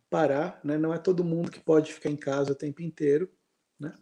parar, 0.09 0.59
né? 0.63 0.77
Não 0.77 0.93
é 0.93 0.97
todo 0.97 1.23
mundo 1.23 1.51
que 1.51 1.59
pode 1.59 1.93
ficar 1.93 2.09
em 2.09 2.15
casa 2.15 2.51
o 2.51 2.55
tempo 2.55 2.81
inteiro, 2.81 3.31
né? 3.79 3.93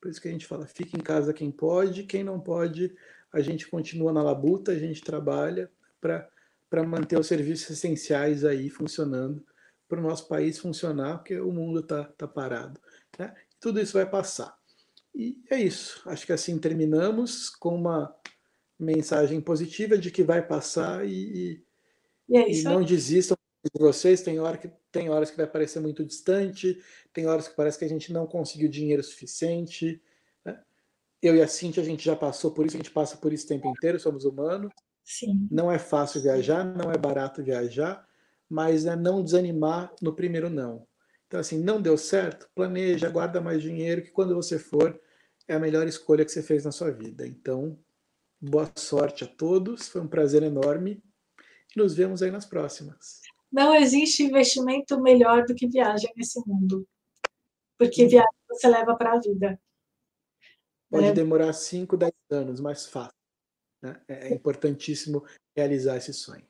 Por 0.00 0.10
isso 0.10 0.20
que 0.20 0.28
a 0.28 0.30
gente 0.30 0.46
fala, 0.46 0.66
fica 0.66 0.96
em 0.96 1.02
casa 1.02 1.32
quem 1.32 1.50
pode, 1.50 2.04
quem 2.04 2.22
não 2.22 2.40
pode, 2.40 2.94
a 3.32 3.40
gente 3.40 3.68
continua 3.68 4.12
na 4.12 4.22
labuta, 4.22 4.72
a 4.72 4.78
gente 4.78 5.02
trabalha 5.02 5.70
para 6.00 6.28
manter 6.86 7.18
os 7.18 7.26
serviços 7.26 7.70
essenciais 7.70 8.44
aí 8.44 8.68
funcionando, 8.68 9.44
para 9.88 10.00
o 10.00 10.02
nosso 10.02 10.26
país 10.28 10.58
funcionar, 10.58 11.18
porque 11.18 11.38
o 11.38 11.52
mundo 11.52 11.80
está 11.80 12.04
tá 12.04 12.26
parado. 12.26 12.80
Né? 13.18 13.34
Tudo 13.60 13.80
isso 13.80 13.92
vai 13.92 14.08
passar. 14.08 14.56
E 15.14 15.40
é 15.50 15.60
isso. 15.60 16.02
Acho 16.06 16.26
que 16.26 16.32
assim 16.32 16.58
terminamos 16.58 17.48
com 17.48 17.76
uma 17.76 18.14
mensagem 18.78 19.40
positiva 19.40 19.96
de 19.96 20.10
que 20.10 20.24
vai 20.24 20.44
passar 20.44 21.06
e, 21.06 21.62
e, 22.28 22.36
é 22.36 22.50
e 22.50 22.62
não 22.62 22.82
desistam 22.82 23.36
de 23.62 23.80
vocês. 23.80 24.22
Tem, 24.22 24.40
hora 24.40 24.58
que, 24.58 24.70
tem 24.90 25.08
horas 25.08 25.30
que 25.30 25.36
vai 25.36 25.46
parecer 25.46 25.80
muito 25.80 26.04
distante, 26.04 26.82
tem 27.12 27.26
horas 27.26 27.46
que 27.46 27.54
parece 27.54 27.78
que 27.78 27.84
a 27.84 27.88
gente 27.88 28.12
não 28.12 28.26
conseguiu 28.26 28.68
dinheiro 28.68 29.02
suficiente. 29.02 30.02
Né? 30.44 30.60
Eu 31.22 31.36
e 31.36 31.42
a 31.42 31.46
Cintia, 31.46 31.82
a 31.82 31.86
gente 31.86 32.04
já 32.04 32.16
passou 32.16 32.52
por 32.52 32.66
isso, 32.66 32.76
a 32.76 32.78
gente 32.78 32.90
passa 32.90 33.16
por 33.16 33.32
isso 33.32 33.44
o 33.44 33.48
tempo 33.48 33.68
inteiro, 33.68 34.00
somos 34.00 34.24
humanos. 34.24 34.72
Sim. 35.04 35.46
Não 35.50 35.70
é 35.70 35.78
fácil 35.78 36.22
viajar, 36.22 36.64
não 36.64 36.90
é 36.90 36.96
barato 36.96 37.42
viajar, 37.42 38.06
mas 38.48 38.86
é 38.86 38.96
não 38.96 39.22
desanimar 39.22 39.94
no 40.00 40.14
primeiro 40.14 40.48
não. 40.48 40.86
Então, 41.26 41.40
assim, 41.40 41.58
não 41.58 41.80
deu 41.80 41.98
certo, 41.98 42.48
planeja, 42.54 43.10
guarda 43.10 43.40
mais 43.40 43.62
dinheiro, 43.62 44.02
que 44.02 44.10
quando 44.10 44.34
você 44.34 44.58
for, 44.58 44.98
é 45.46 45.54
a 45.54 45.58
melhor 45.58 45.86
escolha 45.86 46.24
que 46.24 46.30
você 46.30 46.42
fez 46.42 46.64
na 46.64 46.72
sua 46.72 46.90
vida. 46.90 47.26
Então, 47.26 47.78
boa 48.40 48.70
sorte 48.76 49.24
a 49.24 49.26
todos, 49.26 49.88
foi 49.88 50.00
um 50.00 50.08
prazer 50.08 50.42
enorme 50.42 51.02
e 51.74 51.78
nos 51.78 51.94
vemos 51.94 52.22
aí 52.22 52.30
nas 52.30 52.46
próximas. 52.46 53.20
Não 53.52 53.74
existe 53.74 54.22
investimento 54.22 55.00
melhor 55.00 55.44
do 55.44 55.54
que 55.54 55.68
viagem 55.68 56.10
nesse 56.16 56.40
mundo, 56.46 56.86
porque 57.78 58.06
viagem 58.06 58.30
você 58.48 58.68
leva 58.68 58.96
para 58.96 59.12
a 59.14 59.20
vida. 59.20 59.60
Pode 60.90 61.06
é. 61.06 61.12
demorar 61.12 61.52
5, 61.52 61.96
10 61.96 62.12
anos, 62.30 62.60
mas 62.60 62.86
fácil. 62.86 63.23
Né? 63.84 64.00
É 64.08 64.32
importantíssimo 64.32 65.22
realizar 65.54 65.98
esse 65.98 66.12
sonho. 66.14 66.42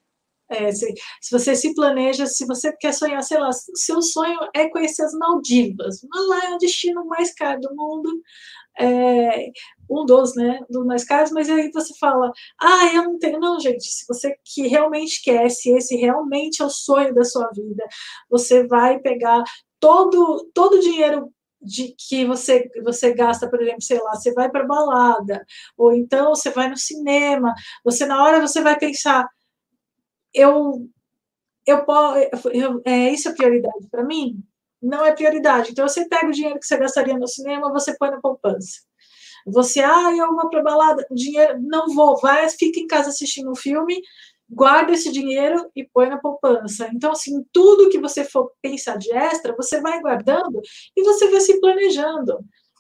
É, 0.49 0.71
se, 0.71 0.87
se, 1.21 1.31
você 1.33 1.57
se 1.57 1.75
planeja, 1.75 2.27
se 2.27 2.47
você 2.47 2.71
quer 2.77 2.93
sonhar, 2.93 3.23
sei 3.25 3.39
lá, 3.39 3.51
seu 3.53 4.01
sonho 4.03 4.39
é 4.55 4.69
conhecer 4.69 5.03
as 5.03 5.15
Maldivas, 5.15 6.01
lá 6.29 6.51
é 6.51 6.55
o 6.55 6.59
destino 6.59 7.05
mais 7.07 7.35
caro 7.35 7.61
do 7.61 7.75
mundo, 7.75 8.23
é, 8.79 9.47
um 9.91 10.05
dos, 10.05 10.37
né, 10.37 10.61
dos 10.69 10.85
mais 10.85 11.03
caros, 11.05 11.33
mas 11.33 11.49
aí 11.49 11.71
você 11.73 11.95
fala, 11.99 12.31
ah, 12.61 12.95
eu 12.95 13.05
não 13.05 13.19
tenho, 13.19 13.41
não, 13.41 13.59
gente, 13.59 13.85
se 13.85 14.05
você 14.07 14.37
que 14.45 14.67
realmente 14.69 15.23
quer, 15.23 15.49
se 15.51 15.71
esse 15.71 15.97
realmente 15.97 16.63
é 16.63 16.67
o 16.67 16.71
sonho 16.71 17.15
da 17.15 17.25
sua 17.25 17.51
vida, 17.51 17.85
você 18.29 18.67
vai 18.67 19.01
pegar 19.01 19.43
todo, 19.81 20.49
todo 20.55 20.75
o 20.77 20.81
dinheiro 20.81 21.33
de 21.65 21.95
que 21.99 22.25
você 22.25 22.71
você 22.83 23.15
gasta, 23.15 23.49
por 23.49 23.61
exemplo, 23.63 23.83
sei 23.83 24.01
lá, 24.01 24.15
você 24.15 24.33
vai 24.33 24.51
para 24.51 24.67
balada, 24.67 25.45
ou 25.77 25.93
então 25.93 26.31
você 26.35 26.51
vai 26.51 26.69
no 26.69 26.77
cinema, 26.77 27.55
você 27.85 28.07
na 28.07 28.23
hora 28.23 28.41
você 28.41 28.61
vai 28.63 28.79
pensar, 28.79 29.29
eu 30.33 30.89
eu 31.67 31.85
posso, 31.85 32.19
é, 32.85 33.11
isso 33.11 33.29
é 33.29 33.33
prioridade 33.35 33.89
para 33.91 34.05
mim? 34.05 34.43
Não 34.83 35.05
é 35.07 35.13
prioridade. 35.13 35.71
Então 35.73 35.89
você 35.89 36.07
pega 36.07 36.27
o 36.27 36.33
dinheiro 36.33 36.59
que 36.61 36.67
você 36.67 36.77
gastaria 36.77 37.17
no 37.17 37.27
cinema, 37.27 37.73
você 37.73 37.97
põe 37.97 38.11
na 38.11 38.21
poupança. 38.21 38.81
Você, 39.47 39.81
ah, 39.81 40.11
eu 40.17 40.35
vou 40.35 40.49
para 40.49 40.63
balada, 40.63 41.07
dinheiro, 41.11 41.61
não 41.63 41.95
vou, 41.95 42.19
vai, 42.19 42.49
fica 42.51 42.81
em 42.81 42.87
casa 42.87 43.11
assistindo 43.11 43.51
um 43.51 43.55
filme, 43.55 44.01
guarda 44.49 44.93
esse 44.93 45.11
dinheiro 45.11 45.71
e 45.75 45.85
põe 45.85 46.09
na 46.09 46.19
poupança. 46.19 46.89
Então, 46.95 47.13
assim, 47.13 47.45
tudo 47.53 47.89
que 47.89 47.99
você 47.99 48.25
for 48.25 48.53
pensar 48.61 48.97
de 48.97 49.13
extra, 49.13 49.55
você 49.57 49.81
vai 49.81 50.01
guardando 50.01 50.61
e 50.97 51.03
você 51.03 51.31
vai 51.31 51.41
se 51.41 51.61
planejando. 51.61 52.39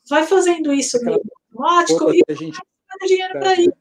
Vai 0.09 0.26
fazendo 0.26 0.73
isso 0.73 1.02
meio 1.02 1.20
automático 1.51 2.12
e 2.12 2.23
a 2.28 2.34
gente 2.34 2.57
vai 2.57 3.09
dinheiro 3.09 3.33
para 3.39 3.60
ir. 3.60 3.73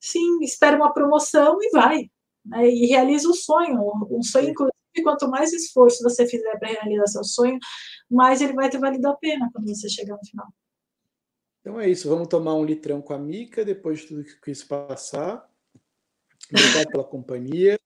Sim, 0.00 0.42
espera 0.42 0.76
uma 0.76 0.92
promoção 0.92 1.58
e 1.60 1.70
vai. 1.70 2.10
Né? 2.44 2.68
E 2.68 2.86
realiza 2.86 3.28
o 3.28 3.34
sonho. 3.34 3.80
Um 4.10 4.22
sonho, 4.22 4.50
inclusive, 4.50 4.74
quanto 5.02 5.28
mais 5.28 5.52
esforço 5.52 6.02
você 6.02 6.26
fizer 6.26 6.58
para 6.58 6.68
realizar 6.68 7.06
seu 7.06 7.24
sonho, 7.24 7.58
mais 8.10 8.40
ele 8.40 8.54
vai 8.54 8.68
ter 8.68 8.78
valido 8.78 9.08
a 9.08 9.16
pena 9.16 9.48
quando 9.52 9.68
você 9.68 9.88
chegar 9.88 10.16
no 10.16 10.26
final. 10.26 10.48
Então 11.60 11.78
é 11.78 11.88
isso, 11.88 12.08
vamos 12.08 12.28
tomar 12.28 12.54
um 12.54 12.64
litrão 12.64 13.02
com 13.02 13.12
a 13.12 13.18
Mica 13.18 13.64
depois 13.64 14.00
de 14.00 14.06
tudo 14.06 14.24
que 14.24 14.50
isso 14.50 14.66
passar. 14.66 15.49
Obrigado 16.50 16.90
pela 16.90 17.04
companhia. 17.04 17.78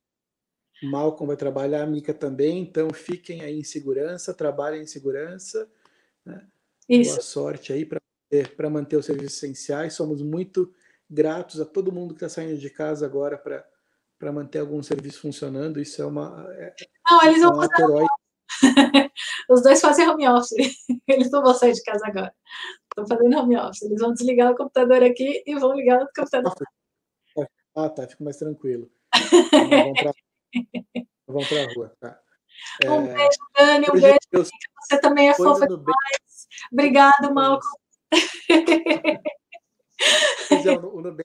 Malcolm 0.82 1.26
vai 1.26 1.36
trabalhar, 1.36 1.82
a 1.82 1.86
Mica 1.86 2.12
também, 2.12 2.60
então 2.60 2.90
fiquem 2.92 3.42
aí 3.42 3.58
em 3.58 3.64
segurança, 3.64 4.34
trabalhem 4.34 4.82
em 4.82 4.86
segurança. 4.86 5.68
Né? 6.24 6.46
Boa 6.88 7.20
sorte 7.20 7.72
aí 7.72 7.86
para 7.86 8.70
manter 8.70 8.96
os 8.96 9.06
serviços 9.06 9.36
essenciais. 9.36 9.94
Somos 9.94 10.20
muito 10.22 10.72
gratos 11.08 11.60
a 11.60 11.64
todo 11.64 11.92
mundo 11.92 12.14
que 12.14 12.24
está 12.24 12.28
saindo 12.28 12.58
de 12.58 12.70
casa 12.70 13.06
agora 13.06 13.38
para 13.38 14.32
manter 14.32 14.58
algum 14.58 14.82
serviço 14.82 15.20
funcionando. 15.20 15.80
Isso 15.80 16.02
é 16.02 16.06
uma. 16.06 16.46
É, 16.50 16.74
não, 17.10 17.24
eles 17.24 17.42
é 17.42 17.48
um 17.48 17.52
vão 17.52 17.68
fazer 17.68 18.06
Os 19.48 19.62
dois 19.62 19.80
fazem 19.80 20.08
home 20.08 20.28
office. 20.28 20.52
Eles 21.08 21.30
não 21.30 21.42
vão 21.42 21.54
sair 21.54 21.72
de 21.72 21.82
casa 21.82 22.06
agora. 22.06 22.32
Estão 22.84 23.06
fazendo 23.06 23.36
home 23.36 23.56
office. 23.56 23.82
Eles 23.82 24.00
vão 24.00 24.12
desligar 24.12 24.52
o 24.52 24.56
computador 24.56 25.02
aqui 25.02 25.42
e 25.46 25.54
vão 25.58 25.74
ligar 25.74 26.02
o 26.02 26.08
computador. 26.14 26.54
Ah, 27.74 27.88
tá, 27.88 28.06
fico 28.06 28.22
mais 28.22 28.36
tranquilo. 28.36 28.90
Vamos 31.26 31.48
para 31.48 31.64
a 31.64 31.74
rua, 31.74 31.96
tá? 31.98 32.20
É, 32.82 32.90
um 32.90 33.04
beijo, 33.04 33.38
Dani, 33.56 33.86
um 33.88 34.00
beijo. 34.00 34.18
Deus, 34.30 34.48
você 34.80 35.00
também 35.00 35.28
é 35.28 35.34
fofa 35.34 35.66
demais. 35.66 36.46
Obrigado, 36.72 37.34
Malcolm. 37.34 37.72
o 40.92 41.00
Nubank, 41.00 41.24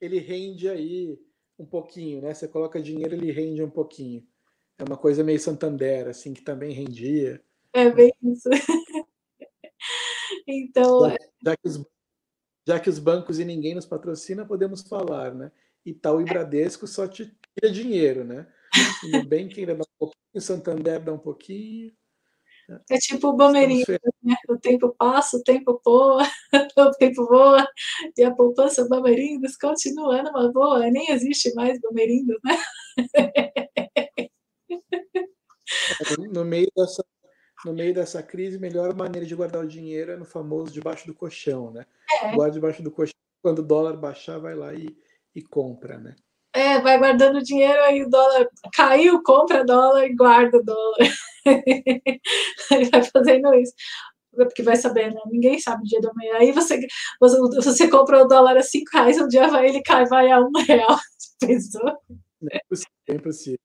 ele 0.00 0.18
rende 0.18 0.68
aí 0.68 1.18
um 1.58 1.66
pouquinho, 1.66 2.22
né? 2.22 2.32
Você 2.32 2.46
coloca 2.46 2.80
dinheiro, 2.80 3.14
ele 3.14 3.32
rende 3.32 3.62
um 3.62 3.70
pouquinho. 3.70 4.24
É 4.78 4.84
uma 4.84 4.96
coisa 4.96 5.24
meio 5.24 5.40
Santander, 5.40 6.06
assim, 6.06 6.32
que 6.32 6.42
também 6.42 6.72
rendia. 6.72 7.42
É 7.72 7.90
bem 7.90 8.12
isso. 8.22 8.48
então. 10.46 11.10
Já, 11.10 11.16
já 11.44 11.56
que 11.56 11.68
os 11.68 11.84
já 12.68 12.78
que 12.78 12.90
os 12.90 12.98
bancos 12.98 13.38
e 13.38 13.46
ninguém 13.46 13.74
nos 13.74 13.86
patrocina, 13.86 14.44
podemos 14.44 14.82
falar, 14.82 15.34
né? 15.34 15.50
Itaú 15.86 16.20
e 16.20 16.24
Bradesco 16.24 16.86
só 16.86 17.08
te 17.08 17.34
tira 17.58 17.72
dinheiro, 17.72 18.24
né? 18.24 18.46
O 19.04 19.08
Nubank 19.08 19.58
ainda 19.58 19.74
dá 19.74 19.84
um 19.84 19.98
pouquinho, 19.98 20.34
o 20.34 20.40
Santander 20.42 21.02
dá 21.02 21.10
um 21.14 21.18
pouquinho. 21.18 21.90
Né? 22.68 22.78
É 22.90 22.98
tipo 22.98 23.28
o 23.28 23.32
Bomeirinho, 23.32 23.86
né? 24.22 24.36
O 24.50 24.58
tempo 24.58 24.94
passa, 24.98 25.38
o 25.38 25.42
tempo 25.42 25.80
voa, 25.82 26.22
o 26.76 26.90
tempo 26.98 27.24
voa, 27.24 27.66
e 28.14 28.22
a 28.22 28.34
poupança 28.34 28.86
Bomeirinhos 28.86 29.56
continua 29.56 30.22
numa 30.22 30.52
boa, 30.52 30.90
nem 30.90 31.10
existe 31.10 31.54
mais 31.54 31.80
Bomeirinhos, 31.80 32.38
né? 32.44 32.58
No 36.30 36.44
meio 36.44 36.70
dessa 36.76 37.02
no 37.64 37.72
meio 37.72 37.92
dessa 37.92 38.22
crise, 38.22 38.58
melhor 38.58 38.94
maneira 38.94 39.26
de 39.26 39.34
guardar 39.34 39.62
o 39.62 39.68
dinheiro 39.68 40.12
é 40.12 40.16
no 40.16 40.24
famoso 40.24 40.72
debaixo 40.72 41.06
do 41.06 41.14
colchão, 41.14 41.70
né? 41.70 41.84
É. 42.22 42.34
Guarda 42.34 42.54
debaixo 42.54 42.82
do 42.82 42.90
colchão, 42.90 43.14
quando 43.42 43.60
o 43.60 43.66
dólar 43.66 43.96
baixar, 43.96 44.38
vai 44.38 44.54
lá 44.54 44.72
e, 44.74 44.96
e 45.34 45.42
compra, 45.42 45.98
né? 45.98 46.14
É, 46.54 46.80
vai 46.80 46.98
guardando 46.98 47.42
dinheiro, 47.42 47.80
aí 47.84 48.02
o 48.02 48.08
dólar 48.08 48.48
caiu, 48.74 49.22
compra 49.22 49.64
dólar 49.64 50.06
e 50.06 50.14
guarda 50.14 50.58
o 50.58 50.64
dólar. 50.64 50.98
vai 52.90 53.02
fazendo 53.04 53.54
isso. 53.54 53.72
Porque 54.32 54.62
vai 54.62 54.76
saber, 54.76 55.12
né? 55.12 55.20
Ninguém 55.26 55.58
sabe 55.58 55.82
o 55.82 55.86
dia 55.86 56.00
da 56.00 56.12
manhã. 56.14 56.34
Aí 56.36 56.52
você, 56.52 56.80
você, 57.20 57.38
você 57.60 57.88
compra 57.88 58.22
o 58.22 58.28
dólar 58.28 58.56
a 58.56 58.62
5 58.62 58.90
reais, 58.92 59.20
um 59.20 59.28
dia 59.28 59.48
vai, 59.48 59.68
ele 59.68 59.82
cai, 59.82 60.06
vai 60.06 60.30
a 60.30 60.40
um 60.40 60.50
real. 60.66 60.96
Pensou? 61.40 61.96
É 62.50 62.56
impossível, 62.56 62.92
é 63.08 63.14
impossível. 63.14 63.58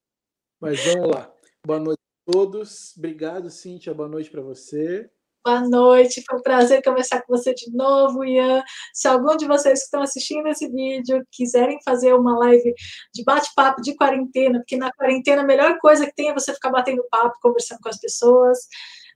Mas 0.59 0.83
vamos 0.85 1.09
lá. 1.09 1.33
Boa 1.65 1.79
noite 1.79 2.02
todos. 2.25 2.95
Obrigado, 2.97 3.49
Cíntia. 3.49 3.93
Boa 3.93 4.09
noite 4.09 4.29
para 4.29 4.41
você. 4.41 5.09
Boa 5.45 5.59
noite, 5.59 6.23
foi 6.25 6.39
um 6.39 6.41
prazer 6.41 6.81
conversar 6.81 7.21
com 7.21 7.35
você 7.35 7.53
de 7.53 7.69
novo, 7.75 8.23
Ian. 8.23 8.63
Se 8.93 9.09
algum 9.09 9.35
de 9.35 9.45
vocês 9.45 9.79
que 9.79 9.85
estão 9.85 10.01
assistindo 10.01 10.47
esse 10.47 10.69
vídeo 10.69 11.21
quiserem 11.29 11.77
fazer 11.83 12.13
uma 12.13 12.37
live 12.39 12.73
de 13.13 13.23
bate-papo 13.25 13.81
de 13.81 13.93
quarentena, 13.93 14.59
porque 14.59 14.77
na 14.77 14.89
quarentena 14.93 15.41
a 15.41 15.45
melhor 15.45 15.77
coisa 15.79 16.05
que 16.05 16.15
tem 16.15 16.29
é 16.29 16.33
você 16.33 16.53
ficar 16.53 16.69
batendo 16.69 17.03
papo, 17.11 17.37
conversando 17.41 17.79
com 17.81 17.89
as 17.89 17.99
pessoas, 17.99 18.57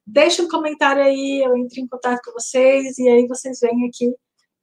deixa 0.06 0.44
um 0.44 0.50
comentário 0.50 1.02
aí, 1.02 1.44
eu 1.46 1.56
entro 1.56 1.80
em 1.80 1.88
contato 1.88 2.20
com 2.26 2.34
vocês 2.34 2.98
e 2.98 3.08
aí 3.08 3.26
vocês 3.26 3.62
vêm 3.62 3.88
aqui 3.88 4.14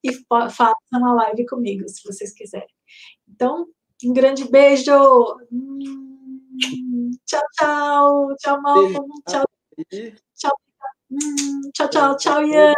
e 0.05 0.13
façam 0.51 0.75
uma 0.93 1.15
live 1.15 1.47
comigo, 1.47 1.89
se 1.89 2.03
vocês 2.05 2.35
quiserem. 2.35 2.69
Então, 3.27 3.67
um 4.05 4.13
grande 4.13 4.45
beijo! 4.51 4.93
Tchau, 7.27 7.43
tchau. 7.59 8.37
Tchau, 8.39 8.61
Malcolm. 8.63 9.09
Tchau. 9.29 9.45
Tchau. 10.37 10.53
Tchau, 11.75 11.89
tchau, 11.89 12.17
tchau, 12.17 12.43
Ian. 12.43 12.75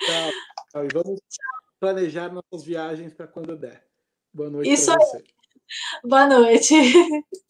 Tchau. 0.00 0.84
E 0.84 0.88
vamos 0.92 1.20
planejar 1.78 2.32
nossas 2.32 2.64
viagens 2.64 3.14
para 3.14 3.26
quando 3.26 3.56
der. 3.56 3.84
Boa 4.32 4.50
noite 4.50 4.84
para 4.84 4.98
você. 4.98 5.24
Boa 6.04 6.26
noite. 6.26 6.74